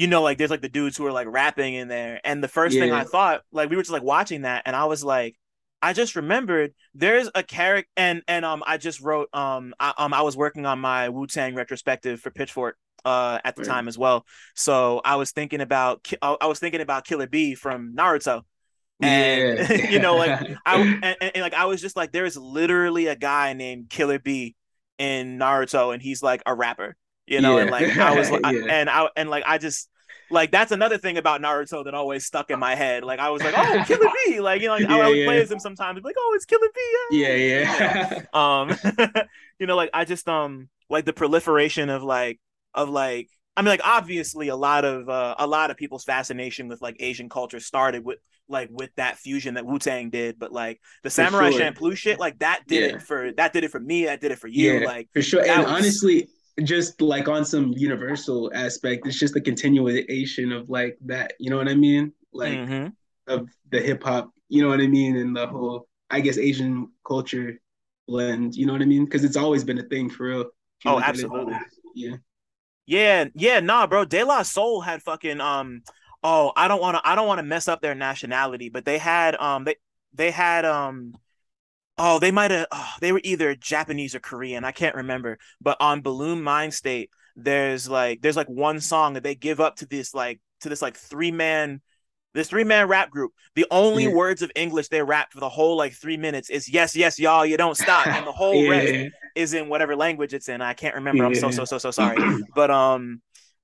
you 0.00 0.06
know, 0.06 0.22
like 0.22 0.38
there's 0.38 0.50
like 0.50 0.62
the 0.62 0.68
dudes 0.70 0.96
who 0.96 1.04
are 1.04 1.12
like 1.12 1.26
rapping 1.28 1.74
in 1.74 1.88
there. 1.88 2.22
And 2.24 2.42
the 2.42 2.48
first 2.48 2.74
yeah. 2.74 2.84
thing 2.84 2.92
I 2.92 3.04
thought, 3.04 3.42
like 3.52 3.68
we 3.68 3.76
were 3.76 3.82
just 3.82 3.92
like 3.92 4.02
watching 4.02 4.42
that, 4.42 4.62
and 4.64 4.74
I 4.74 4.86
was 4.86 5.04
like, 5.04 5.36
I 5.82 5.92
just 5.92 6.16
remembered 6.16 6.72
there's 6.94 7.28
a 7.34 7.42
character, 7.42 7.90
and 7.98 8.22
and 8.26 8.46
um 8.46 8.62
I 8.66 8.78
just 8.78 9.02
wrote 9.02 9.28
um 9.34 9.74
I, 9.78 9.92
um 9.98 10.14
I 10.14 10.22
was 10.22 10.38
working 10.38 10.64
on 10.64 10.78
my 10.78 11.10
Wu 11.10 11.26
Tang 11.26 11.54
retrospective 11.54 12.18
for 12.18 12.30
Pitchfork 12.30 12.78
uh 13.04 13.40
at 13.44 13.56
the 13.56 13.62
right. 13.62 13.68
time 13.68 13.88
as 13.88 13.98
well. 13.98 14.24
So 14.54 15.02
I 15.04 15.16
was 15.16 15.32
thinking 15.32 15.60
about 15.60 16.10
I 16.22 16.46
was 16.46 16.58
thinking 16.58 16.80
about 16.80 17.04
Killer 17.04 17.26
B 17.26 17.54
from 17.54 17.94
Naruto. 17.94 18.40
And 19.02 19.58
yeah. 19.58 19.90
you 19.90 19.98
know, 19.98 20.16
like 20.16 20.30
I 20.64 20.80
and, 20.80 21.04
and, 21.04 21.16
and 21.34 21.42
like 21.42 21.54
I 21.54 21.66
was 21.66 21.82
just 21.82 21.94
like, 21.94 22.10
there 22.10 22.24
is 22.24 22.38
literally 22.38 23.06
a 23.08 23.16
guy 23.16 23.52
named 23.52 23.90
Killer 23.90 24.18
B 24.18 24.56
in 24.98 25.38
Naruto, 25.38 25.92
and 25.92 26.00
he's 26.02 26.22
like 26.22 26.42
a 26.46 26.54
rapper 26.54 26.96
you 27.30 27.40
know, 27.40 27.56
yeah. 27.56 27.62
and 27.62 27.70
like 27.70 27.96
I 27.96 28.18
was 28.18 28.30
like, 28.42 28.42
yeah. 28.42 28.64
and 28.68 28.90
I 28.90 29.08
and 29.16 29.30
like 29.30 29.44
I 29.46 29.58
just 29.58 29.88
like 30.30 30.50
that's 30.50 30.72
another 30.72 30.98
thing 30.98 31.16
about 31.16 31.40
Naruto 31.40 31.84
that 31.84 31.94
always 31.94 32.24
stuck 32.24 32.50
in 32.50 32.58
my 32.58 32.74
head. 32.74 33.04
Like 33.04 33.18
I 33.18 33.30
was 33.30 33.42
like, 33.42 33.54
oh, 33.56 33.84
Killer 33.86 34.10
B, 34.26 34.40
like 34.40 34.60
you 34.60 34.68
know, 34.68 34.74
like, 34.74 34.88
yeah, 34.88 34.96
I 34.96 35.08
would 35.08 35.24
play 35.24 35.40
as 35.40 35.50
him 35.50 35.58
sometimes, 35.58 36.02
like, 36.02 36.16
oh, 36.18 36.32
it's 36.34 36.44
Killer 36.44 36.68
B. 36.74 36.80
Yeah, 37.12 37.34
yeah. 37.34 38.22
um, 38.32 38.76
you 39.58 39.66
know, 39.66 39.76
like 39.76 39.90
I 39.92 40.04
just 40.04 40.28
um 40.28 40.68
like 40.88 41.04
the 41.04 41.12
proliferation 41.12 41.90
of 41.90 42.02
like 42.02 42.40
of 42.74 42.88
like 42.88 43.28
I 43.56 43.62
mean, 43.62 43.70
like 43.70 43.82
obviously 43.84 44.48
a 44.48 44.56
lot 44.56 44.84
of 44.84 45.08
uh, 45.08 45.34
a 45.38 45.46
lot 45.46 45.70
of 45.70 45.76
people's 45.76 46.04
fascination 46.04 46.68
with 46.68 46.80
like 46.80 46.96
Asian 47.00 47.28
culture 47.28 47.60
started 47.60 48.04
with 48.04 48.18
like 48.48 48.68
with 48.72 48.90
that 48.96 49.18
fusion 49.18 49.54
that 49.54 49.66
Wu 49.66 49.78
Tang 49.78 50.10
did, 50.10 50.38
but 50.38 50.52
like 50.52 50.80
the 51.02 51.10
Samurai 51.10 51.50
sure. 51.50 51.60
Champloo 51.60 51.96
shit, 51.96 52.18
like 52.18 52.38
that 52.40 52.62
did 52.66 52.90
yeah. 52.90 52.96
it 52.96 53.02
for 53.02 53.32
that 53.32 53.52
did 53.52 53.64
it 53.64 53.70
for 53.70 53.80
me, 53.80 54.06
that 54.06 54.20
did 54.20 54.32
it 54.32 54.38
for 54.38 54.48
you, 54.48 54.78
yeah, 54.78 54.86
like 54.86 55.08
for 55.12 55.22
sure. 55.22 55.44
And 55.44 55.64
was... 55.64 55.72
honestly, 55.72 56.28
just 56.62 57.00
like 57.00 57.28
on 57.28 57.44
some 57.44 57.72
universal 57.76 58.50
aspect, 58.54 59.06
it's 59.06 59.18
just 59.18 59.36
a 59.36 59.40
continuation 59.40 60.52
of 60.52 60.70
like 60.70 60.98
that. 61.06 61.34
You 61.38 61.50
know 61.50 61.56
what 61.56 61.68
I 61.68 61.74
mean? 61.74 62.12
Like 62.32 62.58
mm-hmm. 62.58 62.88
of 63.26 63.48
the 63.70 63.80
hip 63.80 64.02
hop. 64.02 64.30
You 64.48 64.62
know 64.62 64.68
what 64.68 64.80
I 64.80 64.86
mean? 64.86 65.16
And 65.16 65.36
the 65.36 65.46
whole, 65.46 65.86
I 66.10 66.20
guess, 66.20 66.38
Asian 66.38 66.90
culture 67.06 67.60
blend. 68.08 68.56
You 68.56 68.66
know 68.66 68.72
what 68.72 68.82
I 68.82 68.86
mean? 68.86 69.04
Because 69.04 69.24
it's 69.24 69.36
always 69.36 69.64
been 69.64 69.78
a 69.78 69.84
thing 69.84 70.10
for 70.10 70.26
real. 70.26 70.50
Oh, 70.84 71.00
absolutely. 71.00 71.56
Yeah. 71.94 72.16
Yeah, 72.86 73.26
yeah, 73.34 73.60
nah, 73.60 73.86
bro. 73.86 74.04
De 74.04 74.24
La 74.24 74.42
Soul 74.42 74.80
had 74.80 75.00
fucking 75.02 75.40
um. 75.40 75.82
Oh, 76.24 76.52
I 76.56 76.66
don't 76.66 76.80
want 76.80 76.96
to. 76.96 77.08
I 77.08 77.14
don't 77.14 77.28
want 77.28 77.38
to 77.38 77.44
mess 77.44 77.68
up 77.68 77.80
their 77.80 77.94
nationality, 77.94 78.68
but 78.68 78.84
they 78.84 78.98
had 78.98 79.36
um. 79.36 79.62
They 79.62 79.76
they 80.12 80.32
had 80.32 80.64
um 80.64 81.14
oh, 82.00 82.18
they 82.18 82.30
might 82.30 82.50
have, 82.50 82.66
oh, 82.72 82.92
they 83.00 83.12
were 83.12 83.20
either 83.22 83.54
Japanese 83.54 84.14
or 84.14 84.20
Korean. 84.20 84.64
I 84.64 84.72
can't 84.72 84.96
remember. 84.96 85.38
But 85.60 85.76
on 85.80 86.02
Buhloone 86.02 86.40
Mindstate, 86.40 87.10
there's 87.36 87.88
like, 87.88 88.22
there's 88.22 88.36
like 88.36 88.48
one 88.48 88.80
song 88.80 89.14
that 89.14 89.22
they 89.22 89.34
give 89.34 89.60
up 89.60 89.76
to 89.76 89.86
this, 89.86 90.14
like, 90.14 90.40
to 90.60 90.70
this 90.70 90.80
like 90.80 90.96
three 90.96 91.30
man, 91.30 91.82
this 92.32 92.48
three 92.48 92.64
man 92.64 92.88
rap 92.88 93.10
group. 93.10 93.32
The 93.54 93.66
only 93.70 94.04
yeah. 94.04 94.14
words 94.14 94.40
of 94.40 94.50
English 94.56 94.88
they 94.88 95.02
rap 95.02 95.32
for 95.32 95.40
the 95.40 95.48
whole 95.48 95.76
like 95.76 95.92
three 95.92 96.16
minutes 96.16 96.48
is 96.48 96.68
yes, 96.68 96.96
yes, 96.96 97.18
y'all, 97.18 97.44
you 97.44 97.58
don't 97.58 97.76
stop. 97.76 98.06
And 98.06 98.26
the 98.26 98.32
whole 98.40 98.64
yeah. 98.64 98.70
rest 98.70 99.14
is 99.36 99.54
in 99.54 99.68
whatever 99.68 99.94
language 99.94 100.32
it's 100.32 100.48
in. 100.48 100.62
I 100.62 100.72
can't 100.72 100.94
remember. 100.94 101.22
Yeah. 101.22 101.28
I'm 101.28 101.34
so, 101.34 101.50
so, 101.50 101.66
so, 101.66 101.76
so 101.76 101.90
sorry. 101.90 102.42
but, 102.54 102.70
um, 102.70 103.20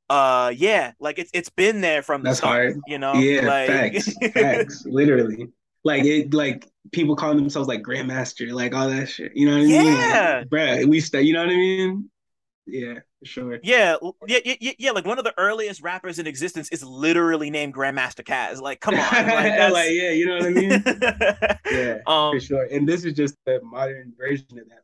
uh 0.09 0.53
yeah 0.57 0.93
like 1.01 1.19
it's 1.19 1.33
it's 1.35 1.49
been 1.49 1.81
there 1.81 2.01
from 2.01 2.23
the 2.23 2.29
That's 2.29 2.39
start 2.39 2.63
hard. 2.63 2.81
you 2.87 2.97
know 2.97 3.15
yeah 3.15 3.41
like... 3.41 3.67
facts 3.67 4.33
facts 4.35 4.85
literally 4.87 5.49
like 5.87 6.05
it 6.05 6.35
like 6.35 6.69
people 6.93 7.15
calling 7.15 7.37
themselves 7.37 7.69
like 7.69 7.83
grandmaster, 7.83 8.53
like 8.53 8.75
all 8.75 8.89
that 8.89 9.09
shit. 9.09 9.33
You 9.35 9.47
know 9.47 9.53
what 9.53 9.63
I 9.63 9.67
mean? 9.67 9.85
Yeah, 9.87 10.37
like, 10.41 10.49
bruh, 10.49 10.89
we 10.89 11.01
stay. 11.01 11.23
You 11.23 11.33
know 11.33 11.41
what 11.41 11.51
I 11.53 11.57
mean? 11.57 12.11
Yeah, 12.67 12.95
for 13.21 13.25
sure. 13.25 13.61
Yeah, 13.63 13.97
yeah, 14.27 14.39
yeah, 14.45 14.73
yeah. 14.79 14.91
Like 14.91 15.07
one 15.07 15.19
of 15.19 15.25
the 15.25 15.33
earliest 15.39 15.83
rappers 15.83 16.19
in 16.19 16.27
existence 16.27 16.71
is 16.71 16.83
literally 16.83 17.51
named 17.51 17.73
Grandmaster 17.73 18.25
Caz. 18.25 18.61
Like, 18.61 18.81
come 18.81 18.95
on, 18.95 19.01
like, 19.01 19.73
like 19.73 19.93
yeah, 19.93 20.11
you 20.11 20.27
know 20.27 20.39
what 20.39 20.47
I 20.47 20.51
mean? 20.51 20.83
yeah, 21.71 21.99
um, 22.09 22.33
for 22.35 22.41
sure. 22.41 22.65
And 22.65 22.89
this 22.89 23.05
is 23.05 23.15
just 23.15 23.37
the 23.47 23.61
modern 23.63 24.13
version 24.19 24.47
of 24.51 24.69
that. 24.69 24.83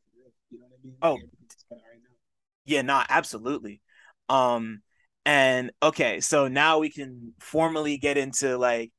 You 0.51 0.61
know 0.61 0.67
what 0.69 0.79
I 0.79 0.87
mean? 0.87 0.97
Oh, 1.03 1.19
yeah, 2.65 2.83
nah, 2.83 3.05
absolutely. 3.09 3.81
Um, 4.29 4.83
and 5.27 5.73
okay, 5.83 6.21
so 6.21 6.47
now 6.47 6.79
we 6.79 6.91
can 6.91 7.35
formally 7.41 7.99
get 7.99 8.17
into 8.17 8.57
like 8.57 8.93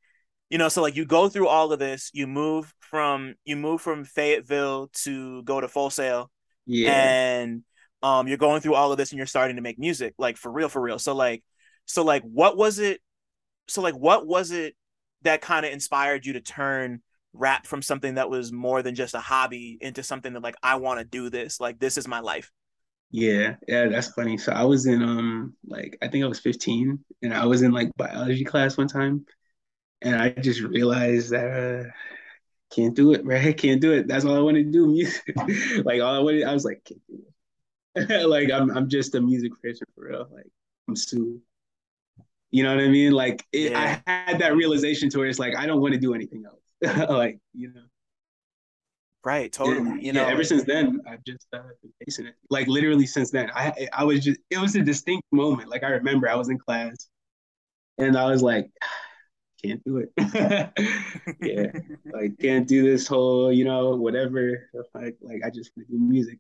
you 0.54 0.60
know, 0.60 0.70
so 0.70 0.84
like 0.84 0.96
you 0.96 1.04
go 1.04 1.30
through 1.30 1.48
all 1.48 1.74
of 1.74 1.80
this, 1.80 2.12
you 2.14 2.28
move 2.28 2.72
from 2.80 3.34
you 3.44 3.56
move 3.56 3.82
from 3.82 4.06
Fayetteville 4.06 4.92
to 5.02 5.42
go 5.42 5.60
to 5.60 5.68
Full 5.68 5.90
Sail, 5.90 6.30
yeah, 6.68 6.92
and 6.92 7.64
um, 8.04 8.28
you're 8.28 8.38
going 8.38 8.62
through 8.62 8.76
all 8.76 8.92
of 8.92 9.00
this 9.00 9.12
and 9.12 9.18
you're 9.18 9.26
starting 9.26 9.56
to 9.56 9.64
make 9.64 9.80
music, 9.80 10.14
like 10.20 10.38
for 10.38 10.52
real, 10.52 10.70
for 10.70 10.80
real. 10.80 11.00
So 11.00 11.16
like, 11.16 11.44
so 11.88 12.04
like, 12.04 12.22
what 12.22 12.56
was 12.56 12.78
it? 12.78 13.02
So 13.68 13.82
like, 13.82 13.96
what 13.96 14.28
was 14.28 14.52
it 14.52 14.76
that 15.24 15.42
kind 15.42 15.66
of 15.66 15.74
inspired 15.74 16.24
you 16.24 16.34
to 16.34 16.42
turn 16.42 17.02
rap 17.34 17.66
from 17.66 17.82
something 17.82 18.14
that 18.14 18.30
was 18.30 18.52
more 18.52 18.84
than 18.84 18.94
just 18.94 19.16
a 19.16 19.20
hobby 19.20 19.80
into 19.82 20.04
something 20.04 20.34
that 20.34 20.44
like 20.44 20.58
I 20.62 20.76
want 20.76 21.00
to 21.00 21.04
do 21.04 21.32
this, 21.32 21.60
like 21.60 21.80
this 21.80 21.98
is 21.98 22.08
my 22.08 22.20
life. 22.20 22.52
Yeah, 23.10 23.56
yeah, 23.68 23.88
that's 23.88 24.10
funny. 24.10 24.38
So 24.38 24.52
I 24.52 24.66
was 24.66 24.86
in 24.86 25.02
um 25.02 25.56
like 25.66 25.98
I 26.04 26.10
think 26.10 26.24
I 26.24 26.28
was 26.28 26.40
15 26.40 27.04
and 27.24 27.34
I 27.34 27.48
was 27.48 27.64
in 27.64 27.72
like 27.72 27.90
biology 27.98 28.44
class 28.44 28.78
one 28.78 28.88
time 28.88 29.26
and 30.04 30.16
I 30.16 30.30
just 30.30 30.62
realized 30.62 31.32
that 31.32 31.88
uh, 31.88 31.90
can't 32.74 32.96
do 32.96 33.14
it, 33.14 33.26
right? 33.26 33.56
Can't 33.58 33.82
do 33.82 33.94
it. 33.94 34.08
That's 34.08 34.26
all 34.26 34.36
I 34.36 34.40
want 34.40 34.58
to 34.58 34.64
do, 34.64 34.88
music. 34.88 35.36
like 35.86 36.02
all 36.02 36.16
I 36.16 36.20
wanted, 36.20 36.44
I 36.44 36.54
was 36.54 36.66
like, 36.66 36.84
can't 36.84 37.02
do 37.08 37.20
it. 37.96 38.26
like 38.28 38.52
I'm, 38.52 38.76
I'm 38.76 38.90
just 38.90 39.16
a 39.16 39.22
music 39.22 39.52
person 39.62 39.88
for 39.96 40.06
real. 40.06 40.28
Like 40.32 40.48
I'm 40.88 40.96
Sue. 40.96 41.40
You 42.52 42.64
know 42.64 42.76
what 42.76 42.84
I 42.84 42.88
mean? 42.88 43.12
Like 43.12 43.46
it, 43.52 43.72
yeah. 43.72 44.02
I 44.06 44.12
had 44.12 44.40
that 44.40 44.56
realization 44.56 45.10
to 45.10 45.20
where 45.20 45.28
it's 45.28 45.40
like 45.40 45.56
I 45.56 45.66
don't 45.66 45.82
want 45.82 45.94
to 45.94 46.00
do 46.00 46.14
anything 46.14 46.44
else. 46.46 47.10
like 47.10 47.40
you 47.54 47.74
know. 47.74 47.82
Right, 49.26 49.52
totally. 49.52 49.78
And, 49.78 50.04
you 50.04 50.12
know, 50.12 50.24
yeah, 50.24 50.34
ever 50.34 50.44
since 50.44 50.66
then, 50.66 51.00
I've 51.08 51.24
just 51.24 51.48
uh, 51.54 51.62
been 51.82 51.94
facing 52.04 52.26
it. 52.26 52.36
Like 52.50 52.68
literally 52.68 53.06
since 53.06 53.32
then, 53.32 53.50
I 53.56 53.88
I 53.94 54.04
was 54.04 54.24
just 54.24 54.40
it 54.50 54.58
was 54.58 54.76
a 54.76 54.82
distinct 54.82 55.26
moment. 55.32 55.70
Like 55.70 55.84
I 55.84 55.90
remember 55.90 56.28
I 56.28 56.36
was 56.36 56.50
in 56.50 56.58
class, 56.58 57.08
and 57.98 58.18
I 58.18 58.26
was 58.26 58.42
like, 58.42 58.70
can't 59.66 59.84
do 59.84 59.98
it. 59.98 60.12
yeah, 61.42 61.72
like 62.14 62.38
can't 62.40 62.68
do 62.68 62.84
this 62.84 63.08
whole, 63.08 63.52
you 63.52 63.66
know, 63.66 63.96
whatever. 63.96 64.70
Like, 64.94 65.18
like 65.22 65.42
I 65.46 65.50
just 65.50 65.72
want 65.76 65.88
to 65.88 65.94
do 65.94 66.00
music. 66.00 66.40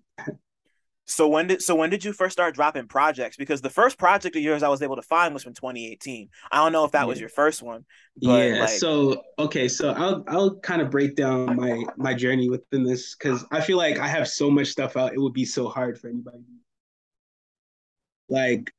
So 1.05 1.27
when 1.27 1.47
did 1.47 1.61
so 1.61 1.75
when 1.75 1.89
did 1.89 2.03
you 2.03 2.13
first 2.13 2.31
start 2.31 2.55
dropping 2.55 2.87
projects? 2.87 3.35
Because 3.35 3.61
the 3.61 3.69
first 3.69 3.97
project 3.97 4.35
of 4.35 4.41
yours 4.41 4.63
I 4.63 4.69
was 4.69 4.81
able 4.81 4.95
to 4.95 5.01
find 5.01 5.33
was 5.33 5.43
from 5.43 5.53
2018. 5.53 6.29
I 6.51 6.57
don't 6.57 6.71
know 6.71 6.85
if 6.85 6.91
that 6.91 7.01
yeah. 7.01 7.05
was 7.05 7.19
your 7.19 7.29
first 7.29 7.61
one. 7.61 7.85
yeah. 8.15 8.61
Like... 8.61 8.69
So 8.69 9.21
okay, 9.37 9.67
so 9.67 9.91
I'll 9.91 10.23
I'll 10.27 10.55
kind 10.59 10.81
of 10.81 10.89
break 10.89 11.15
down 11.15 11.57
my 11.57 11.83
my 11.97 12.13
journey 12.13 12.49
within 12.49 12.83
this 12.83 13.15
because 13.15 13.45
I 13.51 13.59
feel 13.59 13.77
like 13.77 13.99
I 13.99 14.07
have 14.07 14.27
so 14.29 14.49
much 14.49 14.67
stuff 14.67 14.95
out. 14.95 15.13
It 15.13 15.19
would 15.19 15.33
be 15.33 15.45
so 15.45 15.67
hard 15.67 15.99
for 15.99 16.07
anybody. 16.07 16.43
Like, 18.29 18.71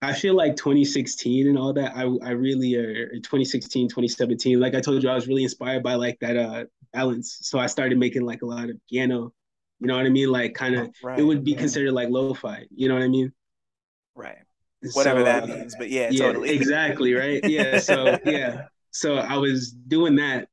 I 0.00 0.12
feel 0.12 0.34
like 0.34 0.54
2016 0.56 1.48
and 1.48 1.58
all 1.58 1.72
that. 1.72 1.96
I 1.96 2.02
I 2.22 2.30
really 2.30 2.76
uh 2.76 3.08
2016 3.14 3.88
2017. 3.88 4.60
Like 4.60 4.74
I 4.74 4.80
told 4.80 5.02
you, 5.02 5.08
I 5.08 5.14
was 5.14 5.26
really 5.26 5.42
inspired 5.42 5.82
by 5.82 5.94
like 5.94 6.18
that 6.20 6.36
uh 6.36 6.64
balance. 6.92 7.38
So 7.42 7.58
I 7.58 7.66
started 7.66 7.98
making 7.98 8.22
like 8.22 8.42
a 8.42 8.46
lot 8.46 8.70
of 8.70 8.76
piano 8.88 9.32
you 9.80 9.86
know 9.86 9.96
what 9.96 10.06
I 10.06 10.10
mean? 10.10 10.30
Like 10.30 10.54
kind 10.54 10.74
of 10.74 10.90
right, 11.02 11.18
it 11.18 11.22
would 11.22 11.44
be 11.44 11.54
considered 11.54 11.92
like 11.92 12.08
lo-fi. 12.10 12.64
You 12.74 12.88
know 12.88 12.94
what 12.94 13.02
I 13.02 13.08
mean? 13.08 13.32
Right. 14.14 14.38
Whatever 14.92 15.20
so, 15.20 15.24
that 15.24 15.42
uh, 15.44 15.46
means. 15.46 15.76
But 15.78 15.90
yeah, 15.90 16.08
yeah, 16.10 16.26
totally. 16.26 16.50
exactly, 16.54 17.14
right? 17.14 17.42
Yeah. 17.44 17.78
So 17.78 18.18
yeah. 18.24 18.66
So 18.90 19.16
I 19.16 19.36
was 19.36 19.70
doing 19.70 20.16
that 20.16 20.48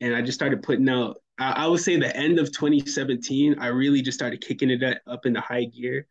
and 0.00 0.14
I 0.14 0.22
just 0.22 0.38
started 0.38 0.62
putting 0.62 0.88
out 0.88 1.18
I, 1.38 1.64
I 1.64 1.66
would 1.66 1.80
say 1.80 1.96
the 1.96 2.14
end 2.16 2.38
of 2.38 2.50
2017, 2.52 3.58
I 3.58 3.66
really 3.68 4.00
just 4.02 4.18
started 4.18 4.40
kicking 4.40 4.70
it 4.70 5.00
up 5.06 5.26
into 5.26 5.40
high 5.40 5.64
gear. 5.64 6.06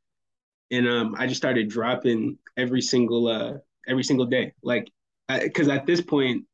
And 0.72 0.88
um 0.88 1.16
I 1.18 1.28
just 1.28 1.42
started 1.42 1.70
dropping 1.70 2.38
every 2.58 2.82
single 2.82 3.28
uh 3.28 3.54
every 3.88 4.04
single 4.04 4.26
day. 4.26 4.54
Like 4.64 4.90
because 5.30 5.68
at 5.68 5.86
this 5.86 6.02
point, 6.02 6.46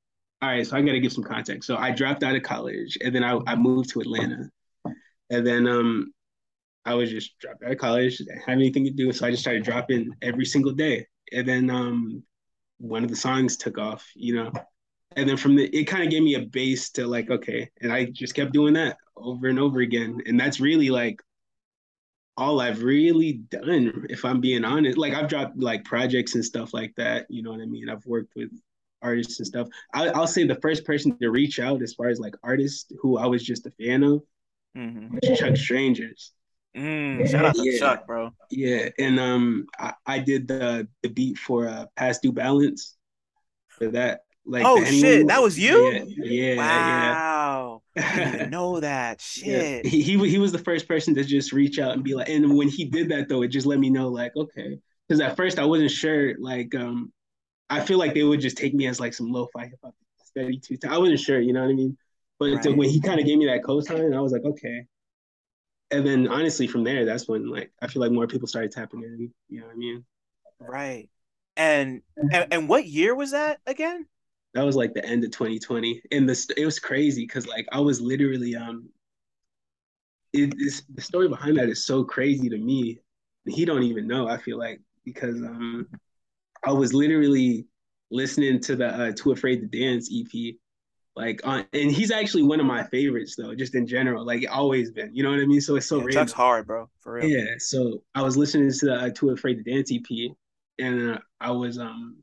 all 0.41 0.49
right, 0.49 0.65
so 0.65 0.75
I 0.75 0.81
got 0.81 0.93
to 0.93 0.99
give 0.99 1.13
some 1.13 1.23
context. 1.23 1.67
So 1.67 1.77
I 1.77 1.91
dropped 1.91 2.23
out 2.23 2.35
of 2.35 2.43
college 2.43 2.97
and 3.01 3.13
then 3.15 3.23
I, 3.23 3.39
I 3.47 3.55
moved 3.55 3.91
to 3.91 4.01
Atlanta. 4.01 4.49
And 5.29 5.47
then 5.47 5.67
um, 5.67 6.11
I 6.85 6.95
was 6.95 7.09
just 7.09 7.37
dropped 7.39 7.63
out 7.63 7.71
of 7.71 7.77
college, 7.77 8.17
didn't 8.17 8.39
have 8.39 8.49
anything 8.49 8.83
to 8.83 8.91
do, 8.91 9.11
so 9.13 9.25
I 9.25 9.31
just 9.31 9.41
started 9.41 9.63
dropping 9.63 10.11
every 10.21 10.45
single 10.45 10.73
day. 10.73 11.07
And 11.31 11.47
then 11.47 11.69
um, 11.69 12.23
one 12.77 13.03
of 13.03 13.09
the 13.09 13.15
songs 13.15 13.57
took 13.57 13.77
off, 13.77 14.05
you 14.15 14.35
know. 14.35 14.51
And 15.15 15.29
then 15.29 15.37
from 15.37 15.55
the, 15.55 15.65
it 15.65 15.85
kind 15.85 16.03
of 16.03 16.09
gave 16.09 16.23
me 16.23 16.35
a 16.35 16.41
base 16.41 16.89
to 16.91 17.07
like, 17.07 17.29
okay, 17.29 17.69
and 17.81 17.93
I 17.93 18.05
just 18.05 18.35
kept 18.35 18.51
doing 18.51 18.73
that 18.73 18.97
over 19.15 19.47
and 19.47 19.59
over 19.59 19.79
again. 19.79 20.21
And 20.25 20.39
that's 20.39 20.59
really 20.59 20.89
like 20.89 21.21
all 22.35 22.61
I've 22.61 22.81
really 22.81 23.33
done, 23.33 24.07
if 24.09 24.25
I'm 24.25 24.41
being 24.41 24.65
honest. 24.65 24.97
Like 24.97 25.13
I've 25.13 25.27
dropped 25.27 25.57
like 25.57 25.83
projects 25.85 26.35
and 26.35 26.43
stuff 26.43 26.73
like 26.73 26.93
that. 26.97 27.27
You 27.29 27.43
know 27.43 27.51
what 27.51 27.61
I 27.61 27.65
mean? 27.65 27.89
I've 27.89 28.05
worked 28.05 28.33
with 28.35 28.49
artists 29.01 29.39
and 29.39 29.47
stuff. 29.47 29.67
I, 29.93 30.09
will 30.09 30.27
say 30.27 30.45
the 30.45 30.59
first 30.61 30.85
person 30.85 31.17
to 31.19 31.29
reach 31.29 31.59
out 31.59 31.81
as 31.81 31.93
far 31.93 32.07
as 32.07 32.19
like 32.19 32.35
artists 32.43 32.91
who 33.01 33.17
I 33.17 33.27
was 33.27 33.43
just 33.43 33.67
a 33.67 33.71
fan 33.71 34.03
of 34.03 34.23
Mm-hmm. 34.77 35.35
Chuck 35.35 35.55
Strangers. 35.55 36.31
Mm, 36.75 37.29
shout 37.29 37.45
out 37.45 37.55
to 37.55 37.63
yeah. 37.63 37.77
Chuck, 37.77 38.07
bro. 38.07 38.31
Yeah, 38.49 38.89
and 38.97 39.19
um, 39.19 39.67
I, 39.77 39.93
I 40.05 40.19
did 40.19 40.47
the 40.47 40.87
the 41.03 41.09
beat 41.09 41.37
for 41.37 41.67
uh, 41.67 41.85
Past 41.95 42.23
Due 42.23 42.31
Balance 42.31 42.95
for 43.67 43.89
that. 43.89 44.21
Like, 44.45 44.65
oh 44.65 44.83
shit, 44.83 45.27
that 45.27 45.41
was 45.41 45.57
you? 45.59 45.91
Yeah, 45.91 46.03
yeah. 46.17 46.55
Wow, 46.55 47.72
yeah. 47.72 47.72
I 47.97 48.31
didn't 48.31 48.49
know 48.51 48.79
that. 48.79 49.21
Shit. 49.21 49.85
Yeah. 49.85 49.89
He, 49.89 50.01
he 50.01 50.29
he 50.29 50.37
was 50.37 50.51
the 50.51 50.59
first 50.59 50.87
person 50.87 51.13
to 51.15 51.23
just 51.23 51.51
reach 51.51 51.79
out 51.79 51.93
and 51.93 52.03
be 52.03 52.15
like, 52.15 52.29
and 52.29 52.55
when 52.57 52.69
he 52.69 52.85
did 52.85 53.09
that 53.09 53.29
though, 53.29 53.41
it 53.41 53.49
just 53.49 53.67
let 53.67 53.79
me 53.79 53.89
know 53.89 54.09
like, 54.09 54.35
okay, 54.35 54.79
because 55.07 55.21
at 55.21 55.35
first 55.35 55.59
I 55.59 55.65
wasn't 55.65 55.91
sure. 55.91 56.35
Like, 56.39 56.73
um, 56.75 57.11
I 57.69 57.81
feel 57.81 57.99
like 57.99 58.13
they 58.13 58.23
would 58.23 58.41
just 58.41 58.57
take 58.57 58.73
me 58.73 58.87
as 58.87 58.99
like 58.99 59.13
some 59.13 59.31
lo-fi 59.31 59.65
hip 59.65 59.79
hop 59.83 59.93
steady 60.25 60.59
two. 60.59 60.77
I 60.89 60.97
wasn't 60.97 61.19
sure, 61.19 61.39
you 61.39 61.53
know 61.53 61.61
what 61.61 61.69
I 61.69 61.73
mean? 61.73 61.97
But 62.39 62.65
right. 62.65 62.75
when 62.75 62.89
he 62.89 62.99
kind 62.99 63.19
of 63.19 63.25
gave 63.25 63.37
me 63.37 63.45
that 63.45 63.63
cosign, 63.63 64.15
I 64.15 64.21
was 64.21 64.31
like, 64.31 64.43
okay. 64.43 64.85
And 65.91 66.05
then 66.05 66.27
honestly, 66.27 66.65
from 66.65 66.83
there, 66.83 67.05
that's 67.05 67.27
when 67.27 67.49
like 67.49 67.71
I 67.81 67.87
feel 67.87 68.01
like 68.01 68.11
more 68.11 68.27
people 68.27 68.47
started 68.47 68.71
tapping 68.71 69.03
in. 69.03 69.31
You 69.49 69.61
know 69.61 69.67
what 69.67 69.73
I 69.73 69.77
mean? 69.77 70.05
Right. 70.59 71.09
And 71.55 72.01
and, 72.17 72.47
and 72.51 72.69
what 72.69 72.85
year 72.87 73.13
was 73.13 73.31
that 73.31 73.59
again? 73.67 74.07
That 74.53 74.63
was 74.63 74.75
like 74.75 74.93
the 74.93 75.05
end 75.05 75.23
of 75.23 75.31
2020, 75.31 76.01
and 76.11 76.29
the 76.29 76.53
it 76.57 76.65
was 76.65 76.79
crazy 76.79 77.23
because 77.23 77.47
like 77.47 77.67
I 77.71 77.79
was 77.79 78.01
literally 78.01 78.55
um. 78.55 78.89
It 80.31 80.55
is 80.57 80.83
the 80.93 81.01
story 81.01 81.29
behind 81.29 81.57
that 81.57 81.69
is 81.69 81.85
so 81.85 82.03
crazy 82.03 82.49
to 82.49 82.57
me. 82.57 82.99
He 83.45 83.65
don't 83.65 83.83
even 83.83 84.07
know. 84.07 84.27
I 84.27 84.37
feel 84.37 84.57
like 84.57 84.81
because 85.05 85.35
um, 85.35 85.87
I 86.63 86.71
was 86.71 86.91
literally 86.91 87.67
listening 88.09 88.59
to 88.61 88.75
the 88.75 88.87
uh, 88.87 89.11
Too 89.15 89.31
Afraid 89.31 89.61
to 89.61 89.67
Dance 89.67 90.09
EP 90.11 90.55
like 91.15 91.41
uh, 91.43 91.63
and 91.73 91.91
he's 91.91 92.11
actually 92.11 92.43
one 92.43 92.59
of 92.59 92.65
my 92.65 92.83
favorites 92.83 93.35
though 93.35 93.53
just 93.53 93.75
in 93.75 93.85
general 93.85 94.25
like 94.25 94.45
always 94.51 94.91
been 94.91 95.13
you 95.15 95.23
know 95.23 95.29
what 95.29 95.39
i 95.39 95.45
mean 95.45 95.61
so 95.61 95.75
it's 95.75 95.85
so 95.85 95.99
yeah, 96.07 96.13
Chuck's 96.13 96.31
hard 96.31 96.65
bro 96.65 96.89
for 96.99 97.13
real 97.13 97.27
yeah 97.27 97.53
so 97.57 98.01
i 98.15 98.21
was 98.21 98.35
listening 98.35 98.71
to 98.71 98.85
the 98.85 98.95
uh, 98.95 99.09
too 99.09 99.29
afraid 99.29 99.55
to 99.55 99.63
dance 99.63 99.91
ep 99.91 100.35
and 100.79 101.11
uh, 101.11 101.17
i 101.39 101.51
was 101.51 101.77
um 101.77 102.17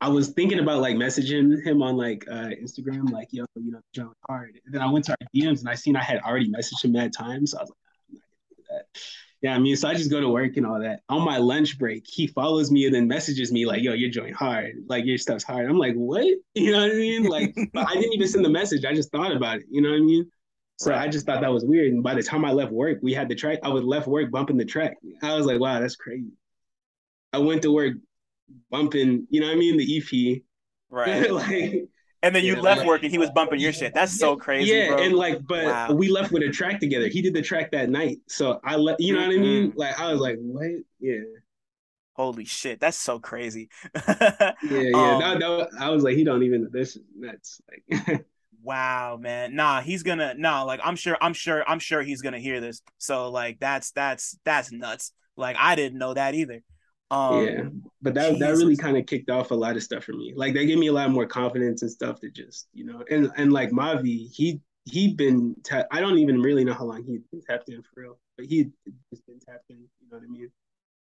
i 0.00 0.08
was 0.08 0.28
thinking 0.30 0.58
about 0.58 0.80
like 0.80 0.96
messaging 0.96 1.62
him 1.64 1.82
on 1.82 1.96
like 1.96 2.24
uh 2.30 2.50
instagram 2.62 3.10
like 3.10 3.28
yo 3.30 3.44
you 3.56 3.70
know 3.70 3.80
John 3.94 4.12
hard 4.28 4.60
and 4.64 4.74
then 4.74 4.82
i 4.82 4.90
went 4.90 5.04
to 5.06 5.12
our 5.12 5.28
dms 5.34 5.60
and 5.60 5.68
i 5.68 5.74
seen 5.74 5.96
i 5.96 6.02
had 6.02 6.20
already 6.20 6.50
messaged 6.50 6.84
him 6.84 6.92
that 6.94 7.12
time 7.12 7.46
so 7.46 7.58
i 7.58 7.62
was 7.62 7.70
like 7.70 7.76
i'm 8.08 8.14
not 8.14 8.22
gonna 8.48 8.56
do 8.56 8.62
that 8.70 9.02
yeah, 9.42 9.54
I 9.54 9.58
mean, 9.58 9.74
so 9.76 9.88
I 9.88 9.94
just 9.94 10.10
go 10.10 10.20
to 10.20 10.28
work 10.28 10.58
and 10.58 10.66
all 10.66 10.78
that. 10.80 11.00
On 11.08 11.24
my 11.24 11.38
lunch 11.38 11.78
break, 11.78 12.06
he 12.06 12.26
follows 12.26 12.70
me 12.70 12.84
and 12.84 12.94
then 12.94 13.08
messages 13.08 13.50
me 13.50 13.64
like, 13.64 13.82
"Yo, 13.82 13.94
you're 13.94 14.10
joint 14.10 14.34
hard. 14.34 14.84
Like 14.86 15.06
your 15.06 15.16
stuff's 15.16 15.44
hard." 15.44 15.66
I'm 15.68 15.78
like, 15.78 15.94
"What?" 15.94 16.26
You 16.54 16.72
know 16.72 16.80
what 16.82 16.90
I 16.90 16.94
mean? 16.94 17.24
Like, 17.24 17.56
but 17.72 17.88
I 17.88 17.94
didn't 17.94 18.12
even 18.12 18.28
send 18.28 18.44
the 18.44 18.50
message. 18.50 18.84
I 18.84 18.92
just 18.92 19.10
thought 19.10 19.34
about 19.34 19.58
it. 19.58 19.64
You 19.70 19.80
know 19.80 19.90
what 19.90 19.96
I 19.96 20.00
mean? 20.00 20.30
So 20.76 20.90
right. 20.90 21.00
I 21.00 21.08
just 21.08 21.24
thought 21.24 21.40
that 21.40 21.52
was 21.52 21.64
weird. 21.64 21.92
And 21.92 22.02
by 22.02 22.14
the 22.14 22.22
time 22.22 22.44
I 22.44 22.52
left 22.52 22.72
work, 22.72 22.98
we 23.02 23.14
had 23.14 23.28
the 23.28 23.34
track. 23.34 23.60
I 23.62 23.68
was 23.68 23.82
left 23.82 24.06
work 24.06 24.30
bumping 24.30 24.58
the 24.58 24.64
track. 24.64 24.98
I 25.22 25.34
was 25.34 25.46
like, 25.46 25.58
"Wow, 25.58 25.80
that's 25.80 25.96
crazy." 25.96 26.32
I 27.32 27.38
went 27.38 27.62
to 27.62 27.72
work 27.72 27.94
bumping. 28.70 29.26
You 29.30 29.40
know 29.40 29.46
what 29.46 29.56
I 29.56 29.58
mean? 29.58 29.76
The 29.76 29.98
EP. 29.98 30.42
Right. 30.90 31.30
like 31.32 31.88
and 32.22 32.34
then 32.34 32.44
you 32.44 32.54
yeah, 32.54 32.60
left 32.60 32.78
like, 32.80 32.86
work 32.86 33.02
and 33.02 33.10
he 33.10 33.18
was 33.18 33.30
bumping 33.30 33.60
your 33.60 33.72
shit. 33.72 33.94
That's 33.94 34.18
so 34.18 34.36
crazy. 34.36 34.72
Yeah, 34.72 34.88
bro. 34.88 35.02
and 35.02 35.14
like, 35.14 35.46
but 35.46 35.64
wow. 35.64 35.92
we 35.92 36.08
left 36.08 36.32
with 36.32 36.42
a 36.42 36.50
track 36.50 36.78
together. 36.78 37.08
He 37.08 37.22
did 37.22 37.32
the 37.32 37.40
track 37.40 37.70
that 37.72 37.88
night, 37.88 38.18
so 38.28 38.60
I 38.62 38.76
let 38.76 39.00
you 39.00 39.14
know 39.14 39.20
mm-hmm. 39.20 39.28
what 39.28 39.36
I 39.36 39.40
mean. 39.40 39.72
Like 39.74 39.98
I 39.98 40.12
was 40.12 40.20
like, 40.20 40.36
what? 40.40 40.70
Yeah. 40.98 41.20
Holy 42.14 42.44
shit, 42.44 42.80
that's 42.80 42.98
so 42.98 43.18
crazy. 43.18 43.70
yeah, 43.94 44.52
yeah. 44.62 44.90
Um, 44.92 45.20
no, 45.20 45.38
no, 45.38 45.68
I 45.78 45.88
was 45.88 46.02
like, 46.02 46.16
he 46.16 46.24
don't 46.24 46.42
even. 46.42 46.68
This 46.70 46.96
is 46.96 47.02
nuts. 47.16 47.62
Like. 47.90 48.26
wow, 48.62 49.16
man. 49.18 49.56
Nah, 49.56 49.80
he's 49.80 50.02
gonna. 50.02 50.34
Nah, 50.34 50.64
like 50.64 50.80
I'm 50.84 50.96
sure. 50.96 51.16
I'm 51.22 51.32
sure. 51.32 51.64
I'm 51.66 51.78
sure 51.78 52.02
he's 52.02 52.20
gonna 52.20 52.38
hear 52.38 52.60
this. 52.60 52.82
So 52.98 53.30
like, 53.30 53.58
that's 53.60 53.92
that's 53.92 54.36
that's 54.44 54.70
nuts. 54.70 55.12
Like 55.36 55.56
I 55.58 55.74
didn't 55.74 55.98
know 55.98 56.12
that 56.12 56.34
either. 56.34 56.62
Um, 57.10 57.44
yeah, 57.44 57.62
but 58.02 58.14
that 58.14 58.34
Jesus. 58.34 58.40
that 58.40 58.56
really 58.56 58.76
kind 58.76 58.96
of 58.96 59.06
kicked 59.06 59.30
off 59.30 59.50
a 59.50 59.54
lot 59.54 59.76
of 59.76 59.82
stuff 59.82 60.04
for 60.04 60.12
me. 60.12 60.32
Like 60.36 60.54
that 60.54 60.64
gave 60.66 60.78
me 60.78 60.86
a 60.86 60.92
lot 60.92 61.10
more 61.10 61.26
confidence 61.26 61.82
and 61.82 61.90
stuff 61.90 62.20
to 62.20 62.30
just 62.30 62.68
you 62.72 62.84
know, 62.84 63.02
and 63.10 63.30
and 63.36 63.52
like 63.52 63.70
Mavi, 63.70 64.30
he 64.32 64.60
he 64.84 65.14
been 65.14 65.56
ta- 65.64 65.86
I 65.90 66.00
don't 66.00 66.18
even 66.18 66.40
really 66.40 66.64
know 66.64 66.72
how 66.74 66.84
long 66.84 67.02
he's 67.04 67.22
been 67.32 67.42
tapped 67.42 67.68
in 67.68 67.82
for 67.82 68.00
real, 68.00 68.18
but 68.36 68.46
he 68.46 68.70
just 69.10 69.26
been 69.26 69.40
tapped 69.40 69.70
in. 69.70 69.76
You 69.78 70.08
know 70.10 70.18
what 70.18 70.22
I 70.24 70.30
mean? 70.30 70.50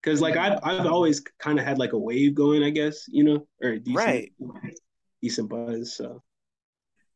Because 0.02 0.20
like 0.22 0.36
I've 0.36 0.60
I've 0.64 0.88
always 0.88 1.22
kind 1.38 1.60
of 1.60 1.66
had 1.66 1.78
like 1.78 1.94
a 1.94 1.98
wave 1.98 2.34
going, 2.34 2.64
I 2.64 2.72
guess 2.72 3.06
you 3.08 3.24
know, 3.24 3.48
or 3.62 3.78
decent, 3.78 3.96
right, 3.96 4.32
decent 5.22 5.50
buzz. 5.50 5.96
So 5.96 6.24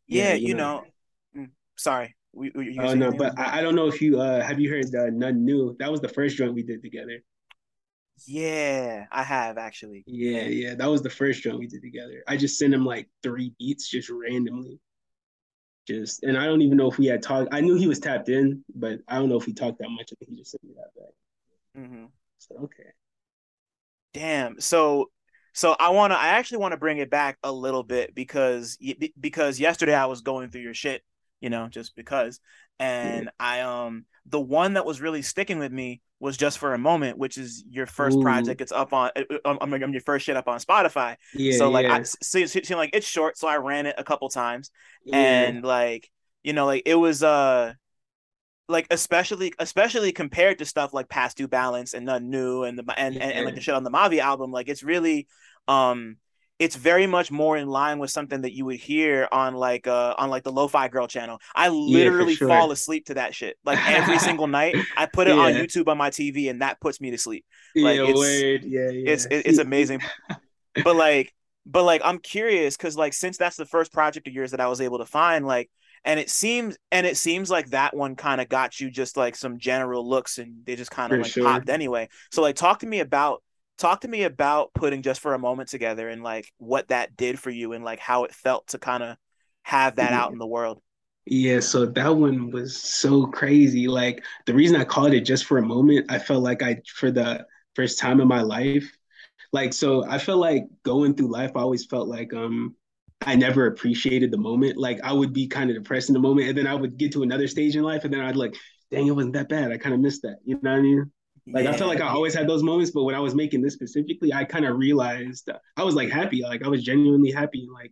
yeah, 0.07 0.29
yeah 0.29 0.33
you, 0.35 0.47
you 0.49 0.53
know. 0.53 0.83
know. 1.35 1.41
Mm, 1.43 1.49
sorry. 1.77 2.15
We, 2.35 2.51
we, 2.55 2.77
oh 2.79 2.95
no, 2.95 3.11
but 3.11 3.37
I, 3.39 3.59
I, 3.59 3.61
don't 3.61 3.75
know 3.75 3.85
if 3.85 4.01
you 4.01 4.19
uh 4.19 4.41
have 4.41 4.59
you 4.59 4.67
heard 4.67 4.85
uh, 4.95 5.11
None 5.11 5.45
New? 5.45 5.75
That 5.77 5.91
was 5.91 6.01
the 6.01 6.09
first 6.09 6.35
joint 6.35 6.55
we 6.55 6.63
did 6.63 6.81
together. 6.81 7.23
Yeah, 8.27 9.05
I 9.11 9.23
have 9.23 9.57
actually. 9.57 10.03
Yeah, 10.05 10.43
yeah, 10.43 10.75
that 10.75 10.89
was 10.89 11.01
the 11.01 11.09
first 11.09 11.41
joint 11.41 11.59
we 11.59 11.67
did 11.67 11.81
together. 11.81 12.23
I 12.27 12.37
just 12.37 12.57
sent 12.57 12.73
him 12.73 12.85
like 12.85 13.09
three 13.21 13.53
beats 13.59 13.89
just 13.89 14.09
randomly. 14.09 14.79
Just 15.87 16.23
and 16.23 16.37
I 16.37 16.45
don't 16.45 16.61
even 16.61 16.77
know 16.77 16.89
if 16.89 16.97
we 16.97 17.07
had 17.07 17.21
talked. 17.21 17.53
I 17.53 17.59
knew 17.59 17.75
he 17.75 17.87
was 17.87 17.99
tapped 17.99 18.29
in, 18.29 18.63
but 18.73 18.99
I 19.07 19.15
don't 19.15 19.29
know 19.29 19.37
if 19.37 19.45
we 19.45 19.53
talked 19.53 19.79
that 19.79 19.89
much. 19.89 20.11
I 20.11 20.15
think 20.15 20.31
he 20.31 20.37
just 20.37 20.51
sent 20.51 20.63
me 20.63 20.73
that 20.75 21.01
back. 21.01 21.83
Mm-hmm. 21.83 22.05
So 22.37 22.55
okay. 22.63 22.91
Damn. 24.13 24.59
So 24.61 25.09
so 25.53 25.75
I 25.79 25.89
want 25.89 26.13
to 26.13 26.17
I 26.17 26.27
actually 26.27 26.59
want 26.59 26.71
to 26.71 26.77
bring 26.77 26.99
it 26.99 27.09
back 27.09 27.37
a 27.43 27.51
little 27.51 27.83
bit 27.83 28.15
because 28.15 28.77
because 29.19 29.59
yesterday 29.59 29.93
I 29.95 30.05
was 30.05 30.21
going 30.21 30.49
through 30.49 30.61
your 30.61 30.73
shit, 30.73 31.03
you 31.41 31.49
know, 31.49 31.67
just 31.67 31.95
because 31.95 32.39
and 32.79 33.29
I 33.39 33.61
um 33.61 34.05
the 34.25 34.39
one 34.39 34.73
that 34.73 34.85
was 34.85 35.01
really 35.01 35.21
sticking 35.21 35.59
with 35.59 35.71
me 35.71 36.01
was 36.19 36.37
just 36.37 36.57
for 36.57 36.73
a 36.73 36.77
moment, 36.77 37.17
which 37.17 37.37
is 37.37 37.65
your 37.69 37.85
first 37.85 38.17
Ooh. 38.17 38.21
project. 38.21 38.61
It's 38.61 38.71
up 38.71 38.93
on 38.93 39.11
I'm, 39.17 39.57
I'm, 39.59 39.73
um, 39.73 39.83
um, 39.83 39.91
your 39.91 40.01
first 40.01 40.25
shit 40.25 40.37
up 40.37 40.47
on 40.47 40.59
Spotify. 40.59 41.17
Yeah, 41.33 41.57
so 41.57 41.69
like 41.69 41.85
yeah. 41.85 41.95
I 41.95 42.03
see, 42.03 42.47
see 42.47 42.75
like 42.75 42.91
it's 42.93 43.07
short, 43.07 43.37
so 43.37 43.47
I 43.47 43.57
ran 43.57 43.85
it 43.85 43.95
a 43.97 44.03
couple 44.03 44.29
times, 44.29 44.71
yeah. 45.03 45.17
and 45.17 45.63
like 45.63 46.09
you 46.43 46.53
know 46.53 46.65
like 46.65 46.83
it 46.85 46.95
was 46.95 47.23
uh 47.23 47.73
like 48.69 48.87
especially 48.89 49.53
especially 49.59 50.13
compared 50.13 50.59
to 50.59 50.65
stuff 50.65 50.93
like 50.93 51.09
Past 51.09 51.35
Due 51.37 51.49
Balance 51.49 51.93
and 51.93 52.05
None 52.05 52.29
New 52.29 52.63
and 52.63 52.79
the 52.79 52.85
and, 52.97 53.15
yeah. 53.15 53.23
and, 53.23 53.31
and 53.33 53.45
like 53.45 53.55
the 53.55 53.61
shit 53.61 53.75
on 53.75 53.83
the 53.83 53.91
Mavi 53.91 54.19
album, 54.19 54.51
like 54.51 54.69
it's 54.69 54.83
really 54.83 55.27
um 55.67 56.17
it's 56.59 56.75
very 56.75 57.07
much 57.07 57.31
more 57.31 57.57
in 57.57 57.67
line 57.67 57.99
with 57.99 58.11
something 58.11 58.41
that 58.41 58.53
you 58.53 58.65
would 58.65 58.79
hear 58.79 59.27
on 59.31 59.55
like 59.55 59.87
uh 59.87 60.13
on 60.17 60.29
like 60.29 60.43
the 60.43 60.51
lo-fi 60.51 60.87
girl 60.87 61.07
channel 61.07 61.39
i 61.55 61.67
literally 61.69 62.33
yeah, 62.33 62.37
sure. 62.37 62.47
fall 62.47 62.71
asleep 62.71 63.05
to 63.05 63.15
that 63.15 63.33
shit 63.33 63.57
like 63.65 63.79
every 63.89 64.19
single 64.27 64.47
night 64.47 64.75
i 64.95 65.05
put 65.05 65.27
it 65.27 65.35
yeah. 65.35 65.41
on 65.41 65.53
youtube 65.53 65.87
on 65.87 65.97
my 65.97 66.09
tv 66.09 66.49
and 66.49 66.61
that 66.61 66.79
puts 66.79 67.01
me 67.01 67.11
to 67.11 67.17
sleep 67.17 67.45
like 67.75 67.97
yeah, 67.97 68.05
it's, 68.07 68.19
word. 68.19 68.63
yeah, 68.63 68.89
yeah. 68.89 69.11
it's 69.11 69.27
it's 69.29 69.57
amazing 69.59 70.01
but 70.83 70.95
like 70.95 71.33
but 71.65 71.83
like 71.83 72.01
i'm 72.03 72.19
curious 72.19 72.77
because 72.77 72.97
like 72.97 73.13
since 73.13 73.37
that's 73.37 73.57
the 73.57 73.65
first 73.65 73.91
project 73.91 74.27
of 74.27 74.33
yours 74.33 74.51
that 74.51 74.61
i 74.61 74.67
was 74.67 74.81
able 74.81 74.99
to 74.99 75.05
find 75.05 75.45
like 75.45 75.69
and 76.05 76.19
it 76.19 76.29
seems 76.29 76.77
and 76.91 77.07
it 77.07 77.17
seems 77.17 77.49
like 77.49 77.69
that 77.69 77.95
one 77.95 78.15
kind 78.15 78.41
of 78.41 78.49
got 78.49 78.79
you 78.79 78.91
just 78.91 79.17
like 79.17 79.35
some 79.35 79.57
general 79.57 80.07
looks 80.07 80.37
and 80.37 80.65
they 80.65 80.75
just 80.75 80.91
kind 80.91 81.13
of 81.13 81.19
like 81.19 81.31
sure. 81.31 81.43
popped 81.43 81.69
anyway 81.69 82.07
so 82.31 82.41
like 82.41 82.55
talk 82.55 82.79
to 82.79 82.87
me 82.87 82.99
about 82.99 83.41
talk 83.77 84.01
to 84.01 84.07
me 84.07 84.23
about 84.23 84.73
putting 84.73 85.01
just 85.01 85.21
for 85.21 85.33
a 85.33 85.39
moment 85.39 85.69
together 85.69 86.07
and 86.09 86.23
like 86.23 86.51
what 86.57 86.87
that 86.89 87.15
did 87.15 87.39
for 87.39 87.49
you 87.49 87.73
and 87.73 87.83
like 87.83 87.99
how 87.99 88.23
it 88.23 88.33
felt 88.33 88.67
to 88.67 88.77
kind 88.77 89.03
of 89.03 89.17
have 89.63 89.95
that 89.95 90.13
out 90.13 90.31
in 90.31 90.37
the 90.37 90.47
world 90.47 90.81
yeah 91.25 91.59
so 91.59 91.85
that 91.85 92.15
one 92.15 92.51
was 92.51 92.81
so 92.81 93.25
crazy 93.27 93.87
like 93.87 94.23
the 94.45 94.53
reason 94.53 94.75
i 94.75 94.83
called 94.83 95.13
it 95.13 95.21
just 95.21 95.45
for 95.45 95.57
a 95.57 95.65
moment 95.65 96.05
i 96.09 96.19
felt 96.19 96.43
like 96.43 96.61
i 96.61 96.77
for 96.95 97.11
the 97.11 97.45
first 97.75 97.97
time 97.97 98.19
in 98.19 98.27
my 98.27 98.41
life 98.41 98.91
like 99.53 99.73
so 99.73 100.05
i 100.07 100.17
felt 100.17 100.39
like 100.39 100.63
going 100.83 101.13
through 101.15 101.31
life 101.31 101.51
i 101.55 101.61
always 101.61 101.85
felt 101.85 102.07
like 102.07 102.33
um 102.33 102.75
I 103.25 103.35
never 103.35 103.67
appreciated 103.67 104.31
the 104.31 104.37
moment. 104.37 104.77
Like 104.77 104.99
I 105.03 105.13
would 105.13 105.33
be 105.33 105.47
kind 105.47 105.69
of 105.69 105.77
depressed 105.77 106.09
in 106.09 106.13
the 106.13 106.19
moment, 106.19 106.49
and 106.49 106.57
then 106.57 106.67
I 106.67 106.75
would 106.75 106.97
get 106.97 107.13
to 107.13 107.23
another 107.23 107.47
stage 107.47 107.75
in 107.75 107.83
life, 107.83 108.03
and 108.03 108.13
then 108.13 108.21
I'd 108.21 108.35
like, 108.35 108.55
dang, 108.91 109.07
it 109.07 109.11
wasn't 109.11 109.33
that 109.33 109.49
bad. 109.49 109.71
I 109.71 109.77
kind 109.77 109.95
of 109.95 110.01
missed 110.01 110.23
that. 110.23 110.37
You 110.43 110.59
know 110.61 110.71
what 110.71 110.79
I 110.79 110.81
mean? 110.81 111.11
Like 111.45 111.65
yeah. 111.65 111.71
I 111.71 111.77
felt 111.77 111.89
like 111.89 112.01
I 112.01 112.07
always 112.07 112.33
had 112.33 112.47
those 112.47 112.63
moments, 112.63 112.91
but 112.91 113.03
when 113.03 113.15
I 113.15 113.19
was 113.19 113.35
making 113.35 113.61
this 113.61 113.73
specifically, 113.73 114.33
I 114.33 114.45
kind 114.45 114.65
of 114.65 114.77
realized 114.77 115.49
I 115.77 115.83
was 115.83 115.95
like 115.95 116.09
happy, 116.09 116.41
like 116.43 116.63
I 116.63 116.67
was 116.67 116.83
genuinely 116.83 117.31
happy, 117.31 117.67
like. 117.71 117.91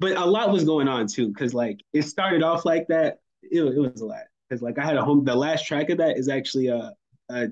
But 0.00 0.16
a 0.16 0.24
lot 0.24 0.50
was 0.50 0.64
going 0.64 0.88
on 0.88 1.06
too, 1.06 1.28
because 1.28 1.54
like 1.54 1.80
it 1.92 2.02
started 2.02 2.42
off 2.42 2.64
like 2.64 2.88
that. 2.88 3.20
It, 3.42 3.62
it 3.62 3.78
was 3.78 4.00
a 4.00 4.04
lot, 4.04 4.24
because 4.48 4.60
like 4.60 4.76
I 4.76 4.84
had 4.84 4.96
a 4.96 5.04
home. 5.04 5.24
The 5.24 5.36
last 5.36 5.66
track 5.66 5.88
of 5.90 5.98
that 5.98 6.18
is 6.18 6.28
actually 6.28 6.66
a, 6.66 6.92
a 7.28 7.48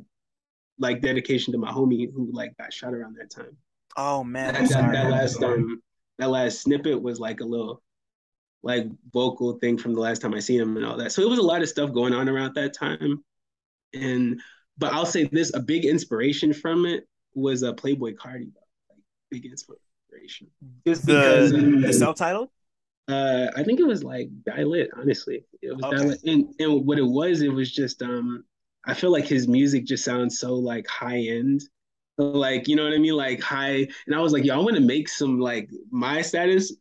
like 0.79 1.03
dedication 1.03 1.53
to 1.53 1.59
my 1.59 1.70
homie 1.70 2.12
who 2.12 2.31
like 2.33 2.57
got 2.59 2.73
shot 2.73 2.95
around 2.95 3.16
that 3.16 3.31
time. 3.31 3.57
Oh 3.97 4.25
man, 4.25 4.55
that, 4.55 4.68
that, 4.70 4.93
that 4.93 5.11
last 5.11 5.41
um 5.41 5.81
that 6.18 6.31
last 6.31 6.62
snippet 6.62 7.01
was 7.01 7.20
like 7.20 7.41
a 7.41 7.45
little 7.45 7.81
like 8.64 8.87
vocal 9.12 9.59
thing 9.59 9.79
from 9.79 9.95
the 9.95 10.01
last 10.01 10.20
time 10.20 10.35
I 10.35 10.41
seen 10.41 10.61
him 10.61 10.77
and 10.77 10.85
all 10.85 10.97
that. 10.97 11.12
So 11.12 11.23
it 11.23 11.29
was 11.29 11.39
a 11.39 11.43
lot 11.43 11.62
of 11.62 11.68
stuff 11.68 11.93
going 11.93 12.12
on 12.12 12.29
around 12.29 12.55
that 12.55 12.75
time. 12.75 13.23
And 13.95 14.41
but 14.83 14.93
I'll 14.93 15.07
say 15.07 15.24
this: 15.24 15.55
a 15.55 15.61
big 15.61 15.85
inspiration 15.85 16.53
from 16.53 16.87
it 16.87 17.07
was 17.35 17.62
a 17.62 17.70
uh, 17.70 17.74
Playboi 17.74 18.14
Carti, 18.16 18.51
like 18.91 18.99
big 19.30 19.47
inspiration. 19.47 20.49
Just 20.87 21.07
the, 21.07 21.12
because 21.12 21.53
the 21.53 21.93
self-titled. 21.93 22.49
Uh, 23.09 23.49
I 23.57 23.62
think 23.64 23.80
it 23.80 23.87
was 23.87 24.05
like 24.05 24.28
Die 24.45 24.64
Honestly, 24.97 25.45
it 25.61 25.76
was 25.76 25.85
okay. 25.85 26.30
and 26.30 26.55
and 26.59 26.87
what 26.87 26.99
it 26.99 27.07
was, 27.07 27.43
it 27.43 27.53
was 27.53 27.72
just 27.72 28.03
um, 28.03 28.45
I 28.87 28.95
feel 28.95 29.11
like 29.11 29.26
his 29.26 29.49
music 29.49 29.87
just 29.87 30.05
sounds 30.05 30.39
so 30.39 30.55
like 30.55 30.87
high 30.87 31.20
end, 31.20 31.62
like 32.18 32.68
you 32.68 32.76
know 32.76 32.85
what 32.85 32.93
I 32.93 32.99
mean, 32.99 33.14
like 33.14 33.41
high. 33.41 33.87
And 34.07 34.14
I 34.14 34.20
was 34.20 34.33
like, 34.33 34.45
yo, 34.45 34.55
I 34.55 34.59
want 34.59 34.76
to 34.76 34.83
make 34.83 35.09
some 35.09 35.41
like 35.41 35.70
my 35.91 36.22
status, 36.22 36.74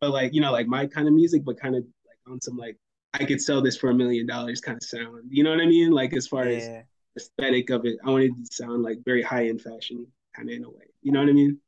but 0.00 0.10
like 0.10 0.32
you 0.34 0.40
know, 0.40 0.52
like 0.52 0.66
my 0.66 0.86
kind 0.86 1.08
of 1.08 1.14
music, 1.14 1.44
but 1.44 1.60
kind 1.60 1.74
of 1.74 1.84
like 2.06 2.18
on 2.32 2.40
some 2.40 2.56
like 2.56 2.76
I 3.14 3.24
could 3.24 3.40
sell 3.40 3.62
this 3.62 3.76
for 3.76 3.90
a 3.90 3.94
million 3.94 4.26
dollars 4.26 4.60
kind 4.60 4.76
of 4.76 4.82
sound. 4.82 5.24
You 5.30 5.44
know 5.44 5.50
what 5.50 5.60
I 5.60 5.66
mean? 5.66 5.90
Like 5.90 6.14
as 6.14 6.26
far 6.26 6.46
yeah. 6.46 6.56
as 6.56 6.84
aesthetic 7.16 7.70
of 7.70 7.84
it. 7.84 7.96
I 8.04 8.10
wanted 8.10 8.36
to 8.36 8.54
sound 8.54 8.82
like 8.82 8.98
very 9.04 9.22
high 9.22 9.48
end 9.48 9.62
fashion, 9.62 10.06
kind 10.34 10.48
of 10.48 10.54
in 10.54 10.64
a 10.64 10.70
way. 10.70 10.86
You 11.02 11.12
know 11.12 11.20
what 11.20 11.28
I 11.28 11.32
mean? 11.32 11.60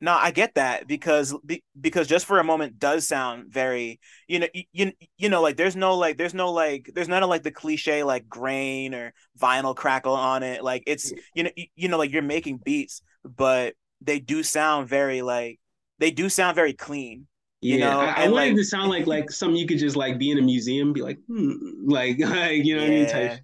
No, 0.00 0.12
I 0.12 0.32
get 0.32 0.56
that 0.56 0.86
because 0.86 1.34
because 1.80 2.06
just 2.06 2.26
for 2.26 2.38
a 2.38 2.44
moment 2.44 2.78
does 2.78 3.08
sound 3.08 3.50
very 3.50 4.00
you 4.28 4.38
know 4.38 4.48
you 4.72 4.92
you 5.16 5.28
know 5.30 5.40
like 5.40 5.56
there's 5.56 5.76
no 5.76 5.96
like 5.96 6.18
there's 6.18 6.34
no 6.34 6.52
like 6.52 6.90
there's 6.94 7.08
none 7.08 7.22
of 7.22 7.30
like 7.30 7.42
the 7.42 7.50
cliche 7.50 8.02
like 8.02 8.28
grain 8.28 8.92
or 8.92 9.14
vinyl 9.40 9.74
crackle 9.74 10.12
on 10.12 10.42
it 10.42 10.62
like 10.62 10.82
it's 10.86 11.10
you 11.34 11.44
know 11.44 11.50
you 11.74 11.88
know 11.88 11.96
like 11.96 12.12
you're 12.12 12.20
making 12.20 12.58
beats 12.58 13.00
but 13.24 13.74
they 14.02 14.18
do 14.18 14.42
sound 14.42 14.88
very 14.88 15.22
like 15.22 15.58
they 16.00 16.10
do 16.10 16.28
sound 16.28 16.54
very 16.54 16.74
clean 16.74 17.26
you 17.62 17.78
yeah, 17.78 17.88
know 17.88 18.00
I, 18.00 18.24
I 18.24 18.28
wanted 18.28 18.48
like, 18.48 18.56
to 18.56 18.64
sound 18.64 18.90
like 18.90 19.06
like 19.06 19.30
something 19.30 19.56
you 19.56 19.66
could 19.66 19.78
just 19.78 19.96
like 19.96 20.18
be 20.18 20.30
in 20.32 20.38
a 20.38 20.42
museum 20.42 20.92
be 20.92 21.00
like 21.00 21.18
hmm, 21.26 21.52
like, 21.86 22.18
like 22.18 22.62
you 22.64 22.76
know 22.76 22.82
yeah. 22.84 22.88
what 22.88 22.94
I 22.94 22.98
mean 22.98 23.08
type 23.08 23.40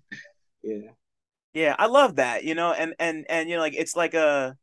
yeah 0.62 0.90
yeah, 1.52 1.74
I 1.78 1.86
love 1.86 2.16
that, 2.16 2.44
you 2.44 2.54
know, 2.54 2.72
and 2.72 2.94
and 2.98 3.26
and 3.28 3.48
you 3.48 3.56
know, 3.56 3.60
like 3.60 3.74
it's 3.76 3.96
like 3.96 4.14
a 4.14 4.56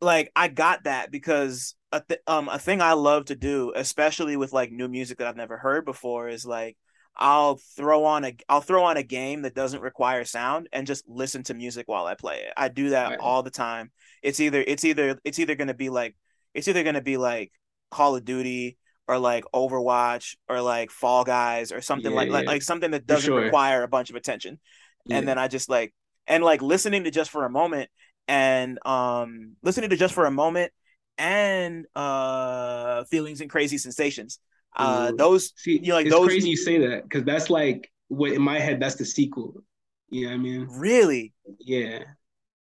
like 0.00 0.30
I 0.36 0.48
got 0.48 0.84
that 0.84 1.10
because 1.10 1.74
a 1.92 2.02
th- 2.06 2.20
um 2.26 2.48
a 2.48 2.58
thing 2.58 2.80
I 2.80 2.92
love 2.92 3.26
to 3.26 3.36
do, 3.36 3.72
especially 3.74 4.36
with 4.36 4.52
like 4.52 4.70
new 4.70 4.88
music 4.88 5.18
that 5.18 5.26
I've 5.26 5.36
never 5.36 5.56
heard 5.56 5.84
before, 5.84 6.28
is 6.28 6.46
like 6.46 6.76
I'll 7.16 7.58
throw 7.76 8.04
on 8.04 8.24
a 8.24 8.36
I'll 8.48 8.60
throw 8.60 8.84
on 8.84 8.96
a 8.96 9.02
game 9.02 9.42
that 9.42 9.54
doesn't 9.54 9.80
require 9.80 10.24
sound 10.24 10.68
and 10.72 10.86
just 10.86 11.08
listen 11.08 11.42
to 11.44 11.54
music 11.54 11.88
while 11.88 12.06
I 12.06 12.14
play 12.14 12.36
it. 12.36 12.52
I 12.56 12.68
do 12.68 12.90
that 12.90 13.10
right. 13.10 13.18
all 13.18 13.42
the 13.42 13.50
time. 13.50 13.90
It's 14.22 14.38
either 14.38 14.62
it's 14.64 14.84
either 14.84 15.18
it's 15.24 15.38
either 15.38 15.56
gonna 15.56 15.74
be 15.74 15.88
like 15.88 16.14
it's 16.54 16.68
either 16.68 16.84
gonna 16.84 17.02
be 17.02 17.16
like 17.16 17.50
Call 17.90 18.14
of 18.16 18.24
Duty 18.24 18.76
or 19.08 19.18
like 19.18 19.44
Overwatch 19.54 20.36
or 20.48 20.60
like 20.60 20.90
Fall 20.90 21.24
Guys 21.24 21.72
or 21.72 21.80
something 21.80 22.12
yeah, 22.12 22.16
like, 22.16 22.28
yeah. 22.28 22.34
like 22.34 22.46
like 22.46 22.62
something 22.62 22.90
that 22.92 23.06
doesn't 23.06 23.26
sure. 23.26 23.40
require 23.40 23.82
a 23.82 23.88
bunch 23.88 24.10
of 24.10 24.16
attention 24.16 24.60
yeah. 25.06 25.18
and 25.18 25.28
then 25.28 25.38
I 25.38 25.48
just 25.48 25.68
like 25.68 25.94
and 26.26 26.42
like 26.44 26.62
listening 26.62 27.04
to 27.04 27.10
just 27.10 27.30
for 27.30 27.44
a 27.44 27.50
moment 27.50 27.90
and 28.28 28.78
um 28.86 29.56
listening 29.62 29.90
to 29.90 29.96
just 29.96 30.14
for 30.14 30.26
a 30.26 30.30
moment 30.30 30.72
and 31.18 31.86
uh 31.94 33.04
feelings 33.04 33.40
and 33.40 33.50
crazy 33.50 33.78
sensations. 33.78 34.38
Uh 34.76 35.12
those 35.16 35.52
See, 35.56 35.80
you 35.82 35.88
know 35.88 35.94
like 35.94 36.06
it's 36.06 36.14
those 36.14 36.26
crazy 36.26 36.50
you 36.50 36.56
say 36.56 36.78
that 36.78 37.04
because 37.04 37.24
that's 37.24 37.50
like 37.50 37.90
what 38.08 38.32
in 38.32 38.42
my 38.42 38.58
head 38.58 38.80
that's 38.80 38.96
the 38.96 39.04
sequel. 39.04 39.62
You 40.10 40.24
know 40.24 40.28
what 40.28 40.34
I 40.34 40.38
mean? 40.38 40.68
Really? 40.70 41.32
Yeah. 41.58 42.00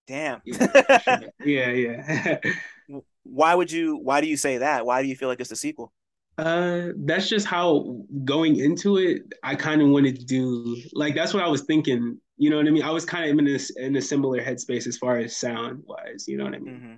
Damn. 0.08 0.42
Yeah, 0.46 1.20
yeah, 1.46 1.72
yeah. 1.72 2.38
why 3.24 3.54
would 3.54 3.72
you 3.72 3.98
why 3.98 4.22
do 4.22 4.28
you 4.28 4.38
say 4.38 4.60
that? 4.60 4.86
Why 4.86 5.02
do 5.02 5.08
you 5.08 5.16
feel 5.16 5.28
like 5.28 5.40
it's 5.40 5.50
the 5.50 5.56
sequel? 5.56 5.92
Uh, 6.38 6.90
that's 6.98 7.28
just 7.28 7.48
how 7.48 8.00
going 8.24 8.58
into 8.58 8.98
it, 8.98 9.24
I 9.44 9.56
kind 9.56 9.82
of 9.82 9.90
wanted 9.90 10.20
to 10.20 10.26
do 10.26 10.78
like 10.94 11.16
that's 11.16 11.34
what 11.34 11.44
I 11.44 11.48
was 11.48 11.64
thinking. 11.64 12.20
You 12.38 12.52
know 12.52 12.58
what 12.58 12.68
I 12.68 12.70
mean? 12.70 12.84
I 12.84 12.92
was 12.92 13.06
kind 13.06 13.30
of 13.30 13.40
in 13.40 13.48
a 13.48 13.60
in 13.84 13.96
a 13.96 14.02
similar 14.02 14.40
headspace 14.44 14.86
as 14.86 14.98
far 14.98 15.18
as 15.18 15.36
sound 15.36 15.84
wise. 15.88 16.26
You 16.28 16.38
know 16.38 16.44
what 16.44 16.54
I 16.54 16.60
mean? 16.60 16.76
Mm-hmm. 16.76 16.94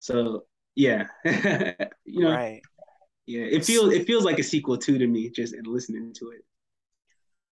So 0.00 0.44
yeah, 0.74 1.06
you 2.04 2.20
know, 2.20 2.30
right? 2.30 2.60
Yeah, 3.26 3.44
it 3.44 3.64
feels 3.64 3.92
it 3.94 4.06
feels 4.06 4.24
like 4.24 4.38
a 4.38 4.42
sequel 4.42 4.76
too 4.76 4.98
to 4.98 5.06
me 5.06 5.30
just 5.30 5.54
in 5.54 5.64
listening 5.64 6.12
to 6.14 6.30
it. 6.30 6.44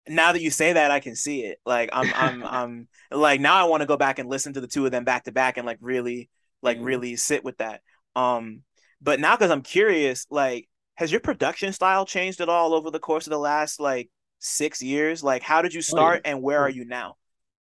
Now 0.07 0.33
that 0.33 0.41
you 0.41 0.51
say 0.51 0.73
that, 0.73 0.91
I 0.91 0.99
can 0.99 1.15
see 1.15 1.45
it. 1.45 1.59
Like 1.65 1.89
I'm 1.93 2.11
I'm 2.13 2.43
I'm 2.45 2.87
like 3.09 3.39
now 3.39 3.55
I 3.55 3.69
want 3.69 3.81
to 3.81 3.87
go 3.87 3.95
back 3.95 4.19
and 4.19 4.29
listen 4.29 4.53
to 4.53 4.61
the 4.61 4.67
two 4.67 4.85
of 4.85 4.91
them 4.91 5.05
back 5.05 5.23
to 5.23 5.31
back 5.31 5.55
and 5.55 5.65
like 5.65 5.77
really 5.79 6.29
like 6.61 6.77
mm-hmm. 6.77 6.85
really 6.85 7.15
sit 7.15 7.45
with 7.45 7.57
that. 7.57 7.81
Um, 8.17 8.63
but 9.01 9.21
now 9.21 9.35
because 9.35 9.51
I'm 9.51 9.61
curious, 9.61 10.27
like 10.29 10.67
has 10.95 11.11
your 11.11 11.21
production 11.21 11.73
style 11.73 12.05
changed 12.05 12.41
at 12.41 12.49
all 12.49 12.73
over 12.73 12.91
the 12.91 12.99
course 12.99 13.27
of 13.27 13.31
the 13.31 13.37
last 13.37 13.79
like 13.79 14.09
six 14.39 14.81
years? 14.81 15.23
Like, 15.23 15.43
how 15.43 15.61
did 15.61 15.73
you 15.73 15.79
oh, 15.79 15.81
start, 15.81 16.21
and 16.25 16.41
where 16.41 16.59
are 16.59 16.69
you 16.69 16.85
now? 16.85 17.15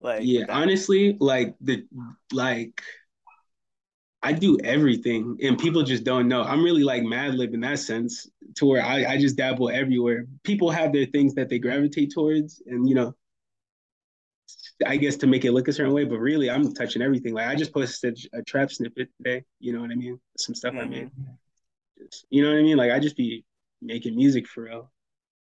Like, 0.01 0.21
yeah, 0.23 0.45
honestly, 0.49 1.17
like 1.19 1.55
the 1.61 1.85
like. 2.31 2.81
I 4.23 4.33
do 4.33 4.59
everything 4.63 5.39
and 5.41 5.57
people 5.57 5.81
just 5.81 6.03
don't 6.03 6.27
know. 6.27 6.43
I'm 6.43 6.63
really 6.63 6.83
like 6.83 7.01
Madlib 7.01 7.55
in 7.55 7.61
that 7.61 7.79
sense, 7.79 8.29
to 8.57 8.67
where 8.67 8.83
I, 8.83 9.13
I 9.13 9.17
just 9.17 9.35
dabble 9.35 9.71
everywhere. 9.71 10.27
People 10.43 10.69
have 10.69 10.93
their 10.93 11.07
things 11.07 11.33
that 11.33 11.49
they 11.49 11.57
gravitate 11.57 12.11
towards, 12.13 12.61
and 12.67 12.87
you 12.87 12.93
know, 12.93 13.15
I 14.85 14.97
guess 14.97 15.15
to 15.17 15.27
make 15.27 15.43
it 15.43 15.53
look 15.53 15.67
a 15.67 15.73
certain 15.73 15.93
way, 15.93 16.03
but 16.03 16.19
really 16.19 16.51
I'm 16.51 16.71
touching 16.71 17.01
everything. 17.01 17.33
Like 17.33 17.47
I 17.47 17.55
just 17.55 17.73
posted 17.73 18.19
a 18.33 18.43
trap 18.43 18.71
snippet 18.71 19.09
today, 19.17 19.43
you 19.59 19.73
know 19.73 19.81
what 19.81 19.89
I 19.89 19.95
mean? 19.95 20.19
Some 20.37 20.53
stuff 20.53 20.73
mm-hmm. 20.73 20.81
I 20.81 20.85
made. 20.85 21.09
You 22.29 22.43
know 22.43 22.49
what 22.49 22.59
I 22.59 22.63
mean? 22.63 22.77
Like 22.77 22.91
I 22.91 22.99
just 22.99 23.17
be 23.17 23.45
making 23.81 24.15
music 24.15 24.47
for 24.47 24.63
real. 24.63 24.91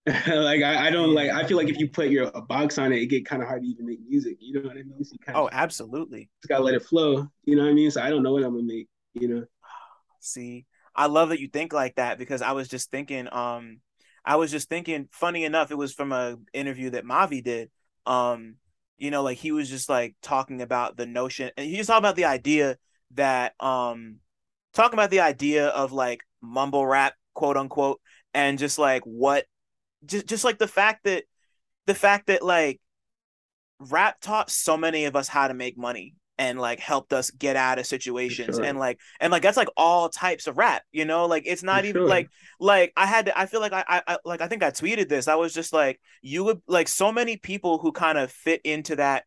like 0.07 0.63
I, 0.63 0.87
I, 0.87 0.91
don't 0.91 1.13
like 1.15 1.31
I 1.31 1.45
feel 1.47 1.59
like 1.59 1.69
if 1.69 1.79
you 1.79 1.87
put 1.87 2.09
your 2.09 2.31
a 2.35 2.41
box 2.41 2.79
on 2.79 2.93
it, 2.93 3.03
it 3.03 3.07
get 3.07 3.27
kind 3.27 3.43
of 3.43 3.49
hard 3.49 3.63
to 3.63 3.69
even 3.69 3.87
make 3.87 4.01
music. 4.09 4.39
You 4.41 4.55
know 4.55 4.69
what 4.69 4.79
I 4.79 4.83
mean? 4.83 5.05
So 5.05 5.17
oh, 5.35 5.49
absolutely. 5.53 6.31
Just 6.41 6.49
gotta 6.49 6.65
let 6.65 6.75
it 6.75 6.83
flow. 6.83 7.29
You 7.45 7.57
know 7.57 7.65
what 7.65 7.71
I 7.71 7.75
mean? 7.75 7.91
So 7.91 8.01
I 8.01 8.09
don't 8.09 8.23
know 8.23 8.33
what 8.33 8.43
I'm 8.43 8.53
gonna 8.53 8.63
make. 8.63 8.89
You 9.15 9.29
know. 9.29 9.45
See, 10.21 10.67
I 10.95 11.07
love 11.07 11.29
that 11.29 11.41
you 11.41 11.49
think 11.49 11.73
like 11.73 11.97
that 11.97 12.19
because 12.19 12.41
I 12.41 12.53
was 12.53 12.69
just 12.69 12.91
thinking. 12.91 13.29
Um, 13.31 13.81
I 14.25 14.37
was 14.37 14.51
just 14.51 14.69
thinking. 14.69 15.09
Funny 15.13 15.45
enough, 15.45 15.71
it 15.71 15.79
was 15.79 15.93
from 15.93 16.13
a 16.13 16.39
interview 16.55 16.91
that 16.91 17.05
Mavi 17.05 17.45
did. 17.45 17.71
Um, 18.07 18.57
you 18.97 19.11
know, 19.11 19.23
like 19.23 19.39
he 19.39 19.53
was 19.53 19.69
just 19.69 19.89
like 19.89 20.15
talking 20.23 20.63
about 20.63 20.97
the 20.97 21.07
notion, 21.07 21.51
and 21.59 21.69
he 21.69 21.77
was 21.77 21.87
talking 21.87 22.03
about 22.03 22.17
the 22.17 22.25
idea 22.25 22.79
that 23.13 23.55
um, 23.61 24.17
talking 24.73 24.95
about 24.95 25.11
the 25.11 25.21
idea 25.21 25.69
of 25.69 25.93
like 25.93 26.23
mumble 26.43 26.87
rap, 26.87 27.15
quote 27.35 27.57
unquote, 27.57 28.01
and 28.35 28.59
just 28.59 28.79
like 28.79 29.03
what 29.05 29.45
just 30.05 30.27
just 30.27 30.45
like 30.45 30.59
the 30.59 30.69
fact 30.69 31.05
that 31.05 31.25
the 31.87 31.95
fact 31.95 32.27
that 32.29 32.43
like 32.43 32.81
rap 33.79 34.21
taught 34.21 34.51
so 34.51 34.77
many 34.77 35.05
of 35.07 35.17
us 35.17 35.29
how 35.29 35.49
to 35.49 35.55
make 35.55 35.77
money 35.79 36.15
and 36.39 36.59
like 36.59 36.81
helped 36.81 37.13
us 37.13 37.31
get 37.31 37.55
out 37.55 37.79
of 37.79 37.87
situations 37.87 38.57
sure. 38.57 38.65
and 38.65 38.79
like 38.79 38.99
and 39.21 39.31
like 39.31 39.43
that's 39.43 39.57
like 39.57 39.69
all 39.77 40.09
types 40.09 40.47
of 40.47 40.57
rap 40.57 40.83
you 40.91 41.05
know 41.05 41.27
like 41.27 41.43
it's 41.47 41.63
not 41.63 41.83
For 41.83 41.87
even 41.89 42.01
sure. 42.03 42.09
like 42.09 42.29
like 42.59 42.93
i 42.97 43.07
had 43.07 43.27
to 43.27 43.39
i 43.39 43.47
feel 43.47 43.61
like 43.61 43.73
I, 43.73 43.85
I 43.89 44.19
like 44.25 44.41
i 44.41 44.49
think 44.49 44.63
i 44.63 44.71
tweeted 44.71 45.09
this 45.09 45.29
i 45.29 45.35
was 45.35 45.53
just 45.53 45.73
like 45.73 46.01
you 46.23 46.45
would 46.45 46.63
like 46.67 46.89
so 46.89 47.13
many 47.13 47.37
people 47.37 47.79
who 47.79 47.93
kind 47.93 48.17
of 48.17 48.31
fit 48.31 48.63
into 48.65 48.97
that 48.97 49.25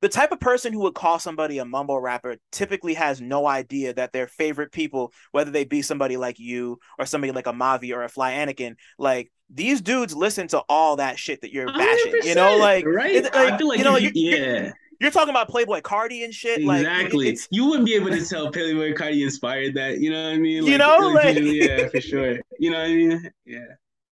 the 0.00 0.08
type 0.08 0.32
of 0.32 0.40
person 0.40 0.72
who 0.72 0.80
would 0.80 0.94
call 0.94 1.18
somebody 1.18 1.58
a 1.58 1.64
mumble 1.64 2.00
rapper 2.00 2.36
typically 2.52 2.94
has 2.94 3.20
no 3.20 3.46
idea 3.46 3.94
that 3.94 4.12
their 4.12 4.26
favorite 4.26 4.72
people 4.72 5.12
whether 5.32 5.50
they 5.50 5.64
be 5.64 5.82
somebody 5.82 6.16
like 6.16 6.38
you 6.38 6.78
or 6.98 7.06
somebody 7.06 7.32
like 7.32 7.46
a 7.46 7.52
mavi 7.52 7.94
or 7.94 8.02
a 8.02 8.08
fly 8.08 8.32
anakin 8.32 8.76
like 8.98 9.30
these 9.50 9.80
dudes 9.80 10.14
listen 10.14 10.48
to 10.48 10.58
all 10.68 10.96
that 10.96 11.18
shit 11.18 11.40
that 11.42 11.52
you're 11.52 11.66
bashing 11.66 12.14
you 12.22 12.34
know 12.34 12.56
like 12.58 12.84
right 12.84 13.14
it, 13.14 13.34
like, 13.34 13.60
like 13.60 13.78
you 13.78 13.84
know 13.84 13.96
you, 13.96 14.10
yeah 14.14 14.72
you're 15.00 15.10
talking 15.10 15.30
about 15.30 15.50
Playboi 15.50 15.82
Carti 15.82 16.24
and 16.24 16.32
shit. 16.32 16.60
Exactly. 16.60 17.30
Like, 17.30 17.38
you 17.50 17.66
wouldn't 17.66 17.84
be 17.84 17.94
able 17.94 18.10
to 18.10 18.24
tell 18.24 18.50
Playboi 18.50 18.96
Carti 18.96 19.22
inspired 19.22 19.74
that. 19.74 19.98
You 19.98 20.10
know 20.10 20.22
what 20.24 20.34
I 20.34 20.38
mean? 20.38 20.62
Like, 20.62 20.70
you 20.70 20.78
know, 20.78 20.98
like, 21.14 21.36
yeah, 21.36 21.88
for 21.88 22.00
sure. 22.00 22.38
You 22.58 22.70
know 22.70 22.78
what 22.78 22.86
I 22.86 22.94
mean? 22.94 23.30
Yeah. 23.44 23.66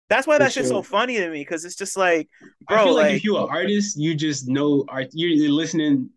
That's 0.09 0.25
why 0.25 0.37
that 0.37 0.53
shit's 0.53 0.69
sure. 0.69 0.77
so 0.77 0.81
funny 0.83 1.17
to 1.17 1.29
me 1.29 1.41
because 1.41 1.65
it's 1.65 1.75
just 1.75 1.97
like, 1.97 2.29
bro. 2.67 2.77
I 2.77 2.83
feel 2.83 2.95
like, 2.95 3.05
like 3.05 3.15
if 3.15 3.23
you're 3.23 3.41
an 3.41 3.49
artist, 3.49 3.97
you 3.97 4.15
just 4.15 4.47
know 4.47 4.85
art. 4.87 5.09
You're 5.11 5.51
listening 5.51 6.09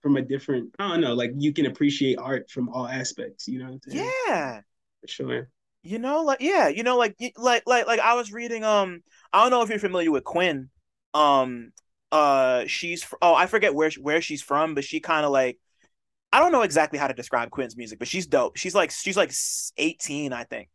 from 0.00 0.16
a 0.16 0.22
different. 0.22 0.74
I 0.78 0.88
don't 0.88 1.00
know. 1.00 1.14
Like 1.14 1.32
you 1.36 1.52
can 1.52 1.66
appreciate 1.66 2.18
art 2.18 2.50
from 2.50 2.68
all 2.68 2.86
aspects. 2.86 3.48
You 3.48 3.64
know? 3.64 3.78
Yeah. 3.86 4.60
For 5.00 5.08
sure. 5.08 5.48
You 5.82 5.98
know, 5.98 6.22
like 6.22 6.40
yeah, 6.40 6.68
you 6.68 6.84
know, 6.84 6.96
like 6.96 7.16
like 7.36 7.64
like 7.66 7.86
like 7.86 8.00
I 8.00 8.14
was 8.14 8.32
reading. 8.32 8.62
Um, 8.62 9.02
I 9.32 9.42
don't 9.42 9.50
know 9.50 9.62
if 9.62 9.70
you're 9.70 9.80
familiar 9.80 10.12
with 10.12 10.24
Quinn. 10.24 10.70
Um, 11.14 11.72
uh 12.12 12.64
she's 12.66 13.06
oh 13.22 13.34
I 13.34 13.46
forget 13.46 13.74
where 13.74 13.90
where 14.00 14.20
she's 14.20 14.42
from, 14.42 14.74
but 14.74 14.84
she 14.84 15.00
kind 15.00 15.24
of 15.24 15.32
like 15.32 15.58
I 16.32 16.38
don't 16.38 16.52
know 16.52 16.62
exactly 16.62 16.98
how 16.98 17.08
to 17.08 17.14
describe 17.14 17.50
Quinn's 17.50 17.76
music, 17.76 17.98
but 17.98 18.06
she's 18.06 18.26
dope. 18.26 18.56
She's 18.56 18.74
like 18.74 18.90
she's 18.90 19.16
like 19.16 19.32
18, 19.76 20.32
I 20.32 20.44
think. 20.44 20.68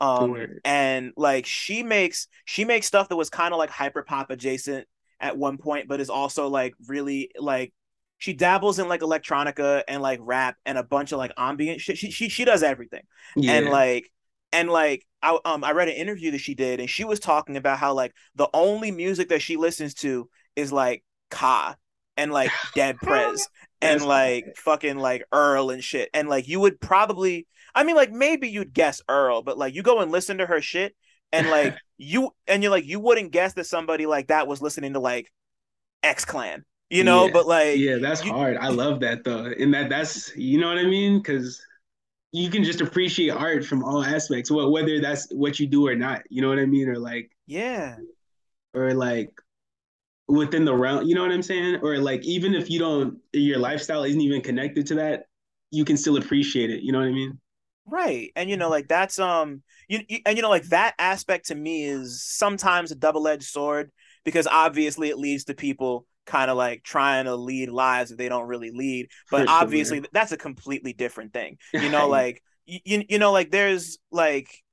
Um 0.00 0.58
and 0.64 1.12
like 1.16 1.46
she 1.46 1.82
makes 1.82 2.26
she 2.44 2.64
makes 2.64 2.86
stuff 2.86 3.08
that 3.08 3.16
was 3.16 3.30
kind 3.30 3.54
of 3.54 3.58
like 3.58 3.70
hyper 3.70 4.02
pop 4.02 4.30
adjacent 4.30 4.86
at 5.20 5.36
one 5.38 5.56
point, 5.56 5.88
but 5.88 6.00
is 6.00 6.10
also 6.10 6.48
like 6.48 6.74
really 6.86 7.30
like 7.38 7.72
she 8.18 8.32
dabbles 8.32 8.78
in 8.78 8.88
like 8.88 9.00
electronica 9.00 9.82
and 9.88 10.02
like 10.02 10.18
rap 10.22 10.56
and 10.66 10.78
a 10.78 10.82
bunch 10.82 11.12
of 11.12 11.18
like 11.18 11.32
ambient 11.36 11.80
shit. 11.80 11.98
She 11.98 12.10
she 12.10 12.28
she 12.28 12.44
does 12.44 12.62
everything. 12.62 13.02
Yeah. 13.36 13.52
And 13.52 13.70
like 13.70 14.10
and 14.52 14.68
like 14.68 15.06
I 15.22 15.38
um 15.44 15.64
I 15.64 15.72
read 15.72 15.88
an 15.88 15.94
interview 15.94 16.30
that 16.32 16.40
she 16.40 16.54
did 16.54 16.80
and 16.80 16.88
she 16.88 17.04
was 17.04 17.20
talking 17.20 17.56
about 17.56 17.78
how 17.78 17.94
like 17.94 18.12
the 18.34 18.48
only 18.54 18.90
music 18.90 19.28
that 19.28 19.42
she 19.42 19.56
listens 19.56 19.94
to 19.94 20.28
is 20.56 20.72
like 20.72 21.04
Ka 21.30 21.76
and 22.16 22.32
like 22.32 22.50
Dead 22.74 22.96
Prez 22.98 23.48
and 23.80 24.04
like 24.04 24.56
fucking 24.56 24.96
like 24.96 25.24
Earl 25.32 25.70
and 25.70 25.82
shit. 25.82 26.10
And 26.14 26.28
like 26.28 26.48
you 26.48 26.60
would 26.60 26.80
probably 26.80 27.46
I 27.74 27.84
mean 27.84 27.96
like 27.96 28.12
maybe 28.12 28.48
you'd 28.48 28.72
guess 28.72 29.02
Earl, 29.08 29.42
but 29.42 29.58
like 29.58 29.74
you 29.74 29.82
go 29.82 30.00
and 30.00 30.12
listen 30.12 30.38
to 30.38 30.46
her 30.46 30.60
shit 30.60 30.94
and 31.32 31.48
like 31.50 31.76
you 31.98 32.30
and 32.46 32.62
you're 32.62 32.70
like 32.70 32.86
you 32.86 33.00
wouldn't 33.00 33.32
guess 33.32 33.54
that 33.54 33.66
somebody 33.66 34.06
like 34.06 34.28
that 34.28 34.46
was 34.46 34.62
listening 34.62 34.92
to 34.94 35.00
like 35.00 35.30
X 36.02 36.24
Clan. 36.24 36.64
You 36.90 37.02
know, 37.02 37.26
yeah. 37.26 37.32
but 37.32 37.46
like 37.46 37.78
Yeah, 37.78 37.96
that's 37.96 38.24
you, 38.24 38.32
hard. 38.32 38.56
I 38.56 38.68
love 38.68 39.00
that 39.00 39.24
though. 39.24 39.46
And 39.46 39.72
that 39.74 39.88
that's 39.88 40.34
you 40.36 40.60
know 40.60 40.68
what 40.68 40.78
I 40.78 40.84
mean? 40.84 41.22
Cause 41.22 41.60
you 42.30 42.50
can 42.50 42.64
just 42.64 42.80
appreciate 42.80 43.30
art 43.30 43.64
from 43.64 43.84
all 43.84 44.04
aspects, 44.04 44.50
whether 44.50 45.00
that's 45.00 45.28
what 45.30 45.60
you 45.60 45.66
do 45.66 45.86
or 45.86 45.94
not. 45.94 46.22
You 46.30 46.42
know 46.42 46.48
what 46.48 46.58
I 46.58 46.66
mean? 46.66 46.88
Or 46.88 46.98
like 46.98 47.30
yeah, 47.46 47.96
or 48.74 48.92
like 48.92 49.30
within 50.28 50.64
the 50.64 50.74
realm, 50.74 51.06
you 51.06 51.14
know 51.14 51.22
what 51.22 51.32
I'm 51.32 51.42
saying? 51.42 51.76
Or 51.82 51.98
like 51.98 52.24
even 52.24 52.54
if 52.54 52.70
you 52.70 52.78
don't 52.78 53.18
your 53.32 53.58
lifestyle 53.58 54.04
isn't 54.04 54.20
even 54.20 54.40
connected 54.40 54.86
to 54.88 54.94
that, 54.96 55.26
you 55.70 55.84
can 55.84 55.96
still 55.96 56.16
appreciate 56.16 56.70
it, 56.70 56.82
you 56.82 56.92
know 56.92 56.98
what 56.98 57.08
I 57.08 57.12
mean? 57.12 57.38
Right. 57.86 58.32
And 58.34 58.48
you 58.48 58.56
know 58.56 58.70
like 58.70 58.88
that's 58.88 59.18
um 59.18 59.62
you, 59.88 60.00
you 60.08 60.18
and 60.26 60.36
you 60.36 60.42
know 60.42 60.50
like 60.50 60.64
that 60.64 60.94
aspect 60.98 61.46
to 61.46 61.54
me 61.54 61.84
is 61.84 62.24
sometimes 62.24 62.90
a 62.90 62.96
double-edged 62.96 63.44
sword 63.44 63.90
because 64.24 64.46
obviously 64.46 65.10
it 65.10 65.18
leads 65.18 65.44
to 65.44 65.54
people 65.54 66.06
kind 66.26 66.50
of 66.50 66.56
like 66.56 66.82
trying 66.82 67.26
to 67.26 67.36
lead 67.36 67.68
lives 67.68 68.08
that 68.08 68.16
they 68.16 68.30
don't 68.30 68.48
really 68.48 68.70
lead 68.70 69.08
but 69.30 69.46
obviously 69.46 70.02
that's 70.12 70.32
a 70.32 70.38
completely 70.38 70.94
different 70.94 71.34
thing 71.34 71.58
you 71.74 71.90
know 71.90 72.08
like 72.08 72.42
you, 72.64 73.04
you 73.06 73.18
know 73.18 73.30
like 73.30 73.50
there's 73.50 73.98
like 74.10 74.64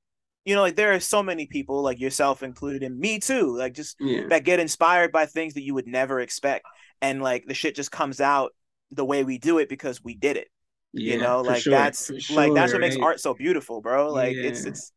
you 0.44 0.54
know, 0.54 0.62
like 0.62 0.76
there 0.76 0.92
are 0.92 1.00
so 1.00 1.22
many 1.22 1.46
people, 1.46 1.82
like 1.82 2.00
yourself 2.00 2.42
included, 2.42 2.82
and 2.82 2.98
me 2.98 3.18
too, 3.18 3.56
like 3.56 3.74
just 3.74 3.96
yeah. 4.00 4.26
that 4.28 4.44
get 4.44 4.58
inspired 4.58 5.12
by 5.12 5.26
things 5.26 5.54
that 5.54 5.62
you 5.62 5.74
would 5.74 5.86
never 5.86 6.20
expect, 6.20 6.66
and 7.00 7.22
like 7.22 7.44
the 7.46 7.54
shit 7.54 7.76
just 7.76 7.92
comes 7.92 8.20
out 8.20 8.52
the 8.90 9.04
way 9.04 9.24
we 9.24 9.38
do 9.38 9.58
it 9.58 9.68
because 9.68 10.02
we 10.02 10.14
did 10.14 10.36
it. 10.36 10.48
Yeah, 10.92 11.14
you 11.14 11.20
know, 11.20 11.40
like 11.40 11.62
sure, 11.62 11.70
that's 11.70 12.22
sure, 12.22 12.36
like 12.36 12.54
that's 12.54 12.72
what 12.72 12.80
makes 12.80 12.96
art 12.96 13.20
so 13.20 13.34
beautiful, 13.34 13.80
bro. 13.80 14.12
Like 14.12 14.36
yeah. 14.36 14.44
it's 14.44 14.64
it's, 14.64 14.92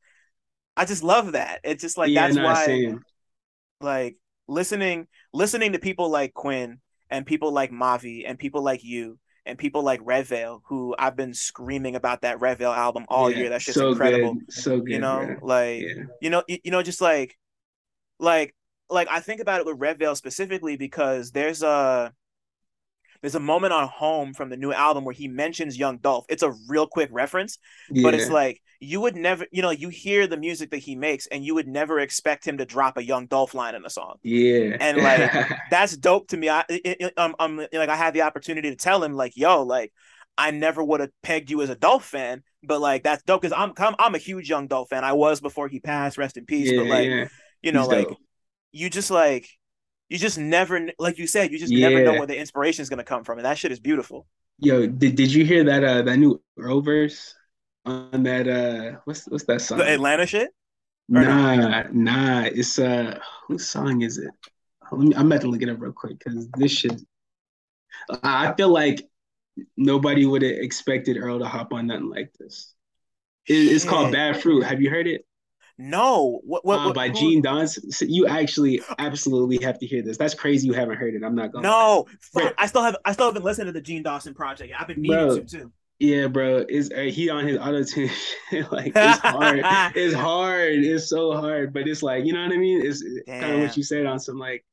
I 0.75 0.85
just 0.85 1.03
love 1.03 1.33
that. 1.33 1.61
It's 1.63 1.81
just 1.81 1.97
like 1.97 2.13
that's 2.13 2.35
why, 2.35 2.95
like 3.79 4.17
listening 4.47 5.07
listening 5.33 5.71
to 5.71 5.79
people 5.79 6.09
like 6.09 6.33
Quinn 6.33 6.79
and 7.09 7.25
people 7.25 7.51
like 7.51 7.71
Mavi 7.71 8.23
and 8.25 8.37
people 8.37 8.61
like 8.61 8.83
you 8.83 9.17
and 9.45 9.57
people 9.57 9.83
like 9.83 10.01
Redveil, 10.01 10.61
who 10.67 10.95
I've 10.97 11.15
been 11.15 11.33
screaming 11.33 11.95
about 11.95 12.21
that 12.21 12.39
Redveil 12.39 12.75
album 12.75 13.05
all 13.07 13.29
yeah, 13.29 13.37
year. 13.37 13.49
That's 13.49 13.65
just 13.65 13.77
so 13.77 13.89
incredible. 13.89 14.35
Good. 14.35 14.53
So 14.53 14.79
good. 14.79 14.91
You 14.91 14.99
know, 14.99 15.37
like 15.41 15.81
yeah. 15.81 16.03
you 16.21 16.29
know, 16.29 16.43
you, 16.47 16.57
you 16.63 16.71
know, 16.71 16.83
just 16.83 16.99
like 16.99 17.37
like 18.19 18.53
like 18.89 19.07
I 19.09 19.19
think 19.19 19.41
about 19.41 19.61
it 19.61 19.65
with 19.65 19.79
Redveil 19.79 20.17
specifically 20.17 20.77
because 20.77 21.31
there's 21.31 21.63
a 21.63 22.11
there's 23.21 23.35
a 23.35 23.39
moment 23.39 23.73
on 23.73 23.87
home 23.87 24.33
from 24.33 24.49
the 24.49 24.57
new 24.57 24.71
album 24.71 25.03
where 25.03 25.13
he 25.13 25.27
mentions 25.27 25.77
young 25.77 25.97
dolph 25.97 26.25
it's 26.29 26.43
a 26.43 26.53
real 26.67 26.87
quick 26.87 27.09
reference 27.11 27.57
yeah. 27.89 28.03
but 28.03 28.13
it's 28.13 28.29
like 28.29 28.61
you 28.79 29.01
would 29.01 29.15
never 29.15 29.45
you 29.51 29.61
know 29.61 29.71
you 29.71 29.89
hear 29.89 30.27
the 30.27 30.37
music 30.37 30.71
that 30.71 30.77
he 30.77 30.95
makes 30.95 31.27
and 31.27 31.43
you 31.43 31.55
would 31.55 31.67
never 31.67 31.99
expect 31.99 32.45
him 32.47 32.57
to 32.57 32.65
drop 32.65 32.97
a 32.97 33.03
young 33.03 33.25
dolph 33.25 33.53
line 33.53 33.75
in 33.75 33.85
a 33.85 33.89
song 33.89 34.17
yeah 34.23 34.77
and 34.79 34.97
like 34.97 35.49
that's 35.69 35.95
dope 35.97 36.27
to 36.27 36.37
me 36.37 36.49
i 36.49 36.63
it, 36.69 37.13
um, 37.17 37.35
I'm 37.39 37.57
like 37.57 37.89
i 37.89 37.95
had 37.95 38.13
the 38.13 38.23
opportunity 38.23 38.69
to 38.69 38.75
tell 38.75 39.03
him 39.03 39.13
like 39.13 39.35
yo 39.35 39.63
like 39.63 39.91
i 40.37 40.51
never 40.51 40.83
would 40.83 40.99
have 40.99 41.11
pegged 41.23 41.49
you 41.49 41.61
as 41.61 41.69
a 41.69 41.75
dolph 41.75 42.05
fan 42.05 42.43
but 42.63 42.81
like 42.81 43.03
that's 43.03 43.23
dope 43.23 43.41
because 43.41 43.55
I'm, 43.57 43.73
I'm 43.77 43.95
i'm 43.97 44.15
a 44.15 44.19
huge 44.19 44.49
young 44.49 44.67
dolph 44.67 44.89
fan 44.89 45.03
i 45.03 45.13
was 45.13 45.41
before 45.41 45.67
he 45.67 45.79
passed 45.79 46.17
rest 46.17 46.37
in 46.37 46.45
peace 46.45 46.71
yeah, 46.71 46.79
but 46.79 46.87
like 46.87 47.07
yeah. 47.07 47.27
you 47.61 47.71
know 47.71 47.81
He's 47.81 47.89
like 47.89 48.07
dope. 48.09 48.17
you 48.71 48.89
just 48.89 49.11
like 49.11 49.47
you 50.09 50.17
just 50.17 50.37
never 50.37 50.89
like 50.99 51.17
you 51.17 51.27
said 51.27 51.51
you 51.51 51.57
just 51.57 51.71
yeah. 51.71 51.89
never 51.89 52.03
know 52.03 52.13
where 52.13 52.27
the 52.27 52.37
inspiration 52.37 52.81
is 52.81 52.89
going 52.89 52.97
to 52.97 53.03
come 53.03 53.23
from 53.23 53.37
and 53.37 53.45
that 53.45 53.57
shit 53.57 53.71
is 53.71 53.79
beautiful. 53.79 54.27
Yo 54.59 54.87
did, 54.87 55.15
did 55.15 55.33
you 55.33 55.45
hear 55.45 55.63
that 55.63 55.83
uh 55.83 56.01
that 56.01 56.17
new 56.17 56.41
earl 56.57 56.81
verse 56.81 57.33
on 57.85 58.23
that 58.23 58.47
uh 58.47 58.99
what's 59.05 59.25
what's 59.27 59.45
that 59.45 59.61
song? 59.61 59.79
The 59.79 59.93
atlanta 59.93 60.25
shit? 60.25 60.49
Nah 61.07 61.55
no? 61.55 61.83
nah 61.91 62.41
it's 62.43 62.79
uh 62.79 63.19
whose 63.47 63.67
song 63.67 64.01
is 64.01 64.17
it? 64.17 64.31
Let 64.91 65.01
me 65.01 65.15
i'm 65.15 65.27
about 65.27 65.41
to 65.41 65.47
look 65.47 65.61
it 65.61 65.69
up 65.69 65.81
real 65.81 65.91
quick 65.91 66.19
because 66.19 66.47
this 66.51 66.71
shit 66.71 67.01
i 68.21 68.53
feel 68.53 68.69
like 68.69 69.07
nobody 69.77 70.25
would 70.25 70.41
have 70.41 70.51
expected 70.51 71.17
earl 71.17 71.39
to 71.39 71.45
hop 71.45 71.73
on 71.73 71.87
nothing 71.87 72.09
like 72.09 72.31
this. 72.39 72.73
It, 73.47 73.53
it's 73.53 73.85
called 73.85 74.11
bad 74.11 74.41
fruit. 74.41 74.63
Have 74.63 74.81
you 74.81 74.89
heard 74.89 75.07
it 75.07 75.25
no, 75.77 76.39
what, 76.43 76.63
what, 76.63 76.79
uh, 76.79 76.93
by 76.93 77.09
who? 77.09 77.15
Gene 77.15 77.41
Dons. 77.41 77.97
So 77.97 78.05
you 78.05 78.27
actually 78.27 78.81
absolutely 78.97 79.57
have 79.57 79.77
to 79.79 79.85
hear 79.85 80.01
this. 80.01 80.17
That's 80.17 80.33
crazy. 80.33 80.67
You 80.67 80.73
haven't 80.73 80.95
heard 80.95 81.15
it. 81.15 81.23
I'm 81.23 81.35
not 81.35 81.51
going. 81.51 81.63
No, 81.63 82.05
I 82.57 82.67
still 82.67 82.81
have. 82.81 82.95
I 83.03 83.11
still 83.11 83.25
haven't 83.25 83.43
listened 83.43 83.67
to 83.67 83.73
the 83.73 83.81
Jean 83.81 84.01
Dawson 84.01 84.33
project. 84.33 84.73
I've 84.77 84.87
been 84.87 85.01
meaning 85.01 85.27
bro, 85.27 85.39
to 85.39 85.43
too. 85.43 85.71
Yeah, 85.99 86.27
bro. 86.27 86.65
Is 86.69 86.91
uh, 86.91 87.01
he 87.01 87.29
on 87.29 87.45
his 87.45 87.57
auto 87.57 87.83
tune? 87.83 88.09
like 88.71 88.93
it's 88.95 89.19
hard. 89.19 89.59
it's 89.95 90.15
hard. 90.15 90.73
It's 90.73 91.09
so 91.09 91.33
hard. 91.33 91.73
But 91.73 91.89
it's 91.89 92.01
like 92.01 92.25
you 92.25 92.31
know 92.31 92.43
what 92.43 92.53
I 92.53 92.57
mean. 92.57 92.85
It's 92.85 93.03
kind 93.27 93.55
of 93.55 93.59
what 93.61 93.75
you 93.75 93.83
said 93.83 94.05
on 94.05 94.19
some 94.19 94.39
like 94.39 94.63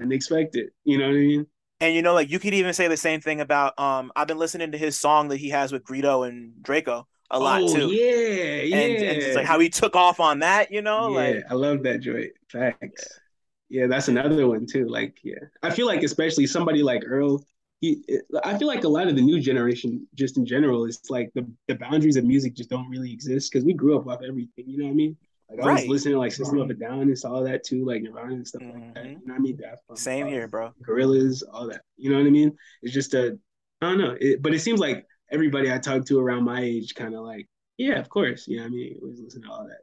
unexpected. 0.00 0.70
You 0.84 0.96
know 0.98 1.06
what 1.06 1.16
I 1.16 1.18
mean? 1.18 1.46
And 1.80 1.94
you 1.94 2.00
know, 2.00 2.14
like 2.14 2.30
you 2.30 2.38
could 2.38 2.54
even 2.54 2.72
say 2.72 2.88
the 2.88 2.96
same 2.96 3.20
thing 3.20 3.42
about 3.42 3.78
um. 3.78 4.10
I've 4.16 4.28
been 4.28 4.38
listening 4.38 4.72
to 4.72 4.78
his 4.78 4.98
song 4.98 5.28
that 5.28 5.36
he 5.36 5.50
has 5.50 5.70
with 5.70 5.84
Greedo 5.84 6.26
and 6.26 6.62
Draco 6.62 7.06
a 7.30 7.38
lot 7.38 7.62
oh, 7.62 7.74
too. 7.74 7.92
Yeah, 7.92 8.62
yeah. 8.62 8.76
And, 8.76 9.04
and 9.04 9.20
just 9.20 9.36
like 9.36 9.46
how 9.46 9.58
he 9.58 9.68
took 9.68 9.96
off 9.96 10.20
on 10.20 10.40
that, 10.40 10.72
you 10.72 10.82
know, 10.82 11.10
yeah, 11.10 11.16
like 11.16 11.44
I 11.50 11.54
love 11.54 11.82
that 11.84 12.00
joint. 12.00 12.32
Facts. 12.48 13.20
Yeah. 13.68 13.82
yeah, 13.82 13.86
that's 13.86 14.08
another 14.08 14.48
one 14.48 14.66
too. 14.66 14.88
Like, 14.88 15.18
yeah, 15.22 15.38
I 15.62 15.70
feel 15.70 15.86
like 15.86 16.02
especially 16.02 16.46
somebody 16.46 16.82
like 16.82 17.02
Earl. 17.06 17.44
He, 17.80 18.04
I 18.44 18.58
feel 18.58 18.68
like 18.68 18.84
a 18.84 18.88
lot 18.88 19.08
of 19.08 19.16
the 19.16 19.22
new 19.22 19.40
generation, 19.40 20.06
just 20.14 20.36
in 20.36 20.44
general, 20.44 20.84
it's 20.84 21.08
like 21.08 21.30
the, 21.34 21.50
the 21.66 21.76
boundaries 21.76 22.16
of 22.16 22.26
music 22.26 22.54
just 22.54 22.68
don't 22.68 22.90
really 22.90 23.10
exist 23.10 23.50
because 23.50 23.64
we 23.64 23.72
grew 23.72 23.98
up 23.98 24.06
off 24.06 24.20
everything. 24.22 24.66
You 24.68 24.76
know 24.76 24.84
what 24.84 24.90
I 24.90 24.94
mean? 24.94 25.16
Like 25.48 25.64
I 25.64 25.66
right. 25.66 25.80
was 25.80 25.88
listening 25.88 26.14
to 26.14 26.18
like 26.18 26.32
System 26.32 26.58
of 26.58 26.68
a 26.68 26.74
Down 26.74 27.00
and 27.00 27.16
all 27.24 27.42
that 27.42 27.64
too, 27.64 27.86
like 27.86 28.02
Nirvana 28.02 28.34
and 28.34 28.46
stuff 28.46 28.62
mm-hmm. 28.62 28.80
like 28.80 28.94
that. 28.94 29.04
Mm-hmm. 29.04 29.20
You 29.20 29.26
know 29.26 29.32
what 29.32 29.34
I 29.34 29.38
mean? 29.38 29.56
Daft 29.56 29.86
Punk, 29.88 29.98
Same 29.98 30.26
here, 30.26 30.46
bro. 30.46 30.72
Gorillaz, 30.86 31.42
all 31.50 31.68
that. 31.68 31.80
You 31.96 32.10
know 32.10 32.18
what 32.18 32.26
I 32.26 32.30
mean? 32.30 32.54
It's 32.82 32.92
just 32.92 33.14
a, 33.14 33.38
I 33.80 33.88
don't 33.88 33.98
know. 33.98 34.16
It, 34.20 34.42
but 34.42 34.52
it 34.52 34.60
seems 34.60 34.78
like 34.78 35.06
everybody 35.30 35.72
I 35.72 35.78
talked 35.78 36.06
to 36.08 36.18
around 36.18 36.44
my 36.44 36.60
age 36.60 36.94
kind 36.94 37.14
of 37.14 37.20
like 37.20 37.48
yeah, 37.78 37.98
of 37.98 38.10
course. 38.10 38.44
Yeah, 38.46 38.64
I 38.64 38.68
mean, 38.68 38.98
always 39.00 39.20
listen 39.20 39.40
to 39.42 39.50
all 39.50 39.64
that. 39.64 39.80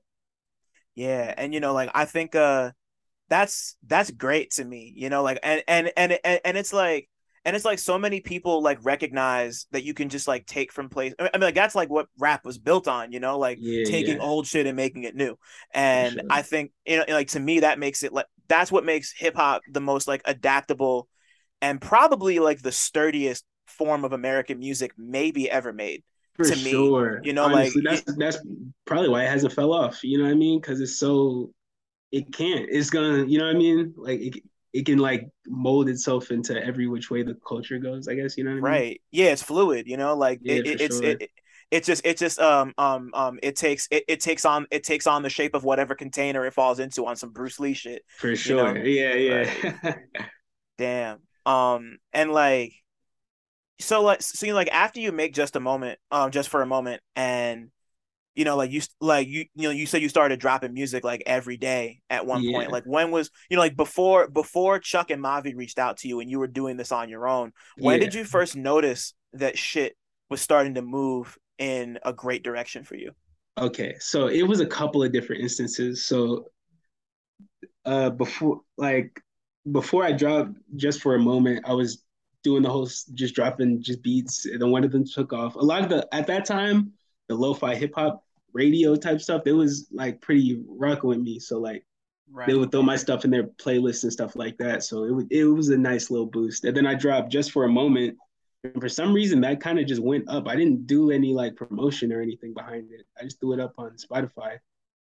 Yeah, 0.94 1.34
and 1.36 1.52
you 1.52 1.60
know, 1.60 1.74
like 1.74 1.90
I 1.96 2.06
think 2.06 2.36
uh 2.36 2.72
that's 3.30 3.76
that's 3.86 4.12
great 4.12 4.52
to 4.52 4.64
me, 4.64 4.94
you 4.96 5.10
know, 5.10 5.24
like 5.24 5.40
and 5.42 5.64
and 5.68 5.92
and 5.98 6.20
and, 6.24 6.40
and 6.46 6.58
it's 6.58 6.72
like 6.72 7.10
and 7.44 7.56
it's 7.56 7.66
like 7.66 7.80
so 7.80 7.98
many 7.98 8.20
people 8.20 8.62
like 8.62 8.78
recognize 8.84 9.66
that 9.72 9.84
you 9.84 9.94
can 9.94 10.10
just 10.10 10.28
like 10.28 10.46
take 10.46 10.72
from 10.72 10.90
place 10.90 11.14
i 11.18 11.24
mean 11.24 11.42
like 11.42 11.56
that's 11.56 11.76
like 11.76 11.90
what 11.90 12.08
rap 12.20 12.44
was 12.44 12.58
built 12.58 12.90
on 12.90 13.14
you 13.14 13.22
know 13.22 13.40
like 13.40 13.58
yeah, 13.62 13.86
taking 13.86 14.18
yeah. 14.18 14.24
old 14.24 14.46
shit 14.46 14.68
and 14.68 14.76
making 14.76 15.04
it 15.04 15.16
new 15.16 15.38
and 15.74 16.14
sure. 16.14 16.24
i 16.30 16.42
think 16.42 16.72
you 16.86 16.98
know 16.98 17.06
like 17.08 17.30
to 17.30 17.40
me 17.40 17.62
that 17.62 17.80
makes 17.80 18.04
it 18.04 18.12
like 18.12 18.26
that's 18.50 18.70
what 18.72 18.84
makes 18.84 19.14
hip-hop 19.14 19.62
the 19.72 19.80
most 19.80 20.10
like 20.10 20.22
adaptable 20.26 21.08
and 21.62 21.80
probably 21.80 22.40
like 22.40 22.62
the 22.62 22.72
sturdiest 22.72 23.46
form 23.68 24.04
of 24.04 24.14
american 24.14 24.60
music 24.60 24.92
maybe 24.98 25.50
ever 25.50 25.72
made 25.74 26.04
for 26.36 26.46
to 26.46 26.56
sure 26.56 27.20
me. 27.20 27.28
you 27.28 27.34
know 27.34 27.46
Honestly, 27.46 27.82
like 27.82 28.04
that's 28.06 28.18
that's 28.18 28.48
probably 28.86 29.10
why 29.10 29.24
it 29.24 29.30
hasn't 29.30 29.54
fell 29.54 29.74
off 29.74 30.04
you 30.04 30.18
know 30.18 30.26
what 30.26 30.32
i 30.32 30.36
mean 30.36 30.60
because 30.60 30.82
it's 30.82 30.98
so 30.98 31.52
it 32.12 32.32
can't 32.34 32.68
it's 32.70 32.90
gonna 32.90 33.26
you 33.26 33.38
know 33.38 33.46
what 33.46 33.56
i 33.56 33.60
mean 33.60 33.94
like 33.98 34.20
it, 34.20 34.44
it 34.78 34.86
can 34.86 35.00
like 35.00 35.28
mold 35.48 35.90
itself 35.90 36.30
into 36.30 36.64
every 36.64 36.88
which 36.88 37.10
way 37.10 37.24
the 37.24 37.36
culture 37.48 37.80
goes. 37.80 38.08
I 38.08 38.14
guess 38.14 38.38
you 38.38 38.44
know. 38.44 38.52
what 38.52 38.54
I 38.54 38.56
Mean? 38.56 38.64
Right. 38.64 39.02
Yeah, 39.12 39.28
it's 39.28 39.42
fluid. 39.42 39.88
You 39.88 39.98
know, 39.98 40.16
like 40.16 40.40
yeah, 40.44 40.56
it, 40.56 40.82
it's 40.82 41.00
sure. 41.00 41.10
it, 41.10 41.32
it 41.72 41.84
just 41.84 42.06
it 42.06 42.18
just 42.18 42.40
um 42.40 42.74
um 42.78 43.10
um 43.14 43.40
it 43.42 43.56
takes 43.56 43.88
it, 43.92 44.04
it 44.08 44.20
takes 44.20 44.46
on 44.46 44.68
it 44.70 44.84
takes 44.84 45.08
on 45.08 45.24
the 45.24 45.30
shape 45.30 45.56
of 45.56 45.64
whatever 45.64 45.96
container 45.96 46.46
it 46.46 46.54
falls 46.54 46.80
into 46.80 47.06
on 47.08 47.16
some 47.16 47.32
Bruce 47.32 47.60
Lee 47.60 47.74
shit. 47.74 48.04
For 48.18 48.36
sure. 48.36 48.74
Know? 48.74 48.82
Yeah, 48.82 49.16
yeah. 49.16 49.74
Right. 49.84 49.96
Damn. 50.78 51.20
Um 51.46 51.98
and 52.14 52.32
like 52.32 52.74
so 53.80 54.02
like 54.02 54.22
so 54.22 54.46
you 54.46 54.52
know, 54.52 54.58
like 54.58 54.70
after 54.72 55.00
you 55.00 55.12
make 55.12 55.34
just 55.34 55.56
a 55.56 55.60
moment 55.60 56.00
um 56.12 56.32
just 56.32 56.50
for 56.50 56.62
a 56.62 56.66
moment 56.66 57.02
and 57.16 57.70
you 58.36 58.46
know 58.46 58.56
like 58.56 58.72
you 58.72 58.82
like 59.02 59.28
you 59.28 59.46
you 59.56 59.64
know 59.64 59.72
you 59.72 59.86
said 59.86 60.02
you 60.02 60.10
started 60.10 60.40
dropping 60.40 60.74
music 60.74 61.04
like 61.04 61.24
every 61.26 61.58
day 61.58 62.02
at 62.10 62.26
one 62.26 62.44
yeah. 62.44 62.56
point 62.56 62.72
like 62.72 62.84
when 62.86 63.12
was 63.12 63.30
you 63.50 63.58
know 63.58 63.62
like 63.62 63.76
before 63.76 64.30
before 64.30 64.80
chuck 64.80 65.10
and 65.10 65.24
mavi 65.24 65.56
reached 65.56 65.80
out 65.80 65.98
to 65.98 66.08
you 66.08 66.20
and 66.20 66.30
you 66.30 66.40
were 66.40 66.48
doing 66.48 66.78
this 66.78 66.92
on 66.92 67.10
your 67.10 67.28
own 67.28 67.52
when 67.78 68.00
yeah. 68.00 68.06
did 68.06 68.14
you 68.14 68.24
first 68.24 68.56
notice 68.56 69.14
that 69.34 69.58
shit 69.58 69.96
was 70.30 70.40
starting 70.40 70.76
to 70.76 70.82
move 70.82 71.38
in 71.58 72.00
a 72.04 72.14
great 72.14 72.44
direction 72.44 72.84
for 72.84 72.96
you 72.96 73.12
okay 73.58 73.96
so 74.00 74.28
it 74.28 74.44
was 74.44 74.60
a 74.60 74.68
couple 74.68 75.04
of 75.04 75.12
different 75.12 75.42
instances 75.42 76.04
so 76.04 76.46
uh 77.86 78.10
before 78.12 78.62
like 78.78 79.20
before 79.72 80.04
i 80.04 80.12
dropped 80.12 80.52
just 80.76 81.02
for 81.02 81.16
a 81.16 81.20
moment 81.20 81.66
i 81.66 81.74
was 81.74 82.04
doing 82.44 82.64
the 82.64 82.70
whole 82.70 82.90
just 83.14 83.36
dropping 83.36 83.82
just 83.82 84.02
beats 84.02 84.46
and 84.46 84.62
then 84.62 84.72
one 84.72 84.84
of 84.84 84.92
them 84.92 85.06
took 85.06 85.34
off 85.34 85.56
a 85.56 85.60
lot 85.60 85.84
of 85.84 85.90
the 85.90 86.08
at 86.14 86.28
that 86.28 86.46
time 86.46 86.92
the 87.28 87.36
lo-fi 87.36 87.76
hip 87.76 87.94
hop 87.96 88.24
radio 88.54 88.96
type 88.96 89.22
stuff, 89.22 89.44
it 89.46 89.54
was 89.54 89.88
like 89.92 90.20
pretty 90.22 90.64
rocking 90.68 91.10
with 91.10 91.20
me. 91.20 91.40
So 91.40 91.60
like 91.60 91.86
right. 92.32 92.48
they 92.48 92.56
would 92.56 92.72
throw 92.72 92.82
my 92.82 92.96
stuff 92.96 93.26
in 93.26 93.32
their 93.32 93.44
playlists 93.44 94.04
and 94.04 94.12
stuff 94.12 94.36
like 94.36 94.58
that. 94.58 94.84
So 94.84 95.04
it 95.04 95.12
would, 95.12 95.32
it 95.32 95.46
was 95.46 95.70
a 95.70 95.78
nice 95.78 96.10
little 96.10 96.26
boost. 96.26 96.66
And 96.66 96.76
then 96.76 96.88
I 96.88 96.96
dropped 96.96 97.32
just 97.32 97.52
for 97.52 97.66
a 97.66 97.70
moment. 97.70 98.18
And 98.64 98.82
for 98.82 98.90
some 98.90 99.14
reason 99.14 99.42
that 99.42 99.62
kind 99.62 99.80
of 99.80 99.86
just 99.86 100.02
went 100.02 100.28
up. 100.28 100.48
I 100.48 100.56
didn't 100.56 100.88
do 100.88 101.12
any 101.12 101.34
like 101.34 101.56
promotion 101.56 102.12
or 102.12 102.22
anything 102.22 102.54
behind 102.54 102.92
it. 102.92 103.06
I 103.20 103.24
just 103.24 103.40
threw 103.40 103.54
it 103.54 103.60
up 103.60 103.74
on 103.78 103.92
Spotify 103.92 104.58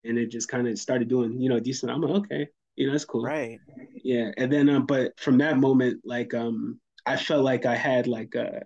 and 0.03 0.17
it 0.17 0.27
just 0.27 0.47
kind 0.47 0.67
of 0.67 0.77
started 0.77 1.07
doing, 1.09 1.41
you 1.41 1.49
know, 1.49 1.59
decent. 1.59 1.91
I'm 1.91 2.01
like, 2.01 2.25
okay, 2.25 2.47
you 2.75 2.85
know, 2.85 2.93
that's 2.93 3.05
cool. 3.05 3.23
Right. 3.23 3.59
Yeah. 4.03 4.31
And 4.37 4.51
then 4.51 4.69
um, 4.69 4.85
but 4.85 5.19
from 5.19 5.39
that 5.39 5.57
moment, 5.57 6.01
like 6.05 6.33
um 6.33 6.79
I 7.05 7.17
felt 7.17 7.43
like 7.43 7.65
I 7.65 7.75
had 7.75 8.07
like 8.07 8.35
a 8.35 8.63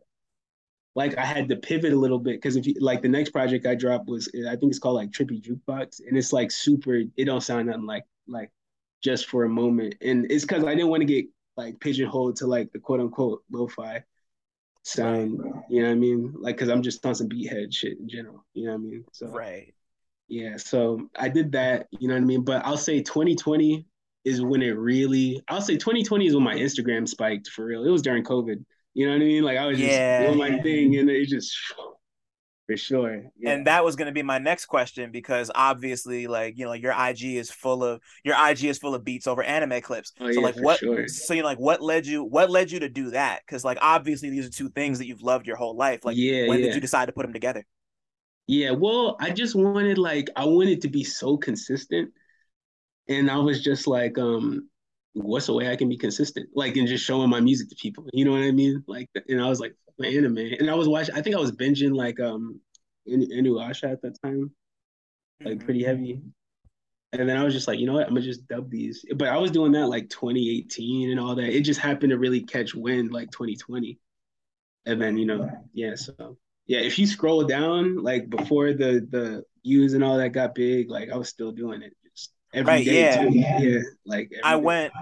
like 0.95 1.17
I 1.17 1.25
had 1.25 1.49
to 1.49 1.55
pivot 1.55 1.93
a 1.93 1.99
little 1.99 2.19
bit 2.19 2.35
because 2.35 2.55
if 2.55 2.67
you 2.67 2.75
like 2.79 3.01
the 3.01 3.09
next 3.09 3.31
project 3.31 3.65
I 3.65 3.75
dropped 3.75 4.07
was 4.07 4.29
I 4.47 4.55
think 4.55 4.71
it's 4.71 4.79
called 4.79 4.95
like 4.95 5.11
Trippy 5.11 5.41
Jukebox 5.41 6.01
and 6.07 6.17
it's 6.17 6.31
like 6.31 6.51
super 6.51 6.95
it 6.95 7.25
don't 7.25 7.41
sound 7.41 7.67
nothing 7.67 7.85
like 7.85 8.05
like 8.27 8.51
just 9.03 9.27
for 9.27 9.43
a 9.43 9.49
moment. 9.49 9.95
And 10.01 10.31
it's 10.31 10.45
because 10.45 10.63
I 10.63 10.75
didn't 10.75 10.89
want 10.89 11.01
to 11.01 11.05
get 11.05 11.25
like 11.57 11.79
pigeonholed 11.79 12.37
to 12.37 12.47
like 12.47 12.71
the 12.71 12.79
quote 12.79 12.99
unquote 12.99 13.43
lo-fi 13.51 14.03
sound 14.83 15.39
you 15.69 15.81
know 15.81 15.87
what 15.87 15.93
I 15.93 15.95
mean? 15.95 16.33
Like 16.37 16.57
because 16.57 16.69
I'm 16.69 16.83
just 16.83 17.05
on 17.05 17.15
some 17.15 17.29
beathead 17.29 17.73
shit 17.73 17.97
in 17.99 18.07
general 18.07 18.45
you 18.53 18.65
know 18.65 18.73
what 18.73 18.77
I 18.77 18.83
mean? 18.83 19.05
So 19.11 19.27
right. 19.27 19.73
Yeah 20.27 20.57
so 20.57 21.09
I 21.17 21.29
did 21.29 21.51
that 21.53 21.87
you 21.91 22.07
know 22.07 22.13
what 22.13 22.21
I 22.21 22.25
mean? 22.25 22.43
But 22.43 22.65
I'll 22.65 22.77
say 22.77 23.01
2020 23.01 23.85
is 24.25 24.41
when 24.41 24.61
it 24.61 24.71
really 24.71 25.41
I'll 25.47 25.61
say 25.61 25.77
2020 25.77 26.27
is 26.27 26.35
when 26.35 26.43
my 26.43 26.55
Instagram 26.55 27.07
spiked 27.07 27.49
for 27.49 27.65
real 27.65 27.85
it 27.85 27.89
was 27.89 28.01
during 28.01 28.23
COVID 28.23 28.63
you 28.93 29.07
know 29.07 29.13
what 29.13 29.21
I 29.21 29.25
mean? 29.25 29.43
Like 29.43 29.57
I 29.57 29.65
was 29.65 29.79
yeah. 29.79 30.21
just 30.23 30.27
doing 30.27 30.51
my 30.51 30.61
thing, 30.61 30.95
and 30.97 31.09
it 31.09 31.27
just 31.27 31.55
for 32.67 32.77
sure. 32.77 33.23
Yeah. 33.37 33.51
And 33.51 33.67
that 33.67 33.83
was 33.83 33.95
going 33.95 34.05
to 34.05 34.11
be 34.11 34.21
my 34.21 34.37
next 34.37 34.67
question 34.67 35.11
because 35.11 35.49
obviously, 35.53 36.27
like 36.27 36.57
you 36.57 36.65
know, 36.65 36.73
your 36.73 36.93
IG 36.93 37.23
is 37.23 37.49
full 37.49 37.83
of 37.83 38.01
your 38.23 38.35
IG 38.39 38.65
is 38.65 38.77
full 38.77 38.93
of 38.93 39.03
beats 39.03 39.25
over 39.25 39.41
anime 39.41 39.81
clips. 39.81 40.13
Oh, 40.19 40.31
so 40.31 40.39
yeah, 40.39 40.45
like, 40.45 40.55
what? 40.57 40.79
Sure. 40.79 41.07
So 41.07 41.33
you 41.33 41.41
know, 41.41 41.47
like, 41.47 41.59
what 41.59 41.81
led 41.81 42.05
you? 42.05 42.23
What 42.23 42.51
led 42.51 42.71
you 42.71 42.79
to 42.81 42.89
do 42.89 43.11
that? 43.11 43.41
Because 43.45 43.65
like, 43.65 43.79
obviously, 43.81 44.29
these 44.29 44.45
are 44.45 44.51
two 44.51 44.69
things 44.69 44.99
that 44.99 45.07
you've 45.07 45.23
loved 45.23 45.47
your 45.47 45.55
whole 45.55 45.75
life. 45.75 46.05
Like, 46.05 46.15
yeah, 46.15 46.47
when 46.47 46.59
yeah. 46.59 46.67
did 46.67 46.75
you 46.75 46.81
decide 46.81 47.07
to 47.07 47.13
put 47.13 47.23
them 47.23 47.33
together? 47.33 47.65
Yeah, 48.45 48.71
well, 48.71 49.17
I 49.19 49.31
just 49.31 49.55
wanted 49.55 49.97
like 49.97 50.29
I 50.35 50.45
wanted 50.45 50.81
to 50.81 50.87
be 50.87 51.03
so 51.03 51.35
consistent, 51.35 52.11
and 53.07 53.29
I 53.29 53.37
was 53.37 53.63
just 53.63 53.87
like, 53.87 54.17
um, 54.17 54.69
what's 55.13 55.49
a 55.49 55.53
way 55.53 55.69
I 55.69 55.75
can 55.75 55.89
be 55.89 55.97
consistent? 55.97 56.49
Like, 56.55 56.75
and 56.75 56.87
just 56.87 57.05
showing 57.05 57.29
my 57.29 57.39
music 57.39 57.69
to 57.69 57.75
people. 57.75 58.07
You 58.13 58.25
know 58.25 58.31
what 58.31 58.41
I 58.41 58.51
mean? 58.51 58.83
Like, 58.87 59.09
and 59.27 59.41
I 59.41 59.47
was 59.47 59.59
like, 59.59 59.75
anime, 60.03 60.37
and 60.37 60.69
I 60.69 60.75
was 60.75 60.87
watching. 60.87 61.15
I 61.15 61.21
think 61.21 61.35
I 61.35 61.39
was 61.39 61.51
binging 61.51 61.95
like 61.95 62.19
um, 62.19 62.59
Inuyasha 63.07 63.91
at 63.91 64.01
that 64.01 64.21
time, 64.21 64.51
like 65.43 65.55
mm-hmm. 65.55 65.65
pretty 65.65 65.83
heavy. 65.83 66.21
And 67.11 67.29
then 67.29 67.37
I 67.37 67.43
was 67.43 67.53
just 67.53 67.67
like, 67.67 67.79
you 67.79 67.85
know 67.85 67.93
what? 67.93 68.07
I'm 68.07 68.15
gonna 68.15 68.21
just 68.21 68.47
dub 68.47 68.71
these. 68.71 69.05
But 69.15 69.27
I 69.27 69.37
was 69.37 69.51
doing 69.51 69.71
that 69.73 69.87
like 69.87 70.09
2018 70.09 71.11
and 71.11 71.19
all 71.19 71.35
that. 71.35 71.55
It 71.55 71.61
just 71.61 71.79
happened 71.79 72.09
to 72.09 72.17
really 72.17 72.41
catch 72.41 72.73
wind 72.73 73.11
like 73.11 73.29
2020. 73.29 73.99
And 74.87 74.99
then 74.99 75.17
you 75.17 75.27
know, 75.27 75.47
yeah. 75.73 75.95
So 75.95 76.37
yeah, 76.65 76.79
if 76.79 76.97
you 76.97 77.05
scroll 77.05 77.43
down 77.43 78.01
like 78.01 78.29
before 78.29 78.73
the 78.73 79.07
the 79.07 79.43
views 79.63 79.93
and 79.93 80.03
all 80.03 80.17
that 80.17 80.29
got 80.29 80.55
big, 80.55 80.89
like 80.89 81.11
I 81.11 81.17
was 81.17 81.29
still 81.29 81.51
doing 81.51 81.83
it 81.83 81.93
every 82.53 82.73
right, 82.73 82.85
yeah. 82.85 83.23
Too. 83.23 83.29
Yeah. 83.33 83.79
Like 84.05 84.31
I 84.43 84.55
day. 84.55 84.61
went 84.61 84.93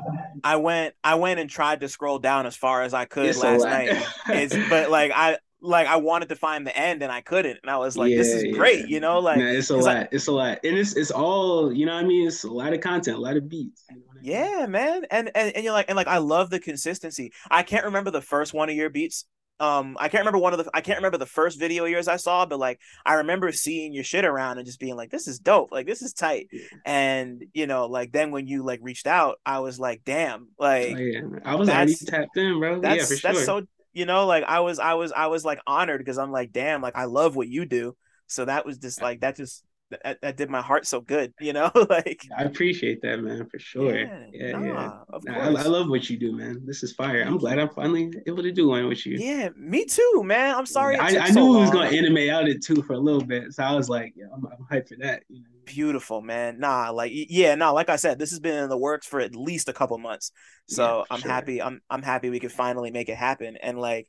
I 0.44 0.56
went 0.56 0.95
I 1.03 1.15
went 1.15 1.40
and 1.40 1.49
tried 1.49 1.82
to 1.82 1.90
scroll 1.90 2.19
down 2.19 2.45
as 2.45 2.56
far 2.56 2.84
as 2.84 2.94
I 2.94 3.06
could 3.06 3.26
it's 3.26 3.41
last 3.41 3.64
night. 3.64 4.06
It's 4.30 4.56
but 4.69 4.90
like 4.90 5.11
I 5.14 5.38
like 5.61 5.88
I 5.88 5.98
wanted 5.98 6.30
to 6.30 6.36
find 6.36 6.65
the 6.65 6.76
end 6.76 7.03
and 7.03 7.11
I 7.11 7.22
couldn't. 7.22 7.60
And 7.61 7.69
I 7.69 7.78
was 7.78 7.95
like, 7.95 8.11
yeah, 8.11 8.18
this 8.18 8.30
is 8.30 8.56
great, 8.56 8.88
you 8.88 8.99
know, 8.99 9.19
like 9.19 9.40
it's 9.40 9.69
a 9.69 9.78
lot. 9.78 10.07
it's 10.11 10.28
a 10.28 10.32
lot. 10.32 10.60
And 10.64 10.78
it's 10.78 10.95
it's 10.95 11.11
all, 11.11 11.72
you 11.72 11.86
know 11.86 11.94
what 11.94 12.03
I 12.03 12.07
mean? 12.07 12.28
It's 12.28 12.44
a 12.44 12.52
lot 12.52 12.73
of 12.73 12.82
content, 12.82 13.18
a 13.18 13.19
lot 13.19 13.38
of 13.38 13.48
beats. 13.48 13.84
You 13.90 13.98
know 13.98 14.03
I 14.11 14.15
mean? 14.15 14.23
Yeah, 14.23 14.65
man. 14.68 15.06
And, 15.11 15.32
and 15.36 15.56
and 15.56 15.64
you're 15.64 15.73
like 15.73 15.86
and 15.90 15.95
like 15.95 16.07
I 16.07 16.18
love 16.18 16.49
the 16.49 16.60
consistency. 16.60 17.32
I 17.49 17.64
can't 17.64 17.86
remember 17.86 18.11
the 18.11 18.22
first 18.22 18.53
one 18.53 18.69
of 18.69 18.76
your 18.76 18.90
beats 18.90 19.26
um 19.61 19.95
I 19.99 20.09
can't 20.09 20.21
remember 20.21 20.39
one 20.39 20.53
of 20.53 20.63
the 20.63 20.69
I 20.73 20.81
can't 20.81 20.97
remember 20.97 21.19
the 21.19 21.25
first 21.25 21.59
video 21.59 21.85
yours 21.85 22.07
I 22.07 22.17
saw, 22.17 22.45
but 22.45 22.59
like 22.59 22.79
I 23.05 23.15
remember 23.15 23.51
seeing 23.51 23.93
your 23.93 24.03
shit 24.03 24.25
around 24.25 24.57
and 24.57 24.65
just 24.65 24.79
being 24.79 24.95
like, 24.95 25.11
this 25.11 25.27
is 25.27 25.39
dope, 25.39 25.71
like 25.71 25.85
this 25.85 26.01
is 26.01 26.13
tight. 26.13 26.47
And 26.83 27.45
you 27.53 27.67
know, 27.67 27.85
like 27.85 28.11
then 28.11 28.31
when 28.31 28.47
you 28.47 28.63
like 28.63 28.79
reached 28.81 29.07
out, 29.07 29.39
I 29.45 29.59
was 29.59 29.79
like, 29.79 30.01
damn, 30.03 30.49
like 30.57 30.95
oh, 30.95 30.99
yeah. 30.99 31.21
I 31.45 31.55
was 31.55 31.69
already 31.69 31.95
tapped 31.95 32.35
in, 32.35 32.59
bro. 32.59 32.81
That's, 32.81 32.97
yeah, 32.97 33.05
for 33.05 33.15
sure. 33.15 33.33
That's 33.33 33.45
so 33.45 33.61
you 33.93 34.05
know, 34.05 34.25
like 34.25 34.43
I 34.45 34.61
was 34.61 34.79
I 34.79 34.95
was 34.95 35.11
I 35.11 35.27
was 35.27 35.45
like 35.45 35.59
honored 35.67 35.99
because 35.99 36.17
I'm 36.17 36.31
like, 36.31 36.51
damn, 36.51 36.81
like 36.81 36.95
I 36.95 37.05
love 37.05 37.35
what 37.35 37.47
you 37.47 37.65
do. 37.65 37.95
So 38.27 38.45
that 38.45 38.65
was 38.65 38.77
just 38.77 39.01
like 39.01 39.21
that 39.21 39.35
just 39.35 39.63
that, 40.03 40.22
that 40.22 40.38
did 40.38 40.49
my 40.49 40.61
heart 40.61 40.85
so 40.85 41.01
good, 41.01 41.34
you 41.39 41.53
know. 41.53 41.72
like 41.89 42.26
I 42.38 42.43
appreciate 42.43 43.01
that, 43.01 43.22
man, 43.22 43.47
for 43.49 43.59
sure. 43.59 43.99
Yeah, 43.99 44.26
yeah. 44.31 44.51
Nah, 44.51 44.63
yeah. 44.63 44.91
Of 45.09 45.26
course. 45.26 45.38
I, 45.38 45.63
I, 45.63 45.68
love 45.68 45.89
what 45.89 46.09
you 46.09 46.18
do, 46.18 46.35
man. 46.35 46.61
This 46.65 46.84
is 46.84 46.93
fire. 46.93 47.22
I'm 47.22 47.38
glad 47.38 47.59
I'm 47.59 47.69
finally 47.69 48.11
able 48.27 48.43
to 48.43 48.51
do 48.51 48.69
one 48.69 48.88
with 48.88 49.05
you. 49.05 49.18
Yeah, 49.18 49.49
me 49.55 49.85
too, 49.85 50.22
man. 50.23 50.55
I'm 50.55 50.65
sorry. 50.65 50.97
I, 50.97 51.07
I, 51.07 51.27
knew 51.27 51.34
so 51.34 51.51
we 51.51 51.57
was 51.57 51.72
gonna 51.72 51.89
anime 51.89 52.30
out 52.30 52.47
it 52.47 52.63
too 52.63 52.81
for 52.84 52.93
a 52.93 52.99
little 52.99 53.23
bit, 53.23 53.53
so 53.53 53.63
I 53.63 53.73
was 53.73 53.89
like, 53.89 54.13
yeah, 54.15 54.26
I'm, 54.34 54.45
I'm 54.45 54.65
hyped 54.72 54.89
for 54.89 54.95
that. 55.01 55.23
You 55.30 55.39
know? 55.39 55.45
Beautiful, 55.65 56.22
man. 56.22 56.59
Nah, 56.59 56.89
like 56.91 57.11
yeah, 57.13 57.55
nah. 57.55 57.72
Like 57.72 57.89
I 57.89 57.95
said, 57.95 58.19
this 58.19 58.31
has 58.31 58.39
been 58.39 58.63
in 58.63 58.69
the 58.69 58.77
works 58.77 59.07
for 59.07 59.19
at 59.19 59.35
least 59.35 59.69
a 59.69 59.73
couple 59.73 59.97
months. 59.97 60.31
So 60.68 60.99
yeah, 60.99 61.03
I'm 61.09 61.22
sure. 61.22 61.31
happy. 61.31 61.61
I'm 61.61 61.81
I'm 61.89 62.01
happy 62.01 62.30
we 62.30 62.39
could 62.39 62.51
finally 62.51 62.91
make 62.91 63.09
it 63.09 63.18
happen. 63.18 63.57
And 63.61 63.80
like, 63.80 64.07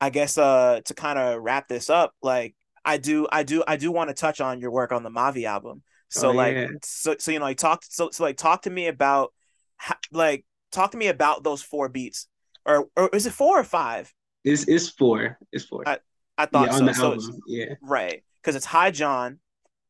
I 0.00 0.10
guess 0.10 0.36
uh 0.36 0.80
to 0.84 0.94
kind 0.94 1.18
of 1.18 1.42
wrap 1.42 1.68
this 1.68 1.90
up, 1.90 2.12
like 2.22 2.54
I 2.84 2.96
do, 2.96 3.26
I 3.30 3.42
do, 3.42 3.62
I 3.66 3.76
do 3.76 3.92
want 3.92 4.08
to 4.08 4.14
touch 4.14 4.40
on 4.40 4.60
your 4.60 4.70
work 4.70 4.92
on 4.92 5.02
the 5.02 5.10
Mavi 5.10 5.44
album. 5.44 5.82
So 6.08 6.30
oh, 6.30 6.32
like, 6.32 6.54
yeah. 6.54 6.68
so 6.82 7.16
so 7.18 7.30
you 7.30 7.38
know, 7.38 7.44
like 7.44 7.56
talk, 7.56 7.84
so 7.88 8.10
so 8.10 8.24
like 8.24 8.36
talk 8.36 8.62
to 8.62 8.70
me 8.70 8.88
about, 8.88 9.32
like 10.12 10.44
talk 10.72 10.90
to 10.92 10.96
me 10.96 11.06
about 11.08 11.44
those 11.44 11.62
four 11.62 11.88
beats, 11.88 12.26
or 12.66 12.88
or 12.96 13.10
is 13.12 13.26
it 13.26 13.32
four 13.32 13.60
or 13.60 13.64
five? 13.64 14.12
It's 14.44 14.66
it's 14.66 14.90
four. 14.90 15.38
It's 15.52 15.64
four. 15.64 15.86
I, 15.86 15.98
I 16.36 16.46
thought 16.46 16.68
yeah, 16.68 16.92
so. 16.92 16.92
So 16.92 17.12
album. 17.12 17.40
yeah, 17.46 17.74
right. 17.82 18.24
Because 18.42 18.56
it's 18.56 18.64
High 18.64 18.90
John, 18.90 19.38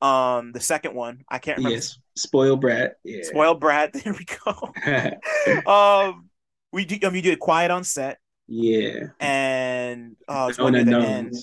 um, 0.02 0.52
the 0.52 0.60
second 0.60 0.94
one. 0.94 1.22
I 1.28 1.38
can't 1.38 1.58
remember. 1.58 1.76
Yes, 1.76 1.98
Spoil 2.16 2.56
Brat. 2.56 2.94
Yeah. 3.04 3.22
Spoil 3.22 3.54
Brat. 3.54 3.92
There 4.04 4.12
we 4.12 4.26
go. 4.44 5.70
um, 5.70 6.28
we 6.72 6.84
do. 6.84 6.98
Mean, 7.06 7.16
you 7.16 7.22
did 7.22 7.40
Quiet 7.40 7.70
on 7.70 7.84
Set. 7.84 8.18
Yeah. 8.48 9.08
And 9.20 10.16
oh, 10.28 10.48
it's 10.48 10.58
one 10.58 10.74
of 10.74 10.84
the 10.84 10.96
end. 10.96 11.34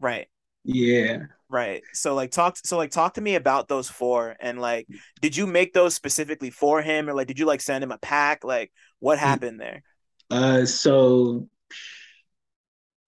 Right. 0.00 0.28
Yeah. 0.68 1.20
Right. 1.48 1.82
So 1.94 2.14
like 2.14 2.30
talk 2.30 2.58
so 2.62 2.76
like 2.76 2.90
talk 2.90 3.14
to 3.14 3.22
me 3.22 3.34
about 3.34 3.68
those 3.68 3.88
four 3.88 4.36
and 4.38 4.60
like 4.60 4.86
did 5.22 5.34
you 5.34 5.46
make 5.46 5.72
those 5.72 5.94
specifically 5.94 6.50
for 6.50 6.82
him 6.82 7.08
or 7.08 7.14
like 7.14 7.26
did 7.26 7.38
you 7.38 7.46
like 7.46 7.62
send 7.62 7.82
him 7.82 7.90
a 7.90 7.96
pack? 7.98 8.44
Like 8.44 8.70
what 8.98 9.18
happened 9.18 9.58
there? 9.58 9.82
Uh 10.30 10.66
so 10.66 11.48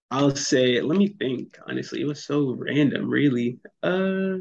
I'll 0.09 0.35
say, 0.35 0.81
let 0.81 0.97
me 0.97 1.07
think. 1.07 1.57
Honestly, 1.67 2.01
it 2.01 2.05
was 2.05 2.23
so 2.23 2.51
random, 2.51 3.09
really. 3.09 3.59
Uh, 3.81 4.39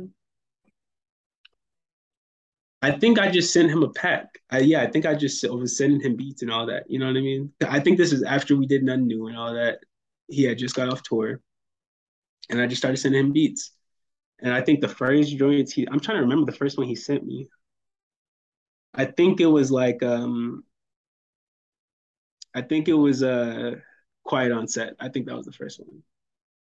I 2.82 2.92
think 2.92 3.18
I 3.18 3.30
just 3.30 3.52
sent 3.52 3.70
him 3.70 3.82
a 3.82 3.90
pack. 3.90 4.26
I, 4.50 4.60
yeah, 4.60 4.80
I 4.82 4.86
think 4.90 5.04
I 5.04 5.14
just 5.14 5.48
was 5.48 5.76
sending 5.76 6.00
him 6.00 6.16
beats 6.16 6.42
and 6.42 6.50
all 6.50 6.66
that. 6.66 6.90
You 6.90 6.98
know 6.98 7.06
what 7.06 7.16
I 7.16 7.20
mean? 7.20 7.52
I 7.68 7.78
think 7.80 7.98
this 7.98 8.12
is 8.12 8.22
after 8.22 8.56
we 8.56 8.66
did 8.66 8.82
nothing 8.82 9.06
new 9.06 9.26
and 9.26 9.36
all 9.36 9.52
that. 9.54 9.80
He 10.28 10.44
had 10.44 10.58
just 10.58 10.74
got 10.74 10.88
off 10.88 11.02
tour, 11.02 11.40
and 12.48 12.60
I 12.60 12.66
just 12.66 12.80
started 12.80 12.96
sending 12.96 13.20
him 13.20 13.32
beats. 13.32 13.72
And 14.42 14.52
I 14.54 14.62
think 14.62 14.80
the 14.80 14.88
first 14.88 15.36
joints 15.36 15.72
he, 15.72 15.86
I'm 15.90 16.00
trying 16.00 16.16
to 16.16 16.22
remember 16.22 16.50
the 16.50 16.56
first 16.56 16.78
one 16.78 16.86
he 16.86 16.94
sent 16.94 17.24
me. 17.24 17.48
I 18.94 19.04
think 19.04 19.40
it 19.40 19.46
was 19.46 19.70
like, 19.70 20.02
um, 20.02 20.64
I 22.54 22.62
think 22.62 22.88
it 22.88 22.94
was 22.94 23.22
uh, 23.22 23.76
Quiet 24.24 24.50
on 24.50 24.66
Set. 24.66 24.94
I 24.98 25.08
think 25.08 25.26
that 25.26 25.36
was 25.36 25.46
the 25.46 25.52
first 25.52 25.80
one. 25.80 26.02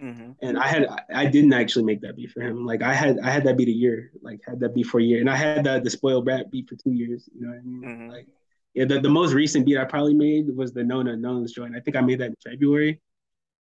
Mm-hmm. 0.03 0.33
And 0.43 0.59
I 0.59 0.67
had 0.67 0.87
I 1.15 1.27
didn't 1.27 1.53
actually 1.53 1.85
make 1.85 2.01
that 2.01 2.17
beat 2.17 2.31
for 2.31 2.41
him. 2.41 2.67
Like 2.67 2.83
I 2.83 2.93
had 2.93 3.19
I 3.21 3.31
had 3.31 3.45
that 3.45 3.57
beat 3.57 3.69
a 3.69 3.73
year, 3.73 4.11
like 4.23 4.41
had 4.47 4.61
that 4.61 4.75
beat 4.75 4.87
for 4.87 4.99
a 4.99 5.03
year, 5.03 5.21
and 5.21 5.31
I 5.31 5.37
had 5.37 5.65
that 5.65 5.85
the 5.85 5.91
spoiled 5.91 6.25
brat 6.25 6.51
beat 6.51 6.69
for 6.69 6.77
two 6.77 6.93
years. 6.93 7.29
You 7.33 7.43
know 7.43 7.53
what 7.53 7.59
I 7.59 7.63
mean? 7.63 7.83
Mm-hmm. 7.83 8.11
Like 8.11 8.27
yeah, 8.75 8.87
the, 8.87 9.01
the 9.01 9.09
most 9.09 9.33
recent 9.33 9.65
beat 9.65 9.79
I 9.79 9.85
probably 9.85 10.15
made 10.15 10.55
was 10.55 10.73
the 10.73 10.83
known 10.83 11.07
unknowns 11.07 11.53
joint. 11.53 11.77
I 11.77 11.81
think 11.81 11.97
I 11.97 12.01
made 12.01 12.19
that 12.21 12.31
in 12.31 12.37
February, 12.45 13.01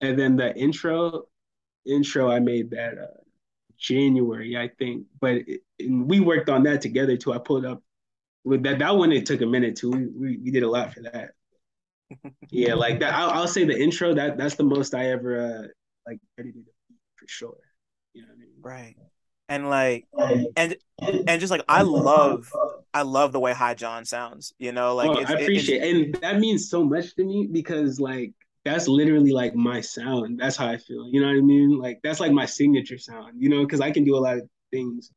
and 0.01 0.19
then 0.19 0.35
the 0.35 0.55
intro 0.55 1.23
intro 1.85 2.29
I 2.29 2.39
made 2.39 2.71
that 2.71 2.97
uh, 2.97 3.21
January, 3.77 4.57
I 4.57 4.69
think. 4.79 5.05
But 5.19 5.37
it, 5.47 5.61
we 5.89 6.19
worked 6.19 6.49
on 6.49 6.63
that 6.63 6.81
together 6.81 7.17
too. 7.17 7.33
I 7.33 7.37
pulled 7.37 7.65
up 7.65 7.81
with 8.43 8.63
that 8.63 8.79
that 8.79 8.95
one. 8.95 9.11
It 9.11 9.25
took 9.25 9.41
a 9.41 9.45
minute 9.45 9.75
too. 9.75 9.91
We 9.91 10.07
we, 10.07 10.37
we 10.37 10.51
did 10.51 10.63
a 10.63 10.69
lot 10.69 10.93
for 10.93 11.01
that. 11.01 11.31
yeah, 12.49 12.73
like 12.73 12.99
that. 12.99 13.13
I'll, 13.13 13.29
I'll, 13.31 13.47
say 13.47 13.63
the 13.63 13.79
intro. 13.79 14.13
That 14.13 14.37
that's 14.37 14.55
the 14.55 14.63
most 14.63 14.93
I 14.93 15.11
ever 15.11 15.39
uh, 15.39 15.67
like 16.07 16.19
edited 16.37 16.65
for 17.15 17.27
sure. 17.27 17.57
You 18.13 18.23
know 18.23 18.29
what 18.29 18.35
I 18.35 18.39
mean? 18.39 18.49
Right. 18.61 18.95
And 19.47 19.67
like 19.67 20.07
and 20.55 20.75
and 20.99 21.41
just 21.41 21.49
like 21.49 21.63
I 21.67 21.81
love 21.81 22.51
I 22.93 23.01
love 23.01 23.31
the 23.31 23.39
way 23.39 23.51
High 23.51 23.73
John 23.73 24.05
sounds. 24.05 24.53
You 24.59 24.71
know, 24.71 24.95
like 24.95 25.09
oh, 25.09 25.23
I 25.25 25.39
appreciate 25.39 25.81
it, 25.81 25.95
and 25.95 26.15
that 26.21 26.39
means 26.39 26.69
so 26.69 26.83
much 26.83 27.15
to 27.15 27.23
me 27.23 27.47
because 27.51 27.99
like 27.99 28.33
that's 28.71 28.87
literally 28.87 29.31
like 29.31 29.55
my 29.55 29.81
sound. 29.81 30.39
That's 30.39 30.55
how 30.55 30.67
I 30.67 30.77
feel. 30.77 31.07
You 31.09 31.21
know 31.21 31.27
what 31.27 31.37
I 31.37 31.41
mean? 31.41 31.77
Like 31.77 31.99
that's 32.03 32.19
like 32.19 32.31
my 32.31 32.45
signature 32.45 32.97
sound. 32.97 33.33
You 33.37 33.49
know, 33.49 33.63
because 33.63 33.81
I 33.81 33.91
can 33.91 34.03
do 34.03 34.15
a 34.15 34.19
lot 34.19 34.37
of 34.37 34.49
things. 34.71 35.11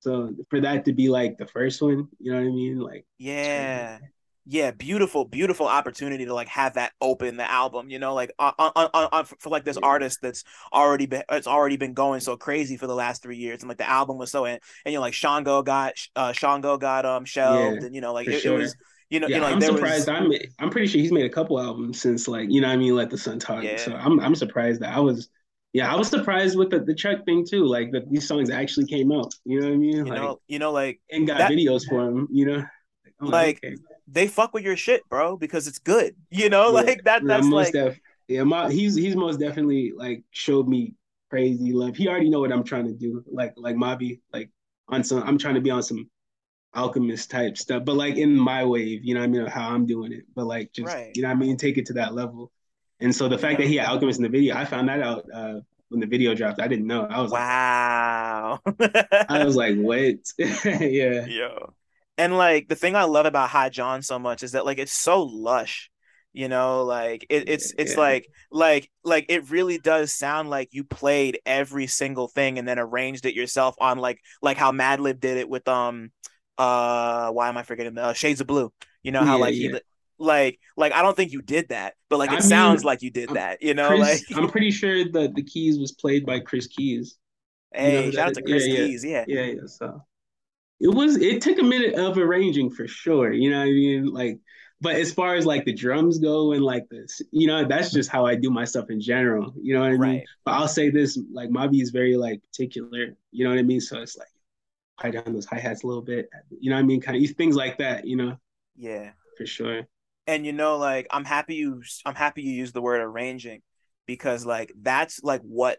So 0.00 0.34
for 0.50 0.60
that 0.60 0.84
to 0.86 0.92
be 0.92 1.08
like 1.08 1.38
the 1.38 1.46
first 1.46 1.80
one, 1.80 2.08
you 2.18 2.32
know 2.32 2.38
what 2.38 2.46
I 2.46 2.50
mean? 2.50 2.78
Like 2.80 3.06
yeah, 3.18 3.98
yeah, 4.44 4.72
beautiful, 4.72 5.24
beautiful 5.24 5.68
opportunity 5.68 6.24
to 6.26 6.34
like 6.34 6.48
have 6.48 6.74
that 6.74 6.92
open 7.00 7.36
the 7.36 7.48
album, 7.48 7.88
you 7.88 8.00
know, 8.00 8.12
like 8.12 8.32
on, 8.40 8.52
on, 8.58 8.72
on, 8.76 9.08
on 9.12 9.24
for 9.24 9.50
like 9.50 9.64
this 9.64 9.76
artist 9.76 10.18
that's 10.20 10.42
already 10.72 11.06
been 11.06 11.22
it's 11.30 11.46
already 11.46 11.76
been 11.76 11.94
going 11.94 12.18
so 12.18 12.36
crazy 12.36 12.76
for 12.76 12.88
the 12.88 12.94
last 12.94 13.22
three 13.22 13.36
years, 13.36 13.62
and 13.62 13.68
like 13.68 13.78
the 13.78 13.88
album 13.88 14.18
was 14.18 14.32
so 14.32 14.44
and, 14.44 14.60
and 14.84 14.92
you 14.92 14.98
know 14.98 15.02
like 15.02 15.14
Shango 15.14 15.62
got 15.62 15.92
uh 16.16 16.32
Shango 16.32 16.76
got 16.76 17.06
um 17.06 17.24
shelved, 17.24 17.82
yeah, 17.82 17.86
and 17.86 17.94
you 17.94 18.00
know 18.00 18.12
like 18.12 18.26
it, 18.26 18.40
sure. 18.40 18.56
it, 18.56 18.62
was 18.62 18.76
you 19.12 19.20
know, 19.20 19.28
yeah, 19.28 19.36
you 19.36 19.40
know, 19.42 19.46
like 19.46 19.54
I'm 19.56 19.60
surprised. 19.60 20.08
Was... 20.08 20.16
I'm 20.16 20.32
I'm 20.58 20.70
pretty 20.70 20.86
sure 20.86 20.98
he's 20.98 21.12
made 21.12 21.26
a 21.26 21.28
couple 21.28 21.60
albums 21.60 22.00
since 22.00 22.26
like 22.26 22.50
you 22.50 22.62
know 22.62 22.68
I 22.68 22.78
mean 22.78 22.96
like 22.96 23.10
the 23.10 23.18
Sun 23.18 23.40
Talk. 23.40 23.62
Yeah. 23.62 23.76
So 23.76 23.92
I'm 23.92 24.18
I'm 24.20 24.34
surprised 24.34 24.80
that 24.80 24.96
I 24.96 25.00
was 25.00 25.28
yeah 25.74 25.92
I 25.92 25.96
was 25.96 26.08
surprised 26.08 26.56
with 26.56 26.70
the 26.70 26.80
the 26.80 26.94
Chuck 26.94 27.26
thing 27.26 27.44
too. 27.46 27.66
Like 27.66 27.92
that 27.92 28.10
these 28.10 28.26
songs 28.26 28.48
actually 28.48 28.86
came 28.86 29.12
out. 29.12 29.34
You 29.44 29.60
know 29.60 29.66
what 29.66 29.74
I 29.74 29.76
mean? 29.76 29.96
You 29.96 30.04
like, 30.06 30.18
know, 30.18 30.40
you 30.48 30.58
know, 30.58 30.72
like 30.72 31.02
and 31.10 31.26
got 31.26 31.36
that... 31.36 31.50
videos 31.50 31.86
for 31.86 32.08
him. 32.08 32.26
You 32.30 32.46
know, 32.46 32.64
like, 33.20 33.32
like 33.32 33.60
okay. 33.62 33.76
they 34.08 34.26
fuck 34.28 34.54
with 34.54 34.64
your 34.64 34.76
shit, 34.76 35.06
bro, 35.10 35.36
because 35.36 35.66
it's 35.68 35.78
good. 35.78 36.16
You 36.30 36.48
know, 36.48 36.68
yeah. 36.68 36.80
like 36.80 37.04
that. 37.04 37.22
That's 37.22 37.46
like 37.46 37.74
def- 37.74 38.00
yeah, 38.28 38.44
my, 38.44 38.72
he's 38.72 38.94
he's 38.94 39.14
most 39.14 39.40
definitely 39.40 39.92
like 39.94 40.24
showed 40.30 40.68
me 40.68 40.94
crazy 41.28 41.74
love. 41.74 41.96
He 41.96 42.08
already 42.08 42.30
know 42.30 42.40
what 42.40 42.50
I'm 42.50 42.64
trying 42.64 42.86
to 42.86 42.94
do. 42.94 43.22
Like 43.30 43.52
like 43.58 43.76
Mavi, 43.76 44.20
like 44.32 44.48
on 44.88 45.04
some 45.04 45.22
I'm 45.22 45.36
trying 45.36 45.56
to 45.56 45.60
be 45.60 45.70
on 45.70 45.82
some 45.82 46.08
alchemist 46.74 47.30
type 47.30 47.56
stuff, 47.56 47.84
but 47.84 47.96
like 47.96 48.16
in 48.16 48.36
my 48.36 48.64
wave, 48.64 49.04
you 49.04 49.14
know 49.14 49.22
I 49.22 49.26
mean, 49.26 49.46
how 49.46 49.70
I'm 49.70 49.86
doing 49.86 50.12
it. 50.12 50.24
But 50.34 50.46
like 50.46 50.72
just 50.72 50.92
right. 50.92 51.10
you 51.14 51.22
know 51.22 51.28
I 51.28 51.34
mean, 51.34 51.56
take 51.56 51.78
it 51.78 51.86
to 51.86 51.92
that 51.94 52.14
level. 52.14 52.50
And 53.00 53.14
so 53.14 53.28
the 53.28 53.38
fact 53.38 53.58
that 53.58 53.66
he 53.66 53.76
had 53.76 53.88
alchemist 53.88 54.18
in 54.18 54.22
the 54.22 54.28
video, 54.28 54.54
I 54.54 54.64
found 54.64 54.88
that 54.88 55.00
out 55.00 55.24
uh, 55.32 55.60
when 55.88 56.00
the 56.00 56.06
video 56.06 56.34
dropped. 56.34 56.60
I 56.60 56.68
didn't 56.68 56.86
know. 56.86 57.04
I 57.04 57.20
was 57.20 57.32
wow. 57.32 58.60
Like, 58.78 59.06
I 59.28 59.44
was 59.44 59.56
like, 59.56 59.76
what? 59.78 60.16
yeah. 60.38 61.26
Yo. 61.26 61.74
And 62.16 62.36
like 62.36 62.68
the 62.68 62.76
thing 62.76 62.94
I 62.94 63.04
love 63.04 63.26
about 63.26 63.50
High 63.50 63.70
John 63.70 64.02
so 64.02 64.18
much 64.18 64.42
is 64.42 64.52
that 64.52 64.64
like 64.64 64.78
it's 64.78 64.92
so 64.92 65.22
lush 65.22 65.90
you 66.32 66.48
know 66.48 66.84
like 66.84 67.26
it, 67.28 67.48
it's 67.48 67.74
it's 67.76 67.92
yeah. 67.92 68.00
like 68.00 68.28
like 68.50 68.90
like 69.04 69.26
it 69.28 69.50
really 69.50 69.78
does 69.78 70.14
sound 70.14 70.48
like 70.48 70.68
you 70.72 70.82
played 70.82 71.38
every 71.44 71.86
single 71.86 72.26
thing 72.26 72.58
and 72.58 72.66
then 72.66 72.78
arranged 72.78 73.26
it 73.26 73.34
yourself 73.34 73.74
on 73.78 73.98
like 73.98 74.18
like 74.40 74.56
how 74.56 74.72
madlib 74.72 75.20
did 75.20 75.36
it 75.36 75.48
with 75.48 75.66
um 75.68 76.10
uh 76.58 77.30
why 77.30 77.48
am 77.48 77.56
i 77.56 77.62
forgetting 77.62 77.96
uh, 77.98 78.12
shades 78.12 78.40
of 78.40 78.46
blue? 78.46 78.72
You 79.02 79.12
know 79.12 79.24
how 79.24 79.36
yeah, 79.36 79.42
like 79.42 79.54
yeah. 79.54 79.68
he 79.70 79.80
like 80.18 80.60
like 80.76 80.92
i 80.92 81.02
don't 81.02 81.16
think 81.16 81.32
you 81.32 81.42
did 81.42 81.68
that 81.70 81.94
but 82.08 82.18
like 82.18 82.30
it 82.30 82.36
I 82.36 82.40
sounds 82.40 82.82
mean, 82.82 82.86
like 82.86 83.02
you 83.02 83.10
did 83.10 83.30
I'm, 83.30 83.34
that 83.34 83.62
you 83.62 83.74
know 83.74 83.88
Chris, 83.88 84.30
like 84.30 84.38
i'm 84.38 84.48
pretty 84.48 84.70
sure 84.70 85.04
that 85.10 85.34
the 85.34 85.42
keys 85.42 85.78
was 85.78 85.92
played 85.92 86.24
by 86.24 86.40
chris 86.40 86.66
keys. 86.66 87.16
Hey 87.74 88.06
you 88.06 88.06
know, 88.06 88.10
shout 88.12 88.28
out 88.28 88.34
to 88.34 88.42
chris 88.42 88.64
keys 88.64 89.04
yeah. 89.04 89.24
Yeah 89.26 89.42
yeah 89.42 89.60
so. 89.66 90.02
It 90.80 90.92
was 90.92 91.16
it 91.16 91.42
took 91.42 91.58
a 91.58 91.62
minute 91.62 91.94
of 91.94 92.18
arranging 92.18 92.70
for 92.70 92.86
sure 92.86 93.32
you 93.32 93.50
know 93.50 93.58
what 93.58 93.68
i 93.68 93.70
mean? 93.70 94.06
Like 94.06 94.38
but 94.80 94.96
as 94.96 95.12
far 95.12 95.36
as 95.36 95.46
like 95.46 95.64
the 95.64 95.72
drums 95.72 96.18
go 96.18 96.52
and 96.52 96.62
like 96.62 96.88
this 96.88 97.22
you 97.30 97.46
know 97.46 97.64
that's 97.64 97.92
just 97.92 98.10
how 98.10 98.26
i 98.26 98.34
do 98.34 98.50
my 98.50 98.64
stuff 98.64 98.90
in 98.90 99.00
general 99.00 99.54
you 99.62 99.74
know 99.74 99.80
what 99.80 99.90
i 99.90 99.94
right. 99.94 100.10
mean 100.10 100.24
but 100.44 100.52
i'll 100.52 100.68
say 100.68 100.90
this 100.90 101.18
like 101.32 101.50
Mavi 101.50 101.80
is 101.80 101.90
very 101.90 102.16
like 102.16 102.42
particular 102.42 103.16
you 103.30 103.44
know 103.44 103.50
what 103.50 103.58
i 103.58 103.62
mean? 103.62 103.80
So 103.80 104.02
it's 104.02 104.16
like 104.16 104.28
high 105.02 105.10
down 105.10 105.32
those 105.32 105.46
hi-hats 105.46 105.82
a 105.82 105.86
little 105.86 106.02
bit. 106.02 106.30
You 106.50 106.70
know 106.70 106.76
what 106.76 106.82
i 106.82 106.86
mean? 106.86 107.00
Kind 107.00 107.22
of 107.22 107.30
things 107.32 107.56
like 107.56 107.78
that 107.78 108.06
you 108.06 108.16
know? 108.16 108.36
Yeah. 108.76 109.10
For 109.36 109.46
sure. 109.46 109.86
And 110.26 110.46
you 110.46 110.52
know 110.52 110.78
like 110.78 111.06
i'm 111.10 111.24
happy 111.24 111.56
you 111.56 111.82
i'm 112.06 112.14
happy 112.14 112.42
you 112.42 112.52
use 112.52 112.72
the 112.72 112.82
word 112.82 113.00
arranging 113.00 113.62
because 114.06 114.46
like 114.46 114.72
that's 114.80 115.22
like 115.22 115.42
what 115.42 115.78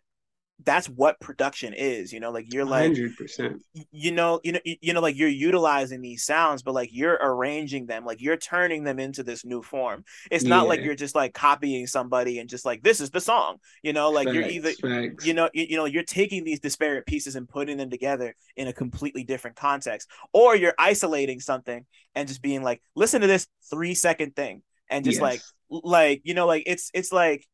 that's 0.65 0.87
what 0.87 1.19
production 1.19 1.73
is 1.73 2.13
you 2.13 2.19
know 2.19 2.31
like 2.31 2.53
you're 2.53 2.65
like 2.65 2.91
100% 2.91 3.59
you 3.91 4.11
know 4.11 4.39
you 4.43 4.53
know 4.53 4.59
you 4.63 4.93
know 4.93 5.01
like 5.01 5.17
you're 5.17 5.27
utilizing 5.27 6.01
these 6.01 6.23
sounds 6.23 6.61
but 6.61 6.73
like 6.73 6.89
you're 6.91 7.17
arranging 7.21 7.85
them 7.85 8.05
like 8.05 8.21
you're 8.21 8.37
turning 8.37 8.83
them 8.83 8.99
into 8.99 9.23
this 9.23 9.43
new 9.43 9.61
form 9.61 10.03
it's 10.31 10.43
not 10.43 10.63
yeah. 10.63 10.69
like 10.69 10.81
you're 10.81 10.95
just 10.95 11.15
like 11.15 11.33
copying 11.33 11.87
somebody 11.87 12.39
and 12.39 12.49
just 12.49 12.65
like 12.65 12.81
this 12.83 13.01
is 13.01 13.09
the 13.09 13.19
song 13.19 13.57
you 13.81 13.93
know 13.93 14.09
like 14.09 14.27
facts, 14.27 14.35
you're 14.35 14.47
either 14.47 14.71
facts. 14.73 15.25
you 15.25 15.33
know 15.33 15.49
you, 15.53 15.65
you 15.69 15.77
know 15.77 15.85
you're 15.85 16.03
taking 16.03 16.43
these 16.43 16.59
disparate 16.59 17.05
pieces 17.05 17.35
and 17.35 17.49
putting 17.49 17.77
them 17.77 17.89
together 17.89 18.35
in 18.55 18.67
a 18.67 18.73
completely 18.73 19.23
different 19.23 19.55
context 19.55 20.09
or 20.33 20.55
you're 20.55 20.75
isolating 20.77 21.39
something 21.39 21.85
and 22.15 22.27
just 22.27 22.41
being 22.41 22.61
like 22.61 22.81
listen 22.95 23.21
to 23.21 23.27
this 23.27 23.47
3 23.69 23.93
second 23.95 24.35
thing 24.35 24.61
and 24.89 25.03
just 25.03 25.19
yes. 25.19 25.21
like 25.21 25.41
like 25.83 26.21
you 26.23 26.33
know 26.33 26.45
like 26.45 26.63
it's 26.67 26.91
it's 26.93 27.11
like 27.11 27.45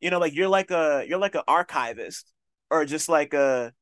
you 0.00 0.10
know 0.10 0.18
like 0.18 0.34
you're 0.34 0.48
like 0.48 0.70
a 0.70 1.04
you're 1.08 1.18
like 1.18 1.34
an 1.34 1.42
archivist 1.48 2.30
or 2.70 2.84
just 2.84 3.08
like 3.08 3.34
a 3.34 3.72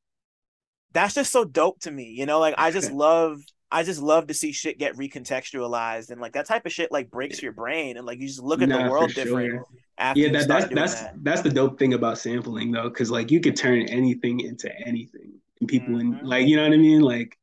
that's 0.92 1.14
just 1.14 1.32
so 1.32 1.44
dope 1.44 1.80
to 1.80 1.90
me 1.90 2.14
you 2.16 2.26
know 2.26 2.40
like 2.40 2.54
i 2.58 2.70
just 2.70 2.92
love 2.92 3.40
i 3.70 3.82
just 3.82 4.00
love 4.00 4.26
to 4.26 4.34
see 4.34 4.52
shit 4.52 4.78
get 4.78 4.96
recontextualized 4.96 6.10
and 6.10 6.20
like 6.20 6.32
that 6.32 6.46
type 6.46 6.64
of 6.66 6.72
shit 6.72 6.92
like 6.92 7.10
breaks 7.10 7.42
your 7.42 7.52
brain 7.52 7.96
and 7.96 8.06
like 8.06 8.20
you 8.20 8.26
just 8.26 8.42
look 8.42 8.62
at 8.62 8.68
nah, 8.68 8.84
the 8.84 8.90
world 8.90 9.12
different 9.14 9.50
sure. 9.50 9.64
after 9.98 10.20
yeah 10.20 10.32
that, 10.32 10.48
that's 10.48 10.74
that's 10.74 11.00
that. 11.00 11.14
that's 11.22 11.42
the 11.42 11.50
dope 11.50 11.78
thing 11.78 11.94
about 11.94 12.18
sampling 12.18 12.70
though 12.70 12.88
because 12.88 13.10
like 13.10 13.30
you 13.30 13.40
could 13.40 13.56
turn 13.56 13.82
anything 13.88 14.40
into 14.40 14.72
anything 14.80 15.32
and 15.60 15.68
people 15.68 15.94
mm-hmm. 15.94 16.18
in 16.18 16.26
like 16.26 16.46
you 16.46 16.56
know 16.56 16.62
what 16.62 16.72
i 16.72 16.76
mean 16.76 17.00
like 17.00 17.36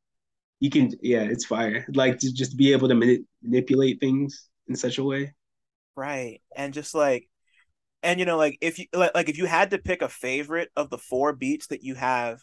you 0.60 0.69
can 0.69 0.91
yeah 1.02 1.22
it's 1.22 1.45
fire 1.45 1.85
like 1.93 2.19
to 2.19 2.31
just 2.31 2.56
be 2.56 2.72
able 2.72 2.88
to 2.88 2.95
mani- 2.95 3.26
manipulate 3.41 3.99
things 3.99 4.48
in 4.68 4.76
such 4.76 4.99
a 4.99 5.03
way 5.03 5.34
right 5.95 6.41
and 6.56 6.73
just 6.73 6.95
like 6.95 7.27
and 8.03 8.19
you 8.19 8.25
know 8.25 8.37
like 8.37 8.57
if 8.61 8.79
you 8.79 8.85
like, 8.93 9.11
like 9.13 9.29
if 9.29 9.37
you 9.37 9.45
had 9.45 9.71
to 9.71 9.77
pick 9.77 10.01
a 10.01 10.09
favorite 10.09 10.69
of 10.75 10.89
the 10.89 10.97
four 10.97 11.33
beats 11.33 11.67
that 11.67 11.83
you 11.83 11.95
have 11.95 12.39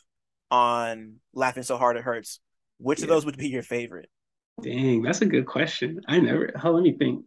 on 0.50 1.16
laughing 1.34 1.62
so 1.62 1.76
hard 1.76 1.96
it 1.96 2.04
hurts 2.04 2.40
which 2.78 3.00
yeah. 3.00 3.04
of 3.04 3.08
those 3.08 3.24
would 3.24 3.36
be 3.36 3.48
your 3.48 3.62
favorite 3.62 4.08
dang 4.62 5.02
that's 5.02 5.20
a 5.20 5.26
good 5.26 5.46
question 5.46 6.00
i 6.08 6.18
never 6.18 6.52
how 6.56 6.70
let 6.70 6.82
me 6.82 6.92
think 6.92 7.24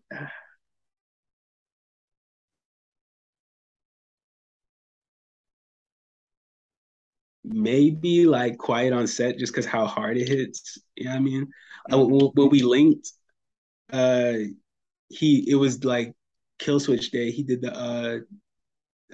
maybe 7.43 8.25
like 8.25 8.57
quiet 8.57 8.93
on 8.93 9.07
set 9.07 9.37
just 9.37 9.51
because 9.51 9.65
how 9.65 9.85
hard 9.85 10.17
it 10.17 10.27
hits 10.27 10.77
you 10.95 11.05
know 11.05 11.11
what 11.11 11.17
i 11.17 11.19
mean 11.19 11.47
uh, 11.91 11.95
mm-hmm. 11.95 12.39
when 12.39 12.49
we 12.49 12.61
linked 12.61 13.11
uh 13.91 14.33
he 15.09 15.49
it 15.49 15.55
was 15.55 15.83
like 15.83 16.13
Killswitch 16.61 17.11
Day, 17.11 17.31
he 17.31 17.43
did 17.43 17.61
the 17.61 17.75
uh, 17.75 18.19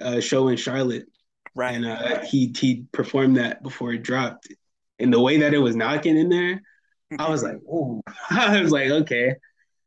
uh, 0.00 0.20
show 0.20 0.48
in 0.48 0.56
Charlotte, 0.56 1.06
right? 1.54 1.74
And 1.74 1.86
uh, 1.86 2.24
he 2.24 2.54
he 2.56 2.84
performed 2.92 3.36
that 3.36 3.62
before 3.62 3.92
it 3.92 4.02
dropped. 4.02 4.48
And 4.98 5.12
the 5.12 5.20
way 5.20 5.38
that 5.38 5.54
it 5.54 5.58
was 5.58 5.76
knocking 5.76 6.16
in 6.16 6.28
there, 6.28 6.60
I 7.18 7.30
was 7.30 7.42
like, 7.42 7.58
oh, 7.70 8.02
I 8.30 8.60
was 8.60 8.70
like, 8.70 8.90
okay, 8.90 9.34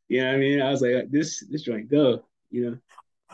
you 0.08 0.22
know 0.22 0.28
what 0.28 0.36
I 0.36 0.40
mean? 0.40 0.62
I 0.62 0.70
was 0.70 0.82
like, 0.82 1.10
this 1.10 1.44
this 1.50 1.64
joint 1.64 1.90
go, 1.90 2.26
you 2.50 2.72
know. 2.72 2.78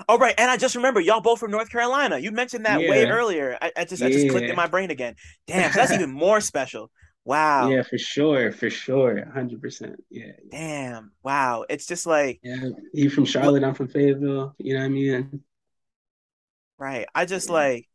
Oh 0.07 0.17
right, 0.19 0.35
and 0.37 0.51
I 0.51 0.57
just 0.57 0.75
remember 0.75 0.99
y'all 0.99 1.21
both 1.21 1.39
from 1.39 1.49
North 1.49 1.71
Carolina. 1.71 2.19
You 2.19 2.31
mentioned 2.31 2.65
that 2.65 2.81
yeah. 2.81 2.89
way 2.89 3.05
earlier. 3.05 3.57
I, 3.59 3.71
I 3.77 3.85
just 3.85 4.01
yeah. 4.01 4.09
I 4.09 4.11
just 4.11 4.29
clicked 4.29 4.49
in 4.49 4.55
my 4.55 4.67
brain 4.67 4.91
again. 4.91 5.15
Damn, 5.47 5.71
so 5.71 5.79
that's 5.79 5.91
even 5.91 6.11
more 6.11 6.39
special. 6.41 6.91
Wow. 7.27 7.69
Yeah, 7.69 7.83
for 7.83 7.97
sure, 7.97 8.53
for 8.53 8.69
sure, 8.69 9.29
hundred 9.33 9.61
percent. 9.61 10.01
Yeah. 10.09 10.31
Damn. 10.49 11.11
Wow. 11.23 11.65
It's 11.67 11.85
just 11.85 12.05
like. 12.05 12.39
Yeah, 12.41 12.69
you 12.93 13.09
from 13.09 13.25
Charlotte. 13.25 13.65
I'm 13.65 13.73
from 13.73 13.89
Fayetteville. 13.89 14.55
You 14.57 14.75
know 14.75 14.79
what 14.79 14.85
I 14.85 14.87
mean? 14.87 15.43
Right. 16.79 17.05
I 17.13 17.25
just 17.25 17.49
yeah. 17.49 17.53
like 17.53 17.89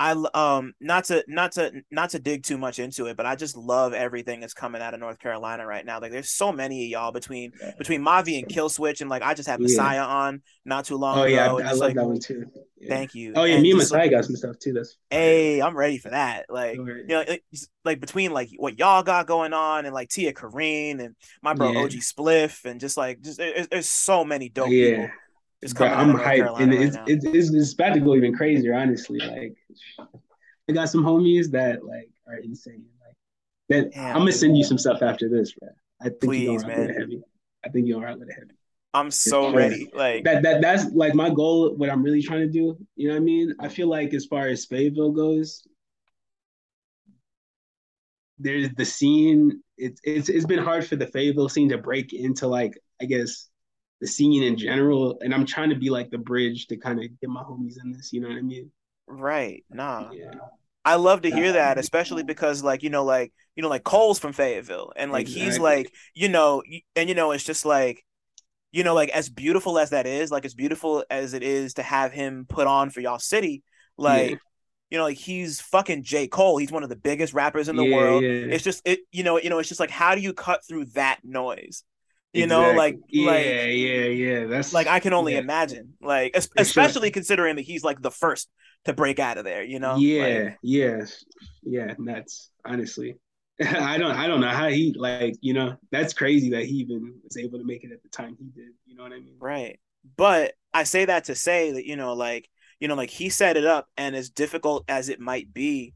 I 0.00 0.12
um 0.34 0.74
not 0.80 1.04
to 1.04 1.24
not 1.26 1.52
to 1.52 1.82
not 1.90 2.10
to 2.10 2.20
dig 2.20 2.44
too 2.44 2.56
much 2.56 2.78
into 2.78 3.06
it, 3.06 3.16
but 3.16 3.26
I 3.26 3.34
just 3.34 3.56
love 3.56 3.92
everything 3.92 4.40
that's 4.40 4.54
coming 4.54 4.80
out 4.80 4.94
of 4.94 5.00
North 5.00 5.18
Carolina 5.18 5.66
right 5.66 5.84
now. 5.84 6.00
Like 6.00 6.12
there's 6.12 6.30
so 6.30 6.52
many 6.52 6.84
of 6.84 6.90
y'all 6.90 7.10
between 7.10 7.52
yeah, 7.60 7.72
between 7.76 8.02
Mavi 8.02 8.38
and 8.38 8.48
Killswitch, 8.48 9.00
and 9.00 9.10
like 9.10 9.22
I 9.22 9.34
just 9.34 9.48
had 9.48 9.60
Messiah 9.60 9.96
yeah. 9.96 10.06
on 10.06 10.42
not 10.64 10.84
too 10.84 10.96
long 10.96 11.18
oh, 11.18 11.22
ago. 11.22 11.34
yeah, 11.34 11.46
I, 11.46 11.70
I 11.70 11.70
love 11.70 11.78
like, 11.78 11.94
that 11.96 12.06
one 12.06 12.20
too. 12.20 12.46
Yeah. 12.80 12.94
Thank 12.94 13.16
you. 13.16 13.32
Oh 13.34 13.42
yeah, 13.42 13.54
and 13.54 13.62
me 13.62 13.70
and 13.70 13.78
Messiah 13.78 14.02
like, 14.02 14.12
got 14.12 14.24
some 14.24 14.36
stuff 14.36 14.56
too. 14.60 14.72
That's 14.72 14.96
hey, 15.10 15.60
I'm 15.60 15.76
ready 15.76 15.98
for 15.98 16.10
that. 16.10 16.46
Like 16.48 16.76
you 16.76 17.06
know, 17.08 17.24
like, 17.26 17.42
like, 17.84 18.00
between 18.00 18.32
like 18.32 18.50
what 18.56 18.78
y'all 18.78 19.02
got 19.02 19.26
going 19.26 19.52
on 19.52 19.84
and 19.84 19.92
like 19.92 20.10
Tia 20.10 20.32
Kareen 20.32 21.04
and 21.04 21.16
my 21.42 21.54
bro 21.54 21.76
OG 21.76 21.90
Spliff 21.90 22.64
and 22.64 22.78
just 22.78 22.96
like 22.96 23.20
just 23.20 23.38
there's, 23.38 23.66
there's 23.66 23.88
so 23.88 24.24
many 24.24 24.48
dope 24.48 24.68
people. 24.68 25.08
Just 25.62 25.80
I'm 25.80 26.12
hyped, 26.12 26.60
and 26.60 26.72
right 26.72 26.82
it's, 26.82 26.96
it's, 27.06 27.24
it's 27.24 27.52
it's 27.52 27.72
about 27.72 27.94
to 27.94 28.00
go 28.00 28.14
even 28.14 28.34
crazier. 28.34 28.74
Honestly, 28.74 29.18
like 29.18 29.56
I 30.68 30.72
got 30.72 30.88
some 30.88 31.02
homies 31.02 31.50
that 31.50 31.84
like 31.84 32.10
are 32.28 32.36
insane. 32.36 32.84
Like 33.04 33.16
that, 33.68 33.92
Damn, 33.92 34.14
I'm 34.14 34.20
gonna 34.20 34.32
send 34.32 34.56
you 34.56 34.62
some 34.62 34.78
stuff 34.78 35.02
after 35.02 35.28
this, 35.28 35.52
bro. 35.54 35.70
I 36.00 36.04
think 36.04 36.20
Please, 36.20 36.44
you're 36.44 36.60
gonna 36.60 36.76
with 36.76 36.96
heavy. 36.96 37.22
I 37.64 37.70
think 37.70 37.88
you're 37.88 37.98
alright 37.98 38.18
with 38.18 38.28
it 38.28 38.34
heavy. 38.34 38.52
I'm 38.94 39.10
so 39.10 39.52
ready. 39.52 39.90
Like 39.92 40.24
that, 40.24 40.42
that 40.44 40.60
that's 40.60 40.92
like 40.92 41.14
my 41.14 41.28
goal. 41.28 41.74
What 41.76 41.90
I'm 41.90 42.02
really 42.02 42.22
trying 42.22 42.40
to 42.40 42.48
do. 42.48 42.78
You 42.94 43.08
know 43.08 43.14
what 43.14 43.20
I 43.20 43.24
mean? 43.24 43.54
I 43.60 43.68
feel 43.68 43.88
like 43.88 44.14
as 44.14 44.26
far 44.26 44.46
as 44.46 44.64
Fayetteville 44.64 45.12
goes, 45.12 45.66
there's 48.38 48.70
the 48.76 48.84
scene. 48.84 49.60
It's 49.76 50.00
it's 50.04 50.28
it's 50.28 50.46
been 50.46 50.62
hard 50.62 50.86
for 50.86 50.96
the 50.96 51.06
Fayetteville 51.06 51.48
scene 51.48 51.68
to 51.70 51.78
break 51.78 52.12
into 52.12 52.46
like 52.46 52.78
I 53.02 53.04
guess 53.04 53.48
the 54.00 54.06
scene 54.06 54.42
in 54.42 54.56
general, 54.56 55.18
and 55.20 55.34
I'm 55.34 55.46
trying 55.46 55.70
to 55.70 55.76
be 55.76 55.90
like 55.90 56.10
the 56.10 56.18
bridge 56.18 56.66
to 56.68 56.76
kind 56.76 57.02
of 57.02 57.20
get 57.20 57.30
my 57.30 57.42
homies 57.42 57.82
in 57.82 57.92
this. 57.92 58.12
You 58.12 58.20
know 58.20 58.28
what 58.28 58.38
I 58.38 58.42
mean? 58.42 58.70
Right. 59.06 59.64
Nah. 59.70 60.10
Yeah. 60.12 60.32
I 60.84 60.94
love 60.94 61.22
to 61.22 61.30
hear 61.30 61.52
that, 61.52 61.78
especially 61.78 62.22
because 62.22 62.62
like, 62.62 62.82
you 62.82 62.90
know, 62.90 63.04
like, 63.04 63.32
you 63.56 63.62
know, 63.62 63.68
like 63.68 63.84
Cole's 63.84 64.18
from 64.18 64.32
Fayetteville 64.32 64.92
and 64.96 65.12
like 65.12 65.22
exactly. 65.22 65.44
he's 65.44 65.58
like, 65.58 65.92
you 66.14 66.28
know, 66.28 66.62
and 66.96 67.08
you 67.08 67.14
know, 67.14 67.32
it's 67.32 67.44
just 67.44 67.66
like, 67.66 68.04
you 68.70 68.84
know, 68.84 68.94
like 68.94 69.10
as 69.10 69.28
beautiful 69.28 69.78
as 69.78 69.90
that 69.90 70.06
is, 70.06 70.30
like 70.30 70.44
as 70.44 70.54
beautiful 70.54 71.04
as 71.10 71.34
it 71.34 71.42
is 71.42 71.74
to 71.74 71.82
have 71.82 72.12
him 72.12 72.46
put 72.48 72.66
on 72.66 72.90
for 72.90 73.00
y'all 73.00 73.18
city, 73.18 73.62
like 73.98 74.30
yeah. 74.30 74.36
you 74.90 74.98
know, 74.98 75.04
like 75.04 75.18
he's 75.18 75.60
fucking 75.60 76.04
J. 76.04 76.26
Cole. 76.26 76.56
He's 76.56 76.72
one 76.72 76.82
of 76.82 76.88
the 76.88 76.96
biggest 76.96 77.34
rappers 77.34 77.68
in 77.68 77.76
the 77.76 77.84
yeah, 77.84 77.96
world. 77.96 78.22
Yeah. 78.22 78.30
It's 78.30 78.64
just 78.64 78.80
it, 78.86 79.00
you 79.10 79.24
know, 79.24 79.38
you 79.38 79.50
know, 79.50 79.58
it's 79.58 79.68
just 79.68 79.80
like 79.80 79.90
how 79.90 80.14
do 80.14 80.20
you 80.20 80.32
cut 80.32 80.60
through 80.66 80.86
that 80.94 81.18
noise? 81.22 81.82
You 82.34 82.44
exactly. 82.44 82.72
know, 82.72 82.76
like 82.76 82.98
yeah, 83.08 83.30
like, 83.30 83.44
yeah, 83.46 84.04
yeah. 84.04 84.44
That's 84.46 84.74
like 84.74 84.86
I 84.86 85.00
can 85.00 85.14
only 85.14 85.36
imagine, 85.36 85.94
like 86.00 86.36
especially 86.36 87.08
sure. 87.08 87.12
considering 87.12 87.56
that 87.56 87.62
he's 87.62 87.82
like 87.82 88.02
the 88.02 88.10
first 88.10 88.50
to 88.84 88.92
break 88.92 89.18
out 89.18 89.38
of 89.38 89.44
there, 89.44 89.62
you 89.62 89.78
know? 89.78 89.96
Yeah, 89.96 90.22
like, 90.22 90.58
yeah, 90.62 91.04
yeah, 91.62 91.94
nuts. 91.98 92.50
Honestly. 92.64 93.16
I 93.60 93.98
don't 93.98 94.12
I 94.12 94.28
don't 94.28 94.40
know 94.40 94.48
how 94.48 94.68
he 94.68 94.94
like, 94.96 95.34
you 95.40 95.52
know, 95.52 95.76
that's 95.90 96.12
crazy 96.12 96.50
that 96.50 96.64
he 96.64 96.76
even 96.76 97.14
was 97.24 97.36
able 97.36 97.58
to 97.58 97.64
make 97.64 97.82
it 97.82 97.92
at 97.92 98.02
the 98.02 98.08
time 98.08 98.36
he 98.38 98.46
did. 98.46 98.72
You 98.86 98.96
know 98.96 99.02
what 99.02 99.12
I 99.12 99.16
mean? 99.20 99.36
Right. 99.40 99.80
But 100.16 100.54
I 100.72 100.84
say 100.84 101.06
that 101.06 101.24
to 101.24 101.34
say 101.34 101.72
that, 101.72 101.84
you 101.84 101.96
know, 101.96 102.12
like, 102.12 102.48
you 102.78 102.86
know, 102.86 102.94
like 102.94 103.10
he 103.10 103.30
set 103.30 103.56
it 103.56 103.64
up 103.64 103.88
and 103.96 104.14
as 104.14 104.30
difficult 104.30 104.84
as 104.88 105.08
it 105.08 105.18
might 105.18 105.52
be 105.52 105.94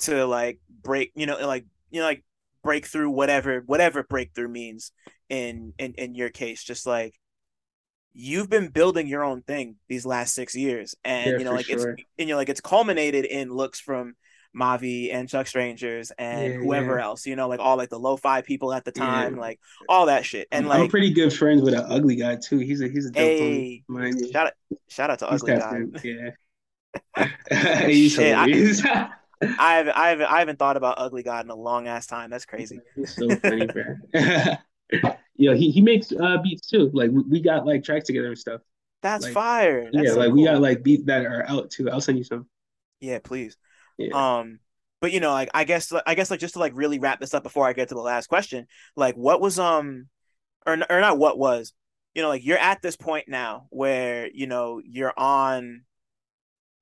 to 0.00 0.24
like 0.24 0.60
break, 0.82 1.12
you 1.14 1.26
know, 1.26 1.46
like, 1.46 1.66
you 1.90 2.00
know, 2.00 2.06
like 2.06 2.24
break 2.62 2.86
through 2.86 3.10
whatever 3.10 3.62
whatever 3.66 4.02
breakthrough 4.02 4.48
means 4.48 4.90
in 5.28 5.74
in 5.78 5.94
in 5.94 6.14
your 6.14 6.30
case, 6.30 6.62
just 6.62 6.86
like 6.86 7.18
you've 8.12 8.48
been 8.48 8.68
building 8.68 9.08
your 9.08 9.24
own 9.24 9.42
thing 9.42 9.76
these 9.88 10.06
last 10.06 10.34
six 10.34 10.54
years, 10.54 10.94
and 11.04 11.32
yeah, 11.32 11.38
you 11.38 11.44
know, 11.44 11.52
like 11.52 11.66
sure. 11.66 11.90
it's 11.90 12.02
and 12.18 12.28
you're 12.28 12.38
like 12.38 12.48
it's 12.48 12.60
culminated 12.60 13.24
in 13.24 13.52
looks 13.52 13.80
from 13.80 14.14
Mavi 14.56 15.12
and 15.12 15.28
Chuck 15.28 15.46
Strangers 15.46 16.12
and 16.16 16.54
yeah, 16.54 16.58
whoever 16.60 16.98
yeah. 16.98 17.04
else, 17.04 17.26
you 17.26 17.36
know, 17.36 17.48
like 17.48 17.60
all 17.60 17.76
like 17.76 17.90
the 17.90 17.98
lo-fi 17.98 18.40
people 18.42 18.72
at 18.72 18.84
the 18.84 18.92
time, 18.92 19.36
like 19.36 19.58
all 19.88 20.06
that 20.06 20.24
shit. 20.24 20.46
And 20.52 20.68
like 20.68 20.80
I'm 20.80 20.88
pretty 20.88 21.12
good 21.12 21.32
friends 21.32 21.62
with 21.62 21.74
an 21.74 21.84
Ugly 21.88 22.16
God 22.16 22.40
too. 22.40 22.58
He's 22.58 22.80
a 22.80 22.88
he's 22.88 23.06
a 23.06 23.10
dope 23.10 23.16
hey, 23.16 23.82
shout 24.32 24.46
out 24.46 24.52
shout 24.88 25.10
out 25.10 25.18
to 25.18 25.26
he's 25.30 25.42
Ugly 25.42 25.56
God. 25.56 26.04
Yeah. 26.04 27.86
he's 27.88 28.12
shit, 28.12 28.36
I, 28.36 28.44
I 28.44 29.74
haven't, 29.74 29.96
I 29.96 30.08
haven't 30.10 30.26
I 30.26 30.38
haven't 30.38 30.58
thought 30.60 30.76
about 30.76 30.94
ugly 30.98 31.24
god 31.24 31.44
in 31.44 31.50
a 31.50 31.56
long 31.56 31.88
ass 31.88 32.06
time. 32.06 32.30
That's 32.30 32.46
crazy. 32.46 32.80
He's 32.94 33.14
so 33.16 33.34
funny, 33.36 33.66
bro 33.66 33.96
know, 35.38 35.54
he, 35.54 35.70
he 35.70 35.80
makes 35.80 36.12
uh, 36.12 36.38
beats 36.42 36.68
too. 36.68 36.90
Like 36.92 37.10
we, 37.10 37.22
we 37.22 37.40
got 37.40 37.66
like 37.66 37.84
tracks 37.84 38.06
together 38.06 38.28
and 38.28 38.38
stuff. 38.38 38.60
That's 39.02 39.24
like, 39.24 39.34
fire. 39.34 39.90
That's 39.92 40.06
yeah, 40.06 40.12
so 40.12 40.18
like 40.18 40.28
cool. 40.28 40.36
we 40.36 40.44
got 40.44 40.60
like 40.60 40.82
beats 40.82 41.04
that 41.06 41.26
are 41.26 41.44
out 41.48 41.70
too. 41.70 41.90
I'll 41.90 42.00
send 42.00 42.18
you 42.18 42.24
some. 42.24 42.46
Yeah, 43.00 43.18
please. 43.22 43.56
Yeah. 43.98 44.38
Um, 44.38 44.60
but 45.00 45.12
you 45.12 45.20
know, 45.20 45.32
like 45.32 45.50
I 45.52 45.64
guess 45.64 45.92
I 46.06 46.14
guess 46.14 46.30
like 46.30 46.40
just 46.40 46.54
to 46.54 46.60
like 46.60 46.72
really 46.74 46.98
wrap 46.98 47.20
this 47.20 47.34
up 47.34 47.42
before 47.42 47.66
I 47.66 47.74
get 47.74 47.88
to 47.88 47.94
the 47.94 48.00
last 48.00 48.28
question, 48.28 48.66
like 48.96 49.16
what 49.16 49.40
was 49.40 49.58
um 49.58 50.08
or 50.66 50.78
or 50.88 51.00
not 51.00 51.18
what 51.18 51.38
was, 51.38 51.74
you 52.14 52.22
know, 52.22 52.28
like 52.28 52.44
you're 52.44 52.58
at 52.58 52.80
this 52.80 52.96
point 52.96 53.28
now 53.28 53.66
where, 53.70 54.28
you 54.32 54.46
know, 54.46 54.80
you're 54.82 55.12
on 55.16 55.82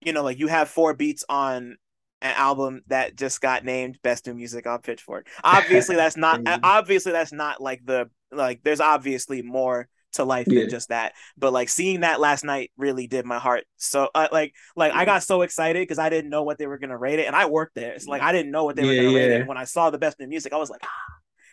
you 0.01 0.13
know, 0.13 0.23
like 0.23 0.39
you 0.39 0.49
have 0.49 0.69
four 0.69 0.95
beats 0.95 1.25
on 1.29 1.77
an 2.23 2.35
album 2.37 2.83
that 2.87 3.17
just 3.17 3.41
got 3.41 3.65
named 3.65 3.99
best 4.03 4.27
new 4.27 4.35
music 4.35 4.67
on 4.67 4.81
Pitchfork. 4.81 5.27
Obviously, 5.45 5.97
that's 5.97 6.17
not 6.17 6.41
obviously 6.63 7.13
that's 7.13 7.33
not 7.33 7.61
like 7.61 7.85
the 7.85 8.09
like. 8.31 8.63
There's 8.63 8.81
obviously 8.81 9.43
more 9.43 9.89
to 10.13 10.25
life 10.25 10.47
yeah. 10.49 10.61
than 10.61 10.71
just 10.71 10.89
that. 10.89 11.13
But 11.37 11.53
like 11.53 11.69
seeing 11.69 12.01
that 12.01 12.21
last 12.21 12.45
night 12.45 12.71
really 12.77 13.07
did 13.07 13.25
my 13.25 13.39
heart. 13.39 13.65
So 13.77 14.09
uh, 14.15 14.29
like 14.33 14.55
like 14.77 14.93
I 14.93 15.05
got 15.05 15.23
so 15.23 15.43
excited 15.43 15.83
because 15.83 15.99
I 15.99 16.09
didn't 16.09 16.31
know 16.31 16.45
what 16.45 16.59
they 16.59 16.67
were 16.67 16.79
gonna 16.79 16.99
rate 16.99 17.19
it, 17.19 17.27
and 17.27 17.37
I 17.37 17.47
worked 17.47 17.75
there. 17.75 17.99
So 17.99 18.11
like 18.11 18.23
I 18.23 18.33
didn't 18.33 18.53
know 18.53 18.65
what 18.65 18.77
they 18.77 18.83
were 18.83 18.95
gonna 18.95 19.11
yeah. 19.11 19.17
rate 19.17 19.33
it. 19.33 19.41
And 19.41 19.49
when 19.49 19.59
I 19.59 19.65
saw 19.65 19.91
the 19.91 19.99
best 19.99 20.19
new 20.21 20.27
music, 20.27 20.53
I 20.53 20.57
was 20.57 20.71
like, 20.71 20.81
ah, 20.85 20.89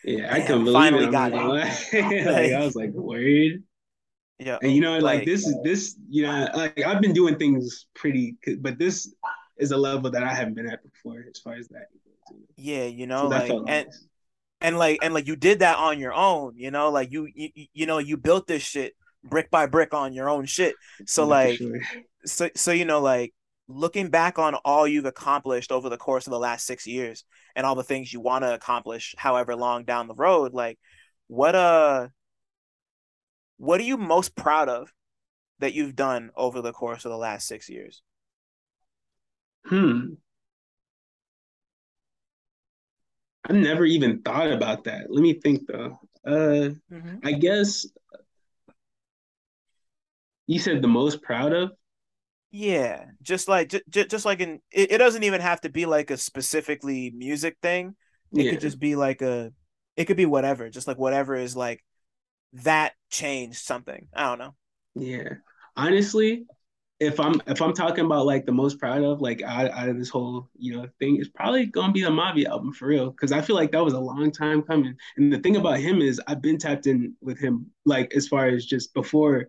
yeah, 0.03 0.33
I 0.33 0.41
can 0.41 0.65
finally 0.71 1.05
it. 1.05 1.11
got 1.11 1.31
it. 1.33 1.35
like, 2.25 2.51
I 2.53 2.63
was 2.63 2.75
like, 2.75 2.91
worried. 2.91 3.63
Yeah, 4.37 4.57
and 4.61 4.71
you 4.71 4.79
know, 4.79 4.93
like, 4.93 5.17
like 5.17 5.25
this 5.25 5.45
is 5.45 5.57
this, 5.63 5.97
you 6.09 6.23
know, 6.23 6.47
like 6.53 6.81
I've 6.85 7.01
been 7.01 7.13
doing 7.13 7.37
things 7.37 7.87
pretty, 7.93 8.37
but 8.61 8.79
this 8.79 9.13
is 9.59 9.71
a 9.71 9.77
level 9.77 10.09
that 10.11 10.23
I 10.23 10.33
haven't 10.33 10.55
been 10.55 10.69
at 10.69 10.83
before 10.83 11.25
as 11.29 11.39
far 11.39 11.53
as 11.53 11.67
that. 11.69 11.87
Yeah, 12.55 12.85
you 12.85 13.07
know, 13.07 13.23
so 13.23 13.27
like 13.27 13.51
and 13.51 13.67
nice. 13.67 14.07
and 14.61 14.77
like 14.77 14.99
and 15.01 15.13
like 15.13 15.27
you 15.27 15.35
did 15.35 15.59
that 15.59 15.77
on 15.77 15.99
your 15.99 16.13
own, 16.13 16.53
you 16.55 16.71
know, 16.71 16.89
like 16.89 17.11
you 17.11 17.27
you 17.33 17.49
you 17.73 17.85
know 17.85 17.97
you 17.97 18.17
built 18.17 18.47
this 18.47 18.63
shit 18.63 18.93
brick 19.23 19.51
by 19.51 19.65
brick 19.65 19.93
on 19.93 20.13
your 20.13 20.29
own 20.29 20.45
shit. 20.45 20.75
So 21.05 21.23
yeah, 21.23 21.29
like 21.29 21.57
sure. 21.57 21.79
so 22.25 22.49
so 22.55 22.71
you 22.71 22.85
know 22.85 23.01
like 23.01 23.33
looking 23.67 24.09
back 24.09 24.39
on 24.39 24.55
all 24.55 24.87
you've 24.87 25.05
accomplished 25.05 25.71
over 25.71 25.89
the 25.89 25.97
course 25.97 26.25
of 26.25 26.31
the 26.31 26.39
last 26.39 26.65
6 26.65 26.87
years 26.87 27.23
and 27.55 27.67
all 27.67 27.75
the 27.75 27.83
things 27.83 28.11
you 28.11 28.19
want 28.19 28.43
to 28.43 28.51
accomplish 28.51 29.13
however 29.15 29.55
long 29.55 29.83
down 29.83 30.07
the 30.07 30.15
road 30.15 30.55
like 30.55 30.79
what 31.27 31.53
uh 31.53 32.07
what 33.57 33.79
are 33.79 33.83
you 33.83 33.97
most 33.97 34.35
proud 34.35 34.69
of 34.69 34.91
that 35.59 35.73
you've 35.73 35.95
done 35.95 36.31
over 36.35 36.61
the 36.61 36.71
course 36.71 37.05
of 37.05 37.11
the 37.11 37.17
last 37.17 37.47
6 37.47 37.69
years? 37.69 38.01
Hmm. 39.65 40.13
I've 43.45 43.55
never 43.55 43.85
even 43.85 44.21
thought 44.21 44.51
about 44.51 44.83
that. 44.85 45.07
Let 45.09 45.21
me 45.21 45.33
think 45.33 45.67
though. 45.67 45.99
Uh, 46.25 46.75
mm-hmm. 46.91 47.17
I 47.23 47.31
guess 47.31 47.87
you 50.47 50.59
said 50.59 50.81
the 50.81 50.87
most 50.87 51.21
proud 51.21 51.53
of. 51.53 51.71
Yeah, 52.51 53.05
just 53.21 53.47
like 53.47 53.69
just, 53.69 54.09
just 54.09 54.25
like 54.25 54.39
in 54.39 54.59
it, 54.71 54.91
it 54.91 54.97
doesn't 54.97 55.23
even 55.23 55.41
have 55.41 55.61
to 55.61 55.69
be 55.69 55.85
like 55.85 56.11
a 56.11 56.17
specifically 56.17 57.11
music 57.15 57.57
thing. 57.61 57.95
It 58.33 58.45
yeah. 58.45 58.51
could 58.51 58.61
just 58.61 58.79
be 58.79 58.95
like 58.95 59.21
a 59.21 59.51
it 59.95 60.05
could 60.05 60.17
be 60.17 60.25
whatever, 60.25 60.69
just 60.69 60.87
like 60.87 60.97
whatever 60.97 61.35
is 61.35 61.55
like 61.55 61.83
that 62.53 62.93
changed 63.09 63.59
something. 63.59 64.07
I 64.13 64.23
don't 64.23 64.39
know. 64.39 64.55
Yeah. 64.95 65.35
Honestly, 65.75 66.45
if 66.99 67.19
I'm 67.19 67.41
if 67.47 67.61
I'm 67.61 67.73
talking 67.73 68.05
about 68.05 68.25
like 68.25 68.45
the 68.45 68.51
most 68.51 68.77
proud 68.77 69.03
of 69.03 69.21
like 69.21 69.41
out, 69.41 69.71
out 69.71 69.87
of 69.87 69.97
this 69.97 70.09
whole 70.09 70.49
you 70.57 70.75
know 70.75 70.87
thing, 70.99 71.17
it's 71.17 71.29
probably 71.29 71.65
gonna 71.65 71.93
be 71.93 72.03
the 72.03 72.09
Mavi 72.09 72.45
album 72.45 72.73
for 72.73 72.87
real 72.87 73.11
because 73.11 73.31
I 73.31 73.41
feel 73.41 73.55
like 73.55 73.71
that 73.71 73.83
was 73.83 73.93
a 73.93 73.99
long 73.99 74.31
time 74.31 74.61
coming. 74.61 74.95
And 75.15 75.31
the 75.31 75.39
thing 75.39 75.55
about 75.55 75.79
him 75.79 76.01
is 76.01 76.19
I've 76.27 76.41
been 76.41 76.57
tapped 76.57 76.87
in 76.87 77.15
with 77.21 77.39
him 77.39 77.67
like 77.85 78.13
as 78.15 78.27
far 78.27 78.47
as 78.47 78.65
just 78.65 78.93
before 78.93 79.47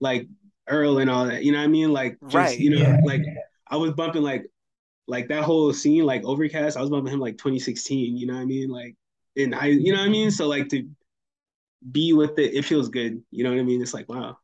like 0.00 0.28
Earl 0.68 0.98
and 0.98 1.08
all 1.08 1.26
that. 1.26 1.42
You 1.42 1.52
know 1.52 1.58
what 1.58 1.64
I 1.64 1.68
mean? 1.68 1.92
Like 1.92 2.18
just, 2.22 2.34
right, 2.34 2.58
you 2.58 2.70
know 2.70 2.82
yeah. 2.82 3.00
like 3.04 3.22
I 3.68 3.76
was 3.76 3.92
bumping 3.92 4.22
like 4.22 4.46
like 5.06 5.28
that 5.28 5.44
whole 5.44 5.72
scene 5.72 6.04
like 6.04 6.22
Overcast. 6.24 6.76
I 6.76 6.82
was 6.82 6.90
bumping 6.90 7.14
him 7.14 7.20
like 7.20 7.38
2016. 7.38 8.18
You 8.18 8.26
know 8.26 8.34
what 8.34 8.40
I 8.40 8.44
mean? 8.44 8.68
Like 8.68 8.94
in 9.36 9.52
high. 9.52 9.68
You 9.68 9.92
know 9.92 10.00
what 10.00 10.06
I 10.06 10.10
mean? 10.10 10.30
So 10.30 10.48
like 10.48 10.68
to 10.68 10.86
be 11.90 12.12
with 12.12 12.38
it, 12.38 12.52
it 12.52 12.66
feels 12.66 12.90
good. 12.90 13.22
You 13.30 13.44
know 13.44 13.50
what 13.50 13.58
I 13.58 13.62
mean? 13.62 13.80
It's 13.80 13.94
like 13.94 14.08
wow 14.08 14.36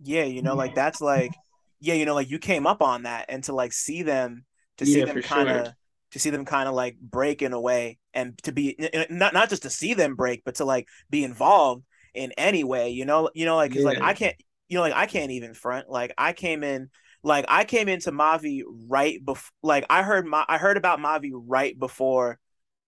Yeah, 0.00 0.24
you 0.24 0.42
know, 0.42 0.54
like 0.54 0.74
that's 0.74 1.00
like 1.00 1.32
yeah, 1.80 1.94
you 1.94 2.04
know, 2.04 2.14
like 2.14 2.30
you 2.30 2.38
came 2.38 2.66
up 2.66 2.82
on 2.82 3.04
that 3.04 3.26
and 3.28 3.42
to 3.44 3.54
like 3.54 3.72
see 3.72 4.02
them 4.02 4.44
to 4.78 4.86
see 4.86 5.00
yeah, 5.00 5.06
them 5.06 5.22
kind 5.22 5.48
of 5.48 5.66
sure. 5.66 5.76
to 6.12 6.18
see 6.18 6.30
them 6.30 6.44
kind 6.44 6.68
of 6.68 6.74
like 6.74 6.96
break 7.00 7.42
in 7.42 7.52
a 7.52 7.60
way 7.60 7.98
and 8.14 8.36
to 8.42 8.52
be 8.52 8.76
not 9.10 9.34
not 9.34 9.48
just 9.50 9.62
to 9.62 9.70
see 9.70 9.94
them 9.94 10.14
break, 10.14 10.42
but 10.44 10.56
to 10.56 10.64
like 10.64 10.88
be 11.10 11.24
involved 11.24 11.84
in 12.14 12.32
any 12.32 12.64
way, 12.64 12.90
you 12.90 13.04
know, 13.04 13.30
you 13.34 13.44
know, 13.44 13.56
like 13.56 13.72
cause 13.72 13.82
yeah. 13.82 13.88
like 13.88 14.00
I 14.00 14.14
can't 14.14 14.36
you 14.68 14.76
know, 14.76 14.82
like 14.82 14.94
I 14.94 15.06
can't 15.06 15.30
even 15.30 15.54
front. 15.54 15.88
Like 15.88 16.12
I 16.18 16.32
came 16.32 16.62
in 16.62 16.90
like 17.22 17.46
I 17.48 17.64
came 17.64 17.88
into 17.88 18.12
Mavi 18.12 18.62
right 18.88 19.24
before 19.24 19.50
like 19.62 19.86
I 19.90 20.02
heard 20.02 20.26
my 20.26 20.44
I 20.48 20.58
heard 20.58 20.76
about 20.76 21.00
Mavi 21.00 21.30
right 21.32 21.78
before 21.78 22.38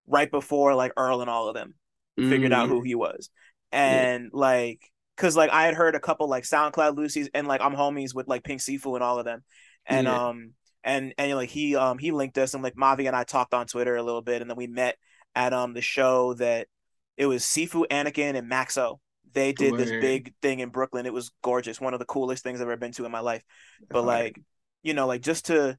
right 0.06 0.30
before 0.30 0.74
like 0.74 0.92
Earl 0.96 1.20
and 1.20 1.30
all 1.30 1.48
of 1.48 1.54
them 1.54 1.74
mm. 2.18 2.28
figured 2.28 2.52
out 2.52 2.68
who 2.68 2.82
mm. 2.82 2.86
he 2.86 2.94
was. 2.94 3.30
And 3.72 4.24
yeah. 4.24 4.30
like 4.32 4.90
cause 5.20 5.36
like 5.36 5.50
I 5.50 5.64
had 5.64 5.74
heard 5.74 5.94
a 5.94 6.00
couple 6.00 6.28
like 6.28 6.44
SoundCloud 6.44 6.96
loosies 6.96 7.28
and 7.34 7.46
like 7.46 7.60
I'm 7.60 7.74
homies 7.74 8.14
with 8.14 8.26
like 8.26 8.42
Pink 8.42 8.60
Sifu 8.60 8.94
and 8.94 9.04
all 9.04 9.18
of 9.18 9.24
them. 9.24 9.44
And 9.86 10.06
yeah. 10.06 10.28
um 10.28 10.52
and 10.82 11.14
and 11.18 11.34
like 11.34 11.50
he 11.50 11.76
um 11.76 11.98
he 11.98 12.10
linked 12.10 12.38
us 12.38 12.54
and 12.54 12.62
like 12.62 12.74
Mavi 12.74 13.06
and 13.06 13.16
I 13.16 13.24
talked 13.24 13.54
on 13.54 13.66
Twitter 13.66 13.96
a 13.96 14.02
little 14.02 14.22
bit 14.22 14.40
and 14.40 14.50
then 14.50 14.56
we 14.56 14.66
met 14.66 14.96
at 15.34 15.52
um 15.52 15.74
the 15.74 15.82
show 15.82 16.34
that 16.34 16.68
it 17.16 17.26
was 17.26 17.44
Sifu, 17.44 17.86
Anakin, 17.90 18.34
and 18.34 18.50
Maxo 18.50 18.98
they 19.32 19.52
did 19.52 19.76
this 19.76 19.90
big 19.90 20.34
thing 20.42 20.60
in 20.60 20.70
Brooklyn. 20.70 21.06
It 21.06 21.12
was 21.12 21.30
gorgeous. 21.42 21.80
One 21.80 21.92
of 21.94 22.00
the 22.00 22.06
coolest 22.06 22.42
things 22.42 22.60
I've 22.60 22.66
ever 22.66 22.76
been 22.76 22.92
to 22.92 23.04
in 23.04 23.12
my 23.12 23.20
life. 23.20 23.42
But 23.88 24.04
like, 24.04 24.40
you 24.82 24.94
know, 24.94 25.06
like 25.06 25.22
just 25.22 25.46
to 25.46 25.78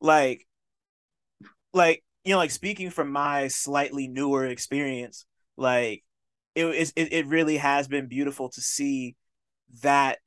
like 0.00 0.46
like, 1.72 2.02
you 2.24 2.32
know, 2.32 2.38
like 2.38 2.50
speaking 2.50 2.90
from 2.90 3.12
my 3.12 3.48
slightly 3.48 4.08
newer 4.08 4.46
experience, 4.46 5.26
like 5.56 6.02
it 6.58 6.74
is 6.74 6.92
it, 6.96 7.12
it 7.12 7.26
really 7.26 7.56
has 7.56 7.88
been 7.88 8.06
beautiful 8.06 8.48
to 8.50 8.60
see 8.60 9.16
that 9.82 10.18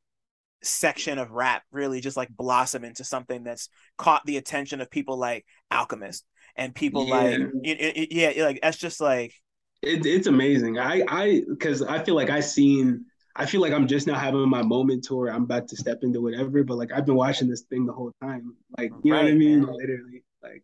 section 0.63 1.17
of 1.17 1.31
rap 1.31 1.63
really 1.71 2.01
just 2.01 2.15
like 2.15 2.29
blossom 2.29 2.83
into 2.83 3.03
something 3.03 3.43
that's 3.43 3.69
caught 3.97 4.23
the 4.25 4.37
attention 4.37 4.79
of 4.79 4.89
people 4.91 5.17
like 5.17 5.45
Alchemist 5.71 6.23
and 6.55 6.75
people 6.75 7.07
yeah. 7.07 7.15
like 7.15 7.39
it, 7.63 7.97
it, 7.97 8.11
yeah, 8.11 8.43
like 8.43 8.59
that's 8.61 8.77
just 8.77 9.01
like 9.01 9.33
it, 9.81 10.05
it's 10.05 10.27
amazing. 10.27 10.79
I 10.79 11.03
I 11.07 11.43
because 11.47 11.81
I 11.81 12.03
feel 12.03 12.15
like 12.15 12.29
I 12.29 12.39
seen. 12.39 13.05
I 13.33 13.45
feel 13.45 13.61
like 13.61 13.71
I'm 13.71 13.87
just 13.87 14.07
now 14.07 14.15
having 14.15 14.47
my 14.49 14.61
moment 14.61 15.05
to 15.05 15.15
where 15.15 15.33
I'm 15.33 15.43
about 15.43 15.69
to 15.69 15.77
step 15.77 15.99
into 16.03 16.19
whatever. 16.19 16.63
But 16.65 16.77
like 16.77 16.91
I've 16.91 17.05
been 17.05 17.15
watching 17.15 17.49
this 17.49 17.61
thing 17.61 17.85
the 17.85 17.93
whole 17.93 18.11
time. 18.21 18.55
Like 18.77 18.91
you 19.03 19.13
right, 19.13 19.19
know 19.19 19.23
what 19.23 19.31
I 19.31 19.35
mean? 19.35 19.61
Man. 19.61 19.73
Literally, 19.73 20.23
like 20.43 20.63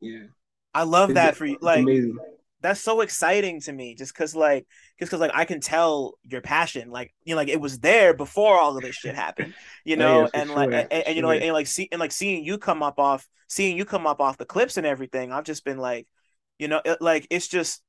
yeah. 0.00 0.24
I 0.72 0.84
love 0.84 1.10
it's, 1.10 1.16
that 1.16 1.36
for 1.36 1.44
you. 1.44 1.58
Like 1.60 1.80
amazing. 1.80 2.16
That's 2.62 2.80
so 2.80 3.00
exciting 3.00 3.60
to 3.62 3.72
me, 3.72 3.94
just 3.94 4.12
because 4.14 4.34
like, 4.34 4.66
just 4.98 5.10
because 5.10 5.20
like 5.20 5.32
I 5.34 5.44
can 5.44 5.60
tell 5.60 6.14
your 6.24 6.40
passion. 6.40 6.90
Like 6.90 7.14
you 7.24 7.34
know, 7.34 7.36
like 7.36 7.48
it 7.48 7.60
was 7.60 7.78
there 7.78 8.14
before 8.14 8.58
all 8.58 8.76
of 8.76 8.82
this 8.82 8.96
shit 8.96 9.14
happened. 9.14 9.54
You 9.84 9.96
oh, 9.96 9.98
know, 9.98 10.20
yeah, 10.22 10.28
and 10.34 10.48
sure, 10.48 10.56
like, 10.56 10.88
and, 10.90 10.92
and, 10.92 11.16
you 11.16 11.22
know, 11.22 11.28
like, 11.28 11.42
and 11.42 11.52
like 11.52 11.66
see, 11.66 11.88
and 11.90 12.00
like 12.00 12.12
seeing 12.12 12.44
you 12.44 12.58
come 12.58 12.82
up 12.82 12.98
off, 12.98 13.26
seeing 13.48 13.76
you 13.78 13.84
come 13.84 14.06
up 14.06 14.20
off 14.20 14.36
the 14.36 14.44
clips 14.44 14.76
and 14.76 14.86
everything. 14.86 15.32
I've 15.32 15.44
just 15.44 15.64
been 15.64 15.78
like, 15.78 16.06
you 16.58 16.68
know, 16.68 16.82
it, 16.84 17.00
like 17.00 17.26
it's 17.30 17.48
just 17.48 17.82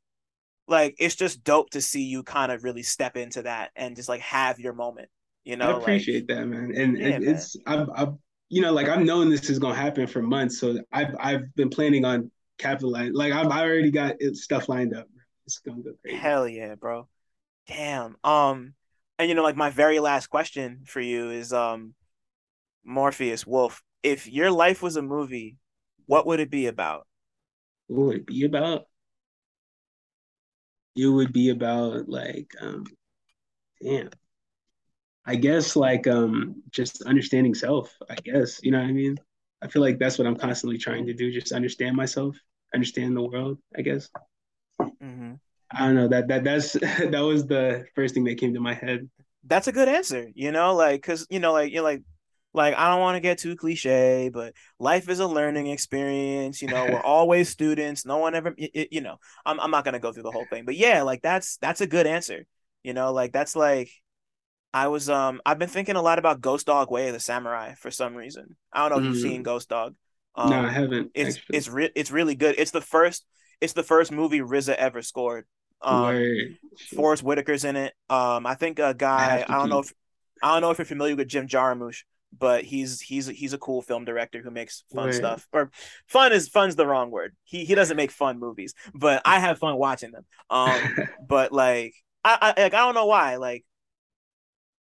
like 0.68 0.96
it's 0.98 1.16
just 1.16 1.44
dope 1.44 1.70
to 1.72 1.82
see 1.82 2.04
you 2.04 2.24
kind 2.24 2.52
of 2.52 2.64
really 2.64 2.82
step 2.82 3.18
into 3.18 3.44
that 3.44 3.72
and 3.76 3.96
just 3.96 4.10
like 4.10 4.22
have 4.22 4.60
your 4.60 4.74
moment 4.74 5.10
you 5.44 5.56
know 5.56 5.76
i 5.76 5.78
appreciate 5.78 6.28
like, 6.30 6.40
that 6.40 6.48
man 6.48 6.72
and, 6.76 6.98
yeah, 6.98 7.08
and 7.08 7.24
it's 7.24 7.56
I've, 7.68 7.90
I've 7.94 8.14
you 8.50 8.62
know 8.62 8.72
like 8.72 8.88
i've 8.88 9.02
known 9.02 9.30
this 9.30 9.50
is 9.50 9.60
gonna 9.60 9.76
happen 9.76 10.08
for 10.08 10.22
months 10.22 10.60
so 10.60 10.80
i've 10.92 11.16
i've 11.20 11.56
been 11.56 11.70
planning 11.70 12.06
on 12.06 12.32
capitalizing 12.62 13.14
like 13.14 13.34
i've 13.34 13.48
I 13.48 13.64
already 13.64 13.92
got 13.92 14.16
stuff 14.34 14.70
lined 14.70 14.96
up 14.96 15.08
it's 15.46 15.60
gonna 15.60 15.82
go 15.82 15.92
crazy. 16.02 16.18
Hell 16.18 16.48
yeah 16.48 16.76
bro. 16.76 17.08
Damn. 17.68 18.16
Um 18.24 18.74
and 19.20 19.30
you 19.30 19.36
know 19.36 19.44
like 19.44 19.56
my 19.56 19.70
very 19.70 20.00
last 20.00 20.28
question 20.28 20.84
for 20.86 21.02
you 21.02 21.30
is 21.30 21.52
um 21.54 21.94
morpheus 22.84 23.46
wolf 23.46 23.84
if 24.04 24.28
your 24.28 24.52
life 24.52 24.82
was 24.82 24.96
a 24.96 25.02
movie 25.02 25.58
what 26.08 26.26
would 26.26 26.40
it 26.40 26.50
be 26.50 26.68
about? 26.68 27.08
What 27.88 28.06
would 28.08 28.16
it 28.18 28.26
be 28.26 28.44
about? 28.46 28.86
It 30.96 31.08
would 31.08 31.34
be 31.34 31.50
about 31.50 32.10
like 32.10 32.52
um 32.62 32.86
damn. 33.82 34.10
I 35.26 35.36
guess 35.36 35.76
like 35.76 36.08
um 36.08 36.64
just 36.72 37.04
understanding 37.04 37.54
self 37.54 37.96
i 38.10 38.16
guess 38.16 38.60
you 38.64 38.72
know 38.72 38.80
what 38.80 38.88
i 38.88 38.92
mean? 38.92 39.18
I 39.62 39.68
feel 39.68 39.82
like 39.82 40.00
that's 40.00 40.18
what 40.18 40.28
i'm 40.28 40.36
constantly 40.36 40.78
trying 40.78 41.06
to 41.08 41.14
do 41.14 41.32
just 41.32 41.52
understand 41.52 41.96
myself 41.96 42.36
understand 42.74 43.16
the 43.16 43.22
world 43.22 43.58
i 43.78 43.82
guess 43.82 44.10
mm-hmm. 44.82 45.34
i 45.72 45.80
don't 45.80 45.96
know 45.96 46.08
that 46.08 46.28
that 46.28 46.44
that's 46.44 46.74
that 47.14 47.24
was 47.24 47.46
the 47.46 47.86
first 47.96 48.14
thing 48.14 48.24
that 48.24 48.38
came 48.38 48.54
to 48.54 48.60
my 48.60 48.74
head 48.74 49.10
that's 49.46 49.68
a 49.68 49.72
good 49.72 49.88
answer 49.88 50.30
you 50.36 50.52
know 50.52 50.76
like 50.76 51.02
because 51.02 51.26
you 51.30 51.40
know 51.40 51.54
like 51.54 51.72
you're 51.72 51.84
like 51.84 52.04
like 52.54 52.76
I 52.76 52.90
don't 52.90 53.00
want 53.00 53.16
to 53.16 53.22
get 53.22 53.38
too 53.38 53.56
cliche, 53.56 54.30
but 54.30 54.54
life 54.80 55.10
is 55.10 55.20
a 55.20 55.28
learning 55.28 55.68
experience. 55.68 56.62
You 56.62 56.68
know, 56.68 56.86
we're 56.86 57.00
always 57.06 57.50
students. 57.50 58.06
No 58.06 58.18
one 58.18 58.36
ever, 58.36 58.54
you 58.58 59.02
know, 59.02 59.18
I'm 59.46 59.60
I'm 59.60 59.72
not 59.72 59.86
gonna 59.86 60.00
go 60.00 60.12
through 60.12 60.24
the 60.24 60.32
whole 60.32 60.46
thing, 60.50 60.66
but 60.66 60.76
yeah, 60.76 61.04
like 61.04 61.22
that's 61.22 61.58
that's 61.58 61.82
a 61.82 61.88
good 61.88 62.08
answer. 62.08 62.46
You 62.84 62.94
know, 62.94 63.14
like 63.14 63.32
that's 63.32 63.56
like 63.56 63.92
I 64.74 64.88
was 64.88 65.10
um 65.10 65.42
I've 65.46 65.60
been 65.60 65.70
thinking 65.70 65.96
a 65.96 66.02
lot 66.02 66.20
about 66.20 66.42
Ghost 66.42 66.66
Dog 66.66 66.92
Way 66.92 67.08
of 67.08 67.14
the 67.14 67.20
Samurai 67.20 67.76
for 67.76 67.92
some 67.92 68.16
reason. 68.16 68.56
I 68.72 68.88
don't 68.88 68.92
know 68.92 69.10
if 69.10 69.14
you've 69.14 69.22
seen 69.22 69.42
mm. 69.42 69.46
Ghost 69.46 69.70
Dog. 69.70 69.96
Um, 70.36 70.50
no, 70.50 70.62
I 70.62 70.70
haven't. 70.70 71.12
It's 71.14 71.38
actually. 71.38 71.58
it's 71.58 71.70
re- 71.70 71.92
it's 71.96 72.12
really 72.12 72.36
good. 72.36 72.56
It's 72.58 72.72
the 72.72 72.82
first 72.82 73.26
it's 73.60 73.74
the 73.74 73.84
first 73.84 74.12
movie 74.12 74.40
RZA 74.40 74.76
ever 74.76 75.02
scored. 75.02 75.46
Um, 75.82 76.58
Forest 76.96 77.24
Whitaker's 77.24 77.64
in 77.64 77.76
it. 77.76 77.94
Um, 78.10 78.46
I 78.46 78.56
think 78.56 78.80
a 78.80 78.94
guy 78.94 79.46
I, 79.48 79.54
I 79.54 79.58
don't 79.58 79.66
keep... 79.66 79.70
know 79.72 79.80
if 79.80 79.94
I 80.42 80.54
don't 80.54 80.62
know 80.62 80.72
if 80.72 80.78
you're 80.78 80.86
familiar 80.86 81.16
with 81.16 81.28
Jim 81.28 81.48
Jarmusch, 81.48 82.04
but 82.38 82.64
he's 82.64 83.02
he's 83.02 83.28
he's 83.28 83.54
a 83.54 83.58
cool 83.58 83.82
film 83.82 84.06
director 84.06 84.42
who 84.42 84.52
makes 84.52 84.84
fun 84.94 85.06
right. 85.06 85.14
stuff. 85.14 85.48
Or 85.54 85.72
fun 86.08 86.34
is 86.34 86.50
fun's 86.50 86.76
the 86.76 86.88
wrong 86.88 87.12
word. 87.12 87.36
He 87.44 87.66
he 87.66 87.76
doesn't 87.76 87.98
make 87.98 88.12
fun 88.12 88.40
movies, 88.40 88.74
but 88.94 89.22
I 89.26 89.40
have 89.40 89.60
fun 89.60 89.78
watching 89.78 90.12
them. 90.12 90.26
Um, 90.50 90.80
but 91.28 91.52
like 91.52 91.94
I, 92.24 92.54
I 92.58 92.62
like 92.62 92.74
I 92.74 92.80
don't 92.80 92.96
know 92.96 93.08
why 93.08 93.38
like 93.38 93.66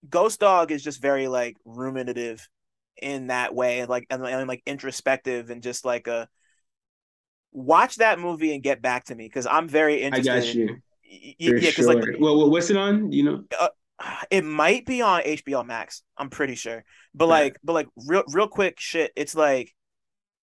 Ghost 0.07 0.39
Dog 0.39 0.71
is 0.71 0.83
just 0.83 1.01
very 1.01 1.27
like 1.27 1.57
ruminative 1.65 2.47
in 3.01 3.27
that 3.27 3.53
way, 3.53 3.85
like 3.85 4.05
and, 4.09 4.25
and 4.25 4.47
like 4.47 4.63
introspective 4.65 5.49
and 5.49 5.61
just 5.61 5.85
like 5.85 6.07
a 6.07 6.27
watch 7.51 7.97
that 7.97 8.19
movie 8.19 8.53
and 8.53 8.63
get 8.63 8.81
back 8.81 9.05
to 9.05 9.15
me 9.15 9.25
because 9.25 9.47
I'm 9.47 9.67
very 9.67 10.01
interested. 10.01 10.31
I 10.31 10.39
got 10.39 10.53
you. 10.53 10.69
In, 10.69 10.81
yeah, 11.39 11.51
because 11.53 11.73
sure. 11.73 11.93
like, 11.93 12.05
well, 12.19 12.49
what's 12.49 12.69
it 12.69 12.77
on? 12.77 13.11
You 13.11 13.23
know, 13.23 13.43
uh, 13.59 13.69
it 14.29 14.43
might 14.43 14.85
be 14.85 15.01
on 15.01 15.21
HBO 15.21 15.65
Max. 15.65 16.03
I'm 16.17 16.29
pretty 16.29 16.55
sure. 16.55 16.83
But 17.15 17.27
like, 17.27 17.57
but 17.63 17.73
like, 17.73 17.87
real 18.05 18.23
real 18.27 18.47
quick 18.47 18.79
shit. 18.79 19.11
It's 19.15 19.35
like 19.35 19.73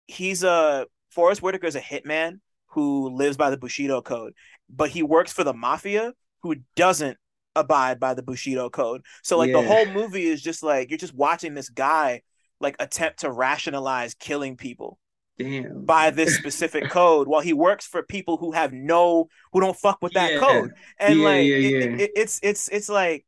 he's 0.07 0.45
a 0.45 0.87
Forest 1.11 1.43
Whitaker 1.43 1.67
is 1.67 1.77
a 1.77 1.81
hitman 1.81 2.41
who 2.69 3.11
lives 3.11 3.37
by 3.37 3.51
the 3.51 3.59
Bushido 3.59 4.01
code, 4.01 4.35
but 4.71 4.91
he 4.91 5.03
works 5.03 5.33
for 5.33 5.45
the 5.45 5.53
mafia 5.53 6.15
who 6.43 6.57
doesn't 6.77 7.19
abide 7.55 8.01
by 8.01 8.15
the 8.15 8.23
Bushido 8.23 8.71
code. 8.71 9.03
So 9.23 9.37
like 9.37 9.51
yeah. 9.51 9.61
the 9.61 9.67
whole 9.67 9.87
movie 9.87 10.27
is 10.27 10.41
just 10.41 10.63
like 10.63 10.91
you're 10.91 10.99
just 10.99 11.15
watching 11.15 11.55
this 11.55 11.69
guy 11.69 12.23
like 12.63 12.77
attempt 12.79 13.21
to 13.21 13.31
rationalize 13.31 14.15
killing 14.15 14.57
people. 14.57 14.99
Damn. 15.39 15.87
by 15.87 16.11
this 16.11 16.37
specific 16.37 16.85
code 16.91 17.27
while 17.27 17.41
he 17.41 17.55
works 17.55 17.87
for 17.87 18.03
people 18.03 18.37
who 18.37 18.53
have 18.53 18.71
no 18.71 19.29
who 19.53 19.61
don't 19.61 19.77
fuck 19.77 19.99
with 20.03 20.13
that 20.13 20.35
yeah. 20.35 20.39
code 20.39 20.73
and 21.01 21.19
yeah, 21.19 21.25
like 21.25 21.47
it, 21.47 22.01
it, 22.01 22.11
it's 22.15 22.39
it's 22.43 22.69
it's 22.69 22.91
like 22.91 23.25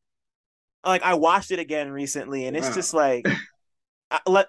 like 0.87 1.03
I 1.03 1.15
watched 1.15 1.51
it 1.51 1.59
again 1.59 1.91
recently, 1.91 2.47
and 2.47 2.57
it's 2.57 2.69
wow. 2.69 2.75
just 2.75 2.95
like, 2.95 3.27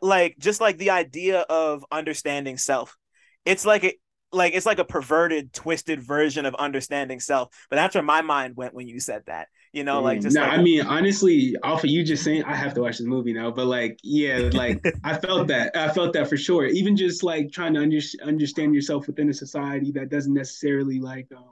like 0.01 0.37
just 0.37 0.61
like 0.61 0.77
the 0.77 0.91
idea 0.91 1.41
of 1.41 1.85
understanding 1.91 2.57
self. 2.57 2.97
It's 3.45 3.65
like 3.65 3.83
it, 3.83 3.95
like 4.31 4.53
it's 4.53 4.65
like 4.65 4.79
a 4.79 4.85
perverted, 4.85 5.53
twisted 5.53 6.01
version 6.01 6.45
of 6.45 6.55
understanding 6.55 7.19
self. 7.19 7.49
But 7.69 7.77
that's 7.77 7.95
where 7.95 8.03
my 8.03 8.21
mind 8.21 8.55
went 8.55 8.73
when 8.73 8.87
you 8.87 8.99
said 8.99 9.23
that. 9.27 9.47
You 9.75 9.83
know, 9.83 10.01
like 10.01 10.21
just. 10.21 10.37
No, 10.37 10.41
like, 10.41 10.51
I 10.51 10.61
mean, 10.61 10.85
honestly, 10.85 11.53
off 11.61 11.83
of 11.83 11.89
you 11.89 12.01
just 12.01 12.23
saying, 12.23 12.45
I 12.45 12.55
have 12.55 12.73
to 12.75 12.81
watch 12.81 12.97
this 12.97 13.05
movie 13.05 13.33
now. 13.33 13.51
But 13.51 13.65
like, 13.65 13.99
yeah, 14.03 14.49
like 14.53 14.81
I 15.03 15.17
felt 15.17 15.49
that. 15.49 15.75
I 15.75 15.89
felt 15.89 16.13
that 16.13 16.29
for 16.29 16.37
sure. 16.37 16.65
Even 16.65 16.95
just 16.95 17.23
like 17.23 17.51
trying 17.51 17.73
to 17.73 17.81
under, 17.81 17.99
understand 18.23 18.73
yourself 18.73 19.05
within 19.05 19.29
a 19.29 19.33
society 19.33 19.91
that 19.91 20.07
doesn't 20.07 20.33
necessarily 20.33 21.01
like. 21.01 21.27
Um, 21.35 21.43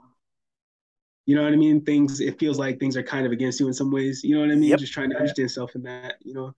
you 1.26 1.36
know 1.36 1.42
what 1.42 1.52
I 1.52 1.56
mean? 1.56 1.84
Things 1.84 2.20
it 2.20 2.38
feels 2.38 2.58
like 2.58 2.80
things 2.80 2.96
are 2.96 3.02
kind 3.02 3.26
of 3.26 3.32
against 3.32 3.60
you 3.60 3.66
in 3.66 3.74
some 3.74 3.90
ways. 3.90 4.24
You 4.24 4.36
know 4.36 4.40
what 4.40 4.50
I 4.50 4.54
mean? 4.54 4.70
Yep. 4.70 4.78
Just 4.78 4.94
trying 4.94 5.10
to 5.10 5.16
understand 5.16 5.44
yourself 5.44 5.74
in 5.74 5.82
that. 5.82 6.14
You 6.22 6.32
know, 6.32 6.54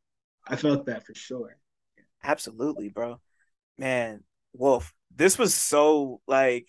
I 0.46 0.54
felt 0.54 0.86
that 0.86 1.04
for 1.04 1.16
sure. 1.16 1.56
Absolutely, 2.22 2.90
bro. 2.90 3.18
Man, 3.76 4.22
Wolf, 4.52 4.94
this 5.12 5.36
was 5.36 5.52
so 5.52 6.20
like, 6.28 6.68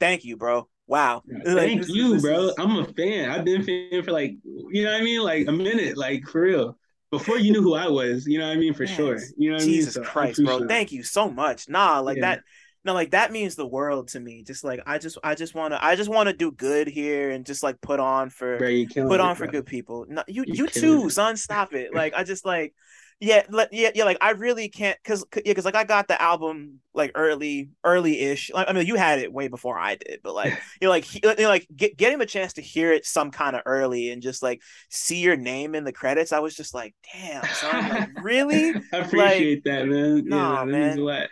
thank 0.00 0.24
you, 0.24 0.38
bro. 0.38 0.66
Wow. 0.86 1.22
Yeah, 1.26 1.54
thank 1.54 1.88
you, 1.88 2.20
bro. 2.20 2.50
I'm 2.58 2.76
a 2.76 2.84
fan. 2.84 3.30
I've 3.30 3.44
been 3.44 3.62
fan 3.62 4.02
for 4.02 4.12
like, 4.12 4.36
you 4.44 4.84
know 4.84 4.92
what 4.92 5.00
I 5.00 5.04
mean? 5.04 5.22
Like 5.22 5.48
a 5.48 5.52
minute, 5.52 5.96
like 5.96 6.24
for 6.26 6.42
real. 6.42 6.78
Before 7.10 7.38
you 7.38 7.52
knew 7.52 7.62
who 7.62 7.74
I 7.74 7.86
was, 7.86 8.26
you 8.26 8.38
know 8.38 8.48
what 8.48 8.56
I 8.56 8.60
mean? 8.60 8.74
For 8.74 8.84
Man, 8.84 8.96
sure. 8.96 9.18
You 9.36 9.50
know 9.50 9.56
what 9.56 9.64
Jesus 9.64 9.96
I 9.96 10.00
mean? 10.00 10.06
So 10.06 10.10
Christ, 10.10 10.44
bro. 10.44 10.58
That. 10.60 10.68
Thank 10.68 10.92
you 10.92 11.02
so 11.02 11.30
much. 11.30 11.68
Nah, 11.68 12.00
like 12.00 12.16
yeah. 12.16 12.22
that 12.22 12.42
no, 12.84 12.92
like 12.92 13.12
that 13.12 13.32
means 13.32 13.54
the 13.54 13.66
world 13.66 14.08
to 14.08 14.20
me. 14.20 14.42
Just 14.42 14.62
like 14.62 14.80
I 14.84 14.98
just 14.98 15.16
I 15.24 15.34
just 15.34 15.54
wanna 15.54 15.78
I 15.80 15.96
just 15.96 16.10
wanna 16.10 16.34
do 16.34 16.50
good 16.50 16.86
here 16.86 17.30
and 17.30 17.46
just 17.46 17.62
like 17.62 17.80
put 17.80 17.98
on 17.98 18.28
for 18.28 18.58
bro, 18.58 18.84
put 19.08 19.20
on 19.20 19.32
it, 19.32 19.36
for 19.36 19.46
good 19.46 19.64
people. 19.64 20.04
No, 20.08 20.22
you 20.28 20.44
you, 20.46 20.54
you 20.54 20.66
too, 20.66 21.06
it. 21.06 21.10
son. 21.10 21.36
Stop 21.36 21.72
it. 21.72 21.94
Like 21.94 22.12
I 22.14 22.24
just 22.24 22.44
like 22.44 22.74
yeah, 23.20 23.42
yeah, 23.70 23.90
yeah. 23.94 24.04
Like 24.04 24.18
I 24.20 24.30
really 24.30 24.68
can't, 24.68 24.98
cause 25.04 25.24
yeah, 25.44 25.54
cause 25.54 25.64
like 25.64 25.74
I 25.74 25.84
got 25.84 26.08
the 26.08 26.20
album 26.20 26.80
like 26.92 27.12
early, 27.14 27.70
early 27.84 28.20
ish. 28.20 28.50
Like, 28.52 28.68
I 28.68 28.72
mean, 28.72 28.86
you 28.86 28.96
had 28.96 29.18
it 29.18 29.32
way 29.32 29.48
before 29.48 29.78
I 29.78 29.94
did, 29.94 30.20
but 30.22 30.34
like 30.34 30.52
you 30.80 30.86
know, 30.86 30.90
like 30.90 31.14
you 31.14 31.20
know, 31.22 31.48
like 31.48 31.66
get, 31.74 31.96
getting 31.96 32.18
the 32.18 32.26
chance 32.26 32.54
to 32.54 32.62
hear 32.62 32.92
it 32.92 33.06
some 33.06 33.30
kind 33.30 33.56
of 33.56 33.62
early 33.66 34.10
and 34.10 34.22
just 34.22 34.42
like 34.42 34.60
see 34.90 35.18
your 35.18 35.36
name 35.36 35.74
in 35.74 35.84
the 35.84 35.92
credits, 35.92 36.32
I 36.32 36.40
was 36.40 36.54
just 36.54 36.74
like, 36.74 36.94
damn, 37.12 37.44
son, 37.54 37.88
like 37.88 38.08
really? 38.22 38.74
I 38.92 38.98
appreciate 38.98 39.56
like, 39.56 39.64
that, 39.64 39.86
man. 39.86 40.24
Nah, 40.26 40.64
yeah, 40.64 40.64
man. 40.64 41.28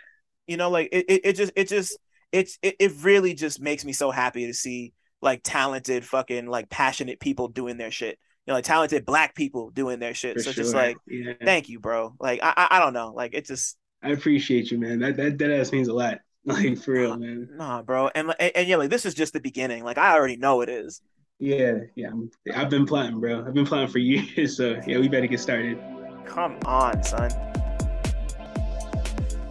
You 0.47 0.57
know, 0.57 0.69
like 0.69 0.89
it, 0.91 1.05
it, 1.07 1.21
it 1.23 1.33
just, 1.33 1.53
it 1.55 1.69
just, 1.69 1.97
it's, 2.31 2.57
it, 2.61 2.75
it 2.79 2.91
really 3.01 3.33
just 3.33 3.61
makes 3.61 3.85
me 3.85 3.93
so 3.93 4.11
happy 4.11 4.47
to 4.47 4.53
see 4.53 4.93
like 5.21 5.41
talented, 5.43 6.05
fucking 6.05 6.47
like 6.47 6.69
passionate 6.69 7.19
people 7.19 7.47
doing 7.47 7.77
their 7.77 7.91
shit 7.91 8.17
you 8.17 8.32
know, 8.47 8.55
like 8.55 8.65
talented 8.65 9.05
black 9.05 9.35
people 9.35 9.69
doing 9.69 9.99
their 9.99 10.13
shit. 10.13 10.35
For 10.35 10.43
so 10.43 10.51
sure. 10.51 10.63
just 10.63 10.75
like, 10.75 10.97
yeah. 11.07 11.33
thank 11.43 11.69
you, 11.69 11.79
bro. 11.79 12.13
Like, 12.19 12.39
I, 12.43 12.53
I, 12.55 12.67
I 12.71 12.79
don't 12.79 12.93
know. 12.93 13.13
Like, 13.15 13.33
it 13.33 13.45
just. 13.45 13.77
I 14.01 14.09
appreciate 14.09 14.69
you, 14.69 14.77
man. 14.77 14.99
That 14.99 15.15
that 15.15 15.37
that 15.37 15.51
ass 15.51 15.71
means 15.71 15.87
a 15.87 15.93
lot. 15.93 16.19
Like 16.45 16.77
for 16.77 16.91
real, 16.91 17.15
man. 17.15 17.47
Nah, 17.55 17.83
bro. 17.83 18.09
And, 18.13 18.33
and 18.37 18.51
and 18.53 18.67
yeah, 18.67 18.75
like 18.75 18.89
this 18.89 19.05
is 19.05 19.13
just 19.13 19.31
the 19.31 19.39
beginning. 19.39 19.85
Like 19.85 19.97
I 19.97 20.13
already 20.13 20.35
know 20.35 20.59
it 20.59 20.67
is. 20.67 21.01
Yeah, 21.39 21.75
yeah. 21.95 22.09
I've 22.53 22.69
been 22.69 22.85
plotting, 22.85 23.21
bro. 23.21 23.45
I've 23.47 23.53
been 23.53 23.65
plotting 23.65 23.87
for 23.87 23.99
years. 23.99 24.57
So 24.57 24.77
yeah, 24.85 24.99
we 24.99 25.07
better 25.07 25.27
get 25.27 25.39
started. 25.39 25.79
Come 26.25 26.57
on, 26.65 27.01
son. 27.01 27.31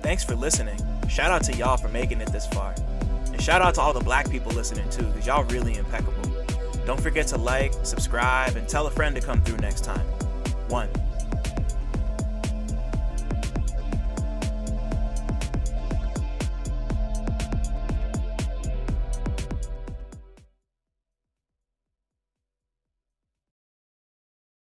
Thanks 0.03 0.23
for 0.23 0.35
listening. 0.35 0.79
Shout 1.09 1.31
out 1.31 1.45
to 1.45 1.55
y'all 1.55 1.77
for 1.77 1.89
making 1.89 2.21
it 2.21 2.31
this 2.33 2.47
far. 2.49 2.75
And 3.27 3.41
shout 3.41 3.63
out 3.63 3.75
to 3.77 3.81
all 3.81 3.93
the 3.93 4.01
black 4.01 4.29
people 4.31 4.53
listening 4.53 4.89
too, 4.91 5.05
because 5.05 5.27
y'all 5.27 5.45
really 5.45 5.77
impeccable. 5.77 6.32
Don't 6.85 7.01
forget 7.01 7.27
to 7.29 7.39
like, 7.39 7.73
subscribe, 7.83 8.57
and 8.57 8.69
tell 8.69 8.87
a 8.87 8.91
friend 8.91 9.15
to 9.15 9.21
come 9.21 9.41
through 9.43 9.59
next 9.59 9.85
time. 9.85 10.07
One. 10.69 10.89